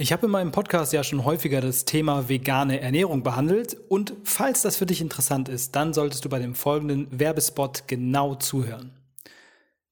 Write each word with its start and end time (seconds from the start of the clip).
Ich 0.00 0.12
habe 0.12 0.26
in 0.26 0.30
meinem 0.30 0.52
Podcast 0.52 0.92
ja 0.92 1.02
schon 1.02 1.24
häufiger 1.24 1.60
das 1.60 1.84
Thema 1.84 2.28
vegane 2.28 2.80
Ernährung 2.80 3.24
behandelt 3.24 3.76
und 3.88 4.14
falls 4.22 4.62
das 4.62 4.76
für 4.76 4.86
dich 4.86 5.00
interessant 5.00 5.48
ist, 5.48 5.74
dann 5.74 5.92
solltest 5.92 6.24
du 6.24 6.28
bei 6.28 6.38
dem 6.38 6.54
folgenden 6.54 7.08
Werbespot 7.10 7.88
genau 7.88 8.36
zuhören. 8.36 8.92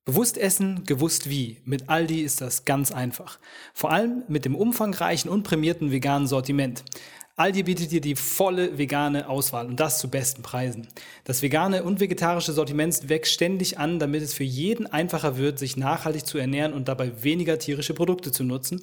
Bewusst 0.05 0.38
essen, 0.38 0.84
gewusst 0.84 1.28
wie. 1.28 1.61
Mit 1.64 1.88
Aldi 1.88 2.20
ist 2.20 2.41
das 2.41 2.64
ganz 2.64 2.92
einfach. 2.92 3.41
Vor 3.74 3.91
allem 3.91 4.23
mit 4.28 4.45
dem 4.45 4.55
umfangreichen 4.55 5.28
und 5.28 5.42
prämierten 5.42 5.91
veganen 5.91 6.28
Sortiment. 6.28 6.84
Aldi 7.34 7.64
bietet 7.64 7.91
dir 7.91 8.00
die 8.00 8.14
volle 8.14 8.78
vegane 8.78 9.28
Auswahl 9.28 9.66
und 9.66 9.81
das 9.81 9.98
zu 9.98 10.09
besten 10.09 10.42
Preisen. 10.42 10.86
Das 11.25 11.42
vegane 11.42 11.83
und 11.83 11.98
vegetarische 11.98 12.53
Sortiment 12.53 13.09
wächst 13.09 13.33
ständig 13.33 13.81
an, 13.81 13.98
damit 13.98 14.22
es 14.22 14.34
für 14.34 14.44
jeden 14.44 14.86
einfacher 14.86 15.36
wird, 15.36 15.59
sich 15.59 15.77
nachhaltig 15.77 16.27
zu 16.27 16.38
ernähren 16.38 16.75
und 16.75 16.86
dabei 16.86 17.25
weniger 17.25 17.59
tierische 17.59 17.92
Produkte 17.92 18.31
zu 18.31 18.44
nutzen. 18.44 18.81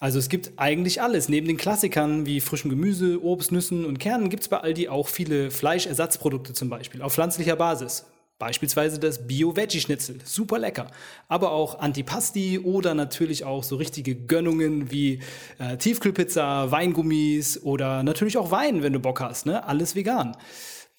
Also 0.00 0.18
es 0.18 0.28
gibt 0.28 0.52
eigentlich 0.56 1.02
alles. 1.02 1.28
Neben 1.28 1.48
den 1.48 1.56
Klassikern 1.56 2.24
wie 2.24 2.40
frischem 2.40 2.70
Gemüse, 2.70 3.22
Obst, 3.22 3.50
Nüssen 3.50 3.84
und 3.84 3.98
Kernen 3.98 4.30
gibt 4.30 4.44
es 4.44 4.48
bei 4.48 4.58
Aldi 4.58 4.88
auch 4.88 5.08
viele 5.08 5.50
Fleischersatzprodukte 5.50 6.52
zum 6.52 6.68
Beispiel 6.68 7.02
auf 7.02 7.14
pflanzlicher 7.14 7.56
Basis. 7.56 8.04
Beispielsweise 8.38 9.00
das 9.00 9.26
Bio-Veggie-Schnitzel, 9.26 10.18
super 10.24 10.60
lecker. 10.60 10.86
Aber 11.26 11.50
auch 11.50 11.80
Antipasti 11.80 12.60
oder 12.60 12.94
natürlich 12.94 13.44
auch 13.44 13.64
so 13.64 13.74
richtige 13.74 14.14
Gönnungen 14.14 14.92
wie 14.92 15.18
äh, 15.58 15.76
Tiefkühlpizza, 15.76 16.70
Weingummis 16.70 17.60
oder 17.60 18.04
natürlich 18.04 18.38
auch 18.38 18.52
Wein, 18.52 18.84
wenn 18.84 18.92
du 18.92 19.00
Bock 19.00 19.20
hast. 19.20 19.46
Ne? 19.46 19.64
Alles 19.66 19.96
vegan. 19.96 20.36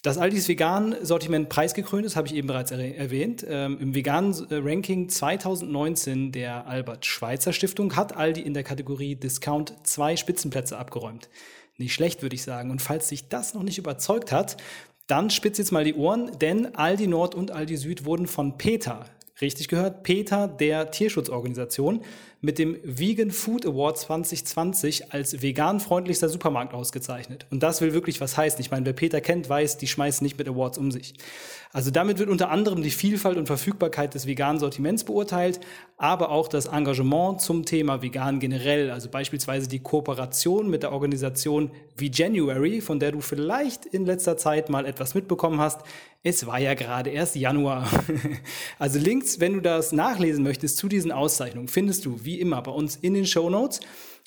Dass 0.02 0.18
Aldis 0.18 0.48
Vegan-Sortiment 0.48 1.50
preisgekrönt 1.50 2.06
ist, 2.06 2.16
habe 2.16 2.26
ich 2.26 2.34
eben 2.34 2.48
bereits 2.48 2.72
er 2.72 2.80
erwähnt. 2.98 3.46
Ähm, 3.46 3.78
Im 3.82 3.94
Vegan-Ranking 3.94 5.10
2019 5.10 6.32
der 6.32 6.68
Albert-Schweitzer-Stiftung 6.68 7.98
hat 7.98 8.16
Aldi 8.16 8.40
in 8.40 8.54
der 8.54 8.64
Kategorie 8.64 9.16
Discount 9.16 9.74
zwei 9.84 10.16
Spitzenplätze 10.16 10.78
abgeräumt. 10.78 11.30
Nicht 11.78 11.94
schlecht, 11.94 12.22
würde 12.22 12.36
ich 12.36 12.44
sagen. 12.44 12.72
Und 12.72 12.82
falls 12.82 13.10
sich 13.10 13.28
das 13.28 13.54
noch 13.54 13.64
nicht 13.64 13.78
überzeugt 13.78 14.32
hat, 14.32 14.56
dann 15.08 15.30
spitz 15.32 15.58
jetzt 15.58 15.74
mal 15.74 15.84
die 15.84 15.96
Ohren, 15.96 16.32
denn 16.40 16.76
Aldi 16.76 17.08
Nord 17.08 17.36
und 17.36 17.52
Aldi 17.52 17.76
Süd 17.76 18.06
wurden 18.06 18.28
von 18.28 18.58
PETA, 18.58 19.04
richtig 19.42 19.68
gehört, 19.68 20.04
PETA 20.04 20.48
der 20.48 20.92
Tierschutzorganisation, 20.92 22.06
mit 22.42 22.58
dem 22.58 22.78
Vegan 22.84 23.32
Food 23.32 23.66
Award 23.66 23.98
2020 23.98 25.12
als 25.14 25.42
vegan-freundlichster 25.42 26.30
Supermarkt 26.30 26.74
ausgezeichnet. 26.74 27.46
Und 27.52 27.64
das 27.64 27.82
will 27.82 27.94
wirklich 27.94 28.22
was 28.22 28.38
heißen. 28.38 28.62
Ich 28.62 28.72
meine, 28.72 28.86
wer 28.86 28.94
Peter 28.94 29.20
kennt, 29.20 29.50
weiß, 29.50 29.78
die 29.78 29.88
schmeißen 29.88 30.24
nicht 30.24 30.38
mit 30.38 30.48
Awards 30.48 30.78
um 30.78 30.92
sich. 30.92 31.16
Also 31.72 31.92
damit 31.92 32.18
wird 32.18 32.30
unter 32.30 32.50
anderem 32.50 32.82
die 32.82 32.90
Vielfalt 32.90 33.38
und 33.38 33.46
Verfügbarkeit 33.46 34.16
des 34.16 34.26
veganen 34.26 34.60
Sortiments 34.60 35.04
beurteilt, 35.04 35.60
aber 35.98 36.32
auch 36.32 36.48
das 36.48 36.66
Engagement 36.66 37.42
zum 37.42 37.64
Thema 37.64 38.02
vegan 38.02 38.40
generell, 38.40 38.90
also 38.90 39.08
beispielsweise 39.08 39.68
die 39.68 39.80
Kooperation 39.80 40.68
mit 40.68 40.82
der 40.82 40.94
Organisation 40.94 41.70
V-January, 41.96 42.82
von 42.82 43.00
der 43.00 43.12
du 43.12 43.22
vielleicht 43.22 43.86
in 43.86 44.06
letzter 44.06 44.36
Zeit 44.36 44.70
mal 44.70 44.88
etwas 44.88 45.14
mitbekommen 45.14 45.60
hast. 45.60 45.82
Es 46.24 46.48
war 46.48 46.60
ja 46.60 46.74
gerade 46.74 47.12
erst 47.12 47.36
Januar. 47.36 47.88
also 48.80 48.98
Links, 48.98 49.40
wenn 49.40 49.54
du 49.54 49.62
das 49.62 49.92
nachlesen 49.92 50.44
möchtest 50.44 50.78
zu 50.78 50.88
diesen 50.88 51.12
Auszeichnungen, 51.12 51.68
findest 51.68 52.04
du 52.06 52.26
wie 52.30 52.40
immer 52.40 52.62
bei 52.62 52.70
uns 52.72 52.96
in 52.96 53.16
den 53.16 53.26
Show 53.26 53.50
Notes. 53.50 53.80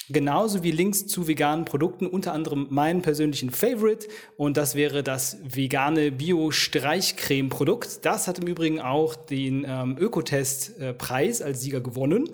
Genauso 0.08 0.64
wie 0.64 0.72
Links 0.72 1.06
zu 1.06 1.28
veganen 1.28 1.64
Produkten, 1.64 2.08
unter 2.08 2.32
anderem 2.32 2.66
meinen 2.68 3.00
persönlichen 3.00 3.50
Favorite. 3.50 4.08
Und 4.36 4.56
das 4.56 4.74
wäre 4.74 5.04
das 5.04 5.36
vegane 5.44 6.10
Bio-Streichcreme-Produkt. 6.10 8.04
Das 8.04 8.26
hat 8.26 8.40
im 8.40 8.48
Übrigen 8.48 8.80
auch 8.80 9.14
den 9.14 9.64
ähm, 9.68 9.96
Ökotest-Preis 9.96 11.42
als 11.42 11.60
Sieger 11.60 11.80
gewonnen. 11.80 12.28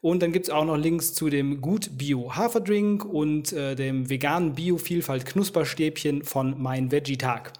Und 0.00 0.20
dann 0.24 0.32
gibt 0.32 0.46
es 0.46 0.50
auch 0.50 0.64
noch 0.64 0.76
Links 0.76 1.14
zu 1.14 1.30
dem 1.30 1.60
Gut 1.60 1.90
Bio 1.96 2.34
Haferdrink 2.34 3.04
und 3.04 3.52
äh, 3.52 3.76
dem 3.76 4.10
veganen 4.10 4.54
Bio-Vielfalt 4.54 5.24
Knusperstäbchen 5.24 6.24
von 6.24 6.60
Mein 6.60 6.90
Veggie 6.90 7.18
Tag. 7.18 7.52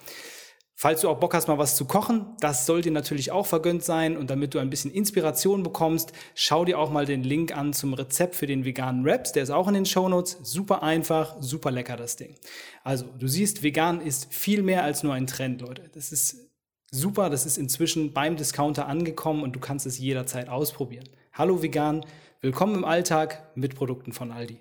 Falls 0.83 1.03
du 1.03 1.09
auch 1.09 1.21
Bock 1.21 1.33
hast, 1.33 1.47
mal 1.47 1.59
was 1.59 1.77
zu 1.77 1.85
kochen, 1.85 2.27
das 2.41 2.67
soll 2.67 2.83
dir 2.83 2.91
natürlich 2.91 3.31
auch 3.31 3.47
vergönnt 3.47 3.85
sein. 3.85 4.17
Und 4.17 4.31
damit 4.31 4.53
du 4.53 4.59
ein 4.59 4.69
bisschen 4.69 4.91
Inspiration 4.91 5.63
bekommst, 5.63 6.13
schau 6.35 6.65
dir 6.65 6.77
auch 6.77 6.91
mal 6.91 7.07
den 7.07 7.23
Link 7.23 7.57
an 7.57 7.73
zum 7.73 7.95
Rezept 7.95 8.35
für 8.35 8.49
den 8.49 8.65
veganen 8.65 9.05
Wraps. 9.05 9.31
Der 9.31 9.45
ist 9.45 9.51
auch 9.51 9.69
in 9.69 9.75
den 9.75 9.87
Shownotes. 9.87 10.39
Super 10.43 10.83
einfach, 10.83 11.37
super 11.39 11.71
lecker 11.71 11.97
das 11.97 12.17
Ding. 12.17 12.35
Also, 12.83 13.07
du 13.17 13.29
siehst, 13.29 13.63
vegan 13.63 14.01
ist 14.01 14.35
viel 14.35 14.65
mehr 14.65 14.83
als 14.83 15.05
nur 15.05 15.15
ein 15.15 15.29
Trend, 15.29 15.61
Leute. 15.61 15.89
Das 15.95 16.11
ist 16.11 16.51
super. 16.91 17.31
Das 17.31 17.47
ist 17.47 17.59
inzwischen 17.59 18.13
beim 18.13 18.35
Discounter 18.35 18.89
angekommen 18.89 19.45
und 19.45 19.53
du 19.53 19.61
kannst 19.61 19.87
es 19.87 20.01
jederzeit 20.01 20.49
ausprobieren. 20.49 21.09
Hallo 21.33 21.63
vegan, 21.63 22.05
willkommen 22.41 22.75
im 22.75 22.85
Alltag 22.85 23.53
mit 23.55 23.77
Produkten 23.77 24.13
von 24.13 24.33
Aldi. 24.33 24.59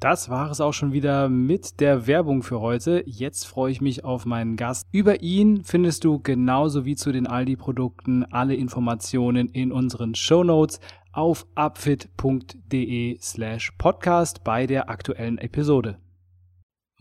Das 0.00 0.30
war 0.30 0.50
es 0.50 0.62
auch 0.62 0.72
schon 0.72 0.94
wieder 0.94 1.28
mit 1.28 1.78
der 1.78 2.06
Werbung 2.06 2.42
für 2.42 2.60
heute. 2.60 3.02
Jetzt 3.04 3.46
freue 3.46 3.70
ich 3.70 3.82
mich 3.82 4.02
auf 4.02 4.24
meinen 4.24 4.56
Gast. 4.56 4.86
Über 4.92 5.20
ihn 5.20 5.62
findest 5.62 6.04
du 6.04 6.20
genauso 6.20 6.86
wie 6.86 6.96
zu 6.96 7.12
den 7.12 7.26
Aldi-Produkten 7.26 8.24
alle 8.24 8.54
Informationen 8.54 9.50
in 9.50 9.70
unseren 9.70 10.14
Show 10.14 10.42
Notes 10.42 10.80
auf 11.12 11.46
upfit.de 11.54 13.18
slash 13.20 13.72
podcast 13.76 14.42
bei 14.42 14.66
der 14.66 14.88
aktuellen 14.88 15.36
Episode. 15.36 15.98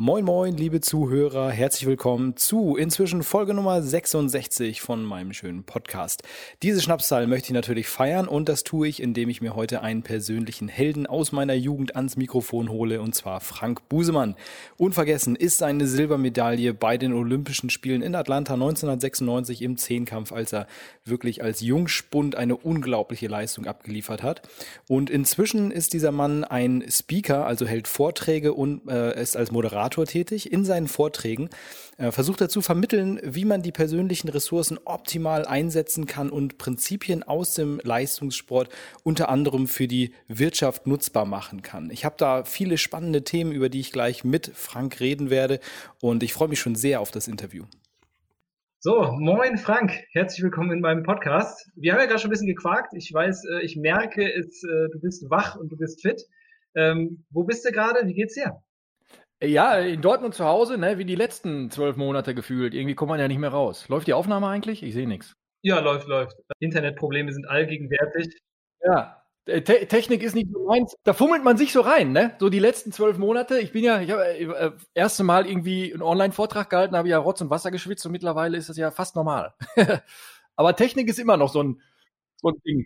Moin 0.02 0.24
moin, 0.24 0.56
liebe 0.56 0.80
Zuhörer, 0.80 1.52
herzlich 1.52 1.86
willkommen 1.86 2.38
zu 2.38 2.78
inzwischen 2.78 3.22
Folge 3.22 3.54
Nummer 3.54 3.82
66 3.82 4.80
von 4.80 5.04
meinem 5.04 5.34
schönen 5.34 5.66
Podcast. 5.66 6.24
Diese 6.64 6.80
Schnapszahl 6.80 7.28
möchte 7.28 7.48
ich 7.48 7.54
natürlich 7.54 7.90
feiern 7.90 8.26
und 8.26 8.48
das 8.48 8.64
tue 8.64 8.88
ich, 8.88 9.04
indem 9.04 9.28
ich 9.28 9.42
mir 9.42 9.58
heute 9.58 9.82
einen 9.82 10.02
persönlichen 10.02 10.70
Helden 10.70 11.06
aus 11.06 11.34
meiner 11.34 11.54
Jugend 11.54 11.98
ans 11.98 12.16
Mikrofon 12.16 12.70
hole 12.70 13.02
und 13.02 13.14
zwar 13.14 13.42
Frank 13.42 13.90
Busemann. 13.90 14.38
Unvergessen 14.78 15.36
ist 15.36 15.58
seine 15.58 15.86
Silbermedaille 15.86 16.74
bei 16.74 16.98
den 16.98 17.12
Olympischen 17.12 17.70
Spielen 17.70 18.02
in 18.02 18.16
Atlanta 18.16 18.54
1996 18.54 19.62
im 19.62 19.76
Zehnkampf, 19.76 20.32
als 20.32 20.54
er 20.54 20.68
wirklich 21.04 21.44
als 21.44 21.60
Jungspund 21.60 22.36
eine 22.36 22.56
unglaubliche 22.56 23.28
Leistung 23.28 23.66
abgeliefert 23.66 24.24
hat. 24.24 24.44
Und 24.88 25.10
inzwischen 25.10 25.72
ist 25.72 25.92
dieser 25.92 26.14
Mann 26.14 26.46
ein 26.46 26.86
Speaker, 26.90 27.46
also 27.46 27.68
hält 27.68 27.90
Vorträge 27.90 28.54
und 28.54 28.88
äh, 28.88 29.22
ist 29.22 29.36
als 29.36 29.52
Moderator 29.52 29.89
Moderator 29.90 30.06
tätig. 30.06 30.52
In 30.52 30.66
seinen 30.66 30.88
Vorträgen 30.88 31.50
äh, 31.98 32.12
versucht 32.12 32.42
er 32.42 32.50
zu 32.50 32.62
vermitteln, 32.62 33.20
wie 33.24 33.46
man 33.46 33.62
die 33.62 33.72
persönlichen 33.72 34.30
Ressourcen 34.30 34.80
optimal 34.86 35.46
einsetzen 35.46 36.06
kann 36.06 36.30
und 36.30 36.58
Prinzipien 36.58 37.24
aus 37.24 37.56
dem 37.56 37.80
Leistungssport 37.84 38.70
unter 39.04 39.30
anderem 39.30 39.68
für 39.68 39.88
die 39.88 40.14
Wirtschaft 40.28 40.86
nutzbar 40.86 41.26
machen 41.26 41.62
kann. 41.62 41.90
Ich 41.92 42.06
habe 42.06 42.16
da 42.18 42.44
viele 42.44 42.78
spannende 42.78 43.24
Themen, 43.24 43.52
über 43.52 43.70
die 43.70 43.80
ich 43.80 43.92
gleich 43.92 44.24
mit 44.24 44.52
Frank 44.54 45.00
reden 45.00 45.30
werde 45.30 45.60
und 46.02 46.24
ich 46.24 46.34
freue 46.34 46.50
mich 46.50 46.60
schon 46.60 46.76
sehr 46.76 47.02
auf 47.02 47.12
das 47.12 47.28
Interview. 47.28 47.66
So, 48.82 49.12
moin 49.20 49.58
Frank, 49.58 49.92
herzlich 50.12 50.44
willkommen 50.44 50.72
in 50.72 50.80
meinem 50.80 51.04
Podcast. 51.04 51.70
Wir 51.76 51.94
haben 51.94 52.00
ja 52.00 52.06
gerade 52.06 52.20
schon 52.20 52.30
ein 52.30 52.32
bisschen 52.32 52.48
gequakt. 52.48 52.94
Ich 52.94 53.12
weiß, 53.12 53.44
äh, 53.46 53.66
ich 53.66 53.76
merke, 53.76 54.24
es, 54.32 54.64
äh, 54.64 54.88
du 54.92 55.00
bist 55.02 55.30
wach 55.30 55.58
und 55.58 55.70
du 55.70 55.78
bist 55.78 56.02
fit. 56.02 56.22
Ähm, 56.76 57.26
wo 57.32 57.44
bist 57.44 57.66
du 57.66 57.72
gerade? 57.72 58.08
Wie 58.08 58.14
geht's 58.14 58.36
dir? 58.36 58.62
Ja, 59.42 59.78
in 59.78 60.02
Dortmund 60.02 60.36
zu 60.36 60.44
Hause, 60.46 60.78
ne, 60.78 60.98
wie 60.98 61.06
die 61.06 61.16
letzten 61.16 61.72
zwölf 61.72 61.96
Monate 61.96 62.36
gefühlt. 62.36 62.74
Irgendwie 62.74 62.96
kommt 62.96 63.10
man 63.10 63.20
ja 63.20 63.28
nicht 63.28 63.38
mehr 63.38 63.52
raus. 63.52 63.88
Läuft 63.88 64.08
die 64.08 64.14
Aufnahme 64.14 64.48
eigentlich? 64.48 64.84
Ich 64.84 64.94
sehe 64.94 65.08
nichts. 65.08 65.36
Ja, 65.62 65.80
läuft, 65.80 66.08
läuft. 66.08 66.36
Internetprobleme 66.60 67.32
sind 67.32 67.48
allgegenwärtig. 67.48 68.38
Ja, 68.84 69.20
äh, 69.46 69.62
Te 69.62 69.88
Technik 69.88 70.24
ist 70.24 70.36
nicht 70.36 70.50
so 70.52 70.66
meins. 70.66 70.96
Da 71.04 71.14
fummelt 71.14 71.44
man 71.44 71.58
sich 71.58 71.72
so 71.72 71.82
rein, 71.82 72.12
ne? 72.12 72.36
So 72.40 72.50
die 72.50 72.60
letzten 72.60 72.92
zwölf 72.92 73.18
Monate. 73.18 73.60
Ich 73.60 73.72
bin 73.72 73.84
ja, 73.84 74.02
ich 74.02 74.12
habe 74.12 74.26
äh, 74.26 74.44
äh, 74.44 74.72
erste 74.94 75.24
Mal 75.24 75.48
irgendwie 75.48 75.94
einen 75.94 76.02
Online-Vortrag 76.02 76.70
gehalten, 76.70 76.96
habe 76.96 77.10
ja 77.10 77.18
Rotz 77.18 77.42
und 77.42 77.50
Wasser 77.50 77.72
geschwitzt 77.72 78.06
und 78.06 78.12
mittlerweile 78.12 78.58
ist 78.58 78.70
das 78.70 78.78
ja 78.78 78.92
fast 78.92 79.16
normal. 79.16 79.54
Aber 80.56 80.76
Technik 80.76 81.10
ist 81.10 81.20
immer 81.20 81.38
noch 81.38 81.50
so 81.50 81.64
ein, 81.64 81.82
so 82.38 82.50
ein 82.50 82.62
Ding. 82.66 82.86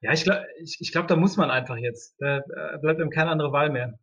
Ja, 0.00 0.12
ich 0.12 0.22
glaube, 0.22 0.46
ich, 0.62 0.76
ich 0.80 0.92
glaub, 0.92 1.08
da 1.08 1.16
muss 1.16 1.36
man 1.36 1.50
einfach 1.50 1.76
jetzt. 1.76 2.14
Da 2.20 2.40
bleibt 2.80 3.00
ihm 3.00 3.10
keine 3.10 3.30
andere 3.30 3.52
Wahl 3.52 3.70
mehr. 3.70 3.98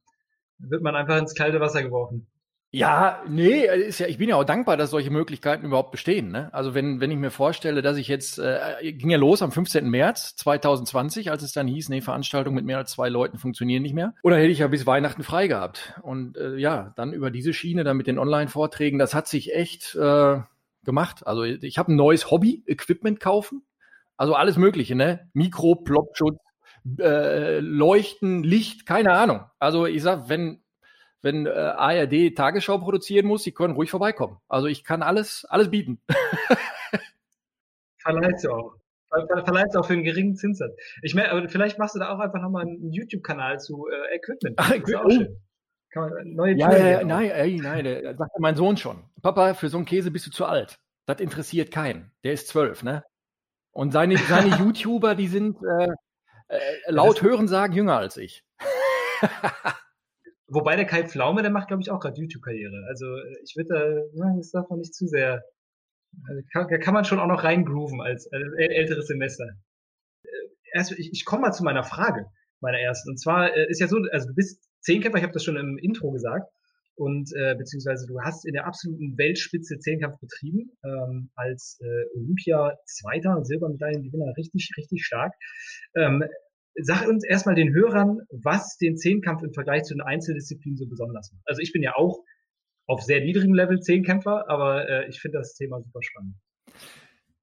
Wird 0.59 0.81
man 0.81 0.95
einfach 0.95 1.17
ins 1.17 1.35
kalte 1.35 1.59
Wasser 1.59 1.83
geworfen. 1.83 2.27
Ja, 2.71 3.23
nee, 3.25 3.65
ist 3.65 3.99
ja, 3.99 4.07
ich 4.07 4.17
bin 4.17 4.27
ja 4.27 4.35
auch 4.35 4.43
dankbar, 4.43 4.75
dass 4.75 4.89
solche 4.89 5.09
Möglichkeiten 5.09 5.65
überhaupt 5.65 5.91
bestehen. 5.91 6.29
Ne? 6.29 6.53
Also 6.53 6.73
wenn, 6.73 6.99
wenn 6.99 7.09
ich 7.09 7.17
mir 7.17 7.31
vorstelle, 7.31 7.81
dass 7.81 7.95
ich 7.95 8.09
jetzt, 8.09 8.37
äh, 8.37 8.91
ging 8.91 9.09
ja 9.09 9.17
los 9.17 9.41
am 9.41 9.53
15. 9.53 9.89
März 9.89 10.35
2020, 10.35 11.31
als 11.31 11.41
es 11.41 11.53
dann 11.53 11.67
hieß, 11.67 11.87
nee, 11.87 12.01
Veranstaltungen 12.01 12.53
mit 12.53 12.65
mehr 12.65 12.79
als 12.79 12.91
zwei 12.91 13.07
Leuten 13.07 13.37
funktionieren 13.37 13.81
nicht 13.81 13.93
mehr. 13.93 14.13
Oder 14.23 14.35
hätte 14.35 14.49
ich 14.49 14.59
ja 14.59 14.67
bis 14.67 14.85
Weihnachten 14.85 15.23
frei 15.23 15.47
gehabt. 15.47 15.93
Und 16.01 16.35
äh, 16.35 16.57
ja, 16.57 16.91
dann 16.97 17.13
über 17.13 17.31
diese 17.31 17.53
Schiene, 17.53 17.85
dann 17.85 17.95
mit 17.95 18.07
den 18.07 18.19
Online-Vorträgen, 18.19 18.99
das 18.99 19.13
hat 19.13 19.29
sich 19.29 19.55
echt 19.55 19.95
äh, 19.95 20.39
gemacht. 20.83 21.25
Also 21.25 21.43
ich 21.43 21.77
habe 21.77 21.93
ein 21.93 21.95
neues 21.95 22.29
Hobby, 22.29 22.61
Equipment 22.67 23.21
kaufen. 23.21 23.63
Also 24.17 24.33
alles 24.33 24.57
Mögliche, 24.57 24.95
ne? 24.95 25.29
Mikro, 25.31 25.75
Plopschutz, 25.75 26.39
äh, 26.99 27.59
Leuchten, 27.59 28.43
Licht, 28.43 28.85
keine 28.85 29.13
Ahnung. 29.13 29.41
Also 29.59 29.85
ich 29.85 30.03
sag, 30.03 30.29
wenn 30.29 30.61
wenn 31.25 31.47
äh, 31.47 31.49
ARD 31.49 32.35
Tagesschau 32.35 32.77
produzieren 32.77 33.25
muss, 33.25 33.43
sie 33.43 33.51
können 33.51 33.73
ruhig 33.73 33.89
vorbeikommen. 33.89 34.37
Also 34.47 34.67
ich 34.67 34.83
kann 34.83 35.01
alles, 35.01 35.43
alles 35.49 35.71
bieten. 35.71 35.99
Verleihst 37.97 38.45
du 38.45 38.51
auch. 38.51 38.75
Verleihst 39.43 39.75
auch 39.75 39.85
für 39.85 39.93
einen 39.93 40.03
geringen 40.03 40.35
Zinssatz. 40.35 40.75
Ich 41.01 41.15
meine, 41.15 41.31
aber 41.31 41.49
vielleicht 41.49 41.79
machst 41.79 41.95
du 41.95 41.99
da 41.99 42.09
auch 42.13 42.19
einfach 42.19 42.41
nochmal 42.41 42.67
einen 42.67 42.91
YouTube-Kanal 42.91 43.59
zu 43.59 43.87
äh, 43.87 44.15
Equipment. 44.15 44.59
Das 44.59 44.69
ist 44.71 44.95
auch 44.95 45.09
schön. 45.09 45.41
Kann 45.89 46.09
man 46.09 46.33
neue 46.33 46.55
ja, 46.55 46.77
ja, 46.77 46.87
ja, 46.87 47.03
nein, 47.03 47.31
ey, 47.31 47.57
nein, 47.57 47.85
der 47.85 48.15
sagte 48.15 48.39
mein 48.39 48.55
Sohn 48.55 48.77
schon. 48.77 49.03
Papa, 49.21 49.53
für 49.53 49.69
so 49.69 49.77
einen 49.77 49.85
Käse 49.85 50.11
bist 50.11 50.27
du 50.27 50.31
zu 50.31 50.45
alt. 50.45 50.77
Das 51.07 51.19
interessiert 51.19 51.71
keinen. 51.71 52.11
Der 52.23 52.33
ist 52.33 52.49
zwölf, 52.49 52.83
ne? 52.83 53.03
Und 53.71 53.93
seine, 53.93 54.17
seine 54.17 54.55
YouTuber, 54.59 55.15
die 55.15 55.27
sind 55.27 55.57
äh, 55.63 55.87
äh, 56.47 56.59
laut 56.87 57.21
Hören 57.21 57.47
sagen 57.47 57.73
jünger 57.73 57.97
als 57.97 58.17
ich. 58.17 58.43
Wobei 60.47 60.75
der 60.75 60.85
Kai 60.85 61.07
Pflaume, 61.07 61.41
der 61.41 61.51
macht, 61.51 61.67
glaube 61.67 61.81
ich, 61.81 61.89
auch 61.89 61.99
gerade 61.99 62.19
YouTube-Karriere. 62.19 62.85
Also 62.87 63.05
äh, 63.05 63.37
ich 63.43 63.55
würde 63.55 64.07
da, 64.13 64.35
das 64.37 64.51
darf 64.51 64.69
man 64.69 64.79
nicht 64.79 64.93
zu 64.93 65.07
sehr. 65.07 65.43
Also 66.27 66.41
kann, 66.53 66.67
da 66.69 66.77
kann 66.77 66.93
man 66.93 67.03
schon 67.03 67.19
auch 67.19 67.27
noch 67.27 67.43
reingrooven 67.43 68.01
als, 68.01 68.31
als 68.31 68.53
älteres 68.57 69.07
Semester. 69.07 69.45
Äh, 70.23 70.29
erst, 70.73 70.91
ich, 70.91 71.11
ich 71.11 71.25
komme 71.25 71.43
mal 71.43 71.51
zu 71.51 71.63
meiner 71.63 71.83
Frage, 71.83 72.27
meiner 72.61 72.79
ersten. 72.79 73.09
Und 73.09 73.17
zwar 73.17 73.55
äh, 73.55 73.67
ist 73.69 73.81
ja 73.81 73.87
so, 73.87 73.97
also 74.11 74.27
du 74.27 74.35
bist 74.35 74.63
Zehnkämpfer, 74.81 75.17
ich 75.17 75.23
habe 75.23 75.33
das 75.33 75.43
schon 75.43 75.57
im 75.57 75.77
Intro 75.79 76.11
gesagt, 76.11 76.47
und 76.95 77.31
äh, 77.35 77.55
beziehungsweise 77.55 78.07
du 78.07 78.19
hast 78.21 78.45
in 78.45 78.53
der 78.53 78.65
absoluten 78.65 79.17
Weltspitze 79.17 79.79
Zehnkampf 79.79 80.19
betrieben, 80.19 80.71
ähm, 80.83 81.29
als 81.35 81.79
äh, 81.81 82.17
Olympia-Zweiter 82.17 83.35
und 83.35 83.45
Silbermedaillengewinner 83.45 84.33
richtig, 84.37 84.71
richtig 84.77 85.05
stark. 85.05 85.33
Ähm, 85.95 86.23
Sag 86.77 87.07
uns 87.07 87.23
erstmal 87.23 87.55
den 87.55 87.73
Hörern, 87.73 88.19
was 88.31 88.77
den 88.77 88.97
Zehnkampf 88.97 89.41
im 89.43 89.53
Vergleich 89.53 89.83
zu 89.83 89.93
den 89.93 90.01
Einzeldisziplinen 90.01 90.77
so 90.77 90.85
besonders 90.85 91.31
macht. 91.31 91.43
Also 91.45 91.61
ich 91.61 91.71
bin 91.71 91.81
ja 91.81 91.95
auch 91.95 92.19
auf 92.85 93.01
sehr 93.01 93.21
niedrigem 93.21 93.53
Level 93.53 93.79
Zehnkämpfer, 93.79 94.49
aber 94.49 94.87
äh, 94.89 95.07
ich 95.07 95.21
finde 95.21 95.37
das 95.37 95.55
Thema 95.55 95.81
super 95.81 96.01
spannend. 96.01 96.35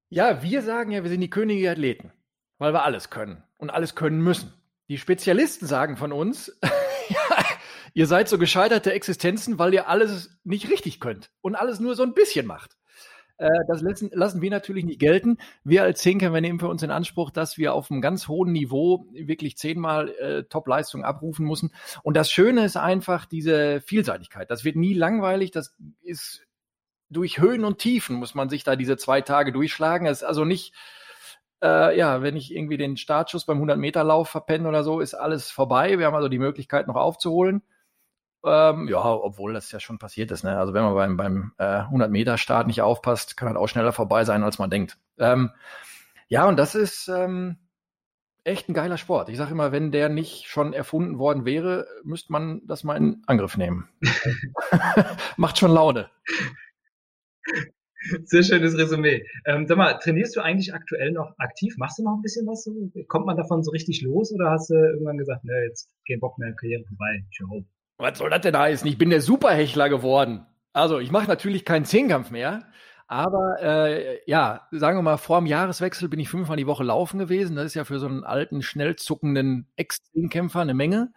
Ja, 0.09 0.43
wir 0.43 0.61
sagen 0.61 0.91
ja, 0.91 1.01
wir 1.01 1.09
sind 1.09 1.21
die 1.21 1.31
Könige 1.31 1.71
Athleten, 1.71 2.11
weil 2.59 2.73
wir 2.73 2.83
alles 2.83 3.09
können 3.09 3.43
und 3.57 3.71
alles 3.71 3.95
können 3.95 4.21
müssen. 4.21 4.53
Die 4.87 4.99
Spezialisten 4.99 5.65
sagen 5.65 5.97
von 5.97 6.11
uns, 6.11 6.55
ja, 7.09 7.17
ihr 7.93 8.07
seid 8.07 8.29
so 8.29 8.37
gescheiterte 8.37 8.93
Existenzen, 8.93 9.59
weil 9.59 9.73
ihr 9.73 9.87
alles 9.87 10.37
nicht 10.43 10.69
richtig 10.69 10.99
könnt 10.99 11.31
und 11.41 11.55
alles 11.55 11.79
nur 11.79 11.95
so 11.95 12.03
ein 12.03 12.13
bisschen 12.13 12.45
macht. 12.45 12.77
Äh, 13.37 13.49
das 13.67 13.81
lassen, 13.81 14.41
wir 14.41 14.51
natürlich 14.51 14.85
nicht 14.85 14.99
gelten. 14.99 15.37
Wir 15.63 15.83
als 15.83 16.01
Zehnkämpfer 16.01 16.41
nehmen 16.41 16.59
für 16.59 16.67
uns 16.67 16.83
in 16.83 16.91
Anspruch, 16.91 17.31
dass 17.31 17.57
wir 17.57 17.73
auf 17.73 17.89
einem 17.89 18.01
ganz 18.01 18.27
hohen 18.27 18.51
Niveau 18.51 19.07
wirklich 19.11 19.57
zehnmal 19.57 20.09
äh, 20.09 20.43
Top-Leistung 20.43 21.03
abrufen 21.03 21.45
müssen. 21.45 21.71
Und 22.03 22.15
das 22.15 22.31
Schöne 22.31 22.63
ist 22.63 22.77
einfach 22.77 23.25
diese 23.25 23.81
Vielseitigkeit. 23.81 24.51
Das 24.51 24.63
wird 24.63 24.75
nie 24.75 24.93
langweilig. 24.93 25.51
Das 25.51 25.75
ist 26.01 26.43
durch 27.09 27.39
Höhen 27.39 27.65
und 27.65 27.79
Tiefen 27.79 28.15
muss 28.15 28.35
man 28.35 28.49
sich 28.49 28.63
da 28.63 28.75
diese 28.75 28.97
zwei 28.97 29.21
Tage 29.21 29.51
durchschlagen. 29.51 30.07
Es 30.07 30.19
ist 30.21 30.27
also 30.27 30.45
nicht, 30.45 30.73
äh, 31.63 31.97
ja, 31.97 32.21
wenn 32.21 32.35
ich 32.35 32.53
irgendwie 32.55 32.77
den 32.77 32.97
Startschuss 32.97 33.45
beim 33.45 33.61
100-Meter-Lauf 33.63 34.29
verpenne 34.29 34.67
oder 34.69 34.83
so, 34.83 34.99
ist 34.99 35.15
alles 35.15 35.49
vorbei. 35.49 35.97
Wir 35.97 36.05
haben 36.05 36.15
also 36.15 36.29
die 36.29 36.39
Möglichkeit 36.39 36.87
noch 36.87 36.95
aufzuholen. 36.95 37.63
Ähm, 38.45 38.87
ja, 38.89 39.03
obwohl 39.05 39.53
das 39.53 39.71
ja 39.71 39.79
schon 39.79 39.99
passiert 39.99 40.31
ist. 40.31 40.43
Ne? 40.43 40.57
Also 40.57 40.73
wenn 40.73 40.83
man 40.83 40.95
beim, 40.95 41.17
beim 41.17 41.51
äh, 41.57 41.83
100-Meter-Start 41.83 42.67
nicht 42.67 42.81
aufpasst, 42.81 43.37
kann 43.37 43.47
das 43.47 43.57
auch 43.57 43.67
schneller 43.67 43.93
vorbei 43.93 44.25
sein, 44.25 44.43
als 44.43 44.59
man 44.59 44.69
denkt. 44.69 44.97
Ähm, 45.17 45.51
ja, 46.27 46.45
und 46.47 46.57
das 46.57 46.75
ist 46.75 47.07
ähm, 47.07 47.57
echt 48.43 48.67
ein 48.67 48.73
geiler 48.73 48.97
Sport. 48.97 49.29
Ich 49.29 49.37
sage 49.37 49.51
immer, 49.51 49.71
wenn 49.71 49.91
der 49.91 50.09
nicht 50.09 50.47
schon 50.47 50.73
erfunden 50.73 51.19
worden 51.19 51.45
wäre, 51.45 51.87
müsste 52.03 52.33
man 52.33 52.61
das 52.67 52.83
mal 52.83 52.97
in 52.97 53.23
Angriff 53.27 53.55
nehmen. 53.55 53.87
Macht 55.37 55.57
schon 55.57 55.71
Laune. 55.71 56.09
Sehr 58.25 58.43
schönes 58.43 58.77
Resümee. 58.77 59.25
Ähm, 59.45 59.65
sag 59.65 59.77
mal, 59.77 59.93
trainierst 59.93 60.35
du 60.35 60.41
eigentlich 60.41 60.73
aktuell 60.73 61.11
noch 61.11 61.33
aktiv? 61.37 61.75
Machst 61.77 61.99
du 61.99 62.03
noch 62.03 62.17
ein 62.17 62.21
bisschen 62.21 62.45
was? 62.45 62.69
Kommt 63.07 63.25
man 63.25 63.37
davon 63.37 63.63
so 63.63 63.71
richtig 63.71 64.01
los 64.01 64.33
oder 64.33 64.51
hast 64.51 64.69
du 64.69 64.73
irgendwann 64.73 65.17
gesagt, 65.17 65.45
ne, 65.45 65.53
jetzt 65.67 65.89
kein 66.05 66.19
Bock 66.19 66.37
mehr, 66.37 66.53
Karriere 66.53 66.83
vorbei, 66.83 67.23
ciao? 67.33 67.63
Was 67.97 68.17
soll 68.17 68.29
das 68.29 68.41
denn 68.41 68.57
heißen? 68.57 68.87
Ich 68.87 68.97
bin 68.97 69.09
der 69.09 69.21
Superhechler 69.21 69.89
geworden. 69.89 70.45
Also 70.73 70.99
ich 70.99 71.11
mache 71.11 71.27
natürlich 71.27 71.65
keinen 71.65 71.85
Zehnkampf 71.85 72.31
mehr, 72.31 72.67
aber 73.07 73.61
äh, 73.61 74.19
ja, 74.25 74.67
sagen 74.71 74.97
wir 74.97 75.03
mal, 75.03 75.17
vor 75.17 75.39
dem 75.39 75.45
Jahreswechsel 75.45 76.09
bin 76.09 76.19
ich 76.19 76.29
fünfmal 76.29 76.57
die 76.57 76.67
Woche 76.67 76.83
laufen 76.83 77.19
gewesen. 77.19 77.55
Das 77.55 77.65
ist 77.65 77.75
ja 77.75 77.85
für 77.85 77.99
so 77.99 78.07
einen 78.07 78.23
alten, 78.23 78.61
schnell 78.61 78.95
zuckenden 78.95 79.67
Ex-Zehnkämpfer 79.75 80.61
eine 80.61 80.73
Menge. 80.73 81.13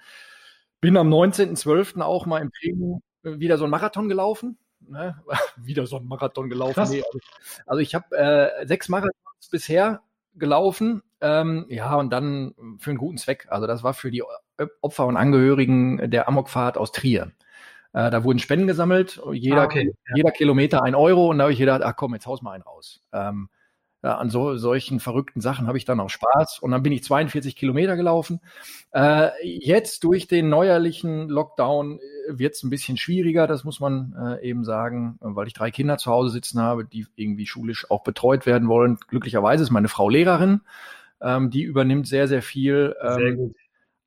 Bin 0.81 0.97
am 0.97 1.09
19.12. 1.09 2.03
auch 2.03 2.27
mal 2.27 2.43
im 2.43 2.51
Training 2.53 3.01
wieder 3.23 3.57
so 3.57 3.65
einen 3.65 3.71
Marathon 3.71 4.09
gelaufen. 4.09 4.59
Ne? 4.81 5.17
wieder 5.57 5.87
so 5.87 5.97
einen 5.97 6.07
Marathon 6.07 6.51
gelaufen. 6.51 6.87
Nee, 6.91 7.03
also, 7.03 7.19
also, 7.67 7.81
ich 7.81 7.95
habe 7.95 8.17
äh, 8.17 8.67
sechs 8.67 8.89
Marathons 8.89 9.49
bisher 9.51 10.03
gelaufen. 10.35 11.03
Ähm, 11.21 11.65
ja, 11.71 11.95
und 11.95 12.11
dann 12.11 12.55
für 12.79 12.91
einen 12.91 12.99
guten 12.99 13.17
Zweck. 13.17 13.47
Also 13.49 13.67
das 13.67 13.83
war 13.83 13.95
für 13.95 14.11
die 14.11 14.23
Opfer 14.81 15.07
und 15.07 15.17
Angehörigen 15.17 16.11
der 16.11 16.29
Amokfahrt 16.29 16.79
aus 16.79 16.93
Trier. 16.93 17.33
Äh, 17.93 18.11
da 18.11 18.25
wurden 18.25 18.39
Spenden 18.39 18.67
gesammelt, 18.67 19.21
jeder, 19.33 19.63
ah, 19.63 19.65
okay. 19.65 19.95
jeder 20.15 20.31
Kilometer 20.31 20.83
ein 20.83 20.95
Euro 20.95 21.31
und 21.31 21.39
da 21.39 21.45
habe 21.45 21.53
ich 21.53 21.59
gedacht, 21.59 21.83
ach 21.83 21.97
komm, 21.97 22.15
jetzt 22.15 22.27
haus 22.27 22.43
mal 22.43 22.53
einen 22.53 22.63
raus. 22.63 23.03
Ähm, 23.13 23.49
ja, 24.03 24.19
an 24.19 24.31
so, 24.31 24.57
solchen 24.57 25.01
verrückten 25.01 25.41
Sachen 25.41 25.67
habe 25.67 25.79
ich 25.79 25.85
dann 25.85 25.99
auch 25.99 26.11
Spaß 26.11 26.59
und 26.61 26.71
dann 26.71 26.83
bin 26.83 26.93
ich 26.93 27.03
42 27.03 27.57
Kilometer 27.57 27.97
gelaufen. 27.97 28.41
Äh, 28.93 29.31
jetzt 29.43 30.05
durch 30.05 30.29
den 30.29 30.49
neuerlichen 30.49 31.29
Lockdown 31.29 31.99
äh, 31.99 32.39
wird 32.39 32.55
es 32.55 32.63
ein 32.63 32.71
bisschen 32.71 32.99
schwieriger, 32.99 33.47
das 33.47 33.65
muss 33.65 33.81
man 33.81 34.15
äh, 34.17 34.49
eben 34.49 34.65
sagen, 34.65 35.17
weil 35.21 35.47
ich 35.47 35.55
drei 35.55 35.71
Kinder 35.71 35.99
zu 35.99 36.11
Hause 36.11 36.31
sitzen 36.31 36.61
habe, 36.61 36.85
die 36.85 37.07
irgendwie 37.17 37.47
schulisch 37.47 37.91
auch 37.91 38.05
betreut 38.05 38.47
werden 38.47 38.69
wollen. 38.69 38.99
Glücklicherweise 39.09 39.65
ist 39.65 39.71
meine 39.71 39.89
Frau 39.89 40.09
Lehrerin, 40.09 40.61
ähm, 41.21 41.51
die 41.51 41.63
übernimmt 41.63 42.07
sehr, 42.07 42.29
sehr 42.29 42.43
viel. 42.43 42.95
Ähm, 43.03 43.15
sehr 43.15 43.33
gut. 43.33 43.57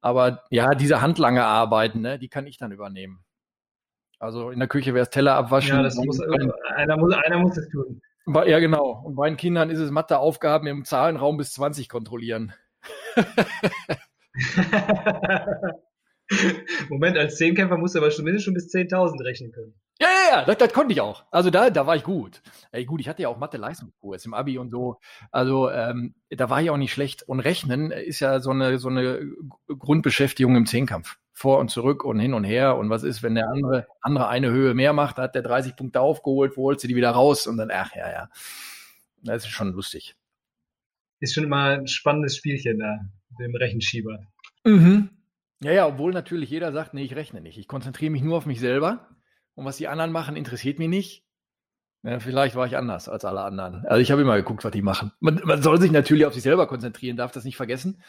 Aber 0.01 0.44
ja, 0.50 0.75
diese 0.75 1.01
handlange 1.01 1.44
Arbeiten, 1.44 2.00
ne, 2.01 2.20
die 2.20 2.29
kann 2.29 2.48
ich 2.48 2.58
dann 2.58 2.72
übernehmen. 2.72 3.25
Also 4.20 4.51
in 4.51 4.60
der 4.60 4.68
Küche 4.68 4.94
wäre 4.94 5.03
es 5.03 5.10
Teller 5.10 5.36
abwaschen. 5.36 5.77
Ja, 5.77 5.84
das 5.84 5.96
muss, 5.96 6.20
einer, 6.20 6.98
muss, 6.98 7.13
einer 7.13 7.39
muss 7.39 7.58
es 7.58 7.70
tun. 7.70 8.01
Ja, 8.46 8.60
genau. 8.60 9.01
Und 9.06 9.15
bei 9.15 9.29
den 9.29 9.38
Kindern 9.38 9.70
ist 9.70 9.79
es 9.79 9.91
Matheaufgaben 9.91 10.68
im 10.68 10.84
Zahlenraum 10.86 11.38
bis 11.38 11.53
20 11.53 11.88
kontrollieren. 11.89 12.53
Moment, 16.89 17.18
als 17.18 17.38
Zehnkämpfer 17.38 17.77
musst 17.77 17.96
du 17.96 18.00
aber 18.00 18.12
zumindest 18.12 18.46
schon 18.46 18.53
bis 18.53 18.72
10.000 18.74 19.24
rechnen 19.24 19.51
können. 19.51 19.74
Ja, 20.01 20.08
ja, 20.08 20.38
ja, 20.38 20.46
das, 20.46 20.58
das 20.58 20.72
konnte 20.72 20.94
ich 20.94 21.01
auch. 21.01 21.25
Also 21.29 21.50
da, 21.50 21.70
da 21.70 21.86
war 21.86 21.96
ich 21.98 22.03
gut. 22.03 22.41
Ey, 22.72 22.86
gut, 22.86 23.01
ich 23.01 23.10
hatte 23.10 23.22
ja 23.22 23.27
auch 23.27 23.38
Mathe-Leistungskurs 23.38 24.25
im 24.25 24.34
Abi 24.34 24.58
und 24.58 24.70
so. 24.70 25.00
Also 25.29 25.70
ähm, 25.70 26.15
da 26.29 26.50
war 26.50 26.62
ich 26.62 26.70
auch 26.70 26.77
nicht 26.77 26.94
schlecht. 26.94 27.24
Und 27.24 27.41
Rechnen 27.41 27.91
ist 27.91 28.22
ja 28.22 28.39
so 28.39 28.51
eine, 28.51 28.79
so 28.79 28.88
eine 28.88 29.29
Grundbeschäftigung 29.68 30.56
im 30.56 30.65
Zehnkampf. 30.65 31.18
Vor 31.34 31.60
und 31.60 31.70
zurück 31.70 32.06
und 32.06 32.20
hin 32.20 32.34
und 32.34 32.46
her. 32.46 32.77
Und 32.77 32.89
was 32.89 33.03
ist, 33.03 33.24
wenn 33.24 33.36
der 33.36 33.50
andere, 33.50 33.88
andere 34.01 34.29
eine 34.29 34.50
Höhe 34.51 34.74
mehr 34.74 34.94
macht, 34.94 35.18
hat 35.18 35.36
der 35.36 35.41
30 35.41 35.75
Punkte 35.75 36.00
aufgeholt, 36.00 36.56
wo 36.56 36.63
holst 36.63 36.84
du 36.84 36.88
die 36.88 36.96
wieder 36.96 37.12
raus? 37.12 37.46
Und 37.46 37.58
dann, 37.58 37.70
ach 37.72 37.94
ja, 37.94 38.10
ja. 38.10 38.29
Das 39.22 39.44
ist 39.44 39.50
schon 39.50 39.74
lustig. 39.74 40.15
Ist 41.20 41.34
schon 41.34 41.44
immer 41.44 41.63
ein 41.63 41.88
spannendes 41.88 42.38
Spielchen 42.38 42.79
da, 42.79 43.00
dem 43.38 43.53
Rechenschieber. 43.53 44.20
Mhm. 44.63 45.10
Ja, 45.62 45.74
ja, 45.74 45.88
obwohl 45.88 46.13
natürlich 46.13 46.50
jeder 46.50 46.72
sagt, 46.72 46.94
nee, 46.94 47.03
ich 47.03 47.15
rechne 47.15 47.41
nicht. 47.41 47.58
Ich 47.58 47.68
konzentriere 47.68 48.12
mich 48.12 48.22
nur 48.22 48.38
auf 48.38 48.46
mich 48.46 48.62
selber 48.62 49.10
und 49.60 49.66
was 49.66 49.78
die 49.78 49.88
anderen 49.88 50.12
machen, 50.12 50.36
interessiert 50.36 50.80
mich 50.80 50.89
nicht. 50.89 51.24
Ja, 52.04 52.20
vielleicht 52.20 52.56
war 52.56 52.66
ich 52.66 52.78
anders 52.78 53.10
als 53.10 53.25
alle 53.25 53.42
anderen. 53.42 53.86
Also 53.86 54.01
ich 54.01 54.12
habe 54.12 54.22
immer 54.22 54.38
geguckt, 54.38 54.63
was 54.63 54.72
die 54.72 54.82
machen. 54.82 55.12
Man, 55.20 55.42
man, 55.44 55.62
soll 55.62 55.82
sich 55.82 55.92
natürlich 55.92 56.25
auf 56.25 56.34
sich 56.34 56.44
selber 56.44 56.66
konzentrieren, 56.66 57.18
darf 57.18 57.34
das 57.34 57.44
nicht 57.44 57.58
vergessen. 57.58 58.01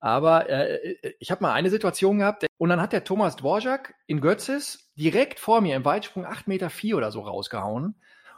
Aber 0.00 0.50
äh, 0.50 0.96
ich 1.20 1.30
habe 1.30 1.42
mal 1.42 1.52
eine 1.52 1.70
Situation 1.70 2.18
gehabt 2.18 2.44
und 2.58 2.68
dann 2.68 2.80
hat 2.80 2.92
der 2.92 3.04
Thomas 3.04 3.36
Dvorak 3.36 3.94
in 4.06 4.20
Götzes 4.20 4.90
direkt 4.96 5.38
vor 5.38 5.60
mir 5.60 5.76
im 5.76 5.84
Weitsprung 5.84 6.26
8,4 6.26 6.42
Meter 6.46 6.96
oder 6.96 7.12
so 7.12 7.20
rausgehauen. 7.20 7.94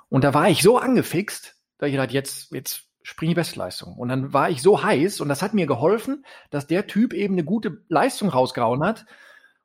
Und 0.08 0.24
da 0.24 0.34
war 0.34 0.48
ich 0.48 0.62
so 0.62 0.78
angefixt, 0.78 1.56
dass 1.78 1.88
ich 1.88 1.96
dachte, 1.96 2.12
jetzt, 2.12 2.52
jetzt 2.52 2.84
springe 3.02 3.32
ich 3.32 3.36
Bestleistung. 3.36 3.94
Und 3.94 4.08
dann 4.08 4.32
war 4.32 4.50
ich 4.50 4.60
so 4.60 4.82
heiß 4.82 5.20
und 5.20 5.28
das 5.28 5.40
hat 5.40 5.54
mir 5.54 5.66
geholfen, 5.66 6.24
dass 6.50 6.66
der 6.66 6.86
Typ 6.86 7.14
eben 7.14 7.34
eine 7.34 7.44
gute 7.44 7.82
Leistung 7.88 8.28
rausgehauen 8.28 8.84
hat. 8.84 9.06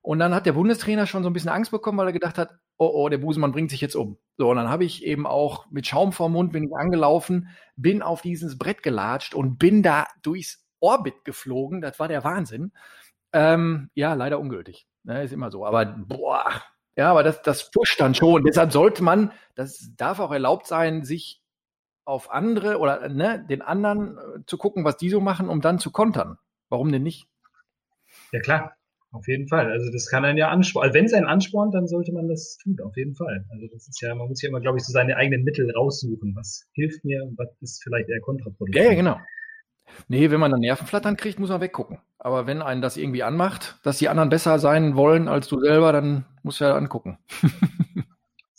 Und 0.01 0.20
dann 0.20 0.34
hat 0.34 0.46
der 0.46 0.53
Bundestrainer 0.53 1.05
schon 1.05 1.24
so 1.24 1.29
ein 1.29 1.34
bisschen 1.34 1.51
Angst 1.51 1.72
bekommen, 1.72 1.98
weil 1.98 2.08
er 2.08 2.13
gedacht 2.13 2.38
hat, 2.38 2.58
oh, 2.77 2.89
oh, 2.91 3.10
der 3.10 3.20
Busemann 3.20 3.51
bringt 3.51 3.70
sich 3.70 3.81
jetzt 3.81 3.96
um. 3.96 4.17
So, 4.38 4.50
und 4.50 4.58
dann 4.58 4.70
habe 4.70 4.84
ich 4.84 5.05
eben 5.05 5.27
auch 5.27 5.70
mit 5.70 5.86
Schaum 5.86 6.12
vorm 6.12 6.31
Mund 6.31 6.51
bin 6.51 6.63
ich 6.63 6.75
angelaufen, 6.75 7.50
bin 7.75 8.01
auf 8.01 8.22
dieses 8.22 8.58
Brett 8.58 8.81
gelatscht 8.81 9.36
und 9.36 9.60
bin 9.60 9.84
da 9.84 10.08
durchs 10.24 10.65
Orbit 10.79 11.24
geflogen. 11.24 11.81
Das 11.81 12.00
war 12.00 12.08
der 12.08 12.24
Wahnsinn. 12.24 12.72
Ähm, 13.34 13.91
ja, 13.93 14.15
leider 14.15 14.39
ungültig. 14.39 14.88
Ne, 15.03 15.24
ist 15.24 15.34
immer 15.34 15.51
so. 15.51 15.65
Aber 15.65 15.86
boah, 15.86 16.46
ja, 16.96 17.12
aber 17.12 17.24
das, 17.24 17.41
das 17.43 17.70
pusht 17.72 18.00
dann 18.00 18.15
schon. 18.15 18.43
Deshalb 18.43 18.72
sollte 18.72 19.03
man, 19.03 19.31
das 19.55 19.91
darf 19.96 20.20
auch 20.20 20.31
erlaubt 20.31 20.67
sein, 20.67 21.03
sich 21.03 21.41
auf 22.05 22.31
andere 22.31 22.79
oder 22.79 23.08
ne, 23.10 23.46
den 23.48 23.62
anderen 23.62 24.17
äh, 24.17 24.46
zu 24.46 24.58
gucken, 24.58 24.84
was 24.84 24.98
die 24.98 25.10
so 25.10 25.22
machen, 25.22 25.50
um 25.50 25.62
dann 25.62 25.79
zu 25.79 25.91
kontern. 25.91 26.38
Warum 26.70 26.91
denn 26.91 27.03
nicht? 27.03 27.27
Ja 28.31 28.39
klar, 28.39 28.75
auf 29.12 29.27
jeden 29.27 29.48
Fall. 29.48 29.72
Also 29.72 29.91
das 29.91 30.08
kann 30.08 30.25
einen 30.25 30.38
ja 30.38 30.50
anspornen. 30.50 30.88
Also 30.88 30.98
wenn 30.98 31.06
es 31.06 31.13
einen 31.13 31.27
anspornt, 31.27 31.74
dann 31.74 31.88
sollte 31.88 32.13
man 32.13 32.27
das 32.27 32.58
tun, 32.58 32.77
auf 32.84 32.96
jeden 32.96 33.15
Fall. 33.15 33.46
Also 33.50 33.68
das 33.68 33.88
ist 33.88 34.01
ja, 34.01 34.15
man 34.15 34.27
muss 34.27 34.41
ja 34.41 34.50
immer, 34.50 34.62
glaube 34.62 34.77
ich, 34.77 34.86
so 34.86 34.91
seine 34.91 35.18
eigenen 35.18 35.44
Mittel 35.44 35.70
raussuchen. 35.72 36.34
Was 36.36 36.65
hilft 36.74 37.03
mir 37.03 37.24
und 37.24 37.38
was 37.38 37.50
ist 37.62 37.84
vielleicht 37.84 38.10
eher 38.10 38.22
kontraproduktiv. 38.22 38.75
Ja, 38.75 38.89
ja, 38.89 38.96
genau. 38.96 39.18
Nee, 40.08 40.32
wenn 40.32 40.39
man 40.39 40.51
dann 40.51 40.62
Nervenflattern 40.62 41.18
kriegt, 41.18 41.39
muss 41.39 41.50
man 41.50 41.60
weggucken. 41.60 42.00
Aber 42.18 42.48
wenn 42.48 42.62
einen 42.62 42.82
das 42.82 42.96
irgendwie 42.96 43.24
anmacht, 43.24 43.77
dass 43.84 43.98
die 43.98 44.08
anderen 44.08 44.30
besser 44.30 44.60
sein 44.60 44.96
wollen 44.96 45.27
als 45.27 45.48
du 45.48 45.60
selber, 45.60 45.91
dann 45.91 46.25
musst 46.44 46.62
du 46.62 46.65
ja 46.65 46.75
angucken. 46.75 47.18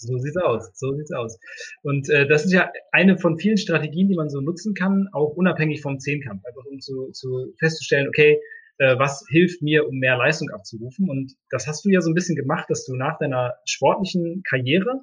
So 0.04 0.18
sieht's 0.18 0.36
aus, 0.36 0.68
so 0.74 0.92
sieht's 0.94 1.12
aus. 1.12 1.38
Und 1.82 2.08
äh, 2.08 2.26
das 2.26 2.44
ist 2.44 2.52
ja 2.52 2.72
eine 2.90 3.18
von 3.18 3.38
vielen 3.38 3.56
Strategien, 3.56 4.08
die 4.08 4.16
man 4.16 4.30
so 4.30 4.40
nutzen 4.40 4.74
kann, 4.74 5.08
auch 5.12 5.36
unabhängig 5.36 5.80
vom 5.80 6.00
Zehnkampf, 6.00 6.44
einfach 6.44 6.64
um 6.64 6.80
zu, 6.80 7.12
zu 7.12 7.54
festzustellen, 7.60 8.08
okay, 8.08 8.40
äh, 8.82 8.98
was 8.98 9.24
hilft 9.28 9.62
mir, 9.62 9.88
um 9.88 9.98
mehr 9.98 10.16
Leistung 10.16 10.50
abzurufen? 10.50 11.08
Und 11.08 11.34
das 11.50 11.66
hast 11.66 11.84
du 11.84 11.90
ja 11.90 12.00
so 12.00 12.10
ein 12.10 12.14
bisschen 12.14 12.36
gemacht, 12.36 12.66
dass 12.68 12.84
du 12.84 12.96
nach 12.96 13.16
deiner 13.18 13.54
sportlichen 13.64 14.42
Karriere 14.48 15.00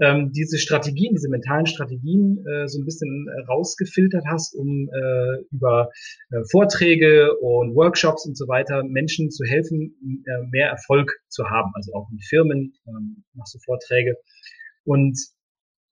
ähm, 0.00 0.32
diese 0.32 0.58
Strategien, 0.58 1.14
diese 1.14 1.28
mentalen 1.28 1.66
Strategien 1.66 2.44
äh, 2.46 2.68
so 2.68 2.78
ein 2.78 2.84
bisschen 2.84 3.26
rausgefiltert 3.48 4.24
hast, 4.26 4.54
um 4.54 4.88
äh, 4.88 5.44
über 5.50 5.90
äh, 6.30 6.42
Vorträge 6.50 7.34
und 7.38 7.74
Workshops 7.74 8.26
und 8.26 8.36
so 8.36 8.48
weiter 8.48 8.82
Menschen 8.84 9.30
zu 9.30 9.44
helfen, 9.44 9.94
äh, 10.26 10.46
mehr 10.50 10.68
Erfolg 10.68 11.10
zu 11.28 11.48
haben. 11.48 11.70
Also 11.74 11.92
auch 11.94 12.08
in 12.10 12.18
Firmen 12.20 12.74
ähm, 12.86 13.24
machst 13.34 13.54
du 13.54 13.58
Vorträge. 13.64 14.16
Und 14.84 15.18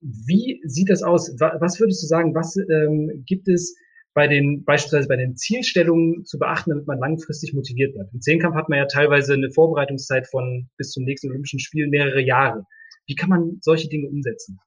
wie 0.01 0.61
sieht 0.65 0.89
das 0.89 1.03
aus? 1.03 1.35
Was 1.39 1.79
würdest 1.79 2.03
du 2.03 2.07
sagen, 2.07 2.33
was 2.33 2.55
ähm, 2.57 3.23
gibt 3.25 3.47
es 3.47 3.75
bei 4.13 4.27
den, 4.27 4.63
beispielsweise 4.65 5.07
bei 5.07 5.15
den 5.15 5.35
Zielstellungen 5.35 6.25
zu 6.25 6.37
beachten, 6.37 6.71
damit 6.71 6.87
man 6.87 6.99
langfristig 6.99 7.53
motiviert 7.53 7.93
bleibt? 7.93 8.13
Im 8.13 8.21
Zehnkampf 8.21 8.55
hat 8.55 8.69
man 8.69 8.79
ja 8.79 8.85
teilweise 8.85 9.33
eine 9.33 9.51
Vorbereitungszeit 9.51 10.27
von 10.27 10.69
bis 10.77 10.91
zum 10.91 11.03
nächsten 11.03 11.29
Olympischen 11.29 11.59
Spiel 11.59 11.87
mehrere 11.87 12.21
Jahre. 12.21 12.65
Wie 13.05 13.15
kann 13.15 13.29
man 13.29 13.57
solche 13.61 13.89
Dinge 13.89 14.07
umsetzen? 14.07 14.59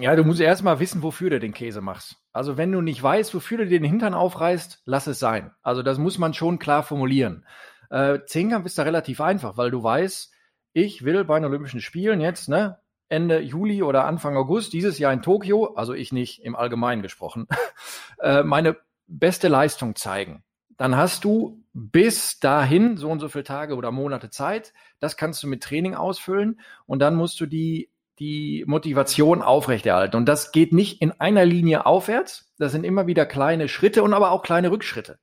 Ja, 0.00 0.16
du 0.16 0.24
musst 0.24 0.40
erstmal 0.40 0.80
wissen, 0.80 1.02
wofür 1.02 1.30
du 1.30 1.38
den 1.38 1.54
Käse 1.54 1.80
machst. 1.80 2.16
Also 2.32 2.56
wenn 2.56 2.72
du 2.72 2.80
nicht 2.80 3.02
weißt, 3.02 3.34
wofür 3.34 3.58
du 3.58 3.66
den 3.66 3.84
Hintern 3.84 4.14
aufreißt, 4.14 4.82
lass 4.84 5.06
es 5.06 5.18
sein. 5.18 5.52
Also 5.62 5.82
das 5.82 5.98
muss 5.98 6.18
man 6.18 6.34
schon 6.34 6.58
klar 6.58 6.82
formulieren. 6.82 7.46
Äh, 7.90 8.18
Zehnkampf 8.26 8.66
ist 8.66 8.78
da 8.78 8.82
relativ 8.82 9.20
einfach, 9.20 9.56
weil 9.56 9.70
du 9.70 9.82
weißt, 9.82 10.32
ich 10.72 11.04
will 11.04 11.24
bei 11.24 11.38
den 11.38 11.46
Olympischen 11.46 11.80
Spielen 11.80 12.20
jetzt, 12.20 12.48
ne, 12.48 12.78
Ende 13.08 13.40
Juli 13.40 13.82
oder 13.82 14.04
Anfang 14.04 14.36
August 14.36 14.72
dieses 14.72 14.98
Jahr 14.98 15.12
in 15.12 15.22
Tokio, 15.22 15.74
also 15.74 15.94
ich 15.94 16.12
nicht 16.12 16.42
im 16.42 16.56
Allgemeinen 16.56 17.02
gesprochen, 17.02 17.46
äh, 18.20 18.42
meine 18.42 18.76
beste 19.06 19.48
Leistung 19.48 19.94
zeigen. 19.94 20.42
Dann 20.76 20.96
hast 20.96 21.24
du 21.24 21.62
bis 21.72 22.38
dahin 22.40 22.96
so 22.96 23.08
und 23.08 23.20
so 23.20 23.28
viele 23.28 23.44
Tage 23.44 23.76
oder 23.76 23.90
Monate 23.90 24.30
Zeit. 24.30 24.72
Das 24.98 25.16
kannst 25.16 25.42
du 25.42 25.46
mit 25.46 25.62
Training 25.62 25.94
ausfüllen 25.94 26.60
und 26.86 26.98
dann 26.98 27.16
musst 27.16 27.40
du 27.40 27.46
die 27.46 27.90
die 28.18 28.64
Motivation 28.66 29.42
aufrechterhalten. 29.42 30.16
Und 30.16 30.26
das 30.26 30.52
geht 30.52 30.72
nicht 30.72 31.02
in 31.02 31.12
einer 31.12 31.44
Linie 31.44 31.86
aufwärts. 31.86 32.50
Das 32.58 32.72
sind 32.72 32.84
immer 32.84 33.06
wieder 33.06 33.26
kleine 33.26 33.68
Schritte 33.68 34.02
und 34.02 34.14
aber 34.14 34.30
auch 34.30 34.42
kleine 34.42 34.70
Rückschritte. 34.70 35.18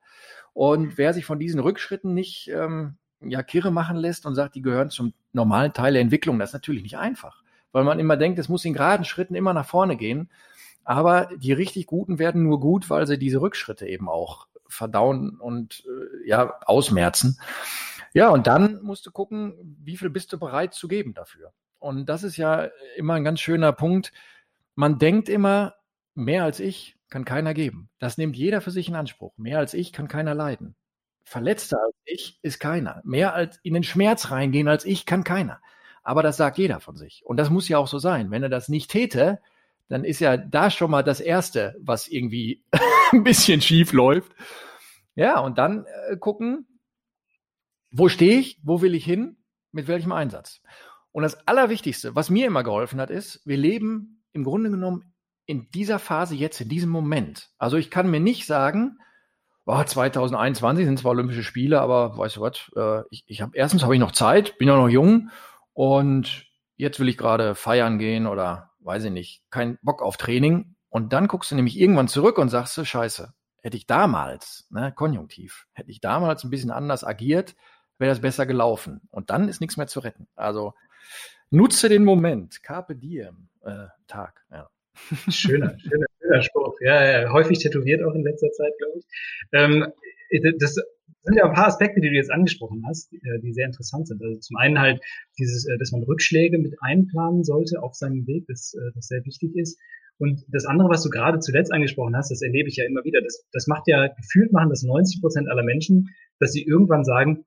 Und 0.54 0.98
wer 0.98 1.14
sich 1.14 1.26
von 1.26 1.40
diesen 1.40 1.60
Rückschritten 1.60 2.14
nicht 2.14 2.50
ähm, 2.50 2.98
ja 3.20 3.42
kirre 3.42 3.72
machen 3.72 3.98
lässt 3.98 4.26
und 4.26 4.36
sagt, 4.36 4.56
die 4.56 4.62
gehören 4.62 4.92
zum 4.92 5.14
normalen 5.32 5.74
Teil 5.74 5.94
der 5.94 6.02
Entwicklung, 6.02 6.38
das 6.38 6.50
ist 6.50 6.54
natürlich 6.54 6.84
nicht 6.84 6.98
einfach, 6.98 7.43
weil 7.74 7.84
man 7.84 8.00
immer 8.00 8.16
denkt, 8.16 8.40
es 8.40 8.48
muss 8.48 8.64
in 8.64 8.74
geraden 8.74 9.04
Schritten 9.04 9.36
immer 9.36 9.54
nach 9.54 9.68
vorne 9.68 9.98
gehen. 9.98 10.30
Aber 10.86 11.30
die 11.36 11.52
richtig 11.54 11.88
Guten 11.88 12.20
werden 12.20 12.44
nur 12.44 12.60
gut, 12.60 12.90
weil 12.90 13.08
sie 13.08 13.18
diese 13.18 13.42
Rückschritte 13.42 13.88
eben 13.88 14.08
auch 14.08 14.48
verdauen 14.68 15.40
und 15.40 15.84
äh, 15.86 16.30
ja, 16.30 16.60
ausmerzen. 16.66 17.40
Ja, 18.14 18.30
und 18.30 18.48
dann 18.48 18.82
musst 18.84 19.06
du 19.06 19.12
gucken, 19.12 19.78
wie 19.84 19.98
viel 19.98 20.10
bist 20.10 20.32
du 20.32 20.40
bereit 20.40 20.74
zu 20.74 20.88
geben 20.88 21.14
dafür. 21.14 21.52
Und 21.80 22.08
das 22.08 22.24
ist 22.24 22.38
ja 22.38 22.70
immer 22.96 23.16
ein 23.16 23.24
ganz 23.24 23.40
schöner 23.42 23.74
Punkt. 23.74 24.14
Man 24.76 25.00
denkt 25.00 25.30
immer, 25.30 25.76
mehr 26.16 26.44
als 26.44 26.60
ich 26.60 26.98
kann 27.10 27.26
keiner 27.26 27.54
geben. 27.54 27.90
Das 28.00 28.18
nimmt 28.18 28.36
jeder 28.36 28.62
für 28.62 28.72
sich 28.72 28.88
in 28.88 28.96
Anspruch. 28.96 29.34
Mehr 29.38 29.60
als 29.60 29.74
ich 29.74 29.94
kann 29.94 30.08
keiner 30.08 30.36
leiden. 30.36 30.76
Verletzter 31.24 31.78
als 31.84 31.96
ich 32.06 32.40
ist 32.42 32.60
keiner. 32.60 33.02
Mehr 33.04 33.34
als 33.34 33.60
in 33.64 33.74
den 33.74 33.84
Schmerz 33.84 34.32
reingehen 34.32 34.68
als 34.68 34.86
ich 34.86 35.06
kann 35.06 35.24
keiner. 35.24 35.62
Aber 36.04 36.22
das 36.22 36.38
sagt 36.38 36.58
jeder 36.58 36.80
von 36.80 36.98
sich. 36.98 37.24
Und 37.26 37.38
das 37.38 37.50
muss 37.50 37.70
ja 37.70 37.78
auch 37.78 37.88
so 37.88 37.98
sein. 37.98 38.30
Wenn 38.30 38.44
er 38.44 38.50
das 38.50 38.70
nicht 38.70 38.92
täte, 38.92 39.40
dann 39.88 40.04
ist 40.04 40.20
ja 40.20 40.38
da 40.38 40.70
schon 40.70 40.92
mal 40.92 41.04
das 41.04 41.20
Erste, 41.20 41.76
was 41.80 42.08
irgendwie 42.08 42.64
ein 43.12 43.24
bisschen 43.24 43.62
schief 43.62 43.94
läuft. 43.94 44.34
Ja, 45.16 45.40
und 45.40 45.58
dann 45.58 45.86
äh, 46.10 46.18
gucken, 46.18 46.68
wo 47.92 48.10
stehe 48.10 48.40
ich, 48.40 48.60
wo 48.64 48.82
will 48.82 48.96
ich 48.96 49.06
hin, 49.06 49.38
mit 49.72 49.88
welchem 49.88 50.12
Einsatz. 50.12 50.62
Und 51.12 51.24
das 51.24 51.48
Allerwichtigste, 51.48 52.16
was 52.16 52.30
mir 52.30 52.48
immer 52.48 52.64
geholfen 52.64 53.00
hat, 53.00 53.12
ist, 53.12 53.42
wir 53.46 53.58
leben 53.58 54.24
im 54.34 54.44
Grunde 54.44 54.72
genommen 54.72 55.14
in 55.46 55.70
dieser 55.70 56.00
Phase 56.00 56.36
jetzt, 56.36 56.60
in 56.62 56.70
diesem 56.70 56.90
Moment. 56.90 57.52
Also 57.58 57.78
ich 57.78 57.92
kann 57.92 58.10
mir 58.10 58.20
nicht 58.20 58.48
sagen, 58.48 58.98
oh, 59.66 59.84
2021 59.84 60.86
sind 60.86 61.00
zwar 61.00 61.12
Olympische 61.12 61.44
Spiele, 61.44 61.82
aber 61.82 62.18
weißt 62.18 62.38
du 62.38 62.42
was, 62.42 62.72
äh, 62.76 63.04
ich, 63.12 63.24
ich 63.28 63.42
habe 63.42 63.56
erstens 63.56 63.84
habe 63.84 63.94
ich 63.94 64.00
noch 64.00 64.12
Zeit, 64.12 64.58
bin 64.58 64.68
ja 64.68 64.76
noch 64.76 64.90
jung 64.90 65.30
und 65.74 66.46
jetzt 66.76 67.00
will 67.00 67.10
ich 67.10 67.18
gerade 67.18 67.56
feiern 67.56 67.98
gehen 67.98 68.28
oder 68.28 68.72
weiß 68.80 69.06
ich 69.06 69.12
nicht, 69.12 69.44
kein 69.50 69.78
Bock 69.82 70.02
auf 70.02 70.18
Training. 70.18 70.76
Und 70.90 71.14
dann 71.14 71.28
guckst 71.28 71.52
du 71.52 71.56
nämlich 71.56 71.80
irgendwann 71.80 72.08
zurück 72.08 72.38
und 72.38 72.50
sagst 72.50 72.78
du, 72.78 72.86
scheiße, 72.86 73.34
hätte 73.62 73.78
ich 73.78 73.88
damals, 73.88 74.68
ne, 74.70 74.92
konjunktiv, 74.96 75.68
hätte 75.74 75.90
ich 75.90 76.02
damals 76.02 76.44
ein 76.44 76.50
bisschen 76.50 76.72
anders 76.72 77.04
agiert, 77.04 77.56
wäre 77.98 78.12
das 78.12 78.22
besser 78.22 78.46
gelaufen. 78.46 79.02
Und 79.10 79.30
dann 79.30 79.48
ist 79.48 79.62
nichts 79.62 79.78
mehr 79.78 79.88
zu 79.88 80.02
retten. 80.02 80.28
Also 80.36 80.74
nutze 81.50 81.90
den 81.90 82.04
Moment, 82.04 82.62
carpe 82.62 82.96
diem, 82.96 83.50
äh, 83.64 83.88
Tag. 84.08 84.46
Ja. 84.52 84.70
Schöner, 85.30 85.78
schöner, 85.80 86.06
schöner 86.22 86.42
Spruch. 86.44 86.76
Ja, 86.82 87.22
ja, 87.22 87.32
häufig 87.32 87.60
tätowiert 87.60 88.04
auch 88.04 88.14
in 88.14 88.24
letzter 88.24 88.52
Zeit, 88.52 88.74
glaube 88.78 89.00
ich. 89.00 89.06
Ähm, 89.52 89.88
das 90.60 90.78
sind 91.24 91.36
ja 91.36 91.46
ein 91.46 91.54
paar 91.54 91.68
Aspekte, 91.68 92.02
die 92.02 92.10
du 92.10 92.16
jetzt 92.16 92.32
angesprochen 92.32 92.84
hast, 92.88 93.14
äh, 93.14 93.40
die 93.42 93.54
sehr 93.54 93.66
interessant 93.66 94.08
sind. 94.08 94.22
Also 94.22 94.40
zum 94.40 94.58
einen 94.58 94.80
halt 94.80 95.02
dieses, 95.40 95.66
äh, 95.68 95.78
dass 95.78 95.92
man 95.92 96.04
Rückschläge 96.04 96.58
mit 96.58 96.76
einplanen 96.82 97.44
sollte 97.44 97.82
auf 97.82 97.96
seinem 97.96 98.28
Weg, 98.28 98.46
das, 98.48 98.74
äh, 98.74 98.92
das 98.94 99.08
sehr 99.08 99.24
wichtig 99.26 99.56
ist. 99.56 99.80
Und 100.18 100.46
das 100.50 100.66
andere, 100.66 100.90
was 100.90 101.04
du 101.04 101.10
gerade 101.10 101.40
zuletzt 101.40 101.72
angesprochen 101.72 102.16
hast, 102.16 102.30
das 102.30 102.42
erlebe 102.42 102.70
ich 102.70 102.76
ja 102.76 102.86
immer 102.86 103.04
wieder. 103.04 103.22
Das, 103.22 103.46
das 103.52 103.68
macht 103.68 103.88
ja 103.88 104.08
gefühlt 104.08 104.52
machen 104.52 104.70
das 104.70 104.84
90 104.84 105.22
Prozent 105.22 105.50
aller 105.50 105.64
Menschen, 105.64 106.10
dass 106.40 106.52
sie 106.52 106.64
irgendwann 106.64 107.04
sagen, 107.04 107.46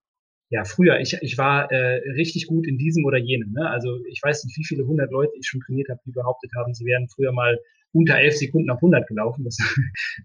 ja, 0.48 0.64
früher, 0.64 1.00
ich, 1.00 1.16
ich 1.22 1.38
war 1.38 1.70
äh, 1.72 2.10
richtig 2.12 2.46
gut 2.46 2.66
in 2.66 2.78
diesem 2.78 3.04
oder 3.04 3.18
jenem. 3.18 3.52
Ne? 3.52 3.68
Also 3.68 3.98
ich 4.08 4.20
weiß 4.22 4.44
nicht, 4.44 4.56
wie 4.58 4.64
viele 4.64 4.86
hundert 4.86 5.10
Leute 5.10 5.32
ich 5.38 5.46
schon 5.46 5.60
trainiert 5.60 5.88
habe, 5.88 6.00
die 6.06 6.12
behauptet 6.12 6.52
haben, 6.56 6.72
sie 6.72 6.84
wären 6.84 7.08
früher 7.08 7.32
mal 7.32 7.58
unter 7.96 8.18
elf 8.18 8.36
Sekunden 8.36 8.70
auf 8.70 8.78
100 8.78 9.06
gelaufen. 9.08 9.44
Das 9.44 9.56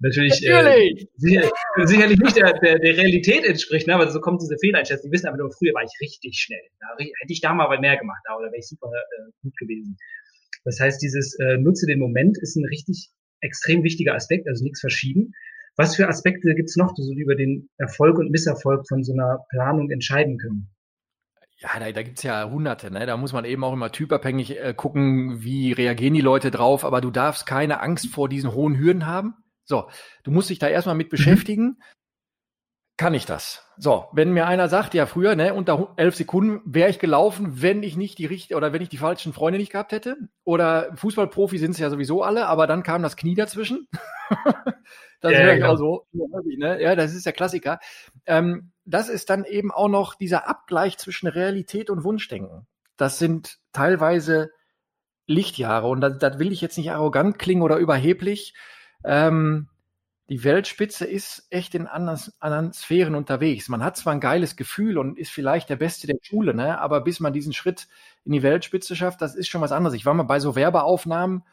natürlich, 0.01 0.41
natürlich. 0.47 1.03
Äh, 1.03 1.07
sicher, 1.17 1.51
sicherlich 1.83 2.19
nicht 2.19 2.35
der, 2.35 2.53
der, 2.59 2.79
der 2.79 2.97
Realität 2.97 3.45
entspricht, 3.45 3.87
ne? 3.87 3.95
aber 3.95 4.09
so 4.11 4.19
kommt 4.19 4.41
diese 4.41 4.57
Fehleinschätzung. 4.59 5.09
Die 5.09 5.13
wissen 5.13 5.27
aber 5.27 5.37
nur, 5.37 5.51
früher 5.51 5.73
war 5.73 5.83
ich 5.83 5.91
richtig 6.01 6.37
schnell. 6.37 6.61
Da 6.79 6.87
hätte 6.99 7.33
ich 7.33 7.41
da 7.41 7.53
mal 7.53 7.67
mehr 7.79 7.97
gemacht, 7.97 8.21
da, 8.25 8.35
oder 8.35 8.47
wäre 8.47 8.59
ich 8.59 8.67
super 8.67 8.87
äh, 8.87 9.31
gut 9.41 9.55
gewesen. 9.57 9.97
Das 10.65 10.79
heißt, 10.79 11.01
dieses 11.01 11.37
äh, 11.39 11.57
Nutze 11.57 11.87
den 11.87 11.99
Moment 11.99 12.37
ist 12.37 12.55
ein 12.55 12.65
richtig 12.65 13.09
extrem 13.39 13.83
wichtiger 13.83 14.13
Aspekt, 14.13 14.47
also 14.47 14.63
nichts 14.63 14.81
verschieben. 14.81 15.31
Was 15.77 15.95
für 15.95 16.07
Aspekte 16.07 16.53
gibt 16.53 16.69
es 16.69 16.75
noch, 16.75 16.93
die 16.93 17.01
so 17.01 17.13
über 17.13 17.35
den 17.35 17.69
Erfolg 17.77 18.19
und 18.19 18.29
Misserfolg 18.29 18.87
von 18.87 19.03
so 19.03 19.13
einer 19.13 19.39
Planung 19.49 19.89
entscheiden 19.89 20.37
können? 20.37 20.69
Ja, 21.61 21.79
da, 21.79 21.91
da 21.91 22.01
gibt's 22.01 22.23
ja 22.23 22.49
hunderte, 22.49 22.89
ne? 22.89 23.05
Da 23.05 23.17
muss 23.17 23.33
man 23.33 23.45
eben 23.45 23.63
auch 23.63 23.73
immer 23.73 23.91
typabhängig 23.91 24.59
äh, 24.59 24.73
gucken, 24.75 25.43
wie 25.43 25.71
reagieren 25.71 26.15
die 26.15 26.21
Leute 26.21 26.49
drauf, 26.49 26.83
aber 26.83 27.01
du 27.01 27.11
darfst 27.11 27.45
keine 27.45 27.81
Angst 27.81 28.07
vor 28.07 28.27
diesen 28.27 28.53
hohen 28.53 28.77
Hürden 28.77 29.05
haben. 29.05 29.35
So, 29.63 29.87
du 30.23 30.31
musst 30.31 30.49
dich 30.49 30.57
da 30.57 30.67
erstmal 30.67 30.95
mit 30.95 31.07
mhm. 31.07 31.11
beschäftigen. 31.11 31.63
Mhm 31.63 31.83
kann 33.01 33.15
ich 33.15 33.25
das. 33.25 33.65
So, 33.77 34.05
wenn 34.11 34.31
mir 34.31 34.45
einer 34.45 34.69
sagt, 34.69 34.93
ja 34.93 35.07
früher, 35.07 35.35
ne, 35.35 35.55
unter 35.55 35.91
elf 35.97 36.15
Sekunden 36.15 36.61
wäre 36.65 36.91
ich 36.91 36.99
gelaufen, 36.99 37.59
wenn 37.59 37.81
ich 37.81 37.97
nicht 37.97 38.19
die 38.19 38.27
richtige 38.27 38.55
oder 38.55 38.73
wenn 38.73 38.83
ich 38.83 38.89
die 38.89 38.99
falschen 38.99 39.33
Freunde 39.33 39.57
nicht 39.57 39.71
gehabt 39.71 39.91
hätte. 39.91 40.17
Oder 40.43 40.95
Fußballprofi 40.97 41.57
sind 41.57 41.71
es 41.71 41.79
ja 41.79 41.89
sowieso 41.89 42.21
alle, 42.21 42.45
aber 42.45 42.67
dann 42.67 42.83
kam 42.83 43.01
das 43.01 43.17
Knie 43.17 43.33
dazwischen. 43.33 43.87
das 45.19 45.31
ja, 45.31 45.39
höre 45.39 45.57
ich 45.57 45.63
auch 45.63 45.77
so. 45.77 46.05
Ne? 46.11 46.79
Ja, 46.79 46.95
das 46.95 47.15
ist 47.15 47.25
der 47.25 47.33
Klassiker. 47.33 47.79
Ähm, 48.27 48.71
das 48.85 49.09
ist 49.09 49.31
dann 49.31 49.45
eben 49.45 49.71
auch 49.71 49.89
noch 49.89 50.13
dieser 50.13 50.47
Abgleich 50.47 50.99
zwischen 50.99 51.25
Realität 51.25 51.89
und 51.89 52.03
Wunschdenken. 52.03 52.67
Das 52.97 53.17
sind 53.17 53.57
teilweise 53.73 54.51
Lichtjahre 55.25 55.87
und 55.87 56.01
das, 56.01 56.19
das 56.19 56.37
will 56.37 56.51
ich 56.51 56.61
jetzt 56.61 56.77
nicht 56.77 56.91
arrogant 56.91 57.39
klingen 57.39 57.63
oder 57.63 57.77
überheblich. 57.77 58.53
Ähm, 59.03 59.69
die 60.31 60.45
Weltspitze 60.45 61.03
ist 61.03 61.45
echt 61.49 61.75
in 61.75 61.87
anderen, 61.87 62.17
anderen 62.39 62.71
Sphären 62.71 63.15
unterwegs. 63.15 63.67
Man 63.67 63.83
hat 63.83 63.97
zwar 63.97 64.13
ein 64.13 64.21
geiles 64.21 64.55
Gefühl 64.55 64.97
und 64.97 65.19
ist 65.19 65.29
vielleicht 65.29 65.69
der 65.69 65.75
Beste 65.75 66.07
der 66.07 66.15
Schule, 66.21 66.53
ne? 66.53 66.79
aber 66.79 67.01
bis 67.01 67.19
man 67.19 67.33
diesen 67.33 67.51
Schritt 67.51 67.89
in 68.23 68.31
die 68.31 68.41
Weltspitze 68.41 68.95
schafft, 68.95 69.21
das 69.21 69.35
ist 69.35 69.49
schon 69.49 69.59
was 69.59 69.73
anderes. 69.73 69.93
Ich 69.93 70.05
war 70.05 70.13
mal 70.13 70.23
bei 70.23 70.39
so 70.39 70.55
Werbeaufnahmen, 70.55 71.43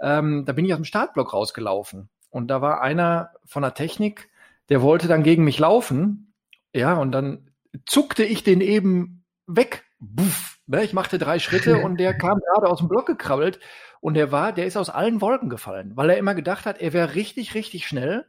ähm, 0.00 0.44
da 0.44 0.52
bin 0.52 0.64
ich 0.64 0.72
aus 0.72 0.80
dem 0.80 0.84
Startblock 0.84 1.34
rausgelaufen 1.34 2.08
und 2.28 2.48
da 2.48 2.60
war 2.60 2.80
einer 2.80 3.30
von 3.44 3.62
der 3.62 3.74
Technik, 3.74 4.28
der 4.70 4.82
wollte 4.82 5.06
dann 5.06 5.22
gegen 5.22 5.44
mich 5.44 5.60
laufen, 5.60 6.34
ja, 6.74 6.94
und 6.94 7.12
dann 7.12 7.52
zuckte 7.86 8.24
ich 8.24 8.42
den 8.42 8.60
eben 8.60 9.24
weg. 9.46 9.84
Buff, 10.00 10.55
ne? 10.66 10.84
Ich 10.84 10.92
machte 10.92 11.18
drei 11.18 11.38
Schritte 11.38 11.78
und 11.84 11.98
der 11.98 12.16
kam 12.16 12.38
gerade 12.40 12.68
aus 12.68 12.78
dem 12.78 12.88
Block 12.88 13.06
gekrabbelt 13.06 13.60
und 14.00 14.14
der 14.14 14.32
war, 14.32 14.52
der 14.52 14.66
ist 14.66 14.76
aus 14.76 14.90
allen 14.90 15.20
Wolken 15.20 15.48
gefallen, 15.48 15.92
weil 15.96 16.10
er 16.10 16.18
immer 16.18 16.34
gedacht 16.34 16.66
hat, 16.66 16.80
er 16.80 16.92
wäre 16.92 17.14
richtig, 17.14 17.54
richtig 17.54 17.86
schnell. 17.86 18.26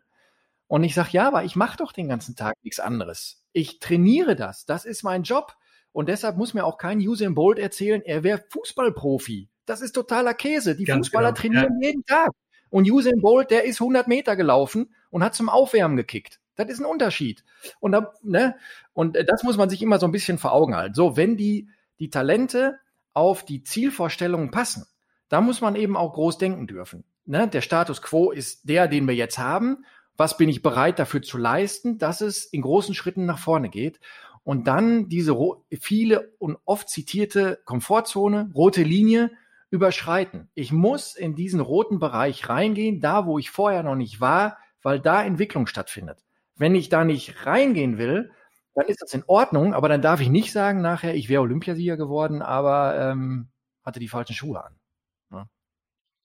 Und 0.67 0.83
ich 0.83 0.93
sage, 0.93 1.09
ja, 1.11 1.27
aber 1.27 1.43
ich 1.43 1.55
mache 1.55 1.77
doch 1.77 1.93
den 1.93 2.09
ganzen 2.09 2.35
Tag 2.35 2.55
nichts 2.61 2.79
anderes. 2.79 3.43
Ich 3.53 3.79
trainiere 3.79 4.35
das. 4.35 4.65
Das 4.65 4.83
ist 4.83 5.03
mein 5.03 5.23
Job. 5.23 5.55
Und 5.93 6.09
deshalb 6.09 6.37
muss 6.37 6.53
mir 6.53 6.65
auch 6.65 6.77
kein 6.77 6.99
Usain 6.99 7.33
Bolt 7.33 7.57
erzählen, 7.57 8.01
er 8.03 8.23
wäre 8.23 8.43
Fußballprofi. 8.49 9.49
Das 9.65 9.81
ist 9.81 9.93
totaler 9.93 10.33
Käse. 10.33 10.75
Die 10.75 10.83
Ganz 10.83 11.07
Fußballer 11.07 11.31
genau. 11.31 11.41
trainieren 11.41 11.81
ja. 11.81 11.87
jeden 11.87 12.03
Tag. 12.03 12.29
Und 12.69 12.89
Usain 12.89 13.21
Bolt, 13.21 13.49
der 13.49 13.63
ist 13.63 13.81
100 13.81 14.07
Meter 14.07 14.35
gelaufen 14.35 14.93
und 15.09 15.23
hat 15.23 15.35
zum 15.35 15.49
Aufwärmen 15.49 15.95
gekickt. 15.95 16.39
Das 16.55 16.69
ist 16.69 16.79
ein 16.79 16.85
Unterschied. 16.85 17.43
Und, 17.79 17.93
da, 17.93 18.13
ne, 18.23 18.55
und 18.93 19.15
das 19.15 19.43
muss 19.43 19.57
man 19.57 19.69
sich 19.69 19.81
immer 19.81 19.99
so 19.99 20.05
ein 20.05 20.11
bisschen 20.11 20.37
vor 20.37 20.53
Augen 20.53 20.75
halten. 20.75 20.95
So, 20.95 21.15
wenn 21.15 21.37
die, 21.37 21.69
die 21.99 22.09
Talente 22.09 22.79
auf 23.13 23.43
die 23.45 23.63
Zielvorstellungen 23.63 24.51
passen, 24.51 24.85
da 25.29 25.41
muss 25.41 25.61
man 25.61 25.75
eben 25.75 25.97
auch 25.97 26.13
groß 26.13 26.37
denken 26.37 26.67
dürfen. 26.67 27.03
Ne? 27.25 27.47
Der 27.47 27.61
Status 27.61 28.01
quo 28.01 28.31
ist 28.31 28.69
der, 28.69 28.87
den 28.87 29.07
wir 29.07 29.15
jetzt 29.15 29.37
haben. 29.37 29.85
Was 30.15 30.37
bin 30.37 30.49
ich 30.49 30.61
bereit 30.61 30.99
dafür 30.99 31.21
zu 31.21 31.37
leisten, 31.37 31.97
dass 31.97 32.21
es 32.21 32.45
in 32.45 32.61
großen 32.61 32.95
Schritten 32.95 33.25
nach 33.25 33.39
vorne 33.39 33.69
geht? 33.69 33.99
Und 34.43 34.67
dann 34.67 35.09
diese 35.09 35.35
viele 35.79 36.33
und 36.39 36.57
oft 36.63 36.89
zitierte 36.89 37.59
Komfortzone, 37.65 38.49
rote 38.55 38.81
Linie 38.81 39.31
überschreiten. 39.69 40.49
Ich 40.53 40.71
muss 40.71 41.15
in 41.15 41.35
diesen 41.35 41.59
roten 41.59 41.99
Bereich 41.99 42.47
reingehen, 42.47 43.01
da 43.01 43.25
wo 43.25 43.37
ich 43.37 43.49
vorher 43.49 43.83
noch 43.83 43.95
nicht 43.95 44.21
war, 44.21 44.57
weil 44.81 45.01
da 45.01 45.21
Entwicklung 45.21 45.67
stattfindet. 45.67 46.23
Wenn 46.55 46.75
ich 46.75 46.87
da 46.87 47.03
nicht 47.03 47.45
reingehen 47.45 47.97
will, 47.97 48.31
dann 48.77 48.87
ist 48.89 49.01
das 49.01 49.11
in 49.15 49.23
Ordnung, 49.25 49.73
aber 49.73 49.89
dann 49.89 50.03
darf 50.03 50.21
ich 50.21 50.29
nicht 50.29 50.51
sagen 50.51 50.81
nachher, 50.81 51.15
ich 51.15 51.29
wäre 51.29 51.41
Olympiasieger 51.41 51.97
geworden, 51.97 52.43
aber 52.43 52.95
ähm, 53.11 53.49
hatte 53.83 53.99
die 53.99 54.07
falschen 54.07 54.35
Schuhe 54.35 54.63
an. 54.63 54.75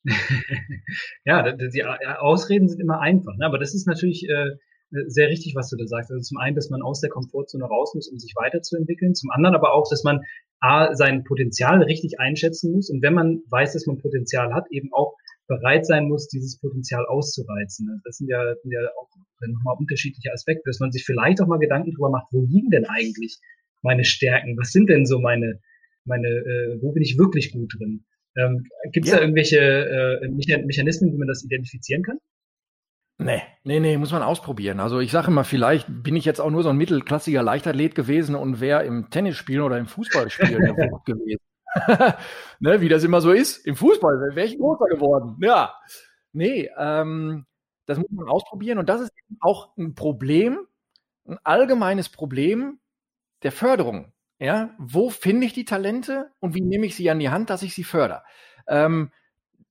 ja, 1.24 1.52
die 1.52 1.84
Ausreden 1.84 2.68
sind 2.68 2.80
immer 2.80 3.00
einfach, 3.00 3.36
ne? 3.36 3.46
aber 3.46 3.58
das 3.58 3.72
ist 3.72 3.86
natürlich 3.86 4.28
äh, 4.28 4.50
sehr 5.06 5.28
richtig, 5.28 5.54
was 5.54 5.70
du 5.70 5.76
da 5.76 5.86
sagst. 5.86 6.10
Also 6.10 6.20
zum 6.20 6.38
einen, 6.38 6.56
dass 6.56 6.70
man 6.70 6.82
aus 6.82 7.00
der 7.00 7.08
Komfortzone 7.08 7.64
raus 7.64 7.94
muss, 7.94 8.08
um 8.08 8.18
sich 8.18 8.34
weiterzuentwickeln. 8.36 9.14
Zum 9.14 9.30
anderen 9.30 9.54
aber 9.54 9.72
auch, 9.72 9.88
dass 9.88 10.02
man 10.02 10.20
A, 10.60 10.94
sein 10.94 11.24
Potenzial 11.24 11.82
richtig 11.82 12.20
einschätzen 12.20 12.72
muss 12.72 12.90
und 12.90 13.00
wenn 13.00 13.14
man 13.14 13.42
weiß, 13.48 13.72
dass 13.72 13.86
man 13.86 13.98
Potenzial 13.98 14.52
hat, 14.52 14.66
eben 14.70 14.92
auch 14.92 15.14
bereit 15.48 15.86
sein 15.86 16.08
muss, 16.08 16.28
dieses 16.28 16.58
Potenzial 16.58 17.04
auszureizen. 17.06 17.88
Also 17.90 18.02
das 18.04 18.16
sind 18.16 18.28
ja, 18.28 18.54
sind 18.62 18.72
ja 18.72 18.80
auch 19.00 19.08
nochmal 19.40 19.76
unterschiedliche 19.78 20.32
Aspekte, 20.32 20.62
dass 20.66 20.80
man 20.80 20.92
sich 20.92 21.04
vielleicht 21.04 21.40
auch 21.40 21.46
mal 21.46 21.58
Gedanken 21.58 21.90
darüber 21.90 22.10
macht, 22.10 22.28
wo 22.30 22.44
liegen 22.44 22.70
denn 22.70 22.86
eigentlich 22.86 23.38
meine 23.82 24.04
Stärken? 24.04 24.56
Was 24.56 24.72
sind 24.72 24.88
denn 24.88 25.06
so 25.06 25.18
meine, 25.18 25.60
meine, 26.04 26.28
äh, 26.28 26.78
wo 26.80 26.92
bin 26.92 27.02
ich 27.02 27.18
wirklich 27.18 27.52
gut 27.52 27.74
drin? 27.78 28.04
Ähm, 28.36 28.64
Gibt 28.92 29.06
es 29.06 29.12
ja. 29.12 29.18
da 29.18 29.22
irgendwelche 29.22 29.58
äh, 29.58 30.28
Mechanismen, 30.28 31.12
wie 31.12 31.18
man 31.18 31.28
das 31.28 31.44
identifizieren 31.44 32.02
kann? 32.02 32.18
Nee, 33.18 33.42
nee, 33.62 33.78
nee, 33.78 33.98
muss 33.98 34.10
man 34.10 34.22
ausprobieren. 34.22 34.80
Also 34.80 34.98
ich 34.98 35.12
sage 35.12 35.28
immer, 35.28 35.44
vielleicht 35.44 35.86
bin 35.88 36.16
ich 36.16 36.24
jetzt 36.24 36.40
auch 36.40 36.50
nur 36.50 36.62
so 36.62 36.70
ein 36.70 36.76
mittelklassiger 36.76 37.42
Leichtathlet 37.42 37.94
gewesen 37.94 38.34
und 38.34 38.60
wäre 38.60 38.84
im 38.84 39.10
Tennisspielen 39.10 39.62
oder 39.62 39.78
im 39.78 39.86
Fußballspielen 39.86 40.76
gewesen. 41.04 41.38
ne, 42.60 42.80
wie 42.80 42.88
das 42.88 43.04
immer 43.04 43.20
so 43.20 43.32
ist. 43.32 43.66
Im 43.66 43.76
Fußball 43.76 44.34
wäre 44.34 44.46
ich 44.46 44.58
großer 44.58 44.86
geworden. 44.86 45.36
Ja. 45.40 45.74
Nee, 46.32 46.70
ähm, 46.78 47.46
das 47.86 47.98
muss 47.98 48.10
man 48.10 48.28
ausprobieren. 48.28 48.78
Und 48.78 48.88
das 48.88 49.02
ist 49.02 49.12
auch 49.40 49.76
ein 49.76 49.94
Problem, 49.94 50.66
ein 51.26 51.38
allgemeines 51.44 52.08
Problem 52.08 52.80
der 53.42 53.52
Förderung. 53.52 54.12
Ja, 54.38 54.74
wo 54.78 55.10
finde 55.10 55.46
ich 55.46 55.52
die 55.52 55.64
Talente 55.64 56.32
und 56.40 56.54
wie 56.54 56.62
nehme 56.62 56.86
ich 56.86 56.96
sie 56.96 57.08
an 57.10 57.20
die 57.20 57.28
Hand, 57.28 57.48
dass 57.48 57.62
ich 57.62 57.74
sie 57.74 57.84
fördere? 57.84 58.24
Ähm, 58.66 59.12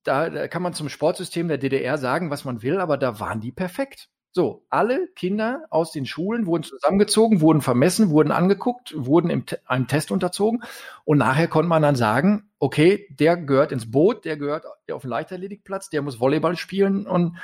da, 0.02 0.30
da 0.30 0.48
kann 0.48 0.62
man 0.62 0.72
zum 0.72 0.88
Sportsystem 0.88 1.48
der 1.48 1.58
DDR 1.58 1.98
sagen, 1.98 2.30
was 2.30 2.44
man 2.44 2.62
will, 2.62 2.80
aber 2.80 2.96
da 2.96 3.20
waren 3.20 3.40
die 3.40 3.52
perfekt. 3.52 4.08
So, 4.34 4.64
alle 4.70 5.08
Kinder 5.08 5.66
aus 5.68 5.92
den 5.92 6.06
Schulen 6.06 6.46
wurden 6.46 6.62
zusammengezogen, 6.62 7.42
wurden 7.42 7.60
vermessen, 7.60 8.08
wurden 8.08 8.32
angeguckt, 8.32 8.94
wurden 8.96 9.28
im, 9.28 9.44
einem 9.66 9.88
Test 9.88 10.10
unterzogen 10.10 10.62
und 11.04 11.18
nachher 11.18 11.48
konnte 11.48 11.68
man 11.68 11.82
dann 11.82 11.96
sagen, 11.96 12.50
okay, 12.58 13.06
der 13.10 13.36
gehört 13.36 13.72
ins 13.72 13.90
Boot, 13.90 14.24
der 14.24 14.38
gehört 14.38 14.64
auf 14.90 15.02
den 15.02 15.10
Leichtathletikplatz, 15.10 15.90
der 15.90 16.00
muss 16.00 16.18
Volleyball 16.18 16.56
spielen 16.56 17.06
und 17.06 17.36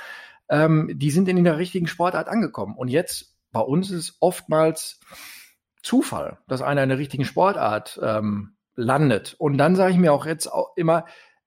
ähm, 0.48 0.90
die 0.94 1.10
sind 1.10 1.28
in 1.28 1.44
der 1.44 1.58
richtigen 1.58 1.88
Sportart 1.88 2.28
angekommen. 2.28 2.74
Und 2.74 2.88
jetzt 2.88 3.36
bei 3.52 3.60
uns 3.60 3.90
ist 3.90 4.16
oftmals 4.20 4.98
Zufall, 5.82 6.38
dass 6.48 6.62
einer 6.62 6.82
in 6.82 6.88
der 6.88 6.98
richtigen 6.98 7.26
Sportart 7.26 8.00
ähm, 8.02 8.56
landet. 8.76 9.34
Und 9.38 9.58
dann 9.58 9.76
sage 9.76 9.92
ich 9.92 9.98
mir 9.98 10.12
auch 10.12 10.24
jetzt 10.24 10.46
auch 10.46 10.72
immer, 10.76 11.04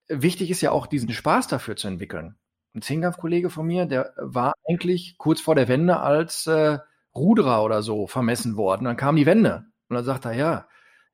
wichtig 0.07 0.51
ist 0.51 0.61
ja 0.61 0.71
auch 0.71 0.85
diesen 0.85 1.11
Spaß 1.11 1.47
dafür 1.47 1.75
zu 1.75 1.87
entwickeln. 1.87 2.35
Ein 2.73 2.81
Zehnkampfkollege 2.81 3.49
von 3.49 3.67
mir, 3.67 3.85
der 3.85 4.13
war 4.17 4.53
eigentlich 4.67 5.17
kurz 5.17 5.41
vor 5.41 5.55
der 5.55 5.67
Wende 5.67 5.99
als 5.99 6.47
äh, 6.47 6.79
Ruderer 7.15 7.63
oder 7.63 7.81
so 7.81 8.07
vermessen 8.07 8.55
worden. 8.55 8.85
Dann 8.85 8.97
kam 8.97 9.15
die 9.17 9.25
Wende 9.25 9.65
und 9.89 9.95
dann 9.95 10.05
sagt 10.05 10.25
er, 10.25 10.33
ja, 10.33 10.67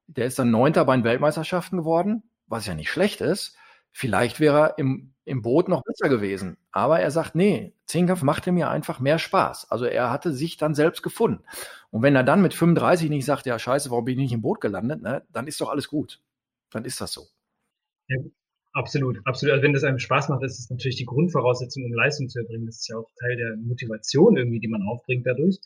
der 0.08 0.26
ist 0.28 0.40
dann 0.40 0.52
Neunter 0.52 0.86
bei 0.86 0.96
den 0.96 1.04
Weltmeisterschaften 1.04 1.80
geworden, 1.80 2.24
was 2.48 2.66
ja 2.66 2.76
nicht 2.76 2.90
schlecht 2.90 3.22
ist. 3.22 3.56
Vielleicht 3.92 4.40
wäre 4.40 4.60
er 4.60 4.78
im, 4.78 5.14
im 5.26 5.42
Boot 5.42 5.68
noch 5.70 5.84
besser 5.84 6.10
gewesen. 6.10 6.58
Aber 6.72 7.00
er 7.00 7.10
sagt, 7.10 7.34
nee, 7.34 7.74
Zehnkampf 7.88 8.22
machte 8.22 8.52
mir 8.52 8.70
einfach 8.70 9.00
mehr 9.00 9.18
Spaß. 9.18 9.72
Also 9.72 9.86
er 9.86 10.12
hatte 10.12 10.34
sich 10.34 10.58
dann 10.58 10.76
selbst 10.76 11.02
gefunden. 11.02 11.44
Und 11.90 12.04
wenn 12.04 12.16
er 12.16 12.24
dann 12.24 12.42
mit 12.42 12.54
35 12.54 13.10
nicht 13.10 13.26
sagt, 13.26 13.48
ja, 13.48 13.58
scheiße, 13.58 13.90
warum 13.90 14.06
bin 14.06 14.14
ich 14.14 14.26
nicht 14.26 14.34
im 14.34 14.42
Boot 14.42 14.62
gelandet, 14.62 15.02
ne, 15.02 15.26
dann 15.32 15.48
ist 15.48 15.60
doch 15.62 15.70
alles 15.70 15.88
gut. 15.88 16.22
Dann 16.70 16.86
ist 16.86 17.02
das 17.02 17.12
so. 17.14 17.28
Ja, 18.08 18.18
absolut, 18.78 19.20
absolut. 19.26 19.54
Also 19.54 19.64
wenn 19.64 19.74
das 19.74 19.84
einem 19.84 20.00
Spaß 20.00 20.30
macht, 20.30 20.44
ist 20.44 20.60
es 20.60 20.70
natürlich 20.70 20.98
die 20.98 21.06
Grundvoraussetzung, 21.06 21.84
um 21.84 21.94
Leistung 21.94 22.30
zu 22.30 22.40
erbringen. 22.40 22.66
Das 22.66 22.78
ist 22.78 22.90
ja 22.90 22.98
auch 22.98 23.10
Teil 23.20 23.36
der 23.38 23.58
Motivation 23.58 24.38
irgendwie, 24.38 24.60
die 24.60 24.68
man 24.68 24.82
aufbringt 24.84 25.26
dadurch. 25.26 25.60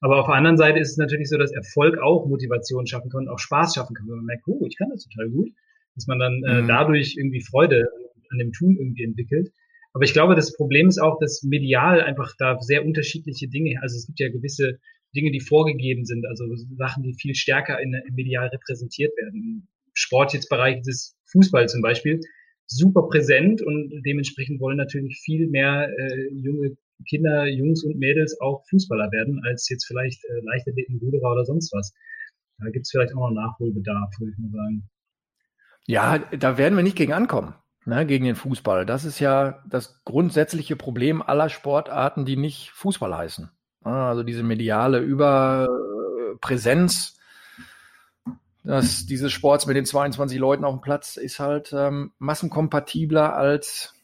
Aber 0.00 0.20
auf 0.20 0.26
der 0.26 0.34
anderen 0.34 0.58
Seite 0.58 0.78
ist 0.78 0.90
es 0.90 0.96
natürlich 0.96 1.28
so, 1.28 1.38
dass 1.38 1.52
Erfolg 1.52 1.98
auch 1.98 2.26
Motivation 2.26 2.86
schaffen 2.86 3.10
kann 3.10 3.22
und 3.22 3.28
auch 3.28 3.38
Spaß 3.38 3.74
schaffen 3.74 3.94
kann, 3.94 4.06
wenn 4.08 4.16
man 4.16 4.26
merkt, 4.26 4.42
oh, 4.46 4.66
ich 4.66 4.76
kann 4.76 4.90
das 4.90 5.06
total 5.08 5.30
gut 5.30 5.48
dass 5.96 6.06
man 6.06 6.18
dann 6.18 6.44
äh, 6.44 6.62
mhm. 6.62 6.68
dadurch 6.68 7.16
irgendwie 7.16 7.40
Freude 7.40 7.88
an 8.30 8.38
dem 8.38 8.52
Tun 8.52 8.76
irgendwie 8.78 9.04
entwickelt. 9.04 9.50
Aber 9.92 10.04
ich 10.04 10.12
glaube, 10.12 10.34
das 10.34 10.54
Problem 10.54 10.88
ist 10.88 10.98
auch, 10.98 11.18
dass 11.18 11.42
medial 11.42 12.02
einfach 12.02 12.34
da 12.38 12.60
sehr 12.60 12.84
unterschiedliche 12.84 13.48
Dinge, 13.48 13.80
also 13.80 13.96
es 13.96 14.06
gibt 14.06 14.20
ja 14.20 14.28
gewisse 14.28 14.78
Dinge, 15.14 15.30
die 15.30 15.40
vorgegeben 15.40 16.04
sind, 16.04 16.26
also 16.26 16.44
Sachen, 16.76 17.02
die 17.02 17.14
viel 17.14 17.34
stärker 17.34 17.80
in, 17.80 17.94
in 17.94 18.14
medial 18.14 18.48
repräsentiert 18.48 19.16
werden. 19.16 19.34
Im 19.34 19.68
Sport 19.94 20.34
jetzt 20.34 20.50
Bereich 20.50 20.82
des 20.82 21.16
Fußball 21.32 21.68
zum 21.68 21.80
Beispiel, 21.80 22.20
super 22.66 23.08
präsent 23.08 23.62
und 23.62 24.02
dementsprechend 24.04 24.60
wollen 24.60 24.76
natürlich 24.76 25.20
viel 25.24 25.48
mehr 25.48 25.88
äh, 25.88 26.28
junge 26.32 26.76
Kinder, 27.08 27.46
Jungs 27.46 27.84
und 27.84 27.96
Mädels 27.98 28.40
auch 28.40 28.64
Fußballer 28.70 29.10
werden, 29.12 29.42
als 29.44 29.68
jetzt 29.68 29.86
vielleicht 29.86 30.24
äh, 30.24 30.40
Leichtathleten, 30.42 30.98
Ruderer 30.98 31.30
oder 31.32 31.44
sonst 31.44 31.72
was. 31.74 31.92
Da 32.58 32.70
gibt 32.70 32.86
es 32.86 32.90
vielleicht 32.90 33.14
auch 33.14 33.28
noch 33.28 33.32
Nachholbedarf, 33.32 34.18
würde 34.18 34.32
ich 34.32 34.38
mal 34.38 34.50
sagen. 34.50 34.88
Ja, 35.86 36.18
da 36.18 36.58
werden 36.58 36.76
wir 36.76 36.82
nicht 36.82 36.96
gegen 36.96 37.12
ankommen, 37.12 37.54
ne, 37.84 38.04
gegen 38.06 38.24
den 38.24 38.34
Fußball. 38.34 38.84
Das 38.86 39.04
ist 39.04 39.20
ja 39.20 39.62
das 39.68 40.02
grundsätzliche 40.04 40.74
Problem 40.74 41.22
aller 41.22 41.50
Sportarten, 41.50 42.24
die 42.24 42.36
nicht 42.36 42.70
Fußball 42.70 43.16
heißen. 43.16 43.50
Also 43.82 44.24
diese 44.24 44.42
mediale 44.42 44.98
Überpräsenz 44.98 47.15
dass 48.66 49.06
dieses 49.06 49.32
Sports 49.32 49.66
mit 49.66 49.76
den 49.76 49.86
22 49.86 50.38
Leuten 50.38 50.64
auf 50.64 50.74
dem 50.74 50.80
Platz 50.80 51.16
ist 51.16 51.38
halt 51.38 51.72
ähm, 51.72 52.12
massenkompatibler 52.18 53.34
als 53.34 53.94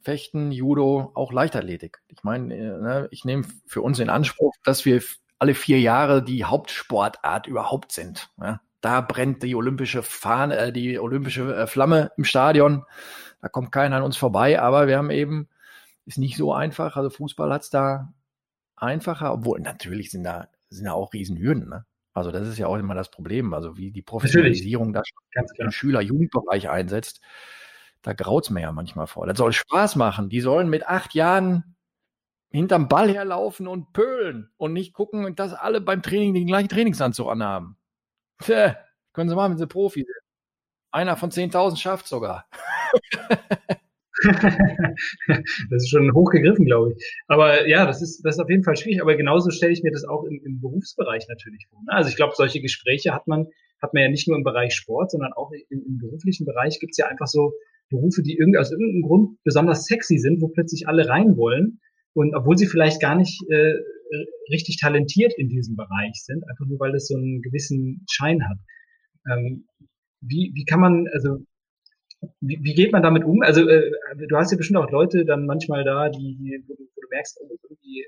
Fechten, 0.00 0.50
Judo, 0.50 1.12
auch 1.14 1.32
Leichtathletik. 1.32 1.98
Ich 2.08 2.24
meine, 2.24 2.54
äh, 2.54 2.58
ne, 2.58 3.08
ich 3.10 3.24
nehme 3.24 3.44
für 3.66 3.82
uns 3.82 3.98
in 4.00 4.10
Anspruch, 4.10 4.54
dass 4.64 4.84
wir 4.84 5.02
alle 5.38 5.54
vier 5.54 5.80
Jahre 5.80 6.22
die 6.22 6.44
Hauptsportart 6.44 7.46
überhaupt 7.46 7.92
sind. 7.92 8.30
Ja. 8.40 8.60
Da 8.80 9.00
brennt 9.00 9.42
die 9.42 9.54
olympische 9.54 10.02
Fahne, 10.02 10.56
äh, 10.56 10.72
die 10.72 10.98
olympische 10.98 11.54
äh, 11.54 11.66
Flamme 11.66 12.10
im 12.16 12.24
Stadion. 12.24 12.84
Da 13.40 13.48
kommt 13.48 13.70
keiner 13.70 13.96
an 13.96 14.02
uns 14.02 14.16
vorbei, 14.16 14.60
aber 14.60 14.88
wir 14.88 14.98
haben 14.98 15.10
eben, 15.10 15.48
ist 16.06 16.18
nicht 16.18 16.36
so 16.36 16.52
einfach. 16.52 16.96
Also 16.96 17.10
Fußball 17.10 17.52
hat's 17.52 17.70
da 17.70 18.12
einfacher, 18.74 19.32
obwohl 19.32 19.60
natürlich 19.60 20.10
sind 20.10 20.24
da, 20.24 20.48
sind 20.70 20.86
da 20.86 20.92
auch 20.92 21.12
Riesenhürden. 21.12 21.68
Ne? 21.68 21.84
Also 22.18 22.30
das 22.30 22.46
ist 22.46 22.58
ja 22.58 22.66
auch 22.66 22.76
immer 22.76 22.94
das 22.94 23.10
Problem. 23.10 23.54
Also 23.54 23.76
wie 23.76 23.90
die 23.90 24.02
Professionalisierung 24.02 24.92
da 24.92 25.02
den 25.58 25.72
Schüler-Jugendbereich 25.72 26.68
einsetzt, 26.68 27.20
da 28.02 28.12
graut's 28.12 28.50
mir 28.50 28.60
ja 28.60 28.72
manchmal 28.72 29.06
vor. 29.06 29.26
Das 29.26 29.38
soll 29.38 29.52
Spaß 29.52 29.96
machen. 29.96 30.28
Die 30.28 30.40
sollen 30.40 30.68
mit 30.68 30.86
acht 30.86 31.14
Jahren 31.14 31.76
hinterm 32.50 32.88
Ball 32.88 33.12
herlaufen 33.12 33.68
und 33.68 33.92
pölen 33.92 34.50
und 34.56 34.72
nicht 34.72 34.92
gucken, 34.92 35.34
dass 35.34 35.52
alle 35.52 35.80
beim 35.80 36.02
Training 36.02 36.34
den 36.34 36.46
gleichen 36.46 36.68
Trainingsanzug 36.68 37.28
anhaben. 37.28 37.76
Tja, 38.42 38.76
können 39.12 39.28
Sie 39.28 39.36
machen, 39.36 39.52
wenn 39.52 39.58
Sie 39.58 39.66
Profi 39.66 40.00
sind. 40.00 40.14
Einer 40.90 41.16
von 41.16 41.30
10.000 41.30 41.76
schafft 41.76 42.06
sogar. 42.06 42.46
das 45.70 45.82
ist 45.82 45.90
schon 45.90 46.12
hochgegriffen, 46.12 46.64
glaube 46.64 46.92
ich. 46.92 47.22
Aber 47.28 47.68
ja, 47.68 47.86
das 47.86 48.02
ist, 48.02 48.22
das 48.22 48.36
ist 48.36 48.40
auf 48.40 48.50
jeden 48.50 48.64
Fall 48.64 48.76
schwierig. 48.76 49.00
Aber 49.02 49.16
genauso 49.16 49.50
stelle 49.50 49.72
ich 49.72 49.82
mir 49.82 49.92
das 49.92 50.04
auch 50.04 50.24
im, 50.24 50.40
im 50.44 50.60
Berufsbereich 50.60 51.26
natürlich 51.28 51.66
vor. 51.70 51.80
Ne? 51.82 51.92
Also 51.92 52.10
ich 52.10 52.16
glaube, 52.16 52.34
solche 52.36 52.60
Gespräche 52.60 53.14
hat 53.14 53.26
man, 53.26 53.46
hat 53.80 53.94
man 53.94 54.02
ja 54.02 54.08
nicht 54.08 54.28
nur 54.28 54.36
im 54.36 54.44
Bereich 54.44 54.74
Sport, 54.74 55.12
sondern 55.12 55.32
auch 55.32 55.50
im, 55.68 55.82
im 55.84 55.98
beruflichen 55.98 56.46
Bereich 56.46 56.80
gibt 56.80 56.92
es 56.92 56.98
ja 56.98 57.06
einfach 57.06 57.26
so 57.26 57.52
Berufe, 57.90 58.22
die 58.22 58.36
irgendwie 58.36 58.58
aus 58.58 58.70
irgendeinem 58.70 59.02
Grund 59.02 59.38
besonders 59.44 59.84
sexy 59.84 60.18
sind, 60.18 60.42
wo 60.42 60.48
plötzlich 60.48 60.88
alle 60.88 61.08
rein 61.08 61.36
wollen. 61.36 61.80
Und 62.14 62.34
obwohl 62.34 62.58
sie 62.58 62.66
vielleicht 62.66 63.00
gar 63.00 63.14
nicht 63.14 63.42
äh, 63.48 63.74
richtig 64.50 64.78
talentiert 64.80 65.32
in 65.36 65.48
diesem 65.48 65.76
Bereich 65.76 66.14
sind, 66.14 66.42
einfach 66.48 66.66
nur 66.66 66.80
weil 66.80 66.92
das 66.92 67.06
so 67.06 67.16
einen 67.16 67.42
gewissen 67.42 68.04
Schein 68.10 68.48
hat. 68.48 68.58
Ähm, 69.30 69.66
wie, 70.20 70.52
wie 70.54 70.64
kann 70.64 70.80
man, 70.80 71.06
also 71.12 71.38
wie, 72.40 72.58
wie 72.62 72.74
geht 72.74 72.92
man 72.92 73.02
damit 73.02 73.24
um? 73.24 73.42
Also 73.42 73.68
äh, 73.68 73.90
du 74.16 74.36
hast 74.36 74.50
ja 74.50 74.56
bestimmt 74.56 74.78
auch 74.78 74.90
Leute 74.90 75.24
dann 75.24 75.46
manchmal 75.46 75.84
da, 75.84 76.08
die, 76.08 76.36
die 76.36 76.64
wo, 76.66 76.74
du, 76.74 76.82
wo 76.82 77.00
du 77.00 77.08
merkst, 77.10 77.38
oh, 77.40 77.56
irgendwie, 77.62 78.02
äh, 78.02 78.06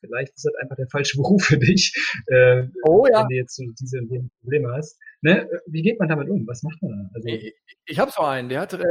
vielleicht 0.00 0.34
ist 0.34 0.44
das 0.44 0.54
einfach 0.56 0.76
der 0.76 0.88
falsche 0.88 1.16
Beruf 1.22 1.44
für 1.44 1.58
dich, 1.58 1.94
äh, 2.28 2.64
oh, 2.84 3.06
ja. 3.10 3.20
wenn 3.20 3.28
du 3.28 3.34
jetzt 3.34 3.56
so 3.56 3.64
diese, 3.80 4.00
Probleme 4.40 4.72
hast. 4.74 4.98
Ne? 5.22 5.48
Wie 5.66 5.82
geht 5.82 5.98
man 5.98 6.08
damit 6.08 6.28
um? 6.28 6.46
Was 6.46 6.62
macht 6.62 6.80
man 6.82 6.92
da? 6.92 7.10
Also, 7.14 7.28
ich 7.28 7.54
ich 7.86 7.98
habe 7.98 8.10
so 8.10 8.22
einen, 8.22 8.48
der 8.48 8.60
hat 8.60 8.74
äh, 8.74 8.84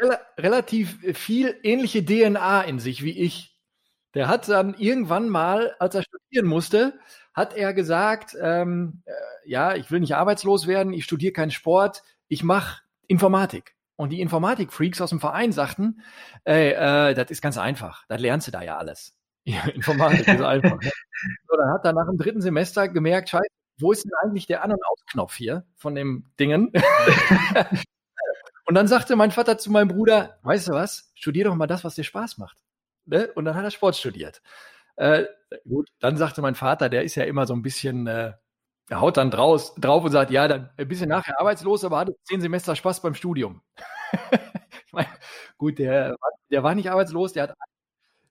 rel 0.00 0.18
relativ 0.38 0.98
viel 1.16 1.56
ähnliche 1.62 2.04
DNA 2.04 2.62
in 2.62 2.78
sich 2.78 3.02
wie 3.02 3.18
ich. 3.18 3.56
Der 4.14 4.28
hat 4.28 4.48
dann 4.48 4.74
irgendwann 4.74 5.28
mal, 5.28 5.74
als 5.78 5.94
er 5.94 6.02
studieren 6.02 6.46
musste, 6.46 6.98
hat 7.32 7.56
er 7.56 7.72
gesagt, 7.72 8.36
ähm, 8.40 9.02
äh, 9.06 9.12
ja, 9.44 9.76
ich 9.76 9.90
will 9.90 10.00
nicht 10.00 10.16
arbeitslos 10.16 10.66
werden, 10.66 10.92
ich 10.92 11.04
studiere 11.04 11.32
keinen 11.32 11.52
Sport, 11.52 12.02
ich 12.26 12.42
mache 12.42 12.82
Informatik. 13.10 13.74
Und 13.96 14.10
die 14.10 14.20
Informatik-Freaks 14.20 15.00
aus 15.00 15.10
dem 15.10 15.20
Verein 15.20 15.52
sagten, 15.52 16.00
ey, 16.44 16.70
äh, 16.70 17.12
das 17.14 17.30
ist 17.30 17.42
ganz 17.42 17.58
einfach, 17.58 18.06
das 18.08 18.20
lernst 18.20 18.46
du 18.46 18.52
da 18.52 18.62
ja 18.62 18.78
alles. 18.78 19.16
Ja, 19.44 19.62
Informatik 19.68 20.28
ist 20.28 20.42
einfach. 20.42 20.78
Ne? 20.80 20.90
So, 21.48 21.56
dann 21.56 21.72
hat 21.72 21.84
er 21.84 21.94
nach 21.94 22.06
dem 22.06 22.18
dritten 22.18 22.42
Semester 22.42 22.88
gemerkt, 22.88 23.30
scheiße, 23.30 23.48
wo 23.80 23.90
ist 23.90 24.04
denn 24.04 24.12
eigentlich 24.22 24.46
der 24.46 24.62
An- 24.62 24.72
und 24.72 24.80
Ausknopf 24.86 25.34
hier 25.34 25.64
von 25.76 25.94
dem 25.94 26.26
Dingen? 26.38 26.70
und 28.66 28.74
dann 28.74 28.86
sagte 28.86 29.16
mein 29.16 29.30
Vater 29.30 29.56
zu 29.56 29.72
meinem 29.72 29.88
Bruder, 29.88 30.38
weißt 30.42 30.68
du 30.68 30.72
was, 30.72 31.10
studier 31.14 31.44
doch 31.44 31.54
mal 31.54 31.66
das, 31.66 31.84
was 31.84 31.94
dir 31.94 32.04
Spaß 32.04 32.36
macht. 32.36 32.58
Ne? 33.06 33.32
Und 33.34 33.46
dann 33.46 33.54
hat 33.54 33.64
er 33.64 33.70
Sport 33.70 33.96
studiert. 33.96 34.42
Äh, 34.96 35.24
gut, 35.66 35.88
dann 36.00 36.18
sagte 36.18 36.42
mein 36.42 36.54
Vater, 36.54 36.90
der 36.90 37.02
ist 37.02 37.14
ja 37.14 37.24
immer 37.24 37.46
so 37.46 37.54
ein 37.54 37.62
bisschen, 37.62 38.06
äh, 38.06 38.34
er 38.90 39.00
haut 39.00 39.16
dann 39.16 39.30
draus, 39.30 39.74
drauf 39.76 40.04
und 40.04 40.10
sagt, 40.10 40.32
ja, 40.32 40.48
dann 40.48 40.68
ein 40.76 40.88
bisschen 40.88 41.08
nachher 41.08 41.40
arbeitslos, 41.40 41.84
aber 41.84 42.00
hatte 42.00 42.16
zehn 42.24 42.40
Semester 42.40 42.74
Spaß 42.74 43.00
beim 43.00 43.14
Studium. 43.14 43.62
ich 44.86 44.92
meine, 44.92 45.08
gut, 45.58 45.78
der, 45.78 46.16
der 46.50 46.64
war 46.64 46.74
nicht 46.74 46.90
arbeitslos, 46.90 47.32
der 47.32 47.44
hat, 47.44 47.54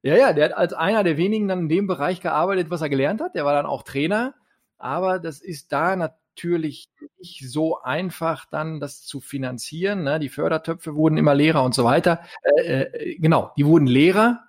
ja, 0.01 0.17
ja, 0.17 0.33
der 0.33 0.45
hat 0.45 0.57
als 0.57 0.73
einer 0.73 1.05
der 1.05 1.15
wenigen 1.15 1.47
dann 1.47 1.59
in 1.59 1.69
dem 1.69 1.87
Bereich 1.87 2.19
gearbeitet, 2.19 2.69
was 2.69 2.81
er 2.81 2.89
gelernt 2.89 3.21
hat. 3.21 3.35
Der 3.35 3.45
war 3.45 3.53
dann 3.53 3.65
auch 3.65 3.83
Trainer, 3.83 4.35
aber 4.77 5.19
das 5.19 5.39
ist 5.39 5.71
da 5.71 5.95
natürlich 5.95 6.89
nicht 7.19 7.49
so 7.49 7.81
einfach, 7.81 8.45
dann 8.45 8.81
das 8.81 9.01
zu 9.03 9.21
finanzieren. 9.21 10.03
Ne? 10.03 10.19
Die 10.19 10.29
Fördertöpfe 10.29 10.93
wurden 10.93 11.17
immer 11.17 11.35
leerer 11.35 11.63
und 11.63 11.73
so 11.73 11.85
weiter. 11.85 12.19
Äh, 12.57 12.81
äh, 12.81 13.15
genau, 13.15 13.53
die 13.55 13.65
wurden 13.65 13.87
leerer 13.87 14.43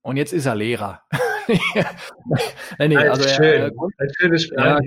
und 0.00 0.16
jetzt 0.16 0.32
ist 0.32 0.46
er 0.46 0.54
Lehrer. 0.54 1.02
nee, 2.78 2.88
nee, 2.88 2.96
also 2.96 3.28
schön. 3.28 3.62
er, 3.62 3.70
konnte, 3.72 4.06
ja, 4.56 4.78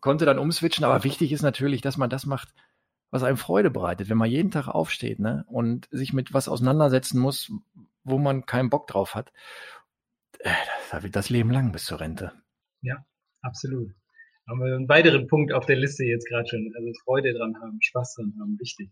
konnte, 0.00 0.24
dann 0.24 0.38
umswitchen, 0.38 0.84
aber 0.84 1.04
wichtig 1.04 1.32
ist 1.32 1.42
natürlich, 1.42 1.80
dass 1.80 1.96
man 1.96 2.10
das 2.10 2.26
macht, 2.26 2.54
was 3.10 3.22
einem 3.22 3.36
Freude 3.36 3.70
bereitet, 3.70 4.08
wenn 4.08 4.18
man 4.18 4.30
jeden 4.30 4.50
Tag 4.50 4.68
aufsteht 4.68 5.18
ne, 5.18 5.44
und 5.48 5.88
sich 5.90 6.12
mit 6.12 6.34
was 6.34 6.48
auseinandersetzen 6.48 7.18
muss, 7.18 7.52
wo 8.04 8.18
man 8.18 8.46
keinen 8.46 8.70
Bock 8.70 8.86
drauf 8.86 9.14
hat. 9.14 9.32
Äh, 10.40 10.50
da 10.90 11.02
wird 11.02 11.16
das 11.16 11.30
Leben 11.30 11.50
lang 11.50 11.72
bis 11.72 11.84
zur 11.84 12.00
Rente. 12.00 12.32
Ja, 12.82 13.04
absolut. 13.42 13.92
Haben 14.48 14.60
wir 14.60 14.74
einen 14.74 14.88
weiteren 14.88 15.26
Punkt 15.26 15.52
auf 15.52 15.66
der 15.66 15.76
Liste 15.76 16.04
jetzt 16.04 16.28
gerade 16.28 16.48
schon. 16.48 16.72
Also 16.76 16.92
Freude 17.04 17.32
dran 17.32 17.56
haben, 17.60 17.80
Spaß 17.80 18.14
dran 18.14 18.34
haben, 18.40 18.58
wichtig. 18.60 18.90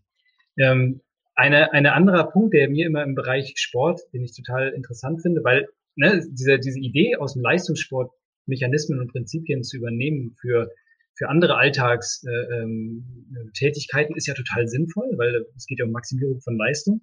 Ähm, 0.57 1.01
eine, 1.35 1.73
eine 1.73 1.93
anderer 1.93 2.31
Punkt, 2.31 2.53
der 2.53 2.69
mir 2.69 2.85
immer 2.85 3.03
im 3.03 3.15
Bereich 3.15 3.53
Sport, 3.57 4.01
den 4.13 4.23
ich 4.23 4.35
total 4.35 4.69
interessant 4.69 5.21
finde, 5.21 5.43
weil 5.43 5.67
ne, 5.95 6.21
diese, 6.29 6.59
diese 6.59 6.79
Idee 6.79 7.17
aus 7.17 7.33
dem 7.33 7.41
Leistungssport 7.41 8.11
Mechanismen 8.45 8.99
und 8.99 9.11
Prinzipien 9.11 9.63
zu 9.63 9.77
übernehmen 9.77 10.35
für, 10.39 10.69
für 11.15 11.29
andere 11.29 11.57
Alltagstätigkeiten 11.57 14.11
äh, 14.11 14.13
ähm, 14.13 14.17
ist 14.17 14.27
ja 14.27 14.33
total 14.33 14.67
sinnvoll, 14.67 15.11
weil 15.17 15.45
es 15.55 15.65
geht 15.65 15.79
ja 15.79 15.85
um 15.85 15.91
Maximierung 15.91 16.41
von 16.41 16.57
Leistung. 16.57 17.01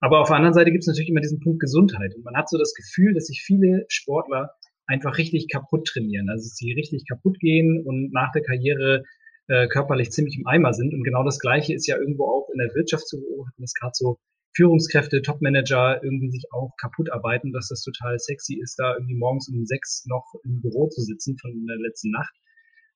Aber 0.00 0.20
auf 0.20 0.28
der 0.28 0.36
anderen 0.36 0.54
Seite 0.54 0.72
gibt 0.72 0.82
es 0.82 0.88
natürlich 0.88 1.10
immer 1.10 1.20
diesen 1.20 1.40
Punkt 1.40 1.60
Gesundheit. 1.60 2.14
Und 2.16 2.24
man 2.24 2.36
hat 2.36 2.48
so 2.48 2.58
das 2.58 2.74
Gefühl, 2.74 3.14
dass 3.14 3.26
sich 3.26 3.42
viele 3.42 3.84
Sportler 3.88 4.50
einfach 4.86 5.16
richtig 5.16 5.48
kaputt 5.48 5.86
trainieren. 5.86 6.28
Also 6.28 6.44
dass 6.44 6.56
sie 6.56 6.72
richtig 6.72 7.04
kaputt 7.08 7.38
gehen 7.38 7.84
und 7.86 8.12
nach 8.12 8.32
der 8.32 8.42
Karriere 8.42 9.04
äh, 9.46 9.68
körperlich 9.68 10.10
ziemlich 10.10 10.36
im 10.38 10.46
Eimer 10.46 10.72
sind. 10.72 10.92
Und 10.92 11.04
genau 11.04 11.24
das 11.24 11.38
Gleiche 11.38 11.74
ist 11.74 11.86
ja 11.86 11.98
irgendwo 11.98 12.24
auch 12.24 12.48
in 12.52 12.58
der 12.58 12.74
Wirtschaft 12.74 13.06
zu 13.06 13.20
beobachten, 13.20 13.62
dass 13.62 13.74
gerade 13.74 13.92
so 13.94 14.18
Führungskräfte, 14.54 15.22
Topmanager 15.22 16.02
irgendwie 16.02 16.30
sich 16.30 16.44
auch 16.52 16.72
kaputt 16.80 17.10
arbeiten, 17.10 17.52
dass 17.52 17.68
das 17.68 17.82
total 17.82 18.18
sexy 18.18 18.60
ist, 18.62 18.78
da 18.78 18.94
irgendwie 18.94 19.16
morgens 19.16 19.48
um 19.48 19.64
sechs 19.64 20.04
noch 20.06 20.34
im 20.44 20.60
Büro 20.60 20.88
zu 20.88 21.00
sitzen 21.00 21.36
von 21.38 21.66
der 21.66 21.78
letzten 21.78 22.10
Nacht. 22.10 22.34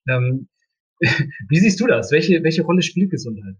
Ähm, 0.09 0.49
wie 1.49 1.59
siehst 1.59 1.81
du 1.81 1.87
das? 1.87 2.11
Welche, 2.13 2.43
welche 2.43 2.63
Rolle 2.63 2.83
spielt 2.83 3.11
Gesundheit? 3.11 3.57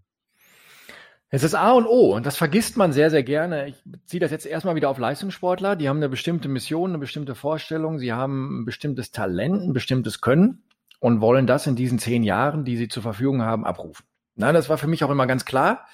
Es 1.29 1.43
ist 1.43 1.55
A 1.55 1.73
und 1.73 1.85
O 1.87 2.15
und 2.15 2.25
das 2.25 2.37
vergisst 2.37 2.77
man 2.77 2.93
sehr, 2.93 3.09
sehr 3.09 3.23
gerne. 3.23 3.67
Ich 3.67 3.83
ziehe 4.05 4.21
das 4.21 4.31
jetzt 4.31 4.45
erstmal 4.45 4.75
wieder 4.75 4.89
auf 4.89 4.97
Leistungssportler. 4.97 5.75
Die 5.75 5.89
haben 5.89 5.97
eine 5.97 6.07
bestimmte 6.07 6.47
Mission, 6.47 6.91
eine 6.91 6.99
bestimmte 6.99 7.35
Vorstellung, 7.35 7.99
sie 7.99 8.13
haben 8.13 8.61
ein 8.61 8.65
bestimmtes 8.65 9.11
Talent, 9.11 9.61
ein 9.61 9.73
bestimmtes 9.73 10.21
Können 10.21 10.63
und 10.99 11.19
wollen 11.19 11.45
das 11.45 11.67
in 11.67 11.75
diesen 11.75 11.99
zehn 11.99 12.23
Jahren, 12.23 12.63
die 12.63 12.77
sie 12.77 12.87
zur 12.87 13.03
Verfügung 13.03 13.41
haben, 13.41 13.65
abrufen. 13.65 14.05
Nein, 14.35 14.53
das 14.53 14.69
war 14.69 14.77
für 14.77 14.87
mich 14.87 15.03
auch 15.03 15.09
immer 15.09 15.27
ganz 15.27 15.43
klar. 15.43 15.85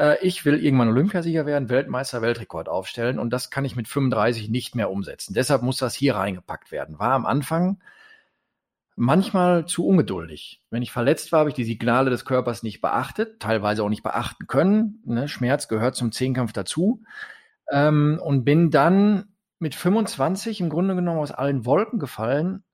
Äh, 0.00 0.18
ich 0.22 0.44
will 0.44 0.64
irgendwann 0.64 0.88
Olympiasieger 0.88 1.46
werden, 1.46 1.68
Weltmeister, 1.68 2.22
Weltrekord 2.22 2.68
aufstellen 2.68 3.18
und 3.18 3.30
das 3.30 3.50
kann 3.50 3.64
ich 3.64 3.76
mit 3.76 3.86
35 3.86 4.48
nicht 4.48 4.74
mehr 4.74 4.90
umsetzen. 4.90 5.34
Deshalb 5.34 5.62
muss 5.62 5.76
das 5.76 5.94
hier 5.94 6.16
reingepackt 6.16 6.72
werden. 6.72 6.98
War 6.98 7.12
am 7.12 7.26
Anfang 7.26 7.80
manchmal 8.96 9.66
zu 9.66 9.86
ungeduldig. 9.86 10.62
Wenn 10.70 10.82
ich 10.82 10.92
verletzt 10.92 11.32
war, 11.32 11.40
habe 11.40 11.50
ich 11.50 11.54
die 11.54 11.64
Signale 11.64 12.10
des 12.10 12.24
Körpers 12.24 12.62
nicht 12.62 12.80
beachtet, 12.80 13.40
teilweise 13.40 13.84
auch 13.84 13.88
nicht 13.88 14.02
beachten 14.02 14.46
können. 14.46 15.02
Ne? 15.04 15.28
Schmerz 15.28 15.68
gehört 15.68 15.96
zum 15.96 16.12
Zehnkampf 16.12 16.52
dazu. 16.52 17.02
Ähm, 17.70 18.20
und 18.22 18.44
bin 18.44 18.70
dann 18.70 19.34
mit 19.58 19.74
25 19.74 20.60
im 20.60 20.70
Grunde 20.70 20.94
genommen 20.94 21.20
aus 21.20 21.30
allen 21.30 21.66
Wolken 21.66 21.98
gefallen, 21.98 22.64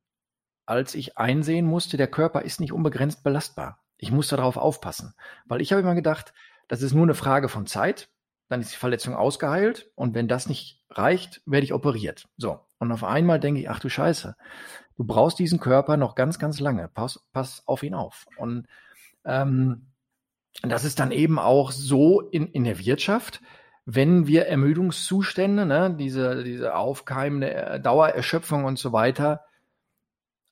als 0.64 0.94
ich 0.94 1.18
einsehen 1.18 1.66
musste, 1.66 1.96
der 1.96 2.08
Körper 2.08 2.42
ist 2.42 2.60
nicht 2.60 2.72
unbegrenzt 2.72 3.22
belastbar. 3.22 3.80
Ich 3.98 4.10
muss 4.10 4.28
darauf 4.28 4.56
aufpassen, 4.56 5.14
weil 5.46 5.60
ich 5.60 5.72
habe 5.72 5.82
immer 5.82 5.94
gedacht, 5.94 6.32
das 6.68 6.82
ist 6.82 6.94
nur 6.94 7.04
eine 7.04 7.14
Frage 7.14 7.48
von 7.48 7.66
Zeit, 7.66 8.08
dann 8.48 8.60
ist 8.60 8.72
die 8.72 8.78
Verletzung 8.78 9.14
ausgeheilt 9.14 9.90
und 9.94 10.14
wenn 10.14 10.28
das 10.28 10.48
nicht 10.48 10.84
reicht, 10.90 11.42
werde 11.46 11.64
ich 11.64 11.72
operiert. 11.72 12.28
So, 12.36 12.60
und 12.78 12.92
auf 12.92 13.04
einmal 13.04 13.40
denke 13.40 13.60
ich, 13.60 13.70
ach 13.70 13.80
du 13.80 13.88
Scheiße, 13.88 14.36
du 14.96 15.04
brauchst 15.04 15.38
diesen 15.38 15.60
Körper 15.60 15.96
noch 15.96 16.14
ganz, 16.14 16.38
ganz 16.38 16.60
lange. 16.60 16.88
Pass, 16.88 17.20
pass 17.32 17.62
auf 17.66 17.82
ihn 17.82 17.94
auf. 17.94 18.26
Und 18.36 18.66
ähm, 19.24 19.86
das 20.62 20.84
ist 20.84 21.00
dann 21.00 21.10
eben 21.10 21.38
auch 21.38 21.70
so 21.70 22.20
in, 22.20 22.46
in 22.46 22.64
der 22.64 22.78
Wirtschaft, 22.78 23.40
wenn 23.84 24.26
wir 24.26 24.46
Ermüdungszustände, 24.46 25.64
ne, 25.64 25.94
diese, 25.96 26.42
diese 26.42 26.74
aufkeimende 26.74 27.80
Dauererschöpfung 27.82 28.64
und 28.64 28.78
so 28.78 28.92
weiter, 28.92 29.42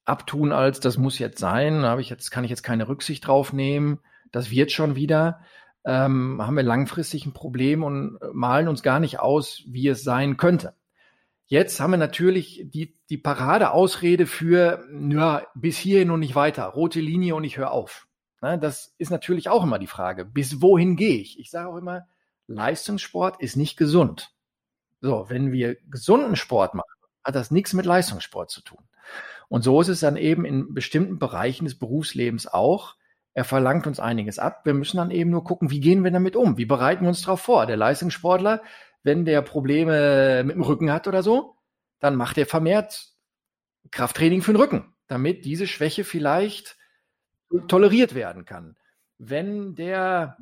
abtun 0.04 0.52
als, 0.52 0.80
das 0.80 0.98
muss 0.98 1.18
jetzt 1.18 1.38
sein, 1.38 1.82
habe 1.84 2.00
ich 2.00 2.10
jetzt, 2.10 2.30
kann 2.30 2.44
ich 2.44 2.50
jetzt 2.50 2.62
keine 2.62 2.88
Rücksicht 2.88 3.26
drauf 3.26 3.52
nehmen, 3.52 4.00
das 4.30 4.50
wird 4.50 4.70
schon 4.70 4.94
wieder, 4.94 5.40
ähm, 5.84 6.40
haben 6.40 6.56
wir 6.56 6.62
langfristig 6.62 7.26
ein 7.26 7.32
Problem 7.32 7.82
und 7.82 8.18
malen 8.32 8.68
uns 8.68 8.82
gar 8.82 9.00
nicht 9.00 9.20
aus, 9.20 9.62
wie 9.66 9.88
es 9.88 10.02
sein 10.02 10.36
könnte. 10.36 10.74
Jetzt 11.46 11.78
haben 11.78 11.90
wir 11.90 11.98
natürlich 11.98 12.62
die, 12.64 12.96
die 13.10 13.18
Paradeausrede 13.18 14.26
für, 14.26 14.84
ja, 15.10 15.46
bis 15.54 15.76
hierhin 15.76 16.10
und 16.10 16.20
nicht 16.20 16.34
weiter, 16.34 16.64
rote 16.64 17.00
Linie 17.00 17.34
und 17.34 17.44
ich 17.44 17.58
höre 17.58 17.70
auf. 17.70 18.06
Na, 18.40 18.56
das 18.56 18.94
ist 18.98 19.10
natürlich 19.10 19.48
auch 19.48 19.62
immer 19.62 19.78
die 19.78 19.86
Frage, 19.86 20.24
bis 20.24 20.62
wohin 20.62 20.96
gehe 20.96 21.18
ich? 21.18 21.38
Ich 21.38 21.50
sage 21.50 21.68
auch 21.68 21.76
immer, 21.76 22.06
Leistungssport 22.46 23.40
ist 23.40 23.56
nicht 23.56 23.76
gesund. 23.76 24.34
So, 25.00 25.26
wenn 25.28 25.52
wir 25.52 25.76
gesunden 25.90 26.36
Sport 26.36 26.74
machen, 26.74 26.88
hat 27.22 27.34
das 27.34 27.50
nichts 27.50 27.74
mit 27.74 27.86
Leistungssport 27.86 28.50
zu 28.50 28.62
tun. 28.62 28.84
Und 29.48 29.62
so 29.62 29.80
ist 29.80 29.88
es 29.88 30.00
dann 30.00 30.16
eben 30.16 30.44
in 30.44 30.72
bestimmten 30.72 31.18
Bereichen 31.18 31.64
des 31.64 31.78
Berufslebens 31.78 32.46
auch. 32.46 32.96
Er 33.34 33.44
verlangt 33.44 33.86
uns 33.88 33.98
einiges 33.98 34.38
ab. 34.38 34.64
Wir 34.64 34.74
müssen 34.74 34.96
dann 34.96 35.10
eben 35.10 35.30
nur 35.30 35.42
gucken, 35.42 35.70
wie 35.70 35.80
gehen 35.80 36.04
wir 36.04 36.12
damit 36.12 36.36
um? 36.36 36.56
Wie 36.56 36.66
bereiten 36.66 37.02
wir 37.02 37.08
uns 37.08 37.22
darauf 37.22 37.40
vor? 37.40 37.66
Der 37.66 37.76
Leistungssportler, 37.76 38.62
wenn 39.02 39.24
der 39.24 39.42
Probleme 39.42 40.42
mit 40.44 40.54
dem 40.54 40.62
Rücken 40.62 40.92
hat 40.92 41.08
oder 41.08 41.22
so, 41.22 41.56
dann 41.98 42.14
macht 42.14 42.38
er 42.38 42.46
vermehrt 42.46 43.08
Krafttraining 43.90 44.42
für 44.42 44.52
den 44.52 44.60
Rücken, 44.60 44.94
damit 45.08 45.44
diese 45.44 45.66
Schwäche 45.66 46.04
vielleicht 46.04 46.76
toleriert 47.68 48.14
werden 48.14 48.44
kann. 48.44 48.76
Wenn 49.18 49.74
der, 49.74 50.36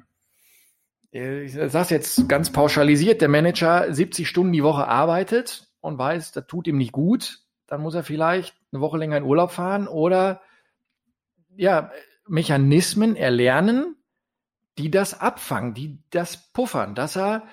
äh, 1.12 1.42
ich 1.44 1.52
sage 1.52 1.78
es 1.78 1.90
jetzt 1.90 2.28
ganz 2.28 2.52
pauschalisiert, 2.52 3.20
der 3.20 3.28
Manager 3.28 3.92
70 3.92 4.28
Stunden 4.28 4.52
die 4.52 4.62
Woche 4.62 4.87
arbeitet 4.87 5.68
und 5.81 5.98
weiß, 5.98 6.33
das 6.33 6.46
tut 6.46 6.66
ihm 6.66 6.78
nicht 6.78 6.92
gut, 6.92 7.40
dann 7.66 7.81
muss 7.81 7.94
er 7.94 8.05
vielleicht 8.05 8.55
eine 8.70 8.81
Woche 8.81 8.98
länger 8.98 9.16
in 9.16 9.24
Urlaub 9.24 9.50
fahren 9.50 9.88
oder 9.88 10.42
ja, 11.57 11.90
Mechanismen 12.28 13.16
erlernen, 13.16 13.96
die 14.78 14.90
das 14.90 15.18
abfangen, 15.20 15.74
die 15.74 15.98
das 16.11 16.52
puffern, 16.52 16.94
dass 16.94 17.16
er, 17.16 17.44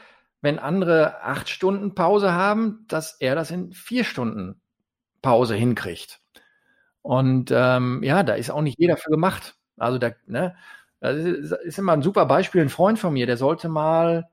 wenn 0.41 0.60
andere 0.60 1.21
acht 1.21 1.49
Stunden 1.49 1.95
Pause 1.95 2.34
haben, 2.34 2.86
dass 2.88 3.19
er 3.19 3.36
das 3.36 3.51
in 3.51 3.73
vier 3.73 4.03
Stunden 4.03 4.62
Pause 5.21 5.55
hinkriegt. 5.55 6.21
Und 7.01 7.51
ähm, 7.53 8.03
ja, 8.03 8.23
da 8.23 8.34
ist 8.36 8.51
auch 8.51 8.62
nicht 8.62 8.79
jeder 8.79 8.97
für 8.97 9.10
gemacht. 9.10 9.55
Also 9.77 9.97
da, 9.97 10.12
ne, 10.27 10.55
das 10.99 11.17
ist 11.17 11.79
immer 11.79 11.93
ein 11.93 12.01
super 12.01 12.25
Beispiel. 12.25 12.62
Ein 12.62 12.69
Freund 12.69 12.99
von 12.99 13.13
mir, 13.13 13.25
der 13.25 13.38
sollte 13.38 13.69
mal, 13.69 14.29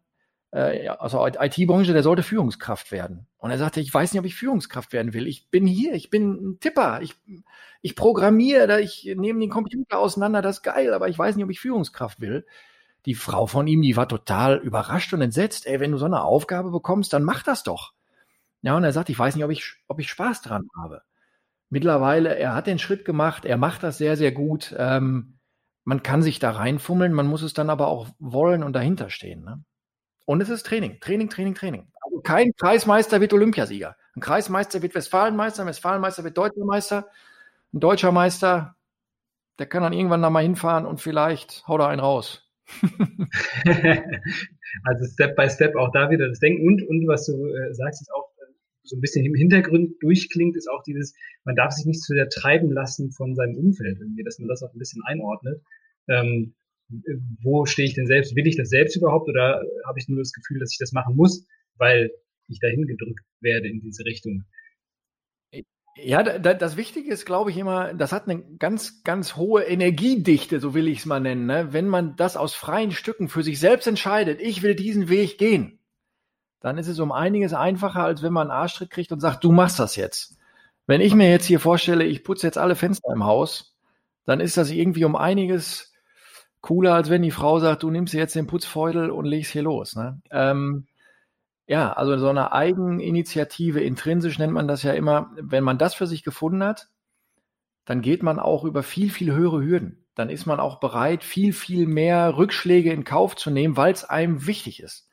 äh, 0.57 0.89
also 0.89 1.27
IT-Branche, 1.27 1.93
der 1.93 2.03
sollte 2.03 2.23
Führungskraft 2.23 2.91
werden. 2.91 3.27
Und 3.37 3.51
er 3.51 3.59
sagte, 3.59 3.81
ich 3.81 3.93
weiß 3.93 4.13
nicht, 4.13 4.21
ob 4.21 4.27
ich 4.27 4.35
Führungskraft 4.35 4.93
werden 4.93 5.13
will. 5.13 5.27
Ich 5.27 5.51
bin 5.51 5.67
hier, 5.67 5.93
ich 5.93 6.09
bin 6.09 6.33
ein 6.33 6.61
Tipper, 6.61 7.03
ich, 7.03 7.15
ich 7.83 7.95
programmiere, 7.95 8.81
ich 8.81 9.05
nehme 9.17 9.41
den 9.41 9.51
Computer 9.51 9.99
auseinander, 9.99 10.41
das 10.41 10.57
ist 10.57 10.63
geil, 10.63 10.95
aber 10.95 11.09
ich 11.09 11.19
weiß 11.19 11.37
nicht, 11.37 11.45
ob 11.45 11.51
ich 11.51 11.61
Führungskraft 11.61 12.21
will. 12.21 12.47
Die 13.05 13.15
Frau 13.15 13.47
von 13.47 13.67
ihm, 13.67 13.83
die 13.83 13.97
war 13.97 14.09
total 14.09 14.57
überrascht 14.57 15.13
und 15.13 15.21
entsetzt. 15.21 15.67
Ey, 15.67 15.79
wenn 15.79 15.93
du 15.93 15.99
so 15.99 16.07
eine 16.07 16.23
Aufgabe 16.23 16.71
bekommst, 16.71 17.13
dann 17.13 17.23
mach 17.23 17.43
das 17.43 17.63
doch. 17.63 17.93
Ja, 18.63 18.77
und 18.77 18.83
er 18.83 18.93
sagt, 18.93 19.11
ich 19.11 19.19
weiß 19.19 19.37
nicht, 19.37 19.45
ob 19.45 19.51
ich, 19.51 19.75
ob 19.87 20.01
ich 20.01 20.09
Spaß 20.09 20.41
dran 20.43 20.69
habe. 20.77 21.03
Mittlerweile, 21.69 22.37
er 22.37 22.55
hat 22.55 22.67
den 22.67 22.79
Schritt 22.79 23.05
gemacht, 23.05 23.45
er 23.45 23.59
macht 23.59 23.83
das 23.83 23.99
sehr, 23.99 24.17
sehr 24.17 24.33
gut. 24.33 24.75
Ähm, 24.77 25.39
man 25.85 26.03
kann 26.03 26.23
sich 26.23 26.39
da 26.39 26.51
reinfummeln, 26.53 27.13
man 27.13 27.27
muss 27.27 27.43
es 27.43 27.53
dann 27.53 27.71
aber 27.71 27.89
auch 27.89 28.09
wollen 28.19 28.63
und 28.65 28.73
dahinter 28.73 29.11
stehen. 29.11 29.45
Ne? 29.45 29.63
Und 30.27 30.43
es 30.43 30.51
ist 30.51 30.67
Training, 30.67 31.01
Training, 31.01 31.31
Training, 31.31 31.55
Training. 31.55 31.87
Also 32.03 32.21
kein 32.21 32.53
Kreismeister 32.57 33.21
wird 33.21 33.33
Olympiasieger. 33.33 33.97
Ein 34.15 34.21
Kreismeister 34.21 34.83
wird 34.83 34.95
Westfalenmeister, 34.95 35.63
ein 35.63 35.69
Westfalenmeister 35.69 36.25
wird 36.25 36.37
Deutscher 36.37 36.65
Meister. 36.65 37.09
Ein 37.73 37.81
deutscher 37.81 38.13
Meister, 38.13 38.77
der 39.59 39.67
kann 39.67 39.83
dann 39.83 39.93
irgendwann 39.93 40.23
da 40.23 40.31
mal 40.31 40.43
hinfahren 40.43 40.85
und 40.85 41.01
vielleicht 41.01 41.67
haut 41.69 41.81
er 41.81 41.89
einen 41.89 42.01
raus. 42.01 42.43
also 44.85 45.05
Step 45.13 45.37
by 45.37 45.49
Step 45.49 45.77
auch 45.77 45.93
da 45.93 46.11
wieder 46.11 46.29
das 46.29 46.41
Denken 46.41 46.67
und, 46.67 46.83
und 46.83 47.07
was 47.07 47.27
du 47.27 47.47
äh, 47.47 47.73
sagst, 47.75 48.03
ist 48.03 48.13
auch 48.13 48.29
äh, 48.39 48.53
so 48.83 48.97
ein 48.97 49.01
bisschen 49.01 49.25
im 49.25 49.37
Hintergrund 49.37 50.03
durchklingt, 50.03 50.57
ist 50.57 50.69
auch 50.69 50.83
dieses, 50.83 51.15
man 51.45 51.55
darf 51.55 51.73
sich 51.73 51.87
nicht 51.87 52.03
zu 52.03 52.13
sehr 52.15 52.29
treiben 52.29 52.73
lassen 52.73 53.13
von 53.13 53.37
seinem 53.37 53.57
Umfeld 53.57 53.99
irgendwie, 54.01 54.25
dass 54.25 54.41
man 54.41 54.49
das 54.49 54.65
auch 54.65 54.73
ein 54.73 54.79
bisschen 54.79 55.03
einordnet 55.05 55.63
ähm, 56.09 56.55
wo 57.43 57.67
stehe 57.67 57.89
ich 57.89 57.95
denn 57.95 58.07
selbst? 58.07 58.37
Will 58.37 58.47
ich 58.47 58.57
das 58.57 58.69
selbst 58.69 58.97
überhaupt 58.97 59.29
oder 59.29 59.63
habe 59.87 59.99
ich 59.99 60.09
nur 60.09 60.19
das 60.19 60.33
Gefühl, 60.33 60.61
dass 60.61 60.73
ich 60.73 60.79
das 60.79 60.93
machen 60.93 61.17
muss, 61.17 61.47
weil 61.77 62.11
ich 62.49 62.61
dahin 62.61 62.87
gedrückt 62.87 63.25
werde 63.41 63.69
in 63.69 63.81
diese 63.81 64.05
Richtung? 64.05 64.45
Ja, 65.99 66.23
das 66.23 66.77
Wichtige 66.77 67.11
ist, 67.11 67.25
glaube 67.25 67.51
ich, 67.51 67.57
immer, 67.57 67.95
das 67.95 68.13
hat 68.13 68.29
eine 68.29 68.43
ganz, 68.59 69.03
ganz 69.03 69.37
hohe 69.37 69.63
Energiedichte, 69.63 70.61
so 70.61 70.75
will 70.75 70.89
ich 70.89 70.99
es 70.99 71.07
mal 71.07 71.21
nennen. 71.21 71.47
Ne? 71.47 71.73
Wenn 71.73 71.89
man 71.89 72.17
das 72.17 72.37
aus 72.37 72.55
freien 72.55 72.93
Stücken 72.93 73.29
für 73.29 73.43
sich 73.43 73.59
selbst 73.59 73.87
entscheidet, 73.87 74.41
ich 74.43 74.63
will 74.63 74.75
diesen 74.75 75.09
Weg 75.09 75.39
gehen, 75.39 75.81
dann 76.61 76.77
ist 76.77 76.89
es 76.89 76.99
um 76.99 77.13
einiges 77.13 77.55
einfacher, 77.55 78.05
als 78.05 78.23
wenn 78.23 78.33
man 78.33 78.51
einen 78.51 78.61
Arschtritt 78.61 78.91
kriegt 78.91 79.11
und 79.11 79.21
sagt, 79.21 79.43
du 79.43 79.53
machst 79.53 79.79
das 79.79 79.97
jetzt. 79.97 80.37
Wenn 80.87 81.01
ich 81.01 81.15
mir 81.15 81.31
jetzt 81.31 81.47
hier 81.47 81.61
vorstelle, 81.61 82.05
ich 82.05 82.25
putze 82.25 82.47
jetzt 82.47 82.59
alle 82.59 82.77
Fenster 82.77 83.11
im 83.13 83.25
Haus, 83.25 83.75
dann 84.27 84.41
ist 84.41 84.59
das 84.59 84.71
irgendwie 84.71 85.05
um 85.05 85.17
einiges 85.17 85.95
cooler, 86.67 86.95
als 86.95 87.11
wenn 87.11 87.23
die 87.23 87.31
Frau 87.31 87.61
sagt, 87.61 87.85
du 87.85 87.91
nimmst 87.91 88.13
jetzt 88.13 88.35
den 88.35 88.49
Putzfeudel 88.49 89.11
und 89.11 89.25
legst 89.25 89.53
hier 89.53 89.63
los. 89.63 89.95
Ne? 89.95 90.21
Ähm, 90.33 90.89
ja, 91.69 91.93
also 91.93 92.19
so 92.19 92.29
eine 92.29 92.53
Eigeninitiative, 92.53 93.81
intrinsisch 93.81 94.41
nennt 94.41 94.53
man 94.53 94.67
das 94.67 94.83
ja 94.83 94.93
immer, 94.93 95.31
wenn 95.41 95.63
man 95.63 95.79
das 95.79 95.95
für 95.95 96.09
sich 96.09 96.25
gefunden 96.25 96.65
hat, 96.65 96.89
dann 97.85 98.03
geht 98.03 98.25
man 98.25 98.41
auch 98.41 98.65
über 98.65 98.83
viel, 98.83 99.11
viel 99.11 99.33
höhere 99.33 99.63
Hürden. 99.63 100.09
Dann 100.17 100.29
ist 100.29 100.45
man 100.45 100.59
auch 100.59 100.81
bereit, 100.81 101.23
viel, 101.23 101.53
viel 101.53 101.87
mehr 101.87 102.37
Rückschläge 102.37 102.93
in 102.93 103.05
Kauf 103.05 103.37
zu 103.37 103.51
nehmen, 103.51 103.77
weil 103.77 103.93
es 103.93 104.03
einem 104.03 104.49
wichtig 104.49 104.83
ist. 104.83 105.09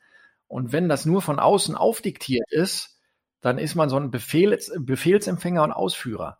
Und 0.48 0.72
wenn 0.72 0.88
das 0.88 1.06
nur 1.06 1.22
von 1.22 1.38
außen 1.38 1.76
aufdiktiert 1.76 2.50
ist, 2.50 2.98
dann 3.40 3.58
ist 3.58 3.76
man 3.76 3.88
so 3.88 3.96
ein 3.96 4.10
Befehls 4.10 4.72
Befehlsempfänger 4.76 5.62
und 5.62 5.72
Ausführer. 5.72 6.38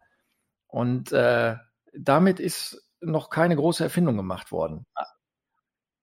Und 0.67 1.13
äh, 1.13 1.55
damit 1.97 2.41
ist 2.41 2.84
noch 3.05 3.31
keine 3.31 3.57
große 3.57 3.85
Erfindung 3.85 4.17
gemacht 4.17 4.53
worden. 4.53 4.87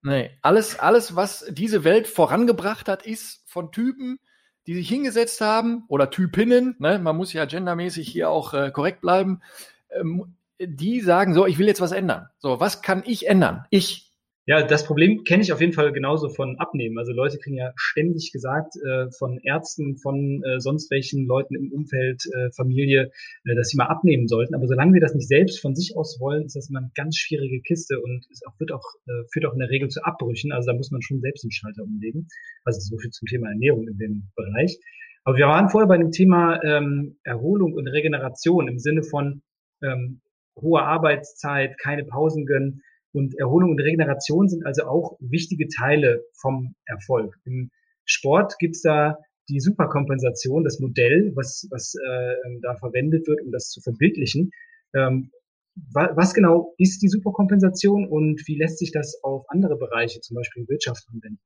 Nee, 0.03 0.31
alles, 0.41 0.79
alles, 0.79 1.15
was 1.15 1.45
diese 1.49 1.83
Welt 1.83 2.07
vorangebracht 2.07 2.87
hat, 2.87 3.05
ist 3.05 3.43
von 3.45 3.71
Typen, 3.71 4.19
die 4.67 4.73
sich 4.73 4.89
hingesetzt 4.89 5.41
haben 5.41 5.85
oder 5.87 6.09
Typinnen, 6.09 6.75
ne, 6.79 6.99
man 6.99 7.17
muss 7.17 7.33
ja 7.33 7.45
gendermäßig 7.45 8.07
hier 8.07 8.29
auch 8.29 8.53
äh, 8.53 8.71
korrekt 8.71 9.01
bleiben, 9.01 9.41
ähm, 9.89 10.35
die 10.59 11.01
sagen 11.01 11.33
so, 11.33 11.45
ich 11.45 11.57
will 11.57 11.67
jetzt 11.67 11.81
was 11.81 11.91
ändern. 11.91 12.29
So, 12.39 12.59
was 12.59 12.81
kann 12.81 13.03
ich 13.05 13.27
ändern? 13.27 13.65
Ich, 13.69 14.10
ja, 14.47 14.63
das 14.63 14.85
Problem 14.85 15.23
kenne 15.23 15.43
ich 15.43 15.53
auf 15.53 15.61
jeden 15.61 15.73
Fall 15.73 15.91
genauso 15.91 16.29
von 16.29 16.57
Abnehmen. 16.57 16.97
Also 16.97 17.13
Leute 17.13 17.37
kriegen 17.37 17.57
ja 17.57 17.71
ständig 17.75 18.31
gesagt 18.31 18.73
äh, 18.83 19.11
von 19.11 19.39
Ärzten, 19.43 19.97
von 19.97 20.43
äh, 20.43 20.59
sonst 20.59 20.89
welchen 20.89 21.27
Leuten 21.27 21.55
im 21.55 21.71
Umfeld, 21.71 22.23
äh, 22.25 22.51
Familie, 22.51 23.11
äh, 23.45 23.55
dass 23.55 23.69
sie 23.69 23.77
mal 23.77 23.85
abnehmen 23.85 24.27
sollten. 24.27 24.55
Aber 24.55 24.65
solange 24.65 24.93
wir 24.93 25.01
das 25.01 25.13
nicht 25.13 25.27
selbst 25.27 25.61
von 25.61 25.75
sich 25.75 25.95
aus 25.95 26.19
wollen, 26.19 26.45
ist 26.45 26.55
das 26.55 26.69
immer 26.69 26.79
eine 26.79 26.91
ganz 26.95 27.17
schwierige 27.17 27.61
Kiste 27.61 28.01
und 28.01 28.25
es 28.31 28.41
auch, 28.47 28.59
wird 28.59 28.71
auch, 28.71 28.85
äh, 29.05 29.23
führt 29.31 29.45
auch 29.45 29.53
in 29.53 29.59
der 29.59 29.69
Regel 29.69 29.89
zu 29.89 30.03
Abbrüchen. 30.03 30.51
Also 30.51 30.71
da 30.71 30.77
muss 30.77 30.89
man 30.89 31.03
schon 31.03 31.21
selbst 31.21 31.43
den 31.43 31.51
Schalter 31.51 31.83
umlegen. 31.83 32.27
Also 32.65 32.79
so 32.79 32.97
viel 32.97 33.11
zum 33.11 33.27
Thema 33.27 33.49
Ernährung 33.49 33.87
in 33.87 33.97
dem 33.99 34.31
Bereich. 34.35 34.79
Aber 35.23 35.37
wir 35.37 35.45
waren 35.47 35.69
vorher 35.69 35.87
bei 35.87 35.97
dem 35.97 36.11
Thema 36.11 36.59
ähm, 36.63 37.19
Erholung 37.23 37.73
und 37.73 37.87
Regeneration 37.87 38.67
im 38.67 38.79
Sinne 38.79 39.03
von 39.03 39.43
ähm, 39.83 40.21
hohe 40.59 40.81
Arbeitszeit, 40.81 41.77
keine 41.77 42.05
Pausen 42.05 42.45
gönnen. 42.45 42.81
Und 43.13 43.37
Erholung 43.37 43.71
und 43.71 43.81
Regeneration 43.81 44.47
sind 44.47 44.65
also 44.65 44.83
auch 44.83 45.17
wichtige 45.19 45.67
Teile 45.67 46.23
vom 46.39 46.75
Erfolg. 46.85 47.35
Im 47.45 47.69
Sport 48.05 48.55
gibt's 48.59 48.81
da 48.81 49.17
die 49.49 49.59
Superkompensation, 49.59 50.63
das 50.63 50.79
Modell, 50.79 51.31
was, 51.35 51.67
was 51.71 51.93
äh, 51.95 52.35
da 52.61 52.75
verwendet 52.75 53.27
wird, 53.27 53.41
um 53.43 53.51
das 53.51 53.69
zu 53.69 53.81
verbildlichen. 53.81 54.51
Ähm, 54.93 55.31
wa 55.75 56.11
was 56.15 56.33
genau 56.33 56.73
ist 56.77 57.01
die 57.01 57.09
Superkompensation 57.09 58.07
und 58.07 58.41
wie 58.47 58.57
lässt 58.57 58.79
sich 58.79 58.91
das 58.91 59.19
auf 59.23 59.45
andere 59.49 59.77
Bereiche, 59.77 60.21
zum 60.21 60.35
Beispiel 60.35 60.63
in 60.63 60.69
Wirtschaft, 60.69 61.03
anwenden? 61.11 61.39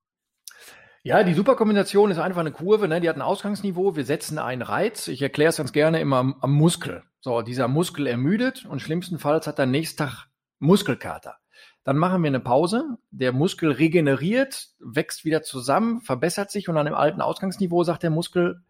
Ja, 1.04 1.24
die 1.24 1.34
Superkombination 1.34 2.10
ist 2.10 2.18
einfach 2.18 2.42
eine 2.42 2.52
Kurve, 2.52 2.88
ne? 2.88 3.00
die 3.00 3.08
hat 3.08 3.16
ein 3.16 3.22
Ausgangsniveau. 3.22 3.96
Wir 3.96 4.06
setzen 4.06 4.40
einen 4.40 4.64
Reiz. 4.64 5.08
Ich 5.08 5.22
erkläre 5.22 5.50
es 5.50 5.58
ganz 5.58 5.72
gerne 5.72 6.00
immer 6.00 6.18
am, 6.18 6.36
am 6.42 6.52
Muskel. 6.52 7.04
So, 7.22 7.44
dieser 7.44 7.68
Muskel 7.68 8.08
ermüdet 8.08 8.66
und 8.66 8.82
schlimmstenfalls 8.82 9.46
hat 9.46 9.60
er 9.60 9.68
nächsten 9.68 9.98
Tag 9.98 10.28
Muskelkater. 10.58 11.38
Dann 11.86 11.98
machen 11.98 12.24
wir 12.24 12.28
eine 12.30 12.40
Pause. 12.40 12.98
Der 13.12 13.32
Muskel 13.32 13.72
regeneriert, 13.72 14.70
wächst 14.80 15.24
wieder 15.24 15.44
zusammen, 15.44 16.02
verbessert 16.02 16.50
sich 16.50 16.68
und 16.68 16.78
an 16.78 16.88
dem 16.88 16.96
alten 16.96 17.22
Ausgangsniveau 17.22 17.84
sagt 17.84 18.02
der 18.02 18.10
Muskel, 18.10 18.64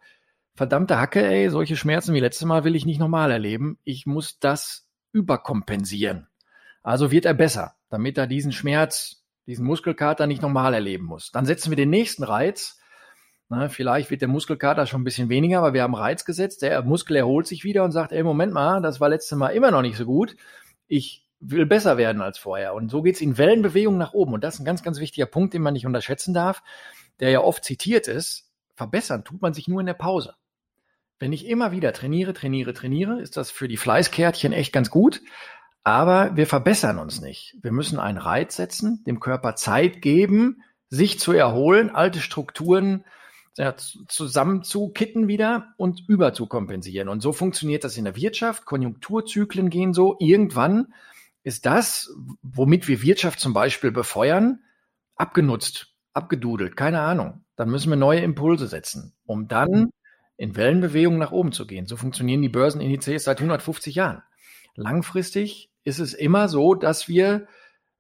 verdammte 0.54 1.00
Hacke, 1.00 1.26
ey, 1.26 1.50
solche 1.50 1.78
Schmerzen 1.78 2.14
wie 2.14 2.20
letztes 2.20 2.46
Mal 2.46 2.66
will 2.66 2.76
ich 2.76 2.86
nicht 2.86 3.00
nochmal 3.00 3.32
erleben. 3.32 3.80
Ich 3.86 4.06
muss 4.06 4.38
das 4.40 4.90
überkompensieren. 5.14 6.28
Also 6.84 7.10
wird 7.10 7.24
er 7.24 7.34
besser, 7.34 7.76
damit 7.90 8.18
er 8.18 8.28
diesen 8.28 8.52
Schmerz, 8.52 9.24
diesen 9.48 9.66
Muskelkater 9.66 10.28
nicht 10.28 10.42
nochmal 10.42 10.74
erleben 10.74 11.06
muss. 11.06 11.32
Dann 11.32 11.46
setzen 11.46 11.72
wir 11.72 11.78
den 11.78 11.90
nächsten 11.90 12.24
Reiz. 12.24 12.80
Na, 13.48 13.70
vielleicht 13.70 14.12
wird 14.12 14.22
der 14.22 14.28
Muskelkater 14.28 14.88
schon 14.88 15.02
ein 15.02 15.06
bisschen 15.06 15.30
weniger, 15.30 15.60
aber 15.60 15.74
wir 15.74 15.84
haben 15.84 15.96
Reiz 15.96 16.26
gesetzt. 16.26 16.64
Der 16.64 16.82
Muskel 16.82 17.16
erholt 17.16 17.48
sich 17.48 17.64
wieder 17.64 17.86
und 17.86 17.94
sagt, 17.94 18.12
ey, 18.12 18.24
Moment 18.24 18.52
mal, 18.52 18.82
das 18.82 19.00
war 19.00 19.08
letztes 19.08 19.38
Mal 19.38 19.50
immer 19.50 19.72
noch 19.72 19.84
nicht 19.84 19.96
so 19.96 20.04
gut. 20.04 20.36
Ich 20.88 21.25
will 21.40 21.66
besser 21.66 21.98
werden 21.98 22.22
als 22.22 22.38
vorher. 22.38 22.74
Und 22.74 22.90
so 22.90 23.02
geht 23.02 23.16
es 23.16 23.22
in 23.22 23.38
Wellenbewegungen 23.38 24.00
nach 24.00 24.14
oben. 24.14 24.34
Und 24.34 24.44
das 24.44 24.56
ist 24.56 24.60
ein 24.62 24.66
ganz, 24.66 24.84
ganz 24.84 25.00
wichtiger 25.00 25.26
Punkt, 25.26 25.54
den 25.54 25.62
man 25.62 25.74
nicht 25.74 25.86
unterschätzen 25.86 26.34
darf, 26.34 26.64
der 27.20 27.30
ja 27.30 27.42
oft 27.42 27.64
zitiert 27.64 28.08
ist. 28.08 28.50
Verbessern 28.76 29.24
tut 29.24 29.42
man 29.42 29.54
sich 29.54 29.68
nur 29.68 29.80
in 29.80 29.86
der 29.86 29.94
Pause. 29.94 30.36
Wenn 31.20 31.34
ich 31.34 31.48
immer 31.48 31.72
wieder 31.72 31.94
trainiere, 31.94 32.34
trainiere, 32.34 32.74
trainiere, 32.74 33.22
ist 33.22 33.38
das 33.38 33.52
für 33.52 33.68
die 33.68 33.78
Fleißkärtchen 33.78 34.52
echt 34.52 34.74
ganz 34.74 34.90
gut. 34.90 35.22
Aber 35.84 36.36
wir 36.36 36.48
verbessern 36.48 36.98
uns 36.98 37.22
nicht. 37.22 37.58
Wir 37.62 37.72
müssen 37.72 38.00
einen 38.00 38.18
Reiz 38.18 38.56
setzen, 38.56 39.04
dem 39.06 39.20
Körper 39.20 39.56
Zeit 39.56 40.02
geben, 40.02 40.64
sich 40.90 41.20
zu 41.20 41.32
erholen, 41.32 41.90
alte 41.90 42.20
Strukturen 42.20 43.06
ja, 43.58 43.76
zusammenzukitten 43.78 45.28
wieder 45.28 45.74
und 45.78 46.04
überzukompensieren. 46.08 47.08
Und 47.08 47.22
so 47.22 47.32
funktioniert 47.32 47.84
das 47.84 47.98
in 47.98 48.04
der 48.04 48.16
Wirtschaft. 48.16 48.66
Konjunkturzyklen 48.66 49.70
gehen 49.70 49.94
so. 49.94 50.18
Irgendwann 50.20 50.94
ist 51.46 51.68
das, 51.68 52.12
womit 52.42 52.88
wir 52.88 53.04
Wirtschaft 53.04 53.40
zum 53.40 53.54
Beispiel 53.54 53.92
befeuern, 53.92 54.64
abgenutzt, 55.16 55.94
abgedudelt, 56.12 56.76
keine 56.76 57.02
Ahnung. 57.02 57.46
Dann 57.56 57.70
müssen 57.70 57.92
wir 57.92 57.98
neue 57.98 58.22
Impulse 58.22 58.68
setzen, 58.68 59.14
um 59.26 59.48
dann 59.48 59.92
in 60.38 60.56
Wellenbewegungen 60.56 61.20
nach 61.20 61.32
oben 61.32 61.52
zu 61.52 61.68
gehen. 61.68 61.86
So 61.86 61.98
funktionieren 61.98 62.42
die 62.42 62.50
Börsenindizes 62.50 63.26
seit 63.26 63.38
150 63.38 63.94
Jahren. 63.94 64.24
Langfristig 64.74 65.70
ist 65.84 66.00
es 66.00 66.16
immer 66.16 66.50
so, 66.50 66.74
dass 66.74 67.08
wir 67.08 67.48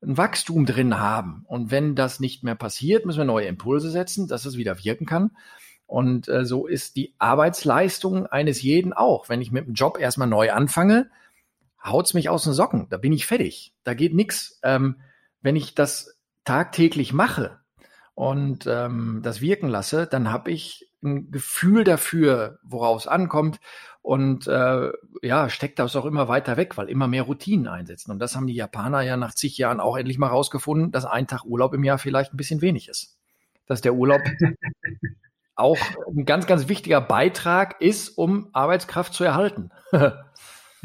ein 0.02 0.18
Wachstum 0.18 0.66
drin 0.66 1.00
haben. 1.00 1.46
Und 1.48 1.70
wenn 1.70 1.96
das 1.96 2.20
nicht 2.20 2.44
mehr 2.44 2.56
passiert, 2.56 3.06
müssen 3.06 3.20
wir 3.20 3.26
neue 3.26 3.46
Impulse 3.46 3.92
setzen, 3.92 4.28
dass 4.28 4.46
es 4.46 4.58
wieder 4.58 4.84
wirken 4.84 5.06
kann. 5.06 5.38
Und 5.86 6.28
äh, 6.30 6.46
so 6.46 6.66
ist 6.66 6.96
die 6.96 7.14
Arbeitsleistung 7.20 8.26
eines 8.26 8.64
jeden 8.64 8.92
auch. 8.92 9.30
Wenn 9.30 9.40
ich 9.40 9.52
mit 9.52 9.68
dem 9.68 9.76
Job 9.76 10.00
erstmal 10.00 10.28
neu 10.28 10.52
anfange, 10.52 11.12
haut's 11.86 12.14
mich 12.14 12.30
aus 12.30 12.44
den 12.44 12.54
Socken. 12.54 12.88
Da 12.90 12.98
bin 12.98 13.14
ich 13.14 13.26
fertig. 13.26 13.74
Da 13.84 13.94
geht 13.94 14.14
nichts. 14.14 14.60
Ähm, 14.64 15.02
wenn 15.42 15.56
ich 15.56 15.76
das 15.76 16.18
tagtäglich 16.44 17.14
mache 17.14 17.60
und 18.16 18.66
ähm, 18.68 19.22
das 19.24 19.42
wirken 19.42 19.70
lasse, 19.70 20.08
dann 20.08 20.32
habe 20.32 20.52
ich 20.52 20.90
ein 21.04 21.32
Gefühl 21.32 21.84
dafür, 21.84 22.60
worauf 22.64 23.02
es 23.02 23.08
ankommt 23.08 23.60
und 24.02 24.48
äh, 24.48 24.92
ja, 25.22 25.50
steckt 25.50 25.80
das 25.80 25.96
auch 25.96 26.06
immer 26.06 26.28
weiter 26.28 26.58
weg, 26.58 26.78
weil 26.78 26.90
immer 26.90 27.08
mehr 27.08 27.24
Routinen 27.24 27.68
einsetzen. 27.68 28.12
Und 28.12 28.20
das 28.20 28.36
haben 28.36 28.48
die 28.48 28.54
Japaner 28.54 29.02
ja 29.02 29.18
nach 29.18 29.34
zig 29.34 29.58
Jahren 29.58 29.80
auch 29.80 29.98
endlich 29.98 30.18
mal 30.18 30.28
rausgefunden, 30.28 30.92
dass 30.92 31.06
ein 31.06 31.28
Tag 31.28 31.46
Urlaub 31.46 31.74
im 31.74 31.84
Jahr 31.84 31.98
vielleicht 31.98 32.34
ein 32.34 32.38
bisschen 32.38 32.62
wenig 32.62 32.88
ist. 32.88 33.18
Dass 33.66 33.82
der 33.82 33.96
Urlaub 33.96 34.22
auch 35.56 35.80
ein 36.08 36.26
ganz, 36.26 36.46
ganz 36.46 36.68
wichtiger 36.68 37.02
Beitrag 37.02 37.82
ist, 37.82 38.10
um 38.10 38.50
Arbeitskraft 38.54 39.14
zu 39.14 39.24
erhalten. 39.24 39.72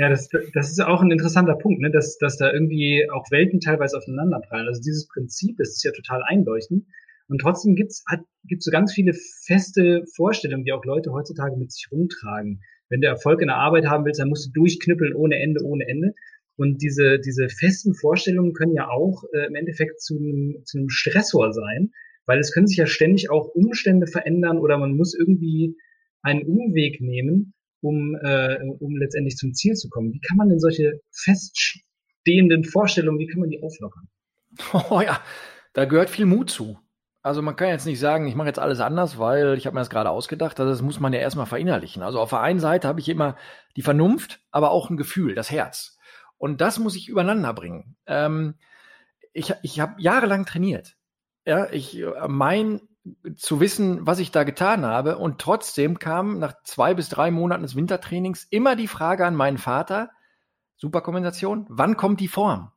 ja, 0.01 0.09
das, 0.09 0.31
das 0.55 0.71
ist 0.71 0.81
auch 0.81 1.03
ein 1.03 1.11
interessanter 1.11 1.57
Punkt, 1.57 1.83
ne? 1.83 1.91
dass, 1.91 2.17
dass 2.17 2.39
da 2.39 2.51
irgendwie 2.51 3.07
auch 3.13 3.31
Welten 3.31 3.61
teilweise 3.61 3.99
aufeinanderprallen. 3.99 4.67
Also 4.67 4.81
dieses 4.81 5.07
Prinzip, 5.09 5.59
das 5.59 5.73
ist 5.73 5.85
ja 5.85 5.93
total 5.93 6.23
einleuchtend. 6.27 6.87
Und 7.29 7.43
trotzdem 7.43 7.75
gibt's 7.75 8.03
hat, 8.09 8.21
gibt's 8.45 8.65
so 8.65 8.71
ganz 8.71 8.95
viele 8.95 9.13
feste 9.45 10.05
Vorstellungen, 10.17 10.65
die 10.65 10.73
auch 10.73 10.87
Leute 10.87 11.13
heutzutage 11.13 11.55
mit 11.59 11.71
sich 11.71 11.87
rumtragen. 11.93 12.63
Wenn 12.89 13.03
du 13.03 13.09
Erfolg 13.09 13.43
in 13.43 13.49
der 13.49 13.59
Arbeit 13.59 13.89
haben 13.89 14.07
willst, 14.07 14.21
dann 14.21 14.31
musst 14.31 14.47
du 14.47 14.53
durchknüppeln 14.53 15.15
ohne 15.15 15.39
Ende, 15.39 15.63
ohne 15.63 15.87
Ende. 15.87 16.15
Und 16.57 16.81
diese, 16.81 17.19
diese 17.19 17.51
festen 17.51 17.93
Vorstellungen 17.93 18.55
können 18.55 18.73
ja 18.73 18.89
auch 18.89 19.25
äh, 19.35 19.49
im 19.49 19.55
Endeffekt 19.55 20.01
zu 20.01 20.17
einem, 20.17 20.63
zu 20.65 20.79
einem 20.79 20.89
Stressor 20.89 21.53
sein, 21.53 21.91
weil 22.25 22.39
es 22.39 22.53
können 22.53 22.67
sich 22.67 22.79
ja 22.79 22.87
ständig 22.87 23.29
auch 23.29 23.49
Umstände 23.49 24.07
verändern 24.07 24.57
oder 24.57 24.79
man 24.79 24.97
muss 24.97 25.15
irgendwie 25.15 25.77
einen 26.23 26.47
Umweg 26.47 27.03
nehmen, 27.03 27.53
um, 27.81 28.17
äh, 28.17 28.59
um 28.79 28.97
letztendlich 28.97 29.37
zum 29.37 29.55
Ziel 29.55 29.75
zu 29.75 29.89
kommen. 29.89 30.13
Wie 30.13 30.21
kann 30.21 30.37
man 30.37 30.49
denn 30.49 30.61
solche 30.61 31.01
feststehenden 31.13 32.65
Vorstellungen, 32.65 33.19
wie 33.19 33.27
kann 33.27 33.41
man 33.41 33.51
die 33.51 33.63
auflockern? 33.63 34.09
Oh 34.91 35.01
ja, 35.01 35.21
da 35.73 35.85
gehört 35.85 36.11
viel 36.11 36.27
Mut 36.27 36.51
zu. 36.51 36.79
Also 37.23 37.43
man 37.43 37.55
kann 37.55 37.69
jetzt 37.69 37.87
nicht 37.87 38.01
sagen, 38.01 38.27
ich 38.27 38.35
mache 38.35 38.49
jetzt 38.49 38.59
alles 38.59 38.81
anders, 38.81 39.19
weil 39.19 39.57
ich 39.59 39.67
habe 39.67 39.75
mir 39.75 39.81
das 39.81 39.91
gerade 39.91 40.11
ausgedacht. 40.11 40.59
Also 40.59 40.73
das 40.73 40.83
muss 40.83 41.01
man 41.01 41.13
ja 41.13 41.21
erstmal 41.21 41.47
verinnerlichen. 41.47 42.03
Also 42.03 42.19
auf 42.19 42.31
der 42.31 42.41
einen 42.41 42.61
Seite 42.61 42.89
habe 42.89 43.01
ich 43.01 43.09
immer 43.09 43.37
die 43.77 43.83
Vernunft, 43.83 44.41
aber 44.51 44.71
auch 44.71 44.89
ein 44.89 44.97
Gefühl, 44.97 45.35
das 45.35 45.51
Herz. 45.51 45.99
Und 46.39 46.63
das 46.63 46.79
muss 46.79 46.97
ich 46.97 47.09
übereinander 47.09 47.53
bringen. 47.53 47.97
Ähm, 48.07 48.55
ich 49.33 49.53
ich 49.63 49.81
habe 49.81 50.01
jahrelang 50.01 50.47
trainiert. 50.47 50.97
Ja, 51.45 51.71
ich 51.71 51.99
äh, 51.99 52.29
mein 52.29 52.81
zu 53.37 53.61
wissen, 53.61 54.07
was 54.07 54.19
ich 54.19 54.31
da 54.31 54.45
getan 54.45 54.85
habe. 54.85 55.19
Und 55.19 55.41
trotzdem 55.41 55.99
kam 55.99 56.39
nach 56.39 56.55
zwei 56.65 56.95
bis 56.95 57.09
drei 57.09 57.31
Monaten 57.31 57.63
des 57.63 57.77
Wintertrainings 57.77 58.47
immer 58.51 58.77
die 58.77 58.89
Frage 58.89 59.27
an 59.27 59.35
meinen 59.35 59.59
Vater, 59.59 60.11
Superkompensation, 60.77 61.67
wann 61.69 61.97
kommt 61.97 62.21
die 62.21 62.29
Form? 62.29 62.73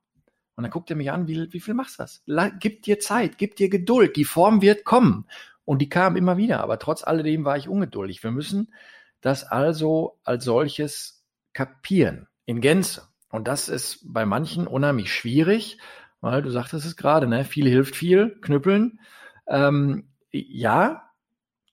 Und 0.55 0.63
dann 0.63 0.71
guckt 0.71 0.89
er 0.89 0.95
mich 0.95 1.12
an, 1.12 1.27
wie, 1.27 1.51
wie 1.51 1.59
viel 1.59 1.73
machst 1.73 1.99
du 1.99 2.03
das? 2.03 2.23
gib 2.59 2.83
dir 2.83 2.99
Zeit, 2.99 3.38
gib 3.38 3.55
dir 3.55 3.69
Geduld, 3.69 4.15
die 4.15 4.25
Form 4.25 4.62
wird 4.62 4.83
kommen. 4.83 5.25
Und 5.65 5.81
die 5.81 5.89
kam 5.89 6.15
immer 6.15 6.38
wieder, 6.38 6.59
aber 6.62 6.77
trotz 6.77 7.03
alledem 7.03 7.45
war 7.45 7.57
ich 7.57 7.69
ungeduldig. 7.69 8.21
Wir 8.23 8.31
müssen 8.31 8.73
das 9.21 9.45
also 9.45 10.19
als 10.23 10.43
solches 10.43 11.23
kapieren, 11.53 12.27
in 12.45 12.59
Gänze. 12.59 13.07
Und 13.29 13.47
das 13.47 13.69
ist 13.69 14.01
bei 14.03 14.25
manchen 14.25 14.67
unheimlich 14.67 15.12
schwierig, 15.13 15.79
weil 16.19 16.41
du 16.41 16.51
sagtest 16.51 16.86
es 16.86 16.97
gerade, 16.97 17.27
ne? 17.27 17.45
viel 17.45 17.67
hilft 17.67 17.95
viel, 17.95 18.38
knüppeln. 18.41 18.99
Ähm, 19.47 20.09
ja, 20.33 21.09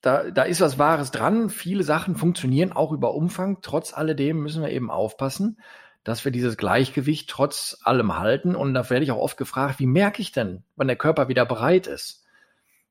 da, 0.03 0.31
da 0.31 0.43
ist 0.43 0.61
was 0.61 0.79
Wahres 0.79 1.11
dran. 1.11 1.51
Viele 1.51 1.83
Sachen 1.83 2.15
funktionieren 2.15 2.73
auch 2.73 2.93
über 2.93 3.15
Umfang. 3.15 3.59
Trotz 3.63 3.93
alledem 3.93 4.43
müssen 4.43 4.63
wir 4.63 4.71
eben 4.71 4.91
aufpassen, 4.91 5.61
dass 6.05 6.25
wir 6.25 6.33
dieses 6.33 6.57
Gleichgewicht 6.57 7.29
trotz 7.29 7.79
allem 7.83 8.19
halten. 8.19 8.55
Und 8.55 8.75
da 8.75 8.89
werde 8.89 9.05
ich 9.05 9.11
auch 9.11 9.19
oft 9.19 9.37
gefragt, 9.37 9.79
wie 9.79 9.87
merke 9.87 10.23
ich 10.23 10.33
denn, 10.33 10.63
wann 10.77 10.87
der 10.87 10.97
Körper 10.97 11.29
wieder 11.29 11.45
bereit 11.45 11.87
ist? 11.87 12.25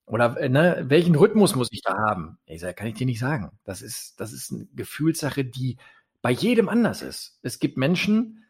Oder 0.06 0.38
äh, 0.40 0.50
ne, 0.50 0.86
welchen 0.88 1.16
Rhythmus 1.16 1.56
muss 1.56 1.70
ich 1.72 1.82
da 1.82 1.96
haben? 1.96 2.40
Ich 2.46 2.62
sage, 2.62 2.74
kann 2.74 2.88
ich 2.88 2.96
dir 2.96 3.06
nicht 3.06 3.20
sagen. 3.20 3.52
Das 3.64 3.82
ist, 3.82 4.20
das 4.20 4.34
ist 4.34 4.52
eine 4.52 4.68
Gefühlssache, 4.76 5.46
die 5.46 5.78
bei 6.22 6.32
jedem 6.32 6.68
anders 6.68 7.02
ist. 7.02 7.40
Es 7.44 7.60
gibt 7.60 7.78
Menschen, 7.78 8.44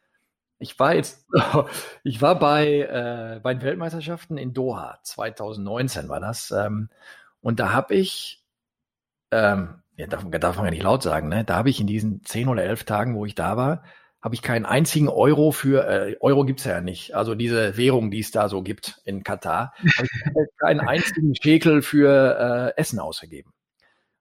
ich 0.60 0.78
war 0.78 0.94
jetzt, 0.94 1.26
ich 2.04 2.22
war 2.22 2.38
bei, 2.38 2.82
äh, 2.82 3.40
bei 3.42 3.54
den 3.54 3.64
Weltmeisterschaften 3.64 4.38
in 4.38 4.54
Doha, 4.54 5.00
2019 5.04 6.10
war 6.10 6.20
das. 6.20 6.52
Ähm, 6.52 6.90
und 7.42 7.60
da 7.60 7.72
habe 7.72 7.96
ich, 7.96 8.44
ähm, 9.32 9.82
ja, 9.96 10.08
darf, 10.08 10.26
darf 10.30 10.58
man 10.58 10.66
ja 10.66 10.72
nicht 10.72 10.84
laut 10.84 11.02
sagen, 11.02 11.30
ne? 11.30 11.44
da 11.46 11.56
habe 11.56 11.70
ich 11.70 11.80
in 11.80 11.88
diesen 11.88 12.24
zehn 12.26 12.50
oder 12.50 12.64
elf 12.64 12.84
Tagen, 12.84 13.16
wo 13.16 13.26
ich 13.26 13.36
da 13.36 13.58
war, 13.58 13.84
habe 14.22 14.36
ich 14.36 14.42
keinen 14.42 14.66
einzigen 14.66 15.08
Euro 15.08 15.52
für, 15.52 15.88
äh, 15.88 16.18
Euro 16.20 16.44
gibt's 16.44 16.66
ja 16.66 16.82
nicht, 16.82 17.16
also 17.16 17.36
diese 17.36 17.78
Währung, 17.78 18.12
die 18.12 18.20
es 18.20 18.32
da 18.32 18.50
so 18.50 18.62
gibt 18.62 19.02
in 19.06 19.24
Katar, 19.24 19.74
habe 19.78 20.08
ich 20.08 20.58
keinen 20.60 20.82
einzigen 20.82 21.34
Schekel 21.36 21.82
für 21.82 22.74
äh, 22.76 22.80
Essen 22.80 23.00
ausgegeben. 23.00 23.54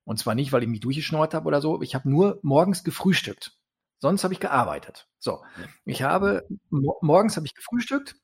Und 0.05 0.19
zwar 0.19 0.37
nicht, 0.37 0.53
weil 0.53 0.63
ich 0.63 0.69
mich 0.69 0.81
durchgeschnort 0.81 1.35
habe 1.35 1.47
oder 1.47 1.61
so, 1.61 1.83
ich 1.83 1.95
habe 1.97 2.09
nur 2.09 2.39
morgens 2.43 2.85
gefrühstückt. 2.85 3.58
Sonst 3.99 4.25
habe 4.25 4.35
ich 4.35 4.41
gearbeitet. 4.41 5.09
So, 5.19 5.43
ich 5.85 6.03
habe 6.03 6.47
morgens 6.71 7.37
habe 7.37 7.47
ich 7.47 7.55
gefrühstückt 7.55 8.17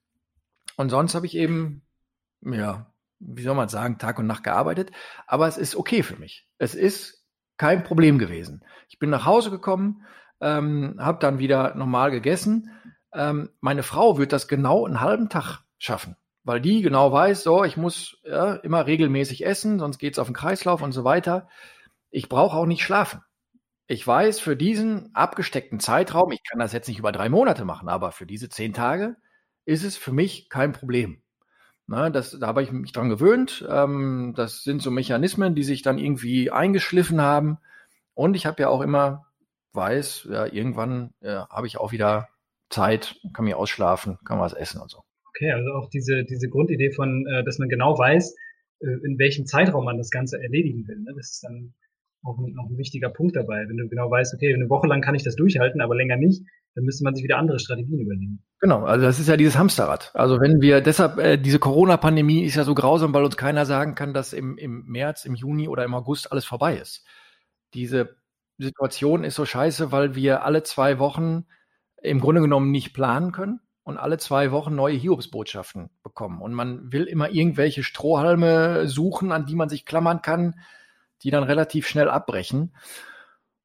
und 0.77 0.91
sonst 0.91 1.15
habe 1.15 1.27
ich 1.27 1.37
eben 1.37 1.85
ja, 2.53 2.87
wie 3.19 3.43
soll 3.43 3.55
man 3.55 3.69
sagen, 3.69 3.99
Tag 3.99 4.19
und 4.19 4.27
Nacht 4.27 4.45
gearbeitet, 4.45 4.91
aber 5.27 5.49
es 5.49 5.57
ist 5.57 5.77
okay 5.77 6.03
für 6.03 6.17
mich. 6.17 6.47
Es 6.59 6.75
ist 6.75 7.25
kein 7.57 7.85
Problem 7.85 8.19
gewesen. 8.19 8.65
Ich 8.89 8.99
bin 8.99 9.11
nach 9.11 9.25
Hause 9.25 9.51
gekommen, 9.51 10.05
ähm, 10.41 10.97
habe 10.99 11.19
dann 11.21 11.39
wieder 11.39 11.75
normal 11.75 12.11
gegessen. 12.11 12.71
Ähm, 13.13 13.51
meine 13.61 13.83
Frau 13.83 14.19
wird 14.19 14.33
das 14.33 14.49
genau 14.49 14.85
einen 14.85 15.01
halben 15.01 15.29
Tag 15.29 15.61
schaffen, 15.79 16.17
weil 16.43 16.61
die 16.61 16.83
genau 16.83 17.13
weiß, 17.13 17.43
so, 17.43 17.65
ich 17.65 17.77
muss 17.77 18.21
ja, 18.25 18.55
immer 18.55 18.87
regelmäßig 18.87 19.47
essen, 19.47 19.79
sonst 19.79 19.99
geht's 19.99 20.19
auf 20.19 20.27
den 20.27 20.35
Kreislauf 20.35 20.83
und 20.83 20.93
so 20.93 21.05
weiter. 21.05 21.49
Ich 22.11 22.29
brauche 22.29 22.57
auch 22.57 22.67
nicht 22.67 22.83
schlafen. 22.83 23.23
Ich 23.87 24.07
weiß, 24.07 24.41
für 24.41 24.57
diesen 24.57 25.15
abgesteckten 25.15 25.79
Zeitraum, 25.79 26.33
ich 26.33 26.43
kann 26.43 26.59
das 26.59 26.73
jetzt 26.73 26.89
nicht 26.89 26.99
über 26.99 27.13
drei 27.13 27.29
Monate 27.29 27.65
machen, 27.65 27.89
aber 27.89 28.13
für 28.13 28.25
diese 28.25 28.49
zehn 28.49 28.73
Tage 28.73 29.17
ist 29.67 29.85
es 29.85 29.97
für 29.97 30.13
mich 30.13 30.49
kein 30.49 30.73
Problem. 30.73 31.23
Na, 31.87 32.09
das, 32.09 32.39
da 32.39 32.47
habe 32.47 32.63
ich 32.63 32.73
mich 32.73 32.93
dran 32.93 33.11
gewöhnt. 33.11 33.67
Ähm, 33.69 34.33
das 34.37 34.63
sind 34.63 34.81
so 34.81 34.91
Mechanismen, 34.91 35.55
die 35.55 35.65
sich 35.65 35.83
dann 35.83 35.99
irgendwie 35.99 36.51
eingeschliffen 36.51 37.21
haben. 37.21 37.59
Und 38.15 38.37
ich 38.37 38.47
habe 38.47 38.63
ja 38.63 38.69
auch 38.69 38.81
immer 38.81 39.27
weiß, 39.75 40.29
ja, 40.31 40.47
irgendwann 40.47 41.13
ja, 41.21 41.47
habe 41.51 41.67
ich 41.67 41.77
auch 41.79 41.93
wieder 41.93 42.29
Zeit, 42.71 43.17
kann 43.35 43.45
mich 43.45 43.55
ausschlafen, 43.55 44.19
kann 44.25 44.41
was 44.41 44.55
essen 44.55 44.81
und 44.81 44.91
so. 44.91 45.03
Okay, 45.29 45.53
also 45.53 45.73
auch 45.73 45.91
diese, 45.91 46.25
diese 46.25 46.49
Grundidee 46.49 46.91
von, 46.93 47.27
äh, 47.27 47.45
dass 47.45 47.59
man 47.59 47.69
genau 47.69 47.99
weiß, 47.99 48.35
äh, 48.81 48.87
in 49.05 49.19
welchem 49.19 49.47
Zeitraum 49.47 49.85
man 49.85 49.99
das 49.99 50.11
Ganze 50.11 50.41
erledigen 50.41 50.87
will. 50.87 51.01
Ne? 51.01 51.13
Das 51.17 51.33
ist 51.33 51.45
dann 51.45 51.75
auch 52.25 52.39
ein, 52.39 52.57
auch 52.59 52.69
ein 52.69 52.79
wichtiger 52.79 53.11
Punkt 53.11 53.37
dabei. 53.37 53.65
Wenn 53.69 53.77
du 53.77 53.89
genau 53.89 54.11
weißt, 54.11 54.35
okay, 54.35 54.53
eine 54.53 54.69
Woche 54.69 54.87
lang 54.87 55.01
kann 55.01 55.15
ich 55.15 55.23
das 55.23 55.37
durchhalten, 55.37 55.81
aber 55.81 55.95
länger 55.95 56.17
nicht, 56.17 56.43
dann 56.75 56.85
müsste 56.85 57.05
man 57.05 57.15
sich 57.15 57.23
wieder 57.23 57.39
andere 57.39 57.59
Strategien 57.59 58.01
überlegen. 58.01 58.43
Genau, 58.61 58.85
also 58.85 59.05
das 59.05 59.21
ist 59.21 59.29
ja 59.29 59.37
dieses 59.37 59.59
Hamsterrad. 59.59 60.11
Also 60.15 60.41
wenn 60.41 60.61
wir 60.61 60.81
deshalb, 60.81 61.19
äh, 61.19 61.37
diese 61.37 61.59
Corona-Pandemie 61.59 62.45
ist 62.45 62.57
ja 62.57 62.65
so 62.65 62.75
grausam, 62.75 63.15
weil 63.15 63.25
uns 63.25 63.37
keiner 63.37 63.67
sagen 63.67 63.95
kann, 63.95 64.15
dass 64.15 64.33
im, 64.33 64.59
im 64.59 64.85
März, 64.87 65.25
im 65.25 65.35
Juni 65.35 65.69
oder 65.69 65.85
im 65.85 65.95
August 65.95 66.33
alles 66.33 66.45
vorbei 66.45 66.77
ist. 66.77 67.05
Diese 67.75 68.17
Situation 68.59 69.25
ist 69.25 69.35
so 69.35 69.45
scheiße, 69.45 69.93
weil 69.93 70.15
wir 70.15 70.45
alle 70.45 70.63
zwei 70.63 70.99
Wochen 70.99 71.45
im 72.03 72.21
Grunde 72.21 72.41
genommen 72.41 72.71
nicht 72.71 72.93
planen 72.93 73.33
können 73.33 73.61
und 73.83 73.99
alle 73.99 74.19
zwei 74.19 74.51
Wochen 74.51 74.75
neue 74.75 74.97
Hiobsbotschaften 74.97 75.91
bekommen. 76.03 76.41
Und 76.41 76.55
man 76.55 76.93
will 76.93 77.05
immer 77.05 77.31
irgendwelche 77.31 77.83
Strohhalme 77.83 78.89
suchen, 78.89 79.33
an 79.33 79.47
die 79.47 79.57
man 79.57 79.69
sich 79.69 79.85
klammern 79.85 80.23
kann, 80.23 80.55
die 81.25 81.31
dann 81.31 81.43
relativ 81.43 81.89
schnell 81.89 82.09
abbrechen. 82.09 82.75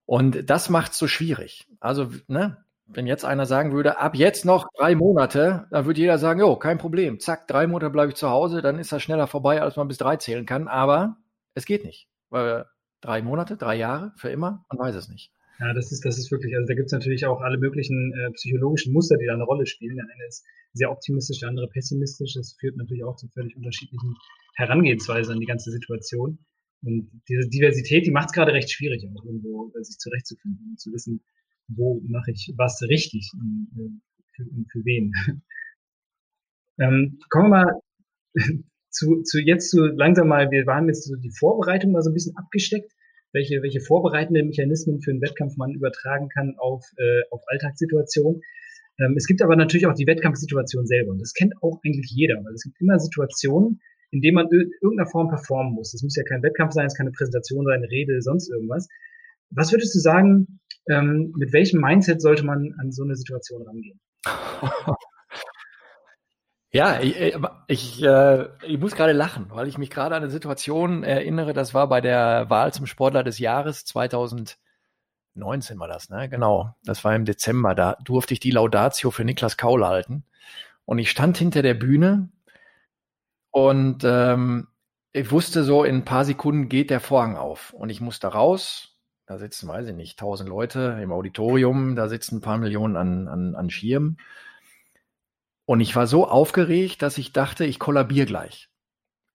Und 0.05 0.49
das 0.49 0.69
macht 0.69 0.93
es 0.93 0.97
so 0.97 1.07
schwierig. 1.07 1.67
Also, 1.79 2.09
ne, 2.27 2.57
wenn 2.87 3.05
jetzt 3.05 3.25
einer 3.25 3.45
sagen 3.45 3.71
würde, 3.71 3.99
ab 3.99 4.15
jetzt 4.15 4.45
noch 4.45 4.67
drei 4.75 4.95
Monate, 4.95 5.67
dann 5.69 5.85
würde 5.85 5.99
jeder 5.99 6.17
sagen, 6.17 6.39
jo, 6.39 6.55
kein 6.55 6.79
Problem. 6.79 7.19
Zack, 7.19 7.47
drei 7.47 7.67
Monate 7.67 7.91
bleibe 7.91 8.11
ich 8.11 8.17
zu 8.17 8.29
Hause, 8.29 8.61
dann 8.61 8.79
ist 8.79 8.91
das 8.91 9.03
schneller 9.03 9.27
vorbei, 9.27 9.61
als 9.61 9.75
man 9.75 9.87
bis 9.87 9.97
drei 9.97 10.15
zählen 10.15 10.45
kann. 10.45 10.67
Aber 10.67 11.17
es 11.53 11.65
geht 11.65 11.85
nicht. 11.85 12.07
Weil 12.29 12.65
drei 13.01 13.21
Monate, 13.21 13.57
drei 13.57 13.75
Jahre, 13.75 14.13
für 14.15 14.29
immer, 14.29 14.65
man 14.69 14.79
weiß 14.79 14.95
es 14.95 15.09
nicht. 15.09 15.31
Ja, 15.59 15.73
das 15.73 15.91
ist, 15.91 16.05
das 16.05 16.17
ist 16.17 16.31
wirklich, 16.31 16.55
also 16.55 16.65
da 16.67 16.73
gibt 16.73 16.87
es 16.87 16.93
natürlich 16.93 17.25
auch 17.25 17.41
alle 17.41 17.57
möglichen 17.57 18.13
äh, 18.13 18.31
psychologischen 18.31 18.93
Muster, 18.93 19.17
die 19.17 19.25
da 19.25 19.33
eine 19.33 19.43
Rolle 19.43 19.65
spielen. 19.65 19.97
Der 19.97 20.05
eine 20.05 20.27
ist 20.27 20.45
sehr 20.73 20.89
optimistisch, 20.89 21.39
der 21.39 21.49
andere 21.49 21.67
pessimistisch. 21.67 22.33
Das 22.33 22.55
führt 22.59 22.77
natürlich 22.77 23.03
auch 23.03 23.17
zu 23.17 23.27
völlig 23.27 23.55
unterschiedlichen 23.57 24.15
Herangehensweisen 24.55 25.33
an 25.33 25.39
die 25.39 25.45
ganze 25.45 25.71
Situation. 25.71 26.39
Und 26.81 27.09
diese 27.27 27.49
Diversität, 27.49 28.05
die 28.05 28.11
macht 28.11 28.29
es 28.29 28.33
gerade 28.33 28.53
recht 28.53 28.71
schwierig, 28.71 29.05
auch 29.05 29.25
irgendwo 29.25 29.71
äh, 29.77 29.83
sich 29.83 29.97
zurechtzufinden 29.97 30.71
und 30.71 30.79
zu 30.79 30.91
wissen, 30.93 31.21
wo 31.67 32.01
mache 32.07 32.31
ich 32.31 32.53
was 32.57 32.81
richtig 32.83 33.31
und, 33.33 33.69
äh, 33.77 33.89
für, 34.35 34.49
und 34.49 34.71
für 34.71 34.85
wen. 34.85 35.13
ähm, 36.79 37.19
kommen 37.29 37.49
wir 37.51 37.65
mal 37.65 37.81
zu, 38.89 39.21
zu 39.23 39.39
jetzt 39.39 39.71
so 39.71 39.85
langsam 39.85 40.29
mal, 40.29 40.49
wir 40.51 40.65
waren 40.65 40.87
jetzt 40.87 41.05
so 41.05 41.15
die 41.15 41.31
Vorbereitung 41.31 41.91
mal 41.91 42.01
so 42.01 42.09
ein 42.09 42.13
bisschen 42.13 42.37
abgesteckt 42.37 42.93
welche, 43.31 43.61
welche 43.61 43.81
vorbereitenden 43.81 44.47
Mechanismen 44.47 45.01
für 45.01 45.11
einen 45.11 45.21
Wettkampf 45.21 45.57
man 45.57 45.73
übertragen 45.73 46.29
kann 46.29 46.55
auf, 46.57 46.85
äh, 46.97 47.21
auf 47.31 47.41
Alltagssituationen. 47.47 48.41
Ähm, 48.99 49.15
es 49.17 49.27
gibt 49.27 49.41
aber 49.41 49.55
natürlich 49.55 49.87
auch 49.87 49.93
die 49.93 50.07
Wettkampfsituation 50.07 50.85
selber. 50.85 51.11
Und 51.11 51.19
das 51.19 51.33
kennt 51.33 51.53
auch 51.61 51.79
eigentlich 51.85 52.11
jeder, 52.11 52.43
weil 52.43 52.53
es 52.53 52.63
gibt 52.63 52.79
immer 52.81 52.99
Situationen, 52.99 53.81
in 54.11 54.21
denen 54.21 54.35
man 54.35 54.47
in 54.47 54.71
irgendeiner 54.81 55.09
Form 55.09 55.29
performen 55.29 55.73
muss. 55.73 55.91
Das 55.91 56.01
muss 56.03 56.15
ja 56.15 56.23
kein 56.23 56.43
Wettkampf 56.43 56.73
sein, 56.73 56.85
es 56.85 56.95
kann 56.95 57.07
eine 57.07 57.13
Präsentation 57.13 57.65
sein, 57.65 57.77
eine 57.77 57.89
Rede, 57.89 58.21
sonst 58.21 58.49
irgendwas. 58.49 58.87
Was 59.51 59.71
würdest 59.71 59.95
du 59.95 59.99
sagen, 59.99 60.59
ähm, 60.89 61.33
mit 61.37 61.53
welchem 61.53 61.81
Mindset 61.81 62.21
sollte 62.21 62.43
man 62.43 62.73
an 62.79 62.91
so 62.91 63.03
eine 63.03 63.15
Situation 63.15 63.63
rangehen? 63.63 63.99
Ja, 66.71 66.99
ich, 67.01 67.19
äh, 67.19 67.39
ich, 67.67 68.03
äh, 68.03 68.47
ich 68.63 68.79
muss 68.79 68.95
gerade 68.95 69.13
lachen, 69.13 69.47
weil 69.49 69.67
ich 69.67 69.79
mich 69.79 69.89
gerade 69.89 70.15
an 70.15 70.21
eine 70.21 70.31
Situation 70.31 71.03
erinnere, 71.03 71.53
das 71.53 71.73
war 71.73 71.89
bei 71.89 71.99
der 71.99 72.47
Wahl 72.51 72.71
zum 72.73 72.85
Sportler 72.85 73.23
des 73.23 73.39
Jahres 73.39 73.85
2019 73.85 74.59
war 75.79 75.87
das, 75.87 76.09
ne? 76.09 76.29
Genau, 76.29 76.75
das 76.83 77.03
war 77.03 77.15
im 77.15 77.25
Dezember, 77.25 77.73
da 77.73 77.97
durfte 78.03 78.35
ich 78.35 78.39
die 78.39 78.51
Laudatio 78.51 79.09
für 79.09 79.25
Niklas 79.25 79.57
Kaul 79.57 79.83
halten. 79.83 80.25
Und 80.85 80.99
ich 80.99 81.09
stand 81.09 81.37
hinter 81.37 81.63
der 81.63 81.73
Bühne 81.73 82.29
und 83.51 84.03
ähm, 84.03 84.67
ich 85.11 85.31
wusste 85.31 85.63
so, 85.63 85.83
in 85.83 85.97
ein 85.97 86.05
paar 86.05 86.25
Sekunden 86.25 86.69
geht 86.69 86.89
der 86.89 86.99
Vorhang 86.99 87.35
auf 87.35 87.73
und 87.73 87.89
ich 87.89 88.01
musste 88.01 88.27
raus. 88.27 88.97
Da 89.25 89.37
sitzen, 89.37 89.67
weiß 89.67 89.87
ich 89.87 89.95
nicht, 89.95 90.19
tausend 90.19 90.49
Leute 90.49 90.99
im 91.01 91.11
Auditorium, 91.11 91.95
da 91.95 92.07
sitzen 92.09 92.37
ein 92.37 92.41
paar 92.41 92.57
Millionen 92.57 92.95
an, 92.95 93.27
an, 93.27 93.55
an 93.55 93.69
Schirmen. 93.69 94.17
Und 95.65 95.81
ich 95.81 95.95
war 95.95 96.07
so 96.07 96.27
aufgeregt, 96.27 97.03
dass 97.03 97.19
ich 97.19 97.31
dachte, 97.31 97.63
ich 97.63 97.77
kollabiere 97.77 98.25
gleich. 98.25 98.69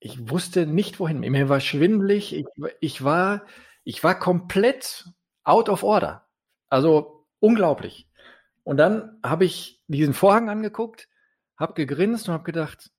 Ich 0.01 0.31
wusste 0.31 0.67
nicht 0.67 0.99
wohin. 0.99 1.21
Mir 1.21 1.49
war 1.49 1.61
schwindelig. 1.61 2.35
Ich, 2.35 2.47
ich, 2.81 3.05
war, 3.05 3.47
ich 3.85 4.03
war 4.03 4.19
komplett 4.19 5.09
out 5.45 5.69
of 5.69 5.85
order. 5.85 6.27
Also 6.69 7.25
unglaublich. 7.39 8.09
Und 8.65 8.79
dann 8.79 9.21
habe 9.23 9.45
ich 9.45 9.81
diesen 9.87 10.13
Vorhang 10.13 10.51
angeguckt, 10.51 11.09
habe 11.57 11.75
gegrinst 11.75 12.29
und 12.29 12.35
habe 12.35 12.45
gedacht, 12.45 12.91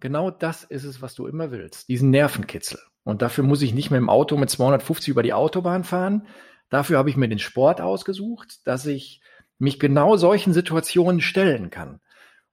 genau 0.00 0.30
das 0.30 0.64
ist 0.64 0.84
es, 0.84 1.02
was 1.02 1.14
du 1.14 1.26
immer 1.26 1.50
willst. 1.50 1.88
Diesen 1.88 2.10
Nervenkitzel. 2.10 2.80
Und 3.04 3.22
dafür 3.22 3.44
muss 3.44 3.62
ich 3.62 3.74
nicht 3.74 3.90
mehr 3.90 3.98
im 3.98 4.10
Auto 4.10 4.36
mit 4.36 4.50
250 4.50 5.08
über 5.08 5.22
die 5.22 5.32
Autobahn 5.32 5.84
fahren. 5.84 6.26
Dafür 6.68 6.98
habe 6.98 7.10
ich 7.10 7.16
mir 7.16 7.28
den 7.28 7.38
Sport 7.38 7.80
ausgesucht, 7.80 8.66
dass 8.66 8.84
ich 8.86 9.22
mich 9.58 9.80
genau 9.80 10.16
solchen 10.16 10.52
Situationen 10.52 11.20
stellen 11.20 11.70
kann. 11.70 12.00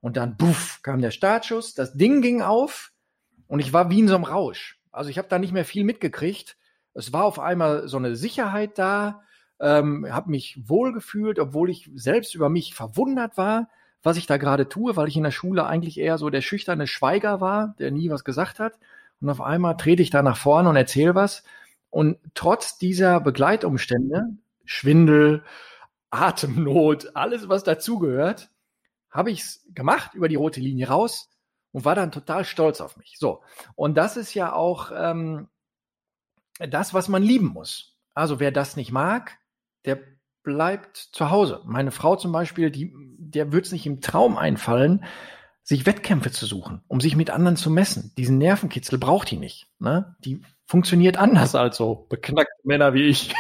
Und 0.02 0.18
dann, 0.18 0.38
buff, 0.38 0.80
kam 0.84 1.02
der 1.02 1.12
Startschuss, 1.12 1.74
das 1.74 1.93
Ding 1.93 2.22
ging 2.22 2.41
auf 2.41 2.91
und 3.48 3.60
ich 3.60 3.74
war 3.74 3.89
wie 3.89 4.00
in 4.00 4.08
so 4.08 4.16
einem 4.16 4.24
Rausch. 4.24 4.80
Also 4.91 5.10
ich 5.10 5.18
habe 5.18 5.28
da 5.28 5.39
nicht 5.39 5.52
mehr 5.52 5.66
viel 5.66 5.84
mitgekriegt. 5.84 6.58
Es 6.93 7.12
war 7.12 7.26
auf 7.26 7.39
einmal 7.39 7.88
so 7.88 7.98
eine 7.98 8.16
Sicherheit 8.16 8.78
da, 8.78 9.24
ähm, 9.60 10.08
habe 10.10 10.32
mich 10.32 10.62
wohlgefühlt, 10.66 11.39
obwohl 11.39 11.70
ich 11.70 11.89
selbst 11.96 12.36
über 12.36 12.50
mich 12.50 12.74
verwundert 12.74 13.38
war, 13.38 13.68
was 14.06 14.18
ich 14.18 14.28
da 14.28 14.38
gerade 14.38 14.70
tue, 14.70 14.95
weil 14.95 15.08
ich 15.08 15.18
in 15.18 15.24
der 15.24 15.32
Schule 15.32 15.66
eigentlich 15.66 15.99
eher 15.99 16.18
so 16.18 16.30
der 16.30 16.41
schüchterne 16.41 16.86
Schweiger 16.86 17.41
war, 17.41 17.76
der 17.80 17.89
nie 17.89 18.10
was 18.10 18.24
gesagt 18.24 18.60
hat. 18.60 18.78
Und 19.20 19.30
auf 19.30 19.41
einmal 19.41 19.78
trete 19.78 20.03
ich 20.03 20.12
da 20.12 20.22
nach 20.22 20.38
vorne 20.38 20.70
und 20.70 20.76
erzähle 20.76 21.16
was. 21.16 21.43
Und 21.89 22.18
trotz 22.36 22.78
dieser 22.78 23.20
Begleitumstände, 23.20 24.38
Schwindel, 24.64 25.43
Atemnot, 26.12 27.16
alles, 27.16 27.49
was 27.49 27.64
dazugehört, 27.64 28.49
habe 29.10 29.32
ich 29.32 29.41
es 29.41 29.66
gemacht, 29.74 30.14
über 30.14 30.28
die 30.28 30.36
rote 30.36 30.60
Linie 30.60 30.89
raus 30.89 31.30
und 31.72 31.84
war 31.84 31.95
dann 31.95 32.12
total 32.12 32.45
stolz 32.45 32.82
auf 32.82 32.97
mich. 32.97 33.16
So, 33.18 33.41
und 33.76 33.95
das 33.95 34.18
ist 34.18 34.34
ja 34.36 34.53
auch 34.53 34.91
ähm, 34.95 35.47
das, 36.60 36.93
was 36.93 37.08
man 37.08 37.24
lieben 37.24 37.47
muss. 37.47 37.97
Also 38.14 38.39
wer 38.39 38.51
das 38.51 38.76
nicht 38.76 38.91
mag, 38.91 39.39
der 39.86 39.99
bleibt 40.43 40.95
zu 40.97 41.32
Hause. 41.32 41.62
Meine 41.66 41.91
Frau 41.91 42.16
zum 42.16 42.32
Beispiel, 42.32 42.72
die, 42.72 42.93
der 43.36 43.51
wird 43.51 43.65
es 43.65 43.71
nicht 43.71 43.86
im 43.86 44.01
Traum 44.01 44.38
einfallen, 44.38 45.03
sich 45.61 45.86
Wettkämpfe 45.86 46.31
zu 46.31 46.45
suchen, 46.45 46.81
um 46.88 47.01
sich 47.01 47.15
mit 47.15 47.29
anderen 47.29 47.57
zu 47.57 47.69
messen. 47.69 48.11
Diesen 48.17 48.38
Nervenkitzel 48.38 48.99
braucht 48.99 49.31
die 49.31 49.38
nicht. 49.38 49.67
Ne? 49.79 50.15
Die 50.19 50.41
funktioniert 50.65 51.17
anders 51.17 51.55
als 51.55 51.77
so 51.77 52.05
beknackte 52.09 52.53
Männer 52.63 52.93
wie 52.93 53.03
ich. 53.03 53.33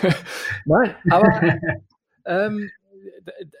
Nein, 0.64 0.94
aber 1.10 1.58
ähm, 2.26 2.70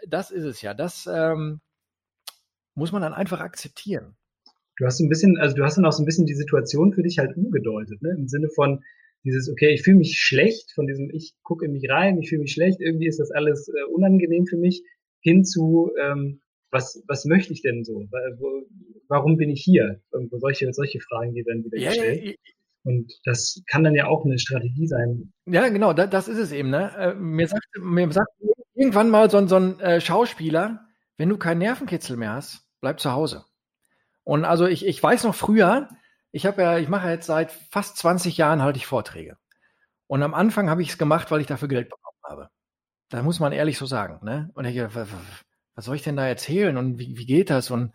das 0.08 0.30
ist 0.30 0.44
es 0.44 0.62
ja. 0.62 0.74
Das 0.74 1.08
ähm, 1.12 1.60
muss 2.74 2.92
man 2.92 3.02
dann 3.02 3.14
einfach 3.14 3.40
akzeptieren. 3.40 4.16
Du 4.78 4.84
hast 4.84 5.00
ein 5.00 5.08
bisschen, 5.08 5.38
also 5.38 5.56
du 5.56 5.64
hast 5.64 5.76
dann 5.76 5.86
auch 5.86 5.92
so 5.92 6.02
ein 6.02 6.06
bisschen 6.06 6.26
die 6.26 6.34
Situation 6.34 6.92
für 6.92 7.02
dich 7.02 7.18
halt 7.18 7.36
umgedeutet, 7.36 8.02
ne? 8.02 8.14
Im 8.18 8.28
Sinne 8.28 8.48
von 8.48 8.82
dieses, 9.24 9.50
okay, 9.50 9.70
ich 9.70 9.82
fühle 9.82 9.96
mich 9.96 10.20
schlecht, 10.20 10.72
von 10.72 10.86
diesem, 10.86 11.10
ich 11.10 11.34
gucke 11.42 11.64
in 11.64 11.72
mich 11.72 11.90
rein, 11.90 12.18
ich 12.18 12.28
fühle 12.28 12.42
mich 12.42 12.52
schlecht, 12.52 12.80
irgendwie 12.80 13.08
ist 13.08 13.18
das 13.18 13.30
alles 13.30 13.68
äh, 13.68 13.92
unangenehm 13.92 14.46
für 14.46 14.56
mich, 14.56 14.84
hin 15.26 15.44
zu, 15.44 15.90
ähm, 16.00 16.40
was, 16.70 17.02
was 17.08 17.24
möchte 17.24 17.52
ich 17.52 17.62
denn 17.62 17.82
so? 17.82 18.06
Warum 19.08 19.36
bin 19.36 19.50
ich 19.50 19.62
hier? 19.62 20.00
Irgendwo 20.12 20.38
solche, 20.38 20.72
solche 20.72 21.00
Fragen, 21.00 21.34
die 21.34 21.42
dann 21.42 21.64
wieder 21.64 21.78
gestellt. 21.78 22.24
Ja, 22.24 22.32
und 22.84 23.12
das 23.24 23.60
kann 23.66 23.82
dann 23.82 23.96
ja 23.96 24.06
auch 24.06 24.24
eine 24.24 24.38
Strategie 24.38 24.86
sein. 24.86 25.32
Ja, 25.46 25.68
genau, 25.68 25.92
da, 25.92 26.06
das 26.06 26.28
ist 26.28 26.38
es 26.38 26.52
eben. 26.52 26.70
Ne? 26.70 26.92
Äh, 26.96 27.14
mir 27.14 27.48
sagt, 27.48 27.66
mir 27.80 28.12
sagt 28.12 28.30
irgendwann 28.74 29.10
mal 29.10 29.28
so, 29.28 29.44
so 29.48 29.56
ein 29.56 29.80
äh, 29.80 30.00
Schauspieler, 30.00 30.86
wenn 31.16 31.28
du 31.28 31.38
keinen 31.38 31.58
Nervenkitzel 31.58 32.16
mehr 32.16 32.34
hast, 32.34 32.64
bleib 32.80 33.00
zu 33.00 33.10
Hause. 33.10 33.44
Und 34.22 34.44
also 34.44 34.66
ich, 34.66 34.86
ich 34.86 35.02
weiß 35.02 35.24
noch 35.24 35.34
früher, 35.34 35.88
ich 36.30 36.46
habe 36.46 36.62
ja, 36.62 36.78
ich 36.78 36.88
mache 36.88 37.10
jetzt 37.10 37.26
seit 37.26 37.50
fast 37.50 37.96
20 37.96 38.36
Jahren 38.36 38.62
halte 38.62 38.76
ich 38.76 38.86
Vorträge. 38.86 39.36
Und 40.06 40.22
am 40.22 40.34
Anfang 40.34 40.70
habe 40.70 40.82
ich 40.82 40.90
es 40.90 40.98
gemacht, 40.98 41.32
weil 41.32 41.40
ich 41.40 41.48
dafür 41.48 41.66
Geld 41.66 41.88
bekommen 41.88 42.18
habe. 42.22 42.50
Da 43.08 43.22
muss 43.22 43.40
man 43.40 43.52
ehrlich 43.52 43.78
so 43.78 43.86
sagen. 43.86 44.24
Ne? 44.24 44.50
Und 44.54 44.64
ich, 44.64 44.78
was, 44.78 45.08
was 45.74 45.84
soll 45.84 45.96
ich 45.96 46.02
denn 46.02 46.16
da 46.16 46.26
erzählen 46.26 46.76
und 46.76 46.98
wie, 46.98 47.16
wie 47.16 47.26
geht 47.26 47.50
das? 47.50 47.70
Und, 47.70 47.92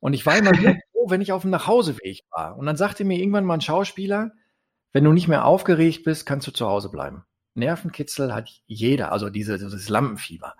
und 0.00 0.12
ich 0.12 0.24
war 0.26 0.36
immer 0.36 0.54
froh, 0.92 1.10
wenn 1.10 1.20
ich 1.20 1.32
auf 1.32 1.42
dem 1.42 1.50
Nachhauseweg 1.50 2.22
war. 2.30 2.56
Und 2.56 2.66
dann 2.66 2.76
sagte 2.76 3.04
mir 3.04 3.18
irgendwann 3.18 3.44
mal 3.44 3.54
ein 3.54 3.60
Schauspieler, 3.60 4.32
wenn 4.92 5.04
du 5.04 5.12
nicht 5.12 5.28
mehr 5.28 5.44
aufgeregt 5.44 6.04
bist, 6.04 6.26
kannst 6.26 6.46
du 6.46 6.52
zu 6.52 6.66
Hause 6.66 6.90
bleiben. 6.90 7.24
Nervenkitzel 7.54 8.34
hat 8.34 8.50
jeder, 8.66 9.12
also 9.12 9.30
diese, 9.30 9.58
dieses 9.58 9.88
Lampenfieber. 9.88 10.54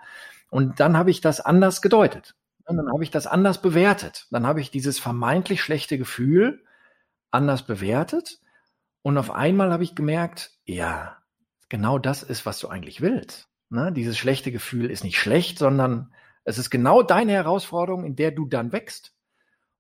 Und 0.51 0.81
dann 0.81 0.97
habe 0.97 1.11
ich 1.11 1.21
das 1.21 1.41
anders 1.41 1.83
gedeutet. 1.83 2.35
Und 2.67 2.79
dann 2.79 2.91
habe 2.93 3.05
ich 3.05 3.11
das 3.11 3.27
anders 3.27 3.63
bewertet. 3.63 4.27
Dann 4.31 4.47
habe 4.47 4.61
ich 4.61 4.71
dieses 4.71 4.99
vermeintlich 4.99 5.63
schlechte 5.63 5.99
Gefühl 5.99 6.65
anders 7.31 7.63
bewertet. 7.63 8.41
Und 9.03 9.19
auf 9.19 9.31
einmal 9.31 9.73
habe 9.73 9.85
ich 9.85 9.95
gemerkt, 9.95 10.51
ja, 10.65 11.17
genau 11.69 11.99
das 11.99 12.23
ist, 12.23 12.45
was 12.45 12.59
du 12.59 12.69
eigentlich 12.69 13.01
willst. 13.01 13.49
Ne? 13.71 13.93
Dieses 13.93 14.17
schlechte 14.17 14.53
Gefühl 14.53 14.91
ist 14.91 15.05
nicht 15.05 15.19
schlecht, 15.19 15.59
sondern 15.59 16.13
es 16.45 16.59
ist 16.59 16.71
genau 16.71 17.03
deine 17.03 17.33
Herausforderung, 17.33 18.05
in 18.05 18.17
der 18.17 18.31
du 18.31 18.47
dann 18.47 18.73
wächst. 18.73 19.13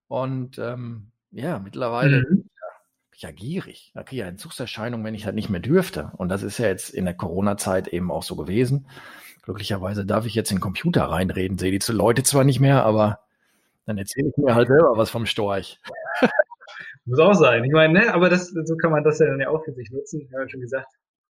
Und 0.09 0.59
ähm, 0.59 1.11
ja, 1.31 1.59
mittlerweile 1.59 2.27
mhm 2.29 2.49
ja 3.23 3.31
gierig. 3.31 3.93
Da 3.95 4.03
kriege 4.03 4.23
ich 4.23 4.29
Entzugserscheinungen, 4.29 5.05
wenn 5.05 5.15
ich 5.15 5.25
halt 5.25 5.35
nicht 5.35 5.49
mehr 5.49 5.61
dürfte. 5.61 6.13
Und 6.17 6.29
das 6.29 6.43
ist 6.43 6.59
ja 6.59 6.67
jetzt 6.67 6.91
in 6.91 7.05
der 7.05 7.15
Corona-Zeit 7.15 7.89
eben 7.89 8.11
auch 8.11 8.23
so 8.23 8.37
gewesen. 8.37 8.89
Glücklicherweise 9.43 10.05
darf 10.05 10.27
ich 10.27 10.35
jetzt 10.35 10.51
in 10.51 10.57
den 10.57 10.63
Computer 10.63 11.05
reinreden, 11.05 11.59
sehe 11.59 11.77
die 11.77 11.93
Leute 11.93 12.23
zwar 12.25 12.45
nicht 12.45 12.61
mehr, 12.61 12.85
aber 12.85 13.21
dann 13.87 13.99
erzähle 13.99 14.29
ich 14.29 14.37
mir 14.37 14.55
halt 14.55 14.69
selber 14.69 14.97
was 14.97 15.11
vom 15.11 15.27
Storch. 15.27 15.81
Muss 17.05 17.21
auch 17.21 17.35
sein. 17.35 17.63
Ich 17.65 17.73
meine, 17.73 17.93
ne, 17.93 18.13
aber 18.13 18.29
das, 18.29 18.49
so 18.49 18.77
kann 18.77 18.91
man 18.91 19.05
das 19.05 19.21
ja 19.21 19.27
dann 19.27 19.41
ja 19.41 19.49
auch 19.49 19.65
für 19.65 19.73
sich 19.73 19.91
nutzen. 19.93 20.23
Ich 20.23 20.33
habe 20.33 20.43
ja 20.43 20.49
schon 20.49 20.61
gesagt, 20.61 20.89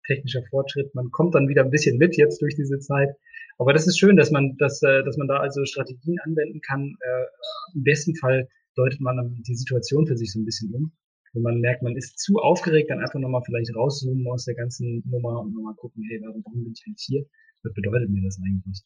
technischer 0.06 0.42
Fortschritt. 0.50 0.94
Man 0.94 1.10
kommt 1.10 1.34
dann 1.34 1.48
wieder 1.48 1.62
ein 1.62 1.70
bisschen 1.70 1.98
mit 1.98 2.16
jetzt 2.16 2.40
durch 2.42 2.54
diese 2.54 2.78
Zeit. 2.78 3.10
Aber 3.58 3.72
das 3.72 3.86
ist 3.86 3.98
schön, 3.98 4.16
dass 4.16 4.30
man, 4.30 4.56
dass, 4.58 4.82
äh, 4.82 5.02
dass 5.04 5.16
man 5.16 5.28
da 5.28 5.38
also 5.38 5.64
Strategien 5.64 6.18
anwenden 6.24 6.60
kann. 6.60 6.96
Äh, 7.00 7.76
Im 7.76 7.84
besten 7.84 8.16
Fall 8.16 8.48
deutet 8.74 9.00
man 9.00 9.42
die 9.46 9.54
Situation 9.54 10.06
für 10.06 10.16
sich 10.16 10.32
so 10.32 10.40
ein 10.40 10.44
bisschen 10.44 10.74
um 10.74 10.92
wenn 11.34 11.42
man 11.42 11.60
merkt, 11.60 11.82
man 11.82 11.96
ist 11.96 12.18
zu 12.18 12.38
aufgeregt, 12.38 12.90
dann 12.90 13.00
einfach 13.00 13.18
nochmal 13.18 13.42
vielleicht 13.44 13.74
rauszoomen 13.74 14.26
aus 14.28 14.44
der 14.44 14.54
ganzen 14.54 15.02
Nummer 15.04 15.40
und 15.40 15.52
nochmal 15.52 15.74
gucken, 15.74 16.04
hey, 16.08 16.20
warum, 16.22 16.42
bin 16.42 16.72
ich 16.72 16.84
jetzt 16.86 17.04
hier? 17.04 17.24
Was 17.62 17.74
bedeutet 17.74 18.08
mir 18.08 18.22
das 18.22 18.38
eigentlich? 18.38 18.82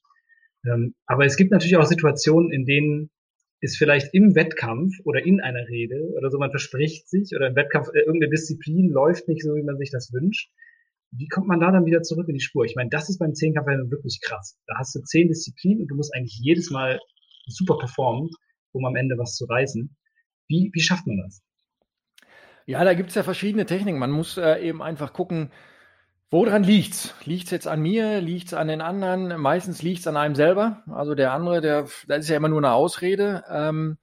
Ähm, 0.67 0.95
aber 1.07 1.27
es 1.27 1.37
gibt 1.37 1.51
natürlich 1.51 1.77
auch 1.77 1.85
Situationen, 1.85 2.51
in 2.51 2.65
denen 2.65 3.11
ist 3.61 3.77
vielleicht 3.77 4.15
im 4.15 4.35
Wettkampf 4.35 4.95
oder 5.05 5.25
in 5.25 5.41
einer 5.41 5.69
Rede 5.69 6.11
oder 6.17 6.31
so, 6.31 6.39
man 6.39 6.51
verspricht 6.51 7.09
sich 7.09 7.33
oder 7.35 7.49
im 7.49 7.57
Wettkampf 7.57 7.89
äh, 7.93 8.01
irgendeine 8.01 8.31
Disziplin 8.31 8.89
läuft 8.89 9.29
nicht 9.29 9.43
so, 9.43 9.55
wie 9.55 9.63
man 9.63 9.77
sich 9.77 9.91
das 9.91 10.13
wünscht. 10.13 10.51
Wie 11.11 11.29
kommt 11.29 11.47
man 11.47 11.61
da 11.61 11.71
dann 11.71 11.87
wieder 11.87 12.03
zurück 12.03 12.29
in 12.29 12.35
die 12.35 12.41
Spur? 12.41 12.65
Ich 12.65 12.77
meine, 12.77 12.91
das 12.91 13.09
ist 13.09 13.19
beim 13.19 13.35
Zehnkampf 13.35 13.67
wirklich 13.67 14.21
krass. 14.21 14.59
Da 14.67 14.75
hast 14.79 14.95
du 14.95 15.01
zehn 15.01 15.29
Disziplinen 15.29 15.83
und 15.83 15.89
du 15.89 15.95
musst 15.95 16.15
eigentlich 16.15 16.39
jedes 16.39 16.71
Mal 16.71 17.01
super 17.47 17.79
performen, 17.79 18.31
um 18.73 18.85
am 18.85 18.97
Ende 18.97 19.17
was 19.17 19.35
zu 19.35 19.47
reißen. 19.47 19.97
Wie, 20.49 20.71
wie 20.73 20.81
schafft 20.81 21.07
man 21.07 21.19
das? 21.25 21.43
Ja, 22.67 22.85
da 22.85 22.93
gibt 22.93 23.09
es 23.09 23.15
ja 23.15 23.23
verschiedene 23.23 23.65
Techniken. 23.65 23.99
Man 23.99 24.11
muss 24.11 24.37
äh, 24.37 24.61
eben 24.61 24.83
einfach 24.83 25.15
gucken, 25.15 25.51
woran 26.31 26.63
liegt's? 26.63 27.15
Liegt's 27.25 27.51
jetzt 27.51 27.67
an 27.67 27.81
mir? 27.81 28.21
Liegt's 28.21 28.53
an 28.53 28.69
den 28.69 28.83
anderen? 28.83 29.41
Meistens 29.41 29.83
liegt's 29.83 30.07
an 30.07 30.19
einem 30.19 30.35
selber. 30.35 30.83
Also 30.87 31.15
der 31.15 31.33
andere, 31.33 31.63
der, 31.63 31.89
das 32.07 32.19
ist 32.19 32.29
ja 32.29 32.37
immer 32.37 32.51
nur 32.51 32.59
eine 32.59 32.73
Ausrede. 32.73 33.45
Ähm, 33.51 33.97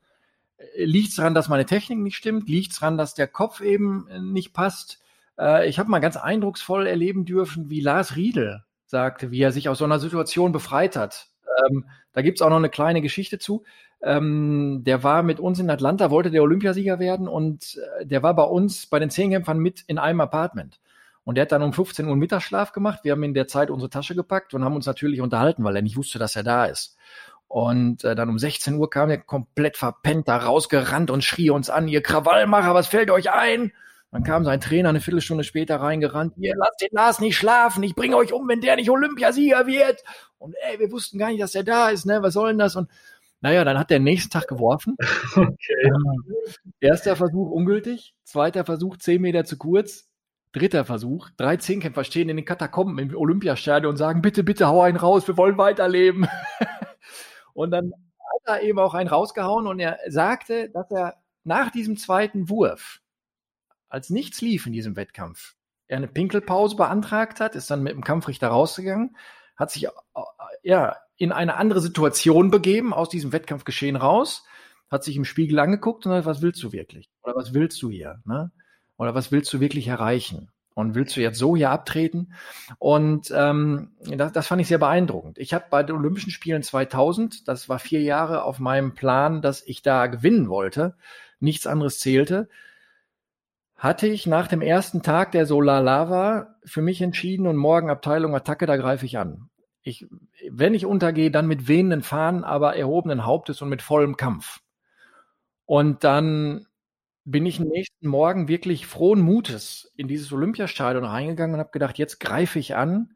liegt's 0.76 1.18
daran, 1.18 1.36
dass 1.36 1.50
meine 1.50 1.68
Technik 1.68 2.00
nicht 2.00 2.16
stimmt? 2.16 2.50
Liegt's 2.50 2.80
daran, 2.80 2.98
dass 2.98 3.14
der 3.14 3.28
Kopf 3.28 3.62
eben 3.62 4.08
nicht 4.34 4.54
passt? 4.54 5.05
Äh, 5.40 5.68
ich 5.68 5.80
habe 5.80 5.90
mal 5.90 6.00
ganz 6.00 6.18
eindrucksvoll 6.18 6.88
erleben 6.88 7.26
dürfen, 7.26 7.70
wie 7.70 7.82
Lars 7.82 8.16
Riedel 8.16 8.64
sagte, 8.86 9.32
wie 9.32 9.42
er 9.42 9.52
sich 9.52 9.70
aus 9.70 9.80
so 9.80 9.86
einer 9.86 10.00
Situation 10.00 10.52
befreit 10.52 10.96
hat. 10.96 11.28
Ähm, 11.70 11.86
da 12.14 12.22
gibt's 12.22 12.42
auch 12.42 12.50
noch 12.50 12.58
eine 12.58 12.70
kleine 12.70 13.02
Geschichte 13.02 13.40
zu. 13.40 13.64
Ähm, 14.02 14.84
der 14.86 15.04
war 15.04 15.24
mit 15.24 15.40
uns 15.40 15.60
in 15.60 15.70
Atlanta, 15.70 16.12
wollte 16.12 16.32
der 16.32 16.44
Olympiasieger 16.44 17.00
werden 17.00 17.28
und 17.28 17.80
äh, 18.00 18.06
der 18.06 18.24
war 18.24 18.36
bei 18.36 18.44
uns 18.44 18.88
bei 18.88 19.00
den 19.00 19.10
Zehnkämpfern 19.10 19.58
mit 19.58 19.84
in 19.88 19.98
einem 19.98 20.22
Apartment. 20.22 20.80
Und 21.24 21.36
der 21.36 21.44
hat 21.44 21.52
dann 21.52 21.64
um 21.64 21.74
15 21.74 22.08
Uhr 22.08 22.16
Mittagsschlaf 22.16 22.72
gemacht. 22.72 23.00
Wir 23.04 23.14
haben 23.14 23.24
in 23.24 23.34
der 23.34 23.48
Zeit 23.48 23.72
unsere 23.72 23.90
Tasche 23.90 24.14
gepackt 24.14 24.54
und 24.54 24.64
haben 24.64 24.76
uns 24.76 24.86
natürlich 24.86 25.22
unterhalten, 25.22 25.64
weil 25.64 25.76
er 25.76 25.82
nicht 25.82 25.98
wusste, 25.98 26.20
dass 26.20 26.36
er 26.36 26.44
da 26.44 26.66
ist. 26.66 26.98
Und 27.48 28.04
äh, 28.04 28.16
dann 28.16 28.30
um 28.30 28.38
16 28.38 28.76
Uhr 28.76 28.90
kam 28.90 29.10
er 29.10 29.18
komplett 29.18 29.78
verpennt 29.78 30.28
da 30.28 30.38
rausgerannt 30.38 31.10
und 31.10 31.24
schrie 31.24 31.50
uns 31.50 31.70
an, 31.70 31.88
ihr 31.88 32.04
Krawallmacher, 32.04 32.76
was 32.76 32.88
fällt 32.88 33.10
euch 33.10 33.32
ein? 33.32 33.72
Dann 34.16 34.24
kam 34.24 34.46
sein 34.46 34.62
Trainer 34.62 34.88
eine 34.88 35.02
Viertelstunde 35.02 35.44
später 35.44 35.76
reingerannt, 35.82 36.36
ihr 36.38 36.56
lasst 36.56 36.80
den 36.80 36.88
Lars 36.94 37.20
nicht 37.20 37.36
schlafen, 37.36 37.84
ich 37.84 37.96
bringe 37.96 38.16
euch 38.16 38.32
um, 38.32 38.48
wenn 38.48 38.62
der 38.62 38.78
nicht 38.78 38.90
Olympiasieger 38.90 39.68
wird. 39.68 40.06
Und 40.38 40.56
ey, 40.62 40.80
wir 40.80 40.90
wussten 40.90 41.18
gar 41.18 41.28
nicht, 41.28 41.42
dass 41.42 41.54
er 41.54 41.66
da 41.66 41.90
ist, 41.90 42.06
ne? 42.06 42.24
Was 42.24 42.36
soll 42.36 42.48
denn 42.48 42.58
das? 42.58 42.78
Und 42.78 42.90
naja, 43.42 43.66
dann 43.66 43.78
hat 43.78 43.90
der 43.90 44.00
nächsten 44.00 44.30
Tag 44.32 44.48
geworfen. 44.48 44.96
Okay. 45.36 45.92
Erster 46.80 47.18
Versuch 47.18 47.52
ungültig, 47.52 48.16
zweiter 48.24 48.64
Versuch 48.64 48.96
zehn 48.96 49.22
Meter 49.22 49.44
zu 49.44 49.58
kurz, 49.58 50.08
dritter 50.54 50.86
Versuch. 50.86 51.30
Drei 51.36 51.58
Zehnkämpfer 51.58 52.06
stehen 52.06 52.30
in 52.30 52.38
den 52.38 52.46
Katakomben 52.46 52.98
im 53.00 53.14
Olympiastadion 53.14 53.92
und 53.92 53.98
sagen, 53.98 54.22
bitte, 54.22 54.46
bitte 54.46 54.68
hau 54.68 54.82
einen 54.82 54.96
raus, 54.96 55.28
wir 55.28 55.36
wollen 55.36 55.58
weiterleben. 55.58 56.26
und 57.54 57.72
dann 57.72 57.92
hat 57.92 58.62
er 58.62 58.62
eben 58.62 58.80
auch 58.80 58.94
einen 58.94 59.10
rausgehauen 59.10 59.68
und 59.68 59.82
er 59.82 60.00
sagte, 60.08 60.70
dass 60.70 60.90
er 60.90 61.16
nach 61.44 61.70
diesem 61.70 61.98
zweiten 61.98 62.48
Wurf, 62.50 63.02
als 63.96 64.10
nichts 64.10 64.42
lief 64.42 64.68
in 64.68 64.74
diesem 64.74 64.98
Wettkampf, 64.98 65.56
er 65.88 65.96
eine 65.96 66.10
Pinkelpause 66.10 66.76
beantragt 66.76 67.40
hat, 67.40 67.56
ist 67.56 67.72
dann 67.72 67.82
mit 67.82 67.94
dem 67.94 68.04
Kampfrichter 68.04 68.50
rausgegangen, 68.50 69.16
hat 69.56 69.72
sich 69.72 69.88
ja 70.64 70.98
in 71.16 71.32
eine 71.32 71.56
andere 71.56 71.80
Situation 71.80 72.52
begeben, 72.52 72.94
aus 72.94 73.08
diesem 73.08 73.32
Wettkampfgeschehen 73.32 73.96
raus, 73.96 74.44
hat 74.92 75.06
sich 75.06 75.16
im 75.16 75.24
Spiegel 75.24 75.60
angeguckt 75.60 76.06
und 76.06 76.12
sagt, 76.12 76.26
was 76.26 76.42
willst 76.42 76.62
du 76.62 76.74
wirklich? 76.74 77.10
Oder 77.24 77.36
was 77.38 77.54
willst 77.54 77.82
du 77.82 77.90
hier? 77.90 78.22
Ne? 78.26 78.52
Oder 78.98 79.16
was 79.16 79.32
willst 79.32 79.54
du 79.54 79.62
wirklich 79.62 79.88
erreichen? 79.88 80.52
Und 80.74 80.94
willst 80.94 81.16
du 81.16 81.22
jetzt 81.22 81.40
so 81.40 81.56
hier 81.56 81.70
abtreten? 81.70 82.34
Und 82.80 83.32
ähm, 83.34 83.94
das, 84.02 84.34
das 84.34 84.48
fand 84.48 84.60
ich 84.62 84.68
sehr 84.68 84.78
beeindruckend. 84.78 85.38
Ich 85.38 85.54
habe 85.54 85.68
bei 85.70 85.84
den 85.84 85.96
Olympischen 85.96 86.32
Spielen 86.32 86.64
2000, 86.64 87.48
das 87.48 87.70
war 87.70 87.80
vier 87.80 88.02
Jahre 88.02 88.44
auf 88.44 88.60
meinem 88.60 88.94
Plan, 88.94 89.42
dass 89.42 89.66
ich 89.66 89.84
da 89.84 90.08
gewinnen 90.08 90.50
wollte, 90.50 90.98
nichts 91.40 91.66
anderes 91.66 92.00
zählte, 92.00 92.50
hatte 93.76 94.08
ich 94.08 94.26
nach 94.26 94.48
dem 94.48 94.62
ersten 94.62 95.02
Tag, 95.02 95.32
der 95.32 95.46
so 95.46 95.62
lala 95.62 96.10
war, 96.10 96.56
für 96.66 96.82
mich 96.82 97.02
entschieden 97.02 97.48
und 97.48 97.58
morgen 97.58 97.90
Abteilung 97.90 98.36
Attacke, 98.36 98.66
da 98.66 98.78
greife 98.78 99.06
ich 99.06 99.18
an 99.18 99.50
ich, 99.86 100.08
wenn 100.50 100.74
ich 100.74 100.86
untergehe, 100.86 101.32
dann 101.32 101.48
mit 101.48 101.68
wehenden 101.68 102.02
Fahnen, 102.02 102.44
aber 102.44 102.76
erhobenen 102.76 103.26
Hauptes 103.26 103.62
und 103.62 103.70
mit 103.70 103.84
vollem 103.84 104.18
Kampf. 104.18 104.62
Und 105.66 106.04
dann 106.04 106.66
bin 107.24 107.46
ich 107.46 107.60
nächsten 107.60 108.08
Morgen 108.08 108.48
wirklich 108.48 108.88
frohen 108.88 109.22
Mutes 109.22 109.92
in 109.96 110.08
dieses 110.08 110.32
Olympiastadion 110.34 111.06
reingegangen 111.06 111.56
und 111.56 111.60
habe 111.60 111.72
gedacht, 111.72 112.00
jetzt 112.00 112.20
greife 112.20 112.60
ich 112.60 112.76
an. 112.76 113.14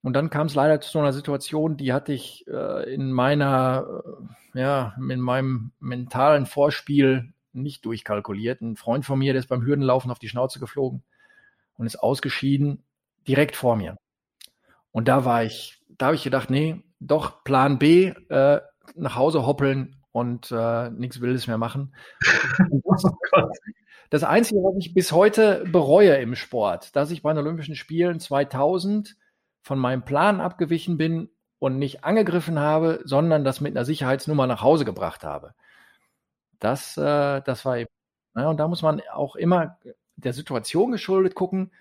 Und 0.00 0.12
dann 0.12 0.30
kam 0.30 0.46
es 0.46 0.54
leider 0.54 0.80
zu 0.80 0.90
so 0.90 1.00
einer 1.00 1.12
Situation, 1.12 1.76
die 1.76 1.92
hatte 1.92 2.12
ich 2.12 2.46
äh, 2.46 2.92
in 2.92 3.10
meiner, 3.10 4.02
äh, 4.54 4.60
ja, 4.60 4.94
in 4.96 5.20
meinem 5.20 5.72
mentalen 5.80 6.46
Vorspiel 6.46 7.32
nicht 7.56 7.84
durchkalkuliert. 7.84 8.60
Ein 8.60 8.76
Freund 8.76 9.04
von 9.04 9.18
mir, 9.18 9.32
der 9.32 9.40
ist 9.40 9.48
beim 9.48 9.64
Hürdenlaufen 9.64 10.10
auf 10.10 10.18
die 10.18 10.28
Schnauze 10.28 10.60
geflogen 10.60 11.02
und 11.76 11.86
ist 11.86 11.96
ausgeschieden, 11.96 12.84
direkt 13.26 13.56
vor 13.56 13.76
mir. 13.76 13.96
Und 14.92 15.08
da 15.08 15.24
war 15.24 15.44
ich 15.44 15.76
da 15.98 16.06
habe 16.06 16.16
ich 16.16 16.24
gedacht, 16.24 16.50
nee, 16.50 16.82
doch 17.00 17.44
Plan 17.44 17.78
B, 17.78 18.12
äh, 18.28 18.60
nach 18.94 19.16
Hause 19.16 19.46
hoppeln 19.46 19.96
und 20.12 20.50
äh, 20.52 20.90
nichts 20.90 21.20
Wildes 21.20 21.46
mehr 21.46 21.58
machen. 21.58 21.94
Das 24.08 24.22
Einzige, 24.22 24.60
was 24.60 24.76
ich 24.78 24.94
bis 24.94 25.10
heute 25.10 25.64
bereue 25.66 26.14
im 26.18 26.36
Sport, 26.36 26.94
dass 26.94 27.10
ich 27.10 27.22
bei 27.22 27.32
den 27.32 27.44
Olympischen 27.44 27.74
Spielen 27.74 28.20
2000 28.20 29.16
von 29.62 29.80
meinem 29.80 30.04
Plan 30.04 30.40
abgewichen 30.40 30.96
bin 30.96 31.28
und 31.58 31.80
nicht 31.80 32.04
angegriffen 32.04 32.60
habe, 32.60 33.00
sondern 33.04 33.42
das 33.42 33.60
mit 33.60 33.76
einer 33.76 33.84
Sicherheitsnummer 33.84 34.46
nach 34.46 34.62
Hause 34.62 34.84
gebracht 34.84 35.24
habe. 35.24 35.54
Das, 36.60 36.96
äh, 36.96 37.42
das 37.42 37.64
war 37.64 37.78
eben. 37.78 37.90
Ne, 38.34 38.48
und 38.48 38.58
da 38.58 38.68
muss 38.68 38.82
man 38.82 39.00
auch 39.12 39.36
immer 39.36 39.78
der 40.16 40.32
Situation 40.32 40.92
geschuldet 40.92 41.34
gucken, 41.34 41.72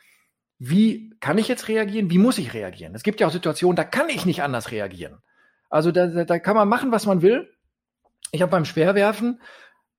wie 0.57 1.13
kann 1.19 1.37
ich 1.37 1.47
jetzt 1.47 1.67
reagieren? 1.67 2.09
Wie 2.09 2.17
muss 2.17 2.37
ich 2.37 2.53
reagieren? 2.53 2.95
Es 2.95 3.03
gibt 3.03 3.19
ja 3.19 3.27
auch 3.27 3.31
Situationen, 3.31 3.75
da 3.75 3.83
kann 3.83 4.09
ich 4.09 4.25
nicht 4.25 4.41
anders 4.41 4.71
reagieren. 4.71 5.17
Also 5.69 5.91
da, 5.91 6.07
da, 6.07 6.39
kann 6.39 6.55
man 6.55 6.69
machen, 6.69 6.91
was 6.91 7.05
man 7.05 7.21
will. 7.21 7.49
Ich 8.31 8.41
habe 8.41 8.51
beim 8.51 8.65
Speerwerfen, 8.65 9.41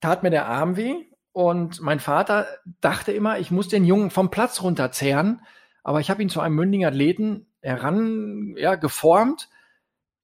tat 0.00 0.22
mir 0.22 0.30
der 0.30 0.46
Arm 0.46 0.76
weh 0.76 0.94
und 1.32 1.80
mein 1.82 2.00
Vater 2.00 2.46
dachte 2.80 3.12
immer, 3.12 3.38
ich 3.38 3.50
muss 3.50 3.68
den 3.68 3.84
Jungen 3.84 4.10
vom 4.10 4.30
Platz 4.30 4.62
runterzehren, 4.62 5.42
aber 5.82 6.00
ich 6.00 6.08
habe 6.08 6.22
ihn 6.22 6.30
zu 6.30 6.40
einem 6.40 6.54
mündigen 6.54 6.86
Athleten 6.86 7.46
heran 7.60 8.54
ja, 8.56 8.76
geformt. 8.76 9.48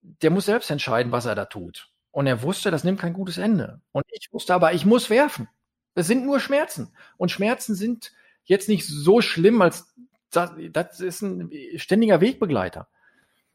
Der 0.01 0.31
muss 0.31 0.47
selbst 0.47 0.71
entscheiden, 0.71 1.13
was 1.13 1.27
er 1.27 1.35
da 1.35 1.45
tut. 1.45 1.92
Und 2.13 2.27
er 2.27 2.43
wusste, 2.43 2.71
das 2.71 2.85
nimmt 2.85 3.01
kein 3.01 3.15
gutes 3.15 3.39
Ende. 3.39 3.81
Und 3.91 4.05
ich 4.13 4.29
wusste 4.33 4.55
aber, 4.55 4.75
ich 4.75 4.87
muss 4.87 5.11
werfen. 5.11 5.49
Es 5.95 6.07
sind 6.07 6.25
nur 6.25 6.41
Schmerzen. 6.41 6.93
Und 7.17 7.31
Schmerzen 7.31 7.75
sind 7.75 8.13
jetzt 8.45 8.69
nicht 8.69 8.87
so 8.87 9.21
schlimm, 9.21 9.61
als 9.61 9.95
das, 10.31 10.53
das 10.71 11.01
ist 11.01 11.23
ein 11.23 11.51
ständiger 11.77 12.21
Wegbegleiter. 12.21 12.89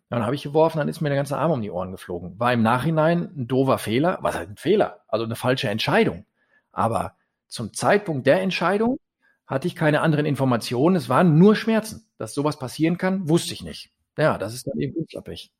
Dann 0.09 0.23
habe 0.23 0.35
ich 0.35 0.43
geworfen, 0.43 0.77
dann 0.77 0.87
ist 0.87 1.01
mir 1.01 1.09
der 1.09 1.17
ganze 1.17 1.37
Arm 1.37 1.51
um 1.51 1.61
die 1.61 1.71
Ohren 1.71 1.91
geflogen. 1.91 2.39
War 2.39 2.53
im 2.53 2.61
Nachhinein 2.61 3.31
ein 3.35 3.47
doofer 3.47 3.77
Fehler. 3.77 4.19
Was 4.21 4.35
heißt 4.35 4.49
ein 4.49 4.57
Fehler? 4.57 5.01
Also 5.07 5.25
eine 5.25 5.35
falsche 5.35 5.69
Entscheidung. 5.69 6.25
Aber 6.71 7.15
zum 7.47 7.73
Zeitpunkt 7.73 8.25
der 8.25 8.41
Entscheidung 8.41 8.99
hatte 9.45 9.67
ich 9.67 9.75
keine 9.75 10.01
anderen 10.01 10.25
Informationen. 10.25 10.95
Es 10.95 11.09
waren 11.09 11.37
nur 11.37 11.55
Schmerzen. 11.55 12.07
Dass 12.17 12.33
sowas 12.33 12.57
passieren 12.57 12.97
kann, 12.97 13.29
wusste 13.29 13.53
ich 13.53 13.63
nicht. 13.63 13.91
Ja, 14.17 14.37
das 14.37 14.53
ist 14.53 14.67
dann 14.67 14.79
eben 14.79 14.95
unschlappig. 14.95 15.51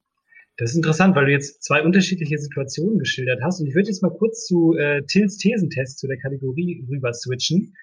Das 0.58 0.72
ist 0.72 0.76
interessant, 0.78 1.16
weil 1.16 1.26
du 1.26 1.32
jetzt 1.32 1.64
zwei 1.64 1.84
unterschiedliche 1.84 2.38
Situationen 2.39 2.97
geschildert 2.97 3.41
hast. 3.43 3.62
Und 3.62 3.68
ich 3.68 3.76
würde 3.76 3.89
jetzt 3.89 4.01
mal 4.01 4.10
kurz 4.10 4.45
zu 4.45 4.74
äh, 4.76 5.03
Tills 5.05 5.38
Thesentest 5.38 5.99
zu 5.99 6.08
der 6.08 6.18
Kategorie 6.18 6.84
rüber 6.89 7.14
switchen. 7.14 7.76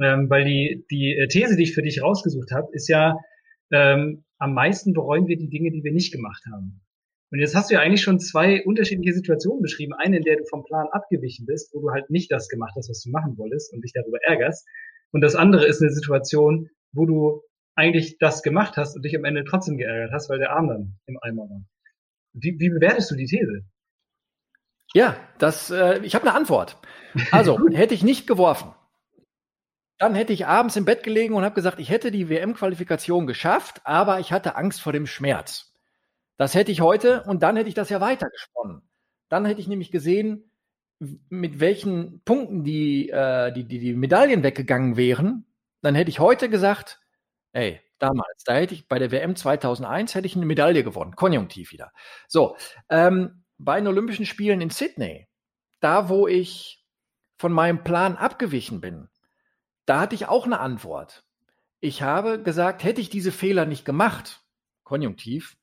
Ähm, 0.00 0.30
weil 0.30 0.44
die, 0.44 0.84
die 0.90 1.16
äh, 1.16 1.28
These, 1.28 1.56
die 1.56 1.64
ich 1.64 1.74
für 1.74 1.82
dich 1.82 2.02
rausgesucht 2.02 2.52
habe, 2.52 2.68
ist 2.72 2.88
ja, 2.88 3.16
ähm, 3.72 4.24
am 4.38 4.54
meisten 4.54 4.92
bereuen 4.92 5.26
wir 5.26 5.36
die 5.36 5.48
Dinge, 5.48 5.70
die 5.70 5.82
wir 5.82 5.92
nicht 5.92 6.12
gemacht 6.12 6.42
haben. 6.52 6.80
Und 7.30 7.40
jetzt 7.40 7.56
hast 7.56 7.70
du 7.70 7.74
ja 7.74 7.80
eigentlich 7.80 8.02
schon 8.02 8.20
zwei 8.20 8.64
unterschiedliche 8.64 9.12
Situationen 9.12 9.60
beschrieben. 9.60 9.92
Eine, 9.94 10.18
in 10.18 10.22
der 10.22 10.36
du 10.36 10.44
vom 10.44 10.64
Plan 10.64 10.86
abgewichen 10.92 11.46
bist, 11.46 11.74
wo 11.74 11.80
du 11.80 11.90
halt 11.90 12.10
nicht 12.10 12.30
das 12.30 12.48
gemacht 12.48 12.74
hast, 12.76 12.88
was 12.88 13.02
du 13.02 13.10
machen 13.10 13.36
wolltest 13.38 13.72
und 13.72 13.82
dich 13.82 13.92
darüber 13.92 14.18
ärgerst. 14.22 14.66
Und 15.10 15.20
das 15.20 15.34
andere 15.34 15.66
ist 15.66 15.82
eine 15.82 15.90
Situation, 15.90 16.70
wo 16.92 17.06
du 17.06 17.42
eigentlich 17.74 18.18
das 18.18 18.42
gemacht 18.42 18.76
hast 18.76 18.94
und 18.94 19.04
dich 19.04 19.16
am 19.16 19.24
Ende 19.24 19.42
trotzdem 19.44 19.78
geärgert 19.78 20.12
hast, 20.12 20.30
weil 20.30 20.38
der 20.38 20.52
Arm 20.52 20.68
dann 20.68 20.98
im 21.06 21.18
Eimer 21.22 21.42
war. 21.42 21.64
Wie, 22.34 22.58
wie 22.58 22.68
bewertest 22.68 23.10
du 23.10 23.14
die 23.14 23.26
These? 23.26 23.64
Ja, 24.92 25.16
das, 25.38 25.70
äh, 25.70 26.00
ich 26.02 26.14
habe 26.14 26.26
eine 26.26 26.36
Antwort. 26.36 26.76
Also, 27.30 27.58
hätte 27.72 27.94
ich 27.94 28.02
nicht 28.02 28.26
geworfen, 28.26 28.74
dann 29.98 30.14
hätte 30.14 30.32
ich 30.32 30.46
abends 30.46 30.76
im 30.76 30.84
Bett 30.84 31.02
gelegen 31.02 31.34
und 31.34 31.44
habe 31.44 31.54
gesagt, 31.54 31.78
ich 31.78 31.90
hätte 31.90 32.10
die 32.10 32.28
WM-Qualifikation 32.28 33.26
geschafft, 33.26 33.80
aber 33.84 34.20
ich 34.20 34.32
hatte 34.32 34.56
Angst 34.56 34.80
vor 34.82 34.92
dem 34.92 35.06
Schmerz. 35.06 35.72
Das 36.36 36.54
hätte 36.54 36.72
ich 36.72 36.80
heute 36.80 37.22
und 37.24 37.42
dann 37.42 37.56
hätte 37.56 37.68
ich 37.68 37.74
das 37.74 37.90
ja 37.90 38.00
weitergesponnen. 38.00 38.82
Dann 39.28 39.44
hätte 39.44 39.60
ich 39.60 39.68
nämlich 39.68 39.92
gesehen, 39.92 40.50
mit 40.98 41.60
welchen 41.60 42.20
Punkten 42.24 42.64
die, 42.64 43.08
äh, 43.10 43.52
die, 43.52 43.64
die, 43.64 43.78
die 43.78 43.94
Medaillen 43.94 44.42
weggegangen 44.42 44.96
wären, 44.96 45.46
dann 45.80 45.94
hätte 45.94 46.10
ich 46.10 46.18
heute 46.18 46.48
gesagt, 46.48 47.00
ey, 47.52 47.80
damals, 48.04 48.44
da 48.44 48.54
hätte 48.54 48.74
ich 48.74 48.86
bei 48.86 48.98
der 48.98 49.10
WM 49.10 49.34
2001 49.34 50.14
hätte 50.14 50.26
ich 50.26 50.36
eine 50.36 50.44
Medaille 50.44 50.84
gewonnen, 50.84 51.16
konjunktiv 51.16 51.72
wieder. 51.72 51.92
So, 52.28 52.56
ähm, 52.90 53.44
bei 53.56 53.78
den 53.78 53.86
Olympischen 53.86 54.26
Spielen 54.26 54.60
in 54.60 54.70
Sydney, 54.70 55.26
da 55.80 56.08
wo 56.10 56.28
ich 56.28 56.84
von 57.38 57.52
meinem 57.52 57.82
Plan 57.82 58.16
abgewichen 58.16 58.80
bin, 58.80 59.08
da 59.86 60.00
hatte 60.00 60.14
ich 60.14 60.26
auch 60.26 60.44
eine 60.44 60.60
Antwort. 60.60 61.24
Ich 61.80 62.02
habe 62.02 62.42
gesagt, 62.42 62.84
hätte 62.84 63.00
ich 63.00 63.08
diese 63.08 63.32
Fehler 63.32 63.64
nicht 63.64 63.84
gemacht, 63.84 64.42
konjunktiv, 64.82 65.56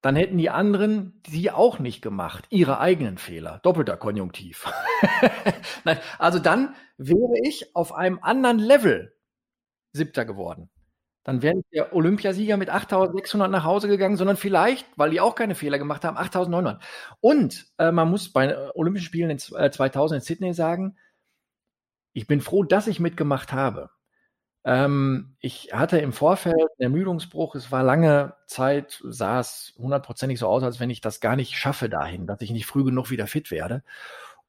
dann 0.00 0.16
hätten 0.16 0.38
die 0.38 0.50
anderen 0.50 1.22
sie 1.28 1.52
auch 1.52 1.78
nicht 1.78 2.02
gemacht, 2.02 2.46
ihre 2.50 2.80
eigenen 2.80 3.18
Fehler. 3.18 3.60
Doppelter 3.62 3.96
Konjunktiv. 3.96 4.66
Nein, 5.84 6.00
also 6.18 6.40
dann 6.40 6.74
wäre 6.96 7.34
ich 7.44 7.76
auf 7.76 7.94
einem 7.94 8.18
anderen 8.20 8.58
Level 8.58 9.16
Siebter 9.92 10.24
geworden. 10.24 10.70
Dann 11.24 11.42
wäre 11.42 11.56
nicht 11.56 11.72
der 11.72 11.94
Olympiasieger 11.94 12.56
mit 12.56 12.68
8600 12.70 13.50
nach 13.50 13.64
Hause 13.64 13.88
gegangen, 13.88 14.16
sondern 14.16 14.36
vielleicht, 14.36 14.86
weil 14.96 15.10
die 15.10 15.20
auch 15.20 15.34
keine 15.34 15.54
Fehler 15.54 15.78
gemacht 15.78 16.04
haben, 16.04 16.16
8900. 16.16 16.82
Und 17.20 17.66
äh, 17.78 17.92
man 17.92 18.10
muss 18.10 18.32
bei 18.32 18.74
Olympischen 18.74 19.06
Spielen 19.06 19.30
in, 19.30 19.38
äh, 19.56 19.70
2000 19.70 20.20
in 20.20 20.24
Sydney 20.24 20.54
sagen, 20.54 20.96
ich 22.12 22.26
bin 22.26 22.40
froh, 22.40 22.64
dass 22.64 22.88
ich 22.88 23.00
mitgemacht 23.00 23.52
habe. 23.52 23.90
Ähm, 24.64 25.36
ich 25.40 25.70
hatte 25.72 25.98
im 25.98 26.12
Vorfeld 26.12 26.54
einen 26.54 26.68
Ermüdungsbruch. 26.92 27.54
Es 27.54 27.72
war 27.72 27.82
lange 27.82 28.34
Zeit, 28.46 29.00
sah 29.04 29.40
es 29.40 29.74
hundertprozentig 29.78 30.38
so 30.38 30.46
aus, 30.48 30.62
als 30.62 30.80
wenn 30.80 30.90
ich 30.90 31.00
das 31.00 31.20
gar 31.20 31.36
nicht 31.36 31.56
schaffe 31.56 31.88
dahin, 31.88 32.26
dass 32.26 32.40
ich 32.42 32.50
nicht 32.50 32.66
früh 32.66 32.84
genug 32.84 33.10
wieder 33.10 33.26
fit 33.26 33.50
werde. 33.50 33.82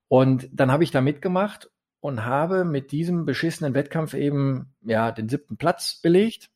Und 0.08 0.50
dann 0.52 0.72
habe 0.72 0.84
ich 0.84 0.92
da 0.92 1.02
mitgemacht 1.02 1.72
und 2.00 2.26
habe 2.26 2.66
mit 2.66 2.92
diesem 2.92 3.26
beschissenen 3.26 3.74
Wettkampf 3.74 4.14
eben 4.14 4.74
ja 4.82 5.12
den 5.12 5.30
siebten 5.30 5.58
Platz 5.58 6.00
belegt. 6.02 6.52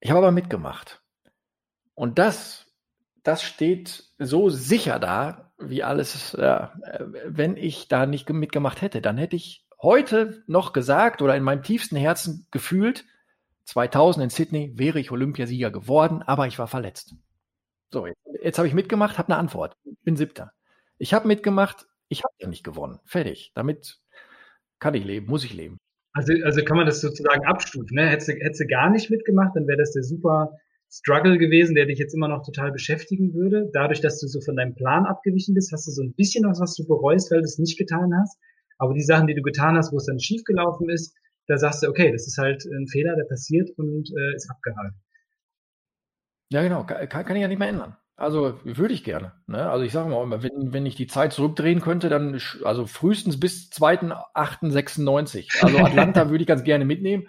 Ich 0.00 0.10
habe 0.10 0.18
aber 0.18 0.30
mitgemacht. 0.30 1.02
Und 1.94 2.18
das, 2.18 2.66
das 3.22 3.42
steht 3.42 4.04
so 4.18 4.48
sicher 4.50 4.98
da, 4.98 5.52
wie 5.58 5.82
alles, 5.82 6.36
ja, 6.38 6.72
äh, 6.82 7.04
wenn 7.26 7.56
ich 7.56 7.88
da 7.88 8.06
nicht 8.06 8.30
mitgemacht 8.30 8.80
hätte, 8.82 9.00
dann 9.02 9.18
hätte 9.18 9.36
ich 9.36 9.66
heute 9.82 10.44
noch 10.46 10.72
gesagt 10.72 11.22
oder 11.22 11.36
in 11.36 11.42
meinem 11.42 11.62
tiefsten 11.62 11.96
Herzen 11.96 12.46
gefühlt, 12.50 13.04
2000 13.64 14.24
in 14.24 14.30
Sydney 14.30 14.72
wäre 14.78 14.98
ich 14.98 15.10
Olympiasieger 15.10 15.70
geworden, 15.70 16.22
aber 16.22 16.46
ich 16.46 16.58
war 16.58 16.68
verletzt. 16.68 17.14
So, 17.92 18.06
jetzt, 18.06 18.20
jetzt 18.42 18.58
habe 18.58 18.68
ich 18.68 18.74
mitgemacht, 18.74 19.18
habe 19.18 19.32
eine 19.32 19.38
Antwort. 19.38 19.76
Ich 19.84 19.98
bin 20.00 20.16
siebter. 20.16 20.52
Ich 20.98 21.12
habe 21.12 21.28
mitgemacht, 21.28 21.86
ich 22.08 22.22
habe 22.24 22.34
ja 22.38 22.48
nicht 22.48 22.64
gewonnen. 22.64 23.00
Fertig. 23.04 23.52
Damit 23.54 24.00
kann 24.78 24.94
ich 24.94 25.04
leben, 25.04 25.26
muss 25.26 25.44
ich 25.44 25.52
leben. 25.52 25.78
Also, 26.12 26.32
also 26.44 26.64
kann 26.64 26.76
man 26.76 26.86
das 26.86 27.00
sozusagen 27.00 27.44
abstufen. 27.46 27.94
Ne? 27.94 28.08
Hättest, 28.08 28.28
du, 28.28 28.32
hättest 28.32 28.60
du 28.60 28.66
gar 28.66 28.90
nicht 28.90 29.10
mitgemacht, 29.10 29.54
dann 29.54 29.66
wäre 29.66 29.78
das 29.78 29.92
der 29.92 30.02
super 30.02 30.58
Struggle 30.90 31.36
gewesen, 31.38 31.74
der 31.74 31.86
dich 31.86 31.98
jetzt 31.98 32.14
immer 32.14 32.28
noch 32.28 32.44
total 32.44 32.72
beschäftigen 32.72 33.34
würde. 33.34 33.70
Dadurch, 33.72 34.00
dass 34.00 34.20
du 34.20 34.26
so 34.26 34.40
von 34.40 34.56
deinem 34.56 34.74
Plan 34.74 35.04
abgewichen 35.04 35.54
bist, 35.54 35.70
hast 35.72 35.86
du 35.86 35.90
so 35.90 36.02
ein 36.02 36.14
bisschen 36.14 36.44
was, 36.44 36.60
was 36.60 36.74
du 36.74 36.86
bereust, 36.86 37.30
weil 37.30 37.40
du 37.40 37.44
es 37.44 37.58
nicht 37.58 37.78
getan 37.78 38.10
hast. 38.18 38.38
Aber 38.78 38.94
die 38.94 39.02
Sachen, 39.02 39.26
die 39.26 39.34
du 39.34 39.42
getan 39.42 39.76
hast, 39.76 39.92
wo 39.92 39.96
es 39.96 40.06
dann 40.06 40.18
schief 40.18 40.44
gelaufen 40.44 40.88
ist, 40.88 41.14
da 41.46 41.58
sagst 41.58 41.82
du, 41.82 41.88
okay, 41.88 42.12
das 42.12 42.26
ist 42.26 42.38
halt 42.38 42.64
ein 42.64 42.86
Fehler, 42.88 43.16
der 43.16 43.24
passiert 43.24 43.70
und 43.76 44.10
äh, 44.16 44.34
ist 44.34 44.50
abgehakt. 44.50 44.94
Ja, 46.50 46.62
genau, 46.62 46.84
kann, 46.84 47.08
kann 47.08 47.36
ich 47.36 47.42
ja 47.42 47.48
nicht 47.48 47.58
mehr 47.58 47.68
ändern. 47.68 47.96
Also 48.18 48.58
würde 48.64 48.94
ich 48.94 49.04
gerne. 49.04 49.32
Ne? 49.46 49.70
Also 49.70 49.84
ich 49.84 49.92
sage 49.92 50.08
mal, 50.10 50.42
wenn, 50.42 50.72
wenn 50.72 50.84
ich 50.86 50.96
die 50.96 51.06
Zeit 51.06 51.32
zurückdrehen 51.32 51.80
könnte, 51.80 52.08
dann 52.08 52.40
also 52.64 52.84
frühestens 52.84 53.38
bis 53.38 53.70
2.8.96. 53.70 55.62
Also 55.62 55.78
Atlanta 55.78 56.28
würde 56.28 56.42
ich 56.42 56.48
ganz 56.48 56.64
gerne 56.64 56.84
mitnehmen. 56.84 57.28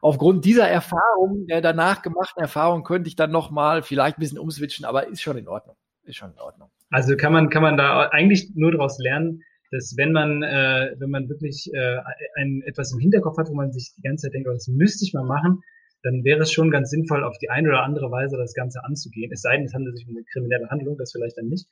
Aufgrund 0.00 0.46
dieser 0.46 0.66
Erfahrung, 0.66 1.46
der 1.46 1.60
danach 1.60 2.00
gemachten 2.00 2.40
Erfahrung, 2.40 2.84
könnte 2.84 3.08
ich 3.08 3.16
dann 3.16 3.30
nochmal 3.30 3.82
vielleicht 3.82 4.16
ein 4.16 4.20
bisschen 4.20 4.38
umswitchen, 4.38 4.86
aber 4.86 5.08
ist 5.08 5.20
schon 5.20 5.36
in 5.36 5.46
Ordnung. 5.46 5.76
Ist 6.04 6.16
schon 6.16 6.32
in 6.32 6.40
Ordnung. 6.40 6.70
Also 6.88 7.14
kann 7.18 7.34
man, 7.34 7.50
kann 7.50 7.62
man 7.62 7.76
da 7.76 8.08
eigentlich 8.08 8.52
nur 8.54 8.72
daraus 8.72 8.98
lernen, 8.98 9.42
dass 9.70 9.94
wenn 9.98 10.12
man, 10.12 10.42
äh, 10.42 10.94
wenn 10.98 11.10
man 11.10 11.28
wirklich 11.28 11.70
äh, 11.74 11.98
ein, 12.36 12.62
etwas 12.64 12.92
im 12.94 12.98
Hinterkopf 12.98 13.36
hat, 13.36 13.50
wo 13.50 13.54
man 13.54 13.72
sich 13.72 13.92
die 13.94 14.02
ganze 14.02 14.26
Zeit 14.26 14.32
denkt, 14.32 14.48
oh, 14.48 14.54
das 14.54 14.68
müsste 14.68 15.04
ich 15.04 15.12
mal 15.12 15.22
machen, 15.22 15.60
dann 16.02 16.24
wäre 16.24 16.40
es 16.40 16.52
schon 16.52 16.70
ganz 16.70 16.90
sinnvoll, 16.90 17.24
auf 17.24 17.38
die 17.38 17.50
eine 17.50 17.68
oder 17.68 17.82
andere 17.82 18.10
Weise 18.10 18.36
das 18.36 18.54
Ganze 18.54 18.84
anzugehen. 18.84 19.30
Es 19.32 19.42
sei 19.42 19.56
denn, 19.56 19.66
es 19.66 19.74
handelt 19.74 19.96
sich 19.96 20.06
um 20.08 20.16
eine 20.16 20.24
kriminelle 20.24 20.68
Handlung, 20.70 20.96
das 20.98 21.12
vielleicht 21.12 21.36
dann 21.36 21.48
nicht. 21.48 21.68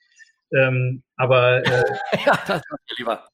Ähm, 0.53 1.03
aber 1.15 1.65
äh, 1.65 1.83
ja, 2.25 2.39
das 2.47 2.61
ich 2.87 2.97
lieber. 2.97 3.27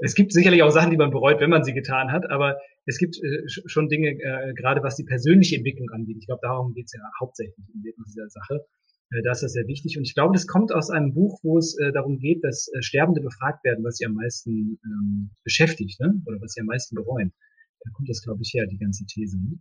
Es 0.00 0.14
gibt 0.14 0.32
sicherlich 0.32 0.62
auch 0.62 0.70
Sachen, 0.70 0.90
die 0.90 0.96
man 0.96 1.10
bereut, 1.10 1.40
wenn 1.40 1.50
man 1.50 1.64
sie 1.64 1.72
getan 1.72 2.10
hat, 2.10 2.28
aber 2.30 2.58
es 2.86 2.98
gibt 2.98 3.16
äh, 3.16 3.42
schon 3.46 3.88
Dinge, 3.88 4.10
äh, 4.10 4.52
gerade 4.54 4.82
was 4.82 4.96
die 4.96 5.04
persönliche 5.04 5.56
Entwicklung 5.56 5.88
angeht. 5.90 6.16
Ich 6.18 6.26
glaube, 6.26 6.40
darum 6.42 6.74
geht 6.74 6.86
es 6.86 6.92
ja 6.92 7.00
hauptsächlich 7.20 7.64
in 7.72 7.82
dieser 7.82 8.28
Sache. 8.28 8.66
Äh, 9.10 9.22
da 9.22 9.32
ist 9.32 9.42
das 9.42 9.52
sehr 9.52 9.66
wichtig. 9.66 9.96
Und 9.96 10.04
ich 10.04 10.14
glaube, 10.14 10.34
das 10.34 10.46
kommt 10.46 10.72
aus 10.72 10.90
einem 10.90 11.14
Buch, 11.14 11.38
wo 11.42 11.58
es 11.58 11.78
äh, 11.78 11.92
darum 11.92 12.18
geht, 12.18 12.44
dass 12.44 12.68
äh, 12.72 12.82
Sterbende 12.82 13.20
befragt 13.20 13.64
werden, 13.64 13.84
was 13.84 13.96
sie 13.96 14.06
am 14.06 14.14
meisten 14.14 14.78
ähm, 14.84 15.30
beschäftigt, 15.44 16.00
ne? 16.00 16.20
oder 16.26 16.40
was 16.40 16.52
sie 16.52 16.60
am 16.60 16.66
meisten 16.66 16.96
bereuen. 16.96 17.32
Da 17.80 17.90
kommt 17.92 18.08
das, 18.08 18.22
glaube 18.22 18.40
ich, 18.42 18.52
her, 18.54 18.66
die 18.66 18.78
ganze 18.78 19.04
These. 19.06 19.38
Ne? 19.38 19.58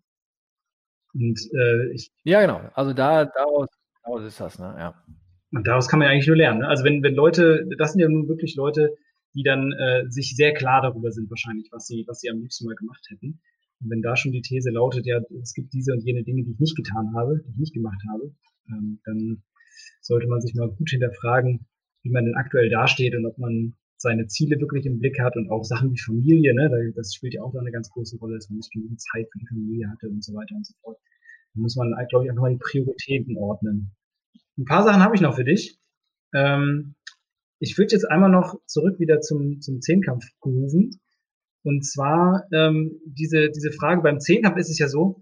Und 1.14 1.40
äh, 1.54 1.94
ich. 1.94 2.12
Ja, 2.24 2.42
genau. 2.42 2.62
Also 2.74 2.94
da, 2.94 3.26
daraus, 3.26 3.68
daraus 4.04 4.24
ist 4.24 4.40
das, 4.40 4.60
ne? 4.60 4.76
Ja. 4.78 5.04
Und 5.52 5.68
daraus 5.68 5.88
kann 5.88 6.00
man 6.00 6.08
ja 6.08 6.14
eigentlich 6.14 6.28
nur 6.28 6.36
lernen. 6.36 6.60
Ne? 6.60 6.68
Also 6.68 6.84
wenn, 6.84 7.04
wenn 7.04 7.14
Leute, 7.14 7.68
das 7.78 7.94
sind 7.94 8.02
ja 8.02 8.10
nun 8.10 8.28
wirklich 8.28 8.56
Leute, 8.56 8.96
die 9.36 9.44
dann 9.44 9.72
äh, 9.72 10.10
sich 10.10 10.36
sehr 10.36 10.54
klar 10.54 10.82
darüber 10.82 11.12
sind, 11.12 11.30
wahrscheinlich, 11.30 11.70
was 11.72 11.86
sie, 11.86 12.04
was 12.08 12.20
sie 12.20 12.30
am 12.30 12.40
liebsten 12.40 12.66
mal 12.66 12.76
gemacht 12.76 13.06
hätten. 13.10 13.40
Und 13.82 13.90
wenn 13.90 14.02
da 14.02 14.16
schon 14.16 14.32
die 14.32 14.42
These 14.42 14.72
lautet, 14.72 15.06
ja, 15.06 15.20
es 15.42 15.54
gibt 15.54 15.74
diese 15.74 15.94
und 15.94 16.04
jene 16.04 16.24
Dinge, 16.24 16.44
die 16.44 16.52
ich 16.52 16.60
nicht 16.60 16.76
getan 16.76 17.14
habe, 17.16 17.40
die 17.46 17.52
ich 17.52 17.58
nicht 17.58 17.74
gemacht 17.74 18.02
habe, 18.10 18.34
ähm, 18.70 19.00
dann 19.06 19.44
sollte 20.02 20.28
man 20.28 20.42
sich 20.42 20.56
mal 20.56 20.70
gut 20.70 20.90
hinterfragen, 20.90 21.68
wie 22.02 22.10
man 22.10 22.26
denn 22.26 22.36
aktuell 22.36 22.70
dasteht 22.70 23.16
und 23.16 23.26
ob 23.26 23.38
man 23.38 23.74
seine 24.04 24.28
Ziele 24.28 24.60
wirklich 24.60 24.86
im 24.86 25.00
Blick 25.00 25.18
hat 25.20 25.36
und 25.38 25.50
auch 25.50 25.64
Sachen 25.64 25.92
wie 25.92 25.98
Familie, 25.98 26.54
ne, 26.54 26.94
das 26.96 27.14
spielt 27.16 27.34
ja 27.34 27.42
auch 27.42 27.54
da 27.54 27.60
eine 27.60 27.72
ganz 27.72 27.90
große 27.90 28.18
Rolle, 28.18 28.36
dass 28.36 28.50
man 28.50 28.58
nicht 28.58 28.72
genug 28.72 29.00
Zeit 29.00 29.28
für 29.32 29.40
die 29.40 29.48
Familie 29.48 29.90
hatte 29.90 30.10
und 30.10 30.24
so 30.24 30.34
weiter 30.34 30.56
und 30.56 30.68
so 30.68 30.74
fort. 30.82 30.98
Da 31.56 31.62
muss 31.62 31.76
man, 31.76 31.94
glaube 32.10 32.26
ich, 32.26 32.30
einfach 32.30 32.44
mal 32.44 32.52
die 32.52 32.60
Prioritäten 32.60 33.38
ordnen. 33.38 33.96
Ein 34.58 34.66
paar 34.66 34.84
Sachen 34.84 35.02
habe 35.02 35.16
ich 35.16 35.22
noch 35.22 35.36
für 35.36 35.46
dich. 35.46 35.80
Ähm, 36.36 36.96
ich 37.60 37.78
würde 37.78 37.94
jetzt 37.94 38.04
einmal 38.04 38.30
noch 38.30 38.60
zurück 38.66 39.00
wieder 39.00 39.22
zum, 39.22 39.62
zum 39.62 39.80
Zehnkampf 39.80 40.26
grooven. 40.42 41.00
Und 41.64 41.86
zwar 41.86 42.44
ähm, 42.52 43.00
diese, 43.06 43.50
diese 43.52 43.72
Frage 43.72 44.02
beim 44.02 44.20
Zehnkampf 44.20 44.58
ist 44.58 44.70
es 44.70 44.80
ja 44.80 44.90
so, 44.90 45.22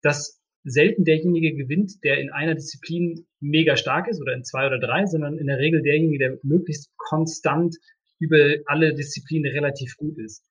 dass 0.00 0.40
selten 0.64 1.04
derjenige 1.04 1.54
gewinnt, 1.54 2.02
der 2.04 2.18
in 2.20 2.30
einer 2.30 2.54
Disziplin 2.54 3.26
mega 3.38 3.76
stark 3.76 4.08
ist 4.08 4.22
oder 4.22 4.32
in 4.32 4.44
zwei 4.44 4.66
oder 4.66 4.78
drei, 4.78 5.04
sondern 5.04 5.36
in 5.36 5.46
der 5.46 5.58
Regel 5.58 5.82
derjenige, 5.82 6.18
der 6.18 6.38
möglichst 6.42 6.90
konstant 6.96 7.76
über 8.18 8.54
alle 8.66 8.94
Disziplinen 8.94 9.52
relativ 9.52 9.96
gut 9.96 10.18
ist. 10.18 10.44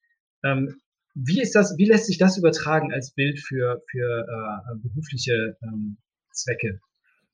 Ähm, 0.43 0.76
wie 1.16 1.41
ist 1.41 1.55
das, 1.55 1.76
wie 1.78 1.86
lässt 1.86 2.07
sich 2.07 2.18
das 2.18 2.38
übertragen 2.38 2.91
als 2.91 3.14
Bild 3.14 3.39
für, 3.39 3.82
für 3.91 4.26
äh, 4.28 4.76
berufliche 4.82 5.57
ähm, 5.61 5.97
Zwecke? 6.32 6.80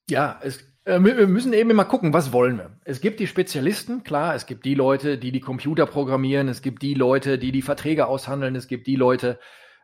Ja, 0.09 0.39
es, 0.43 0.59
äh, 0.85 0.99
wir 1.01 1.27
müssen 1.27 1.53
eben 1.53 1.69
immer 1.69 1.85
gucken, 1.85 2.13
was 2.13 2.33
wollen 2.33 2.57
wir. 2.57 2.77
Es 2.83 2.99
gibt 2.99 3.19
die 3.19 3.27
Spezialisten, 3.27 4.03
klar, 4.03 4.35
es 4.35 4.45
gibt 4.45 4.65
die 4.65 4.75
Leute, 4.75 5.17
die 5.17 5.31
die 5.31 5.39
Computer 5.39 5.85
programmieren, 5.85 6.47
es 6.47 6.61
gibt 6.61 6.81
die 6.81 6.93
Leute, 6.93 7.37
die 7.37 7.51
die 7.51 7.61
Verträge 7.61 8.07
aushandeln, 8.07 8.55
es 8.55 8.67
gibt 8.67 8.87
die 8.87 8.95
Leute, 8.95 9.39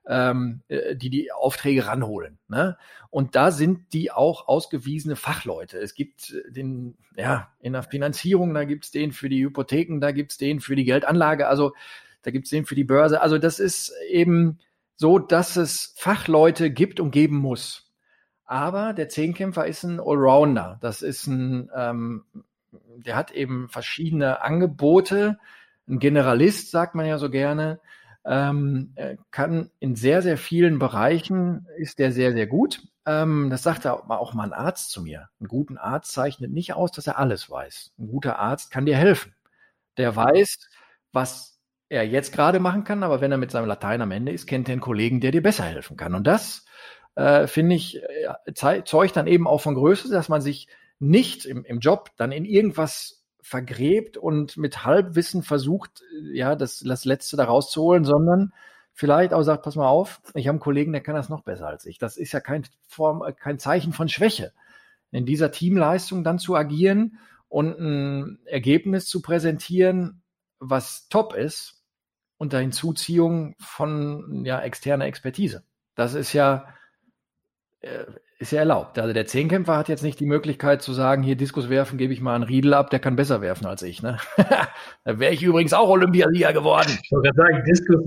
ähm, 0.08 0.62
äh, 0.68 0.95
die 0.95 1.10
die 1.10 1.32
Aufträge 1.32 1.88
ranholen. 1.88 2.38
Ne? 2.47 2.78
Und 3.10 3.36
da 3.36 3.51
sind 3.51 3.93
die 3.93 4.12
auch 4.12 4.47
ausgewiesene 4.47 5.16
Fachleute. 5.16 5.78
Es 5.80 5.95
gibt 5.95 6.36
den, 6.49 6.97
ja, 7.16 7.51
in 7.60 7.74
der 7.74 7.84
Finanzierung, 7.84 8.53
da 8.53 8.66
gibt's 8.66 8.91
den 8.91 9.12
für 9.12 9.30
die 9.30 9.43
Hypotheken, 9.43 9.99
da 9.99 10.12
gibt's 10.12 10.38
den 10.38 10.60
für 10.60 10.76
die 10.76 10.86
Geldanlage, 10.86 11.47
also 11.47 11.74
da 12.22 12.32
gibt's 12.32 12.49
den 12.49 12.66
für 12.66 12.76
die 12.76 12.84
Börse. 12.84 13.22
Also 13.22 13.38
das 13.38 13.60
ist 13.60 13.93
eben 14.10 14.60
so, 14.95 15.20
dass 15.20 15.56
es 15.56 15.93
Fachleute 15.97 16.72
gibt 16.72 16.99
und 16.99 17.12
geben 17.12 17.38
muss. 17.38 17.91
Aber 18.45 18.93
der 18.93 19.10
Zehnkämpfer 19.10 19.66
ist 19.66 19.84
ein 19.84 19.99
Allrounder. 19.99 20.78
Das 20.82 21.01
ist 21.01 21.28
ein, 21.28 21.70
ähm, 21.76 22.26
der 22.97 23.16
hat 23.16 23.32
eben 23.32 23.70
verschiedene 23.70 24.41
Angebote. 24.41 25.39
Ein 25.88 25.99
Generalist, 25.99 26.72
sagt 26.72 26.95
man 26.95 27.06
ja 27.06 27.18
so 27.18 27.30
gerne 27.30 27.80
ähm, 28.26 28.91
äh, 28.95 29.17
kann 29.32 29.69
in 29.80 29.95
sehr, 29.95 30.21
sehr 30.21 30.38
vielen 30.38 30.80
Bereichen 30.80 31.67
ist 31.78 31.99
der 31.99 32.11
sehr, 32.11 32.34
sehr 32.34 32.47
gut. 32.47 32.82
Ähm, 33.05 33.49
das 33.51 33.63
sagte 33.63 33.93
auch 33.93 34.34
mal 34.34 34.45
ein 34.45 34.53
Arzt 34.53 34.89
zu 34.91 35.01
mir. 35.03 35.30
Ein 35.39 35.47
guter 35.47 35.84
Arzt 35.84 36.11
zeichnet 36.11 36.51
nicht 36.51 36.73
aus, 36.73 36.91
dass 36.91 37.07
er 37.07 37.19
alles 37.19 37.49
weiß. 37.49 37.93
Ein 37.99 38.07
guter 38.07 38.39
Arzt 38.39 38.71
kann 38.71 38.86
dir 38.86 38.97
helfen. 38.97 39.36
Der 39.97 40.15
weiß, 40.15 40.69
was 41.11 41.59
er 41.88 42.05
jetzt 42.05 42.34
gerade 42.34 42.59
machen 42.59 42.84
kann, 42.84 43.03
aber 43.03 43.21
wenn 43.21 43.32
er 43.32 43.38
mit 43.38 43.51
seinem 43.51 43.67
Latein 43.67 44.01
am 44.01 44.11
Ende 44.11 44.32
ist, 44.32 44.47
kennt 44.47 44.67
er 44.67 44.73
einen 44.73 44.82
Kollegen, 44.82 45.21
der 45.21 45.32
dir 45.32 45.43
besser 45.43 45.63
helfen 45.63 45.95
kann. 45.95 46.15
Und 46.15 46.26
das, 46.26 46.65
äh, 47.13 47.45
finde 47.45 47.76
ich, 47.76 48.01
äh, 48.01 48.84
zeugt 48.84 49.15
dann 49.15 49.28
eben 49.28 49.47
auch 49.47 49.61
von 49.61 49.76
Größe, 49.76 50.09
dass 50.09 50.30
man 50.30 50.41
sich 50.41 50.67
nicht 50.97 51.45
im, 51.45 51.63
im 51.63 51.80
Job 51.80 52.09
dann 52.17 52.32
in 52.32 52.45
irgendwas 52.45 53.24
vergräbt 53.46 54.18
und 54.18 54.58
mit 54.58 54.86
Halbwissen 54.86 55.43
versucht, 55.43 56.02
ja, 56.34 56.56
das, 56.56 56.80
das 56.80 57.06
Letzte 57.06 57.38
da 57.38 57.43
rauszuholen, 57.43 58.04
sondern 58.04 58.54
vielleicht 58.91 59.36
auch 59.36 59.43
sagt, 59.43 59.62
pass 59.62 59.76
mal 59.76 59.88
auf, 59.88 60.20
ich 60.34 60.48
habe 60.48 60.56
einen 60.56 60.60
Kollegen, 60.60 60.93
der 60.93 61.02
kann 61.04 61.14
das 61.14 61.30
noch 61.30 61.43
besser 61.43 61.68
als 61.68 61.86
ich. 61.86 62.00
Das 62.00 62.18
ist 62.18 62.32
ja 62.32 62.39
kein 62.39 62.64
Form, 62.88 63.24
kein 63.39 63.60
Zeichen 63.60 63.93
von 63.93 64.10
Schwäche. 64.10 64.52
In 65.12 65.28
dieser 65.28 65.52
Teamleistung 65.52 66.24
dann 66.24 66.39
zu 66.39 66.56
agieren 66.56 67.20
und 67.48 67.80
ein 67.80 68.39
Ergebnis 68.46 69.06
zu 69.06 69.22
präsentieren, 69.22 70.24
was 70.58 71.08
top 71.10 71.36
ist, 71.36 71.84
unter 72.38 72.58
Hinzuziehung 72.58 73.54
von 73.60 74.43
ja, 74.43 74.60
externer 74.60 75.06
Expertise. 75.06 75.64
Das 75.93 76.16
ist 76.16 76.34
ja, 76.34 76.66
äh, 77.82 78.06
ist 78.38 78.51
ja 78.51 78.59
erlaubt. 78.59 78.99
Also 78.99 79.13
der 79.13 79.25
Zehnkämpfer 79.25 79.77
hat 79.77 79.88
jetzt 79.88 80.03
nicht 80.03 80.19
die 80.19 80.25
Möglichkeit 80.25 80.81
zu 80.81 80.91
sagen, 80.93 81.23
hier 81.23 81.36
Diskus 81.36 81.69
werfen, 81.69 81.97
gebe 81.97 82.11
ich 82.11 82.19
mal 82.21 82.36
einen 82.36 82.43
Riedel 82.43 82.73
ab, 82.73 82.89
der 82.89 82.99
kann 82.99 83.15
besser 83.15 83.41
werfen 83.41 83.65
als 83.65 83.81
ich. 83.81 84.03
Ne? 84.03 84.17
da 85.05 85.19
wäre 85.19 85.33
ich 85.33 85.41
übrigens 85.41 85.73
auch 85.73 85.89
Olympiasieger 85.89 86.51
geworden. 86.51 86.97
Ich 87.01 87.11
wollte 87.11 87.31
gerade 87.31 87.53
sagen, 87.53 87.63
Diskus. 87.63 88.03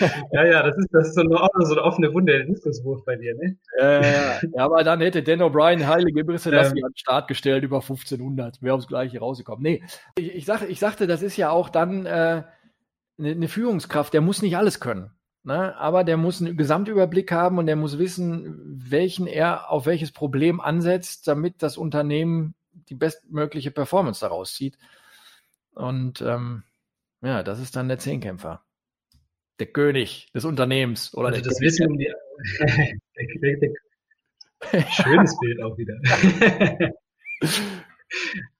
ja, 0.32 0.44
ja, 0.44 0.62
das 0.62 0.76
ist, 0.78 0.88
das 0.92 1.08
ist 1.08 1.14
so, 1.16 1.20
eine, 1.20 1.36
so 1.66 1.72
eine 1.72 1.82
offene 1.82 2.14
Wunde, 2.14 2.32
der 2.32 2.46
Diskuswurf 2.46 3.04
bei 3.04 3.16
dir, 3.16 3.34
ne? 3.34 3.58
Äh, 3.78 4.46
ja, 4.54 4.64
aber 4.64 4.82
dann 4.84 5.00
hätte 5.00 5.22
Dan 5.22 5.42
O'Brien 5.42 5.86
heilige 5.86 6.24
Brisse 6.24 6.50
ähm, 6.50 6.58
an 6.58 6.72
den 6.72 6.96
Start 6.96 7.28
gestellt 7.28 7.62
über 7.62 7.80
1500. 7.80 8.62
Wäre 8.62 8.74
aufs 8.74 8.88
Gleiche 8.88 9.18
rausgekommen. 9.18 9.62
Nee, 9.62 9.82
ich, 10.16 10.34
ich, 10.34 10.44
sag, 10.46 10.62
ich 10.68 10.80
sagte, 10.80 11.06
das 11.06 11.20
ist 11.20 11.36
ja 11.36 11.50
auch 11.50 11.68
dann 11.68 12.06
äh, 12.06 12.42
eine, 13.18 13.30
eine 13.30 13.48
Führungskraft, 13.48 14.14
der 14.14 14.22
muss 14.22 14.40
nicht 14.40 14.56
alles 14.56 14.80
können. 14.80 15.10
Ne? 15.44 15.76
Aber 15.76 16.04
der 16.04 16.16
muss 16.16 16.40
einen 16.40 16.56
Gesamtüberblick 16.56 17.30
haben 17.30 17.58
und 17.58 17.66
der 17.66 17.76
muss 17.76 17.98
wissen, 17.98 18.54
welchen 18.90 19.26
er 19.26 19.70
auf 19.70 19.84
welches 19.84 20.10
Problem 20.10 20.60
ansetzt, 20.60 21.28
damit 21.28 21.62
das 21.62 21.76
Unternehmen 21.76 22.54
die 22.72 22.94
bestmögliche 22.94 23.70
Performance 23.70 24.20
daraus 24.20 24.54
zieht. 24.54 24.78
Und 25.74 26.22
ähm, 26.22 26.62
ja, 27.20 27.42
das 27.42 27.60
ist 27.60 27.76
dann 27.76 27.88
der 27.88 27.98
Zehnkämpfer. 27.98 28.62
Der 29.58 29.66
König 29.66 30.32
des 30.34 30.46
Unternehmens. 30.46 31.14
Oder 31.14 31.28
also 31.28 31.42
das 31.42 31.60
Wissen 31.60 31.88
um 31.90 31.98
die. 31.98 32.10
Schönes 35.02 35.38
Bild 35.38 35.62
auch 35.62 35.76
wieder. 35.76 36.00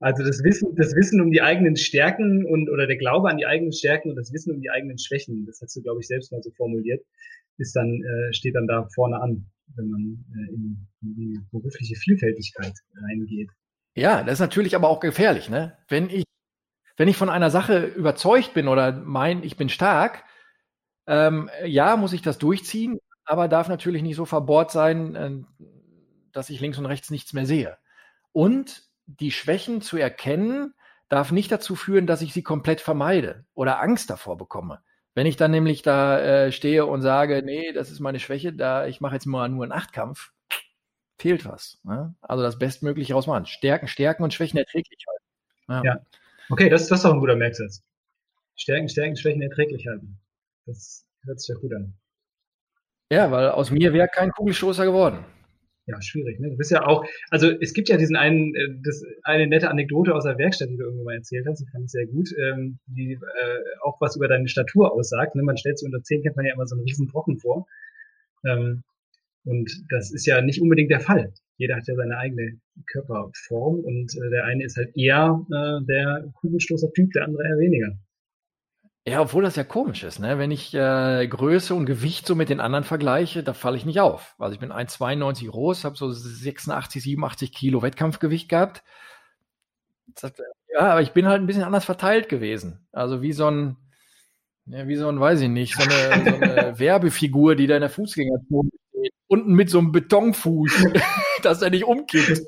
Also 0.00 0.24
das 0.24 0.42
Wissen, 0.42 0.74
das 0.76 0.94
Wissen 0.94 1.20
um 1.20 1.30
die 1.30 1.42
eigenen 1.42 1.76
Stärken 1.76 2.46
und 2.46 2.70
oder 2.70 2.86
der 2.86 2.96
Glaube 2.96 3.28
an 3.28 3.36
die 3.36 3.46
eigenen 3.46 3.72
Stärken 3.72 4.10
und 4.10 4.16
das 4.16 4.32
Wissen 4.32 4.54
um 4.54 4.60
die 4.60 4.70
eigenen 4.70 4.98
Schwächen, 4.98 5.44
das 5.46 5.60
hast 5.60 5.76
du, 5.76 5.82
glaube 5.82 6.00
ich, 6.00 6.06
selbst 6.06 6.32
mal 6.32 6.42
so 6.42 6.50
formuliert, 6.52 7.04
ist 7.58 7.76
dann, 7.76 8.02
äh, 8.02 8.32
steht 8.32 8.54
dann 8.54 8.66
da 8.66 8.88
vorne 8.94 9.20
an, 9.20 9.46
wenn 9.76 9.88
man 9.88 10.24
äh, 10.34 10.54
in, 10.54 10.86
in 11.02 11.14
die 11.14 11.40
berufliche 11.50 11.94
Vielfältigkeit 11.96 12.72
reingeht. 12.94 13.50
Ja, 13.94 14.22
das 14.22 14.34
ist 14.34 14.40
natürlich 14.40 14.74
aber 14.74 14.88
auch 14.88 15.00
gefährlich, 15.00 15.50
ne? 15.50 15.76
Wenn 15.88 16.08
ich, 16.08 16.24
wenn 16.96 17.08
ich 17.08 17.16
von 17.16 17.28
einer 17.28 17.50
Sache 17.50 17.86
überzeugt 17.86 18.54
bin 18.54 18.68
oder 18.68 18.92
mein, 18.92 19.42
ich 19.42 19.56
bin 19.56 19.68
stark, 19.68 20.24
ähm, 21.06 21.50
ja, 21.66 21.96
muss 21.96 22.12
ich 22.12 22.22
das 22.22 22.38
durchziehen, 22.38 22.98
aber 23.24 23.48
darf 23.48 23.68
natürlich 23.68 24.02
nicht 24.02 24.16
so 24.16 24.24
verbohrt 24.24 24.70
sein, 24.70 25.14
äh, 25.14 25.30
dass 26.32 26.50
ich 26.50 26.60
links 26.60 26.78
und 26.78 26.86
rechts 26.86 27.10
nichts 27.10 27.32
mehr 27.32 27.46
sehe. 27.46 27.76
Und 28.32 28.89
die 29.18 29.32
Schwächen 29.32 29.80
zu 29.80 29.96
erkennen, 29.96 30.74
darf 31.08 31.32
nicht 31.32 31.50
dazu 31.50 31.74
führen, 31.74 32.06
dass 32.06 32.22
ich 32.22 32.32
sie 32.32 32.42
komplett 32.42 32.80
vermeide 32.80 33.44
oder 33.54 33.80
Angst 33.80 34.10
davor 34.10 34.36
bekomme. 34.36 34.80
Wenn 35.14 35.26
ich 35.26 35.36
dann 35.36 35.50
nämlich 35.50 35.82
da 35.82 36.20
äh, 36.20 36.52
stehe 36.52 36.86
und 36.86 37.02
sage, 37.02 37.42
nee, 37.44 37.72
das 37.72 37.90
ist 37.90 38.00
meine 38.00 38.20
Schwäche, 38.20 38.52
da 38.52 38.86
ich 38.86 39.00
mache 39.00 39.14
jetzt 39.14 39.26
mal 39.26 39.48
nur 39.48 39.64
einen 39.64 39.72
Achtkampf, 39.72 40.32
fehlt 41.18 41.44
was. 41.44 41.80
Ne? 41.82 42.14
Also 42.20 42.42
das 42.42 42.58
Bestmögliche 42.58 43.14
rausmachen. 43.14 43.46
Stärken, 43.46 43.88
Stärken 43.88 44.22
und 44.22 44.32
Schwächen 44.32 44.58
erträglich 44.58 45.04
halten. 45.08 45.86
Ja. 45.86 45.94
ja. 45.94 46.00
Okay, 46.48 46.68
das, 46.68 46.88
das 46.88 47.00
ist 47.00 47.04
doch 47.04 47.12
ein 47.12 47.20
guter 47.20 47.36
Merksatz. 47.36 47.82
Stärken, 48.54 48.88
Stärken, 48.88 49.16
Schwächen 49.16 49.42
erträglich 49.42 49.86
halten. 49.88 50.20
Das 50.66 51.06
hört 51.24 51.40
sich 51.40 51.48
ja 51.48 51.60
gut 51.60 51.74
an. 51.74 51.94
Ja, 53.10 53.30
weil 53.32 53.50
aus 53.50 53.72
mir 53.72 53.92
wäre 53.92 54.08
kein 54.08 54.30
Kugelstoßer 54.30 54.84
geworden 54.84 55.24
ja, 55.90 56.02
schwierig. 56.02 56.40
Ne? 56.40 56.50
Du 56.50 56.56
bist 56.56 56.70
ja 56.70 56.86
auch, 56.86 57.04
also 57.30 57.50
es 57.60 57.72
gibt 57.72 57.88
ja 57.88 57.96
diesen 57.96 58.16
einen, 58.16 58.54
äh, 58.54 58.68
das 58.84 59.02
eine 59.22 59.46
nette 59.46 59.70
Anekdote 59.70 60.14
aus 60.14 60.24
der 60.24 60.38
Werkstatt, 60.38 60.70
die 60.70 60.76
du 60.76 60.84
irgendwann 60.84 61.04
mal 61.04 61.14
erzählt 61.16 61.46
hast, 61.46 61.60
die 61.60 61.66
fand 61.70 61.84
ich 61.84 61.90
sehr 61.90 62.06
gut, 62.06 62.28
ähm, 62.38 62.78
die 62.86 63.12
äh, 63.12 63.18
auch 63.82 64.00
was 64.00 64.16
über 64.16 64.28
deine 64.28 64.48
Statur 64.48 64.92
aussagt. 64.92 65.34
Ne? 65.34 65.42
Man 65.42 65.56
stellt 65.56 65.78
sich 65.78 65.86
unter 65.86 66.02
zehn 66.02 66.22
kennt 66.22 66.36
man 66.36 66.46
ja 66.46 66.54
immer 66.54 66.66
so 66.66 66.76
einen 66.76 66.84
riesen 66.84 67.08
Brocken 67.08 67.38
vor. 67.38 67.66
Ähm, 68.44 68.82
und 69.44 69.70
das 69.88 70.12
ist 70.12 70.26
ja 70.26 70.40
nicht 70.42 70.60
unbedingt 70.60 70.90
der 70.90 71.00
Fall. 71.00 71.32
Jeder 71.56 71.76
hat 71.76 71.86
ja 71.86 71.94
seine 71.94 72.16
eigene 72.16 72.58
Körperform 72.86 73.80
und 73.80 74.14
äh, 74.16 74.30
der 74.30 74.44
eine 74.44 74.64
ist 74.64 74.76
halt 74.76 74.96
eher 74.96 75.44
äh, 75.50 75.84
der 75.86 76.30
Kugelstoßer-Typ, 76.40 77.12
der 77.12 77.24
andere 77.24 77.44
eher 77.44 77.58
weniger. 77.58 77.98
Ja, 79.10 79.20
obwohl 79.20 79.42
das 79.42 79.56
ja 79.56 79.64
komisch 79.64 80.04
ist, 80.04 80.20
ne? 80.20 80.38
Wenn 80.38 80.52
ich 80.52 80.72
äh, 80.72 81.26
Größe 81.26 81.74
und 81.74 81.84
Gewicht 81.84 82.26
so 82.26 82.36
mit 82.36 82.48
den 82.48 82.60
anderen 82.60 82.84
vergleiche, 82.84 83.42
da 83.42 83.54
falle 83.54 83.76
ich 83.76 83.84
nicht 83.84 83.98
auf. 83.98 84.36
Also 84.38 84.54
ich 84.54 84.60
bin 84.60 84.70
1,92 84.70 85.48
groß, 85.50 85.84
habe 85.84 85.96
so 85.96 86.10
86, 86.12 87.02
87 87.02 87.52
Kilo 87.52 87.82
Wettkampfgewicht 87.82 88.48
gehabt. 88.48 88.84
Ja, 90.72 90.80
aber 90.92 91.02
ich 91.02 91.12
bin 91.12 91.26
halt 91.26 91.42
ein 91.42 91.46
bisschen 91.46 91.64
anders 91.64 91.84
verteilt 91.84 92.28
gewesen. 92.28 92.86
Also 92.92 93.20
wie 93.20 93.32
so 93.32 93.50
ein, 93.50 93.76
ja, 94.66 94.86
wie 94.86 94.96
so 94.96 95.08
ein, 95.08 95.18
weiß 95.18 95.40
ich 95.40 95.48
nicht, 95.48 95.74
so 95.74 95.82
eine, 95.82 96.30
so 96.30 96.36
eine 96.36 96.78
Werbefigur, 96.78 97.56
die 97.56 97.66
da 97.66 97.74
in 97.76 97.80
der 97.80 97.90
Fußgängerzone. 97.90 98.70
Unten 99.30 99.52
mit 99.52 99.70
so 99.70 99.78
einem 99.78 99.92
Betonfuß, 99.92 100.86
dass 101.44 101.62
er 101.62 101.70
nicht 101.70 101.84
umkippt. 101.84 102.42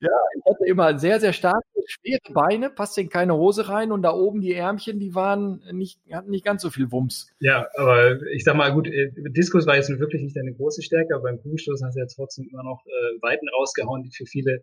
Ja, 0.00 0.10
ich 0.36 0.42
hatte 0.46 0.66
immer 0.66 0.98
sehr, 0.98 1.18
sehr 1.18 1.32
starke, 1.32 1.66
schwere 1.86 2.20
Beine, 2.34 2.68
passte 2.68 3.00
in 3.00 3.08
keine 3.08 3.34
Hose 3.34 3.70
rein 3.70 3.90
und 3.90 4.02
da 4.02 4.12
oben 4.12 4.42
die 4.42 4.52
Ärmchen, 4.52 4.98
die 4.98 5.14
waren 5.14 5.62
nicht, 5.72 5.98
hatten 6.12 6.30
nicht 6.30 6.44
ganz 6.44 6.60
so 6.60 6.68
viel 6.68 6.92
Wumms. 6.92 7.32
Ja, 7.40 7.66
aber 7.74 8.20
ich 8.32 8.44
sag 8.44 8.54
mal, 8.54 8.70
gut, 8.72 8.86
äh, 8.86 9.10
Diskus 9.30 9.66
war 9.66 9.76
jetzt 9.76 9.88
wirklich 9.98 10.20
nicht 10.20 10.36
deine 10.36 10.52
große 10.52 10.82
Stärke, 10.82 11.14
aber 11.14 11.24
beim 11.24 11.40
Kugelstoßen 11.40 11.86
hast 11.86 11.94
du 11.94 12.00
ja 12.00 12.06
trotzdem 12.14 12.48
immer 12.52 12.64
noch 12.64 12.84
äh, 12.86 13.22
Weiten 13.22 13.48
rausgehauen, 13.48 14.02
die 14.02 14.10
für 14.10 14.26
viele 14.26 14.62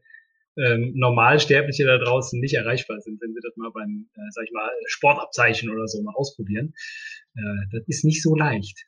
ähm, 0.58 0.94
Normalsterbliche 0.96 1.86
da 1.86 1.98
draußen 1.98 2.40
nicht 2.40 2.54
erreichbar 2.54 3.00
sind, 3.02 3.20
wenn 3.20 3.34
sie 3.34 3.40
das 3.42 3.56
mal 3.58 3.72
beim, 3.72 4.08
äh, 4.16 4.20
sag 4.32 4.46
ich 4.46 4.52
mal, 4.52 4.70
Sportabzeichen 4.86 5.72
oder 5.72 5.88
so 5.88 6.02
mal 6.04 6.14
ausprobieren. 6.16 6.74
Äh, 7.36 7.42
das 7.72 7.88
ist 7.88 8.06
nicht 8.06 8.22
so 8.22 8.36
leicht. 8.36 8.86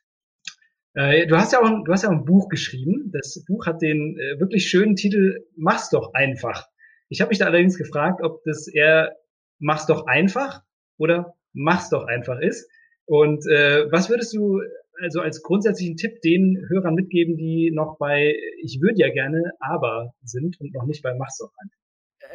Äh, 0.94 1.26
du 1.26 1.36
hast 1.36 1.52
ja 1.52 1.60
auch, 1.60 1.84
du 1.84 1.92
hast 1.92 2.02
ja 2.02 2.08
auch 2.08 2.14
ein 2.14 2.24
Buch 2.24 2.48
geschrieben. 2.48 3.10
Das 3.12 3.42
Buch 3.46 3.66
hat 3.66 3.82
den 3.82 4.18
äh, 4.18 4.40
wirklich 4.40 4.68
schönen 4.68 4.96
Titel 4.96 5.44
Mach's 5.56 5.90
doch 5.90 6.14
einfach. 6.14 6.66
Ich 7.08 7.20
habe 7.20 7.30
mich 7.30 7.38
da 7.38 7.46
allerdings 7.46 7.78
gefragt, 7.78 8.20
ob 8.22 8.42
das 8.44 8.68
eher 8.68 9.16
Mach's 9.58 9.86
doch 9.86 10.06
einfach 10.06 10.62
oder 10.98 11.34
Mach's 11.52 11.90
doch 11.90 12.04
einfach 12.04 12.40
ist. 12.40 12.68
Und 13.06 13.46
äh, 13.46 13.90
was 13.90 14.08
würdest 14.08 14.34
du 14.34 14.60
also 15.00 15.20
als 15.20 15.42
grundsätzlichen 15.42 15.96
Tipp 15.96 16.20
den 16.22 16.58
Hörern 16.68 16.94
mitgeben, 16.94 17.36
die 17.36 17.70
noch 17.74 17.96
bei 17.98 18.34
Ich 18.62 18.80
würde 18.80 19.00
ja 19.00 19.10
gerne, 19.10 19.52
aber 19.58 20.12
sind 20.22 20.60
und 20.60 20.74
noch 20.74 20.86
nicht 20.86 21.02
bei 21.02 21.14
Mach's 21.14 21.38
doch 21.38 21.52
einfach? 21.62 21.79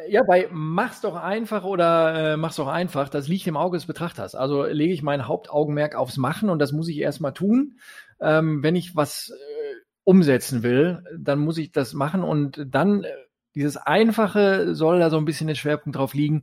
Ja, 0.08 0.22
bei 0.22 0.48
mach's 0.52 1.00
doch 1.00 1.16
einfach 1.16 1.64
oder 1.64 2.34
äh, 2.34 2.36
mach's 2.36 2.56
doch 2.56 2.68
einfach, 2.68 3.08
das 3.08 3.28
liegt 3.28 3.46
im 3.46 3.56
Auge 3.56 3.76
des 3.76 3.86
Betrachters. 3.86 4.34
Also 4.34 4.64
lege 4.64 4.92
ich 4.92 5.02
mein 5.02 5.26
Hauptaugenmerk 5.26 5.94
aufs 5.94 6.16
Machen 6.16 6.50
und 6.50 6.58
das 6.58 6.72
muss 6.72 6.88
ich 6.88 6.98
erstmal 6.98 7.32
tun 7.32 7.78
ähm, 8.20 8.62
wenn 8.62 8.76
ich 8.76 8.96
was 8.96 9.30
äh, 9.30 9.74
umsetzen 10.04 10.62
will, 10.62 11.02
dann 11.18 11.38
muss 11.38 11.58
ich 11.58 11.72
das 11.72 11.92
machen 11.92 12.22
und 12.22 12.64
dann 12.68 13.04
äh, 13.04 13.10
dieses 13.54 13.76
Einfache 13.76 14.74
soll 14.74 14.98
da 15.00 15.10
so 15.10 15.16
ein 15.16 15.24
bisschen 15.24 15.48
der 15.48 15.54
Schwerpunkt 15.54 15.98
drauf 15.98 16.14
liegen. 16.14 16.42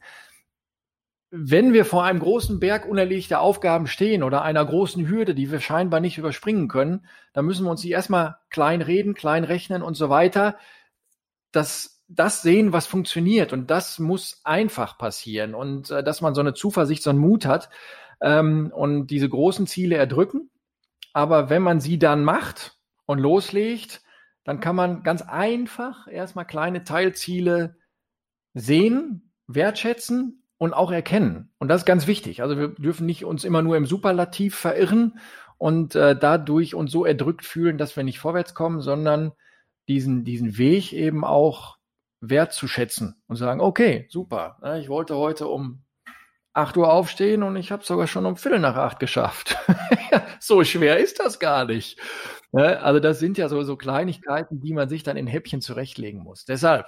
Wenn 1.35 1.73
wir 1.73 1.85
vor 1.85 2.03
einem 2.03 2.19
großen 2.19 2.59
Berg 2.59 2.87
unerlegter 2.87 3.39
Aufgaben 3.39 3.87
stehen 3.87 4.21
oder 4.21 4.43
einer 4.43 4.63
großen 4.63 5.07
Hürde, 5.07 5.33
die 5.33 5.51
wir 5.51 5.59
scheinbar 5.59 5.99
nicht 5.99 6.19
überspringen 6.19 6.67
können, 6.67 7.07
dann 7.33 7.45
müssen 7.45 7.65
wir 7.65 7.71
uns 7.71 7.81
die 7.81 7.89
erstmal 7.89 8.37
klein 8.49 8.81
reden, 8.81 9.15
klein 9.15 9.43
rechnen 9.43 9.81
und 9.81 9.95
so 9.95 10.09
weiter. 10.09 10.57
Das, 11.51 11.92
das 12.15 12.41
sehen, 12.41 12.73
was 12.73 12.87
funktioniert 12.87 13.53
und 13.53 13.71
das 13.71 13.99
muss 13.99 14.41
einfach 14.43 14.97
passieren 14.97 15.55
und 15.55 15.89
äh, 15.91 16.03
dass 16.03 16.21
man 16.21 16.35
so 16.35 16.41
eine 16.41 16.53
Zuversicht, 16.53 17.03
so 17.03 17.09
einen 17.09 17.19
Mut 17.19 17.45
hat 17.45 17.69
ähm, 18.21 18.71
und 18.73 19.07
diese 19.07 19.29
großen 19.29 19.67
Ziele 19.67 19.95
erdrücken 19.95 20.49
aber 21.13 21.49
wenn 21.49 21.61
man 21.61 21.79
sie 21.79 21.99
dann 21.99 22.23
macht 22.23 22.77
und 23.05 23.19
loslegt, 23.19 24.01
dann 24.43 24.59
kann 24.59 24.75
man 24.75 25.03
ganz 25.03 25.21
einfach 25.21 26.07
erstmal 26.07 26.45
kleine 26.45 26.83
Teilziele 26.83 27.77
sehen, 28.53 29.31
wertschätzen 29.47 30.43
und 30.57 30.73
auch 30.73 30.91
erkennen. 30.91 31.53
Und 31.59 31.67
das 31.69 31.81
ist 31.81 31.85
ganz 31.85 32.07
wichtig. 32.07 32.41
Also 32.41 32.57
wir 32.57 32.69
dürfen 32.69 33.05
nicht 33.05 33.23
uns 33.25 33.43
immer 33.43 33.61
nur 33.61 33.77
im 33.77 33.85
Superlativ 33.85 34.55
verirren 34.55 35.19
und 35.57 35.95
äh, 35.95 36.17
dadurch 36.17 36.75
uns 36.75 36.91
so 36.91 37.05
erdrückt 37.05 37.45
fühlen, 37.45 37.77
dass 37.77 37.95
wir 37.95 38.03
nicht 38.03 38.19
vorwärts 38.19 38.53
kommen, 38.53 38.81
sondern 38.81 39.31
diesen, 39.87 40.23
diesen 40.23 40.57
Weg 40.57 40.93
eben 40.93 41.23
auch 41.23 41.77
wertzuschätzen 42.29 43.21
und 43.27 43.35
sagen, 43.35 43.61
okay, 43.61 44.07
super, 44.09 44.57
ne, 44.61 44.79
ich 44.79 44.89
wollte 44.89 45.15
heute 45.15 45.47
um 45.47 45.83
8 46.53 46.77
Uhr 46.77 46.91
aufstehen 46.91 47.43
und 47.43 47.55
ich 47.55 47.71
habe 47.71 47.83
sogar 47.83 48.07
schon 48.07 48.25
um 48.25 48.37
Viertel 48.37 48.59
nach 48.59 48.75
acht 48.75 48.99
geschafft. 48.99 49.57
so 50.39 50.63
schwer 50.63 50.97
ist 50.97 51.19
das 51.19 51.39
gar 51.39 51.65
nicht. 51.65 51.99
Also 52.51 52.99
das 52.99 53.19
sind 53.19 53.39
ja 53.39 53.49
so, 53.49 53.63
so 53.63 53.75
Kleinigkeiten, 53.75 54.61
die 54.61 54.73
man 54.73 54.87
sich 54.87 55.01
dann 55.01 55.17
in 55.17 55.25
Häppchen 55.25 55.61
zurechtlegen 55.61 56.21
muss. 56.21 56.45
Deshalb, 56.45 56.85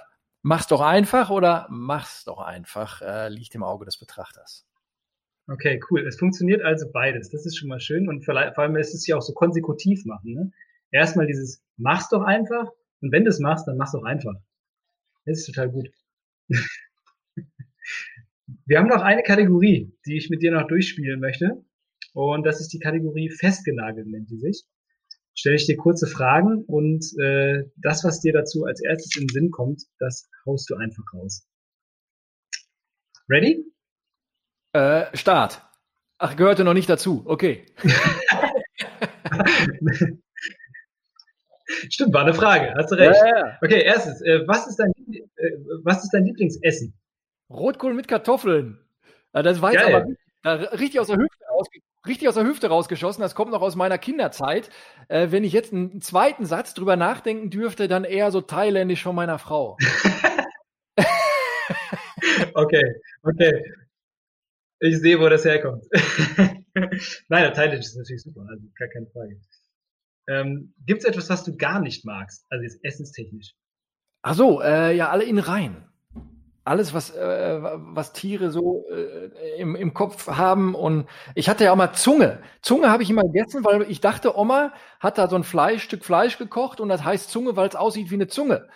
Mach's 0.48 0.68
doch 0.68 0.80
einfach 0.80 1.28
oder 1.30 1.66
mach's 1.70 2.24
doch 2.24 2.38
einfach, 2.38 3.02
äh, 3.02 3.28
liegt 3.28 3.56
im 3.56 3.64
Auge 3.64 3.84
des 3.84 3.98
Betrachters. 3.98 4.64
Okay, 5.48 5.80
cool. 5.90 6.06
Es 6.06 6.20
funktioniert 6.20 6.62
also 6.62 6.86
beides. 6.92 7.30
Das 7.30 7.44
ist 7.46 7.56
schon 7.56 7.68
mal 7.68 7.80
schön 7.80 8.08
und 8.08 8.24
vor 8.24 8.36
allem 8.36 8.76
ist 8.76 8.94
es 8.94 9.08
ja 9.08 9.16
auch 9.16 9.22
so 9.22 9.32
konsekutiv 9.32 10.04
machen. 10.04 10.34
Ne? 10.34 10.52
Erstmal 10.92 11.26
dieses 11.26 11.64
mach's 11.76 12.10
doch 12.10 12.22
einfach 12.22 12.68
und 13.00 13.10
wenn 13.10 13.24
du 13.24 13.30
es 13.30 13.40
machst, 13.40 13.66
dann 13.66 13.76
mach's 13.76 13.90
doch 13.90 14.04
einfach. 14.04 14.34
Das 15.26 15.38
ist 15.38 15.46
total 15.46 15.70
gut. 15.70 15.90
Wir 18.64 18.78
haben 18.78 18.88
noch 18.88 19.02
eine 19.02 19.22
Kategorie, 19.22 19.92
die 20.06 20.16
ich 20.16 20.30
mit 20.30 20.40
dir 20.40 20.52
noch 20.52 20.68
durchspielen 20.68 21.20
möchte. 21.20 21.64
Und 22.14 22.46
das 22.46 22.60
ist 22.60 22.72
die 22.72 22.78
Kategorie 22.78 23.28
festgenagelt, 23.28 24.06
nennt 24.06 24.30
die 24.30 24.38
sich. 24.38 24.64
Stelle 25.34 25.56
ich 25.56 25.66
dir 25.66 25.76
kurze 25.76 26.06
Fragen 26.06 26.64
und 26.64 27.04
äh, 27.20 27.64
das, 27.76 28.04
was 28.04 28.20
dir 28.20 28.32
dazu 28.32 28.64
als 28.64 28.82
erstes 28.82 29.16
in 29.16 29.26
den 29.26 29.34
Sinn 29.34 29.50
kommt, 29.50 29.82
das 29.98 30.30
haust 30.46 30.70
du 30.70 30.76
einfach 30.76 31.04
raus. 31.12 31.46
Ready? 33.28 33.66
Äh, 34.72 35.14
Start. 35.14 35.60
Ach, 36.18 36.36
gehörte 36.36 36.64
noch 36.64 36.72
nicht 36.72 36.88
dazu. 36.88 37.22
Okay. 37.26 37.66
Stimmt, 41.90 42.14
war 42.14 42.22
eine 42.22 42.34
Frage. 42.34 42.74
Hast 42.76 42.90
du 42.90 42.96
recht. 42.96 43.20
Ja, 43.20 43.38
ja. 43.38 43.58
Okay, 43.62 43.82
erstens, 43.82 44.20
äh, 44.22 44.46
was, 44.46 44.66
ist 44.66 44.76
dein, 44.76 44.92
äh, 45.12 45.22
was 45.82 46.04
ist 46.04 46.10
dein 46.10 46.24
Lieblingsessen? 46.24 46.94
Rotkohl 47.50 47.94
mit 47.94 48.08
Kartoffeln. 48.08 48.78
Das 49.32 49.60
war 49.60 49.72
jetzt 49.72 49.84
aber 49.84 50.06
richtig 50.78 50.98
aus 50.98 51.08
der 51.08 51.18
Hüfte 51.18 51.36
richtig 52.06 52.28
aus 52.28 52.34
der 52.34 52.44
Hüfte 52.44 52.68
rausgeschossen. 52.68 53.22
Das 53.22 53.34
kommt 53.34 53.50
noch 53.50 53.62
aus 53.62 53.76
meiner 53.76 53.98
Kinderzeit. 53.98 54.70
Äh, 55.08 55.30
wenn 55.30 55.44
ich 55.44 55.52
jetzt 55.52 55.72
einen 55.72 56.00
zweiten 56.00 56.46
Satz 56.46 56.74
drüber 56.74 56.96
nachdenken 56.96 57.50
dürfte, 57.50 57.88
dann 57.88 58.04
eher 58.04 58.30
so 58.30 58.40
thailändisch 58.40 59.02
von 59.02 59.14
meiner 59.14 59.38
Frau. 59.38 59.76
okay, 62.54 62.94
okay. 63.22 63.64
Ich 64.80 64.98
sehe, 64.98 65.18
wo 65.20 65.28
das 65.28 65.44
herkommt. 65.44 65.84
Nein, 67.28 67.54
thailändisch 67.54 67.86
ist 67.86 67.96
natürlich 67.96 68.22
super, 68.22 68.46
also 68.48 68.62
gar 68.78 68.88
keine 68.88 69.06
Frage. 69.06 69.40
Ähm, 70.28 70.74
Gibt 70.84 71.00
es 71.02 71.04
etwas, 71.06 71.30
was 71.30 71.44
du 71.44 71.56
gar 71.56 71.80
nicht 71.80 72.04
magst, 72.04 72.46
also 72.50 72.62
jetzt 72.62 72.84
essenstechnisch? 72.84 73.54
Ach 74.22 74.34
so, 74.34 74.60
äh, 74.60 74.96
ja, 74.96 75.10
alle 75.10 75.24
in 75.24 75.38
rein 75.38 75.86
alles, 76.66 76.92
was, 76.92 77.14
äh, 77.14 77.60
was 77.62 78.12
Tiere 78.12 78.50
so 78.50 78.84
äh, 78.90 79.60
im, 79.60 79.76
im 79.76 79.94
Kopf 79.94 80.26
haben. 80.26 80.74
Und 80.74 81.06
ich 81.36 81.48
hatte 81.48 81.64
ja 81.64 81.72
auch 81.72 81.76
mal 81.76 81.92
Zunge. 81.92 82.40
Zunge 82.60 82.90
habe 82.90 83.04
ich 83.04 83.10
immer 83.10 83.22
gegessen, 83.22 83.64
weil 83.64 83.82
ich 83.82 84.00
dachte, 84.00 84.36
Oma 84.36 84.72
hat 84.98 85.16
da 85.16 85.28
so 85.28 85.36
ein 85.36 85.44
Fleisch, 85.44 85.84
Stück 85.84 86.04
Fleisch 86.04 86.38
gekocht 86.38 86.80
und 86.80 86.88
das 86.88 87.04
heißt 87.04 87.30
Zunge, 87.30 87.56
weil 87.56 87.68
es 87.68 87.76
aussieht 87.76 88.10
wie 88.10 88.16
eine 88.16 88.26
Zunge. 88.26 88.68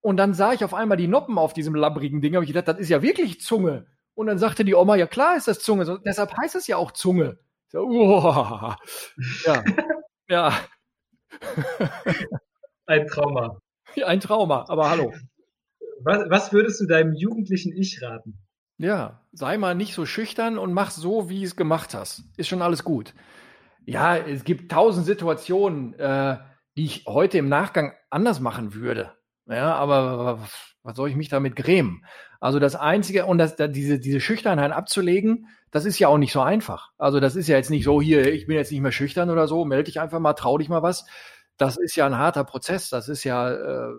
Und 0.00 0.18
dann 0.18 0.34
sah 0.34 0.52
ich 0.52 0.64
auf 0.64 0.72
einmal 0.72 0.96
die 0.96 1.08
Noppen 1.08 1.36
auf 1.36 1.52
diesem 1.52 1.74
labbrigen 1.74 2.20
Ding, 2.20 2.34
habe 2.34 2.44
ich 2.44 2.52
gedacht, 2.52 2.68
das 2.68 2.78
ist 2.78 2.88
ja 2.88 3.02
wirklich 3.02 3.40
Zunge. 3.40 3.86
Und 4.14 4.28
dann 4.28 4.38
sagte 4.38 4.64
die 4.64 4.76
Oma, 4.76 4.94
ja 4.94 5.08
klar 5.08 5.36
ist 5.36 5.48
das 5.48 5.58
Zunge, 5.58 5.84
so, 5.84 5.96
deshalb 5.96 6.36
heißt 6.36 6.54
es 6.54 6.68
ja 6.68 6.76
auch 6.76 6.92
Zunge. 6.92 7.38
So, 7.68 7.88
ja, 9.46 9.64
ja. 10.28 10.52
Ein 12.86 13.06
Trauma. 13.06 13.58
Ein 14.04 14.20
Trauma, 14.20 14.64
aber 14.68 14.90
hallo. 14.90 15.12
Was, 16.04 16.28
was 16.28 16.52
würdest 16.52 16.80
du 16.80 16.86
deinem 16.86 17.14
jugendlichen 17.14 17.72
Ich 17.72 18.02
raten? 18.02 18.38
Ja, 18.78 19.24
sei 19.32 19.58
mal 19.58 19.74
nicht 19.74 19.94
so 19.94 20.06
schüchtern 20.06 20.58
und 20.58 20.72
mach 20.72 20.90
so, 20.90 21.28
wie 21.28 21.44
es 21.44 21.56
gemacht 21.56 21.94
hast. 21.94 22.24
Ist 22.36 22.48
schon 22.48 22.62
alles 22.62 22.82
gut. 22.82 23.14
Ja, 23.84 24.16
es 24.16 24.44
gibt 24.44 24.72
tausend 24.72 25.06
Situationen, 25.06 25.94
äh, 25.94 26.38
die 26.76 26.84
ich 26.84 27.04
heute 27.06 27.38
im 27.38 27.48
Nachgang 27.48 27.92
anders 28.10 28.40
machen 28.40 28.74
würde. 28.74 29.12
Ja, 29.46 29.74
aber 29.74 30.48
was 30.82 30.96
soll 30.96 31.10
ich 31.10 31.16
mich 31.16 31.28
damit 31.28 31.56
grämen? 31.56 32.04
Also 32.40 32.58
das 32.58 32.74
Einzige, 32.74 33.26
und 33.26 33.38
das, 33.38 33.54
diese, 33.56 34.00
diese 34.00 34.20
Schüchternheit 34.20 34.72
abzulegen, 34.72 35.46
das 35.72 35.86
ist 35.86 35.98
ja 35.98 36.08
auch 36.08 36.18
nicht 36.18 36.32
so 36.32 36.42
einfach. 36.42 36.92
Also 36.98 37.18
das 37.18 37.34
ist 37.34 37.48
ja 37.48 37.56
jetzt 37.56 37.70
nicht 37.70 37.84
so, 37.84 38.00
hier, 38.00 38.30
ich 38.32 38.46
bin 38.46 38.56
jetzt 38.56 38.70
nicht 38.70 38.82
mehr 38.82 38.92
schüchtern 38.92 39.30
oder 39.30 39.48
so, 39.48 39.64
melde 39.64 39.84
dich 39.84 40.00
einfach 40.00 40.20
mal, 40.20 40.34
trau 40.34 40.58
dich 40.58 40.68
mal 40.68 40.82
was. 40.82 41.06
Das 41.56 41.78
ist 41.78 41.96
ja 41.96 42.06
ein 42.06 42.18
harter 42.18 42.44
Prozess. 42.44 42.90
Das 42.90 43.08
ist 43.08 43.24
ja, 43.24 43.50
äh, 43.50 43.94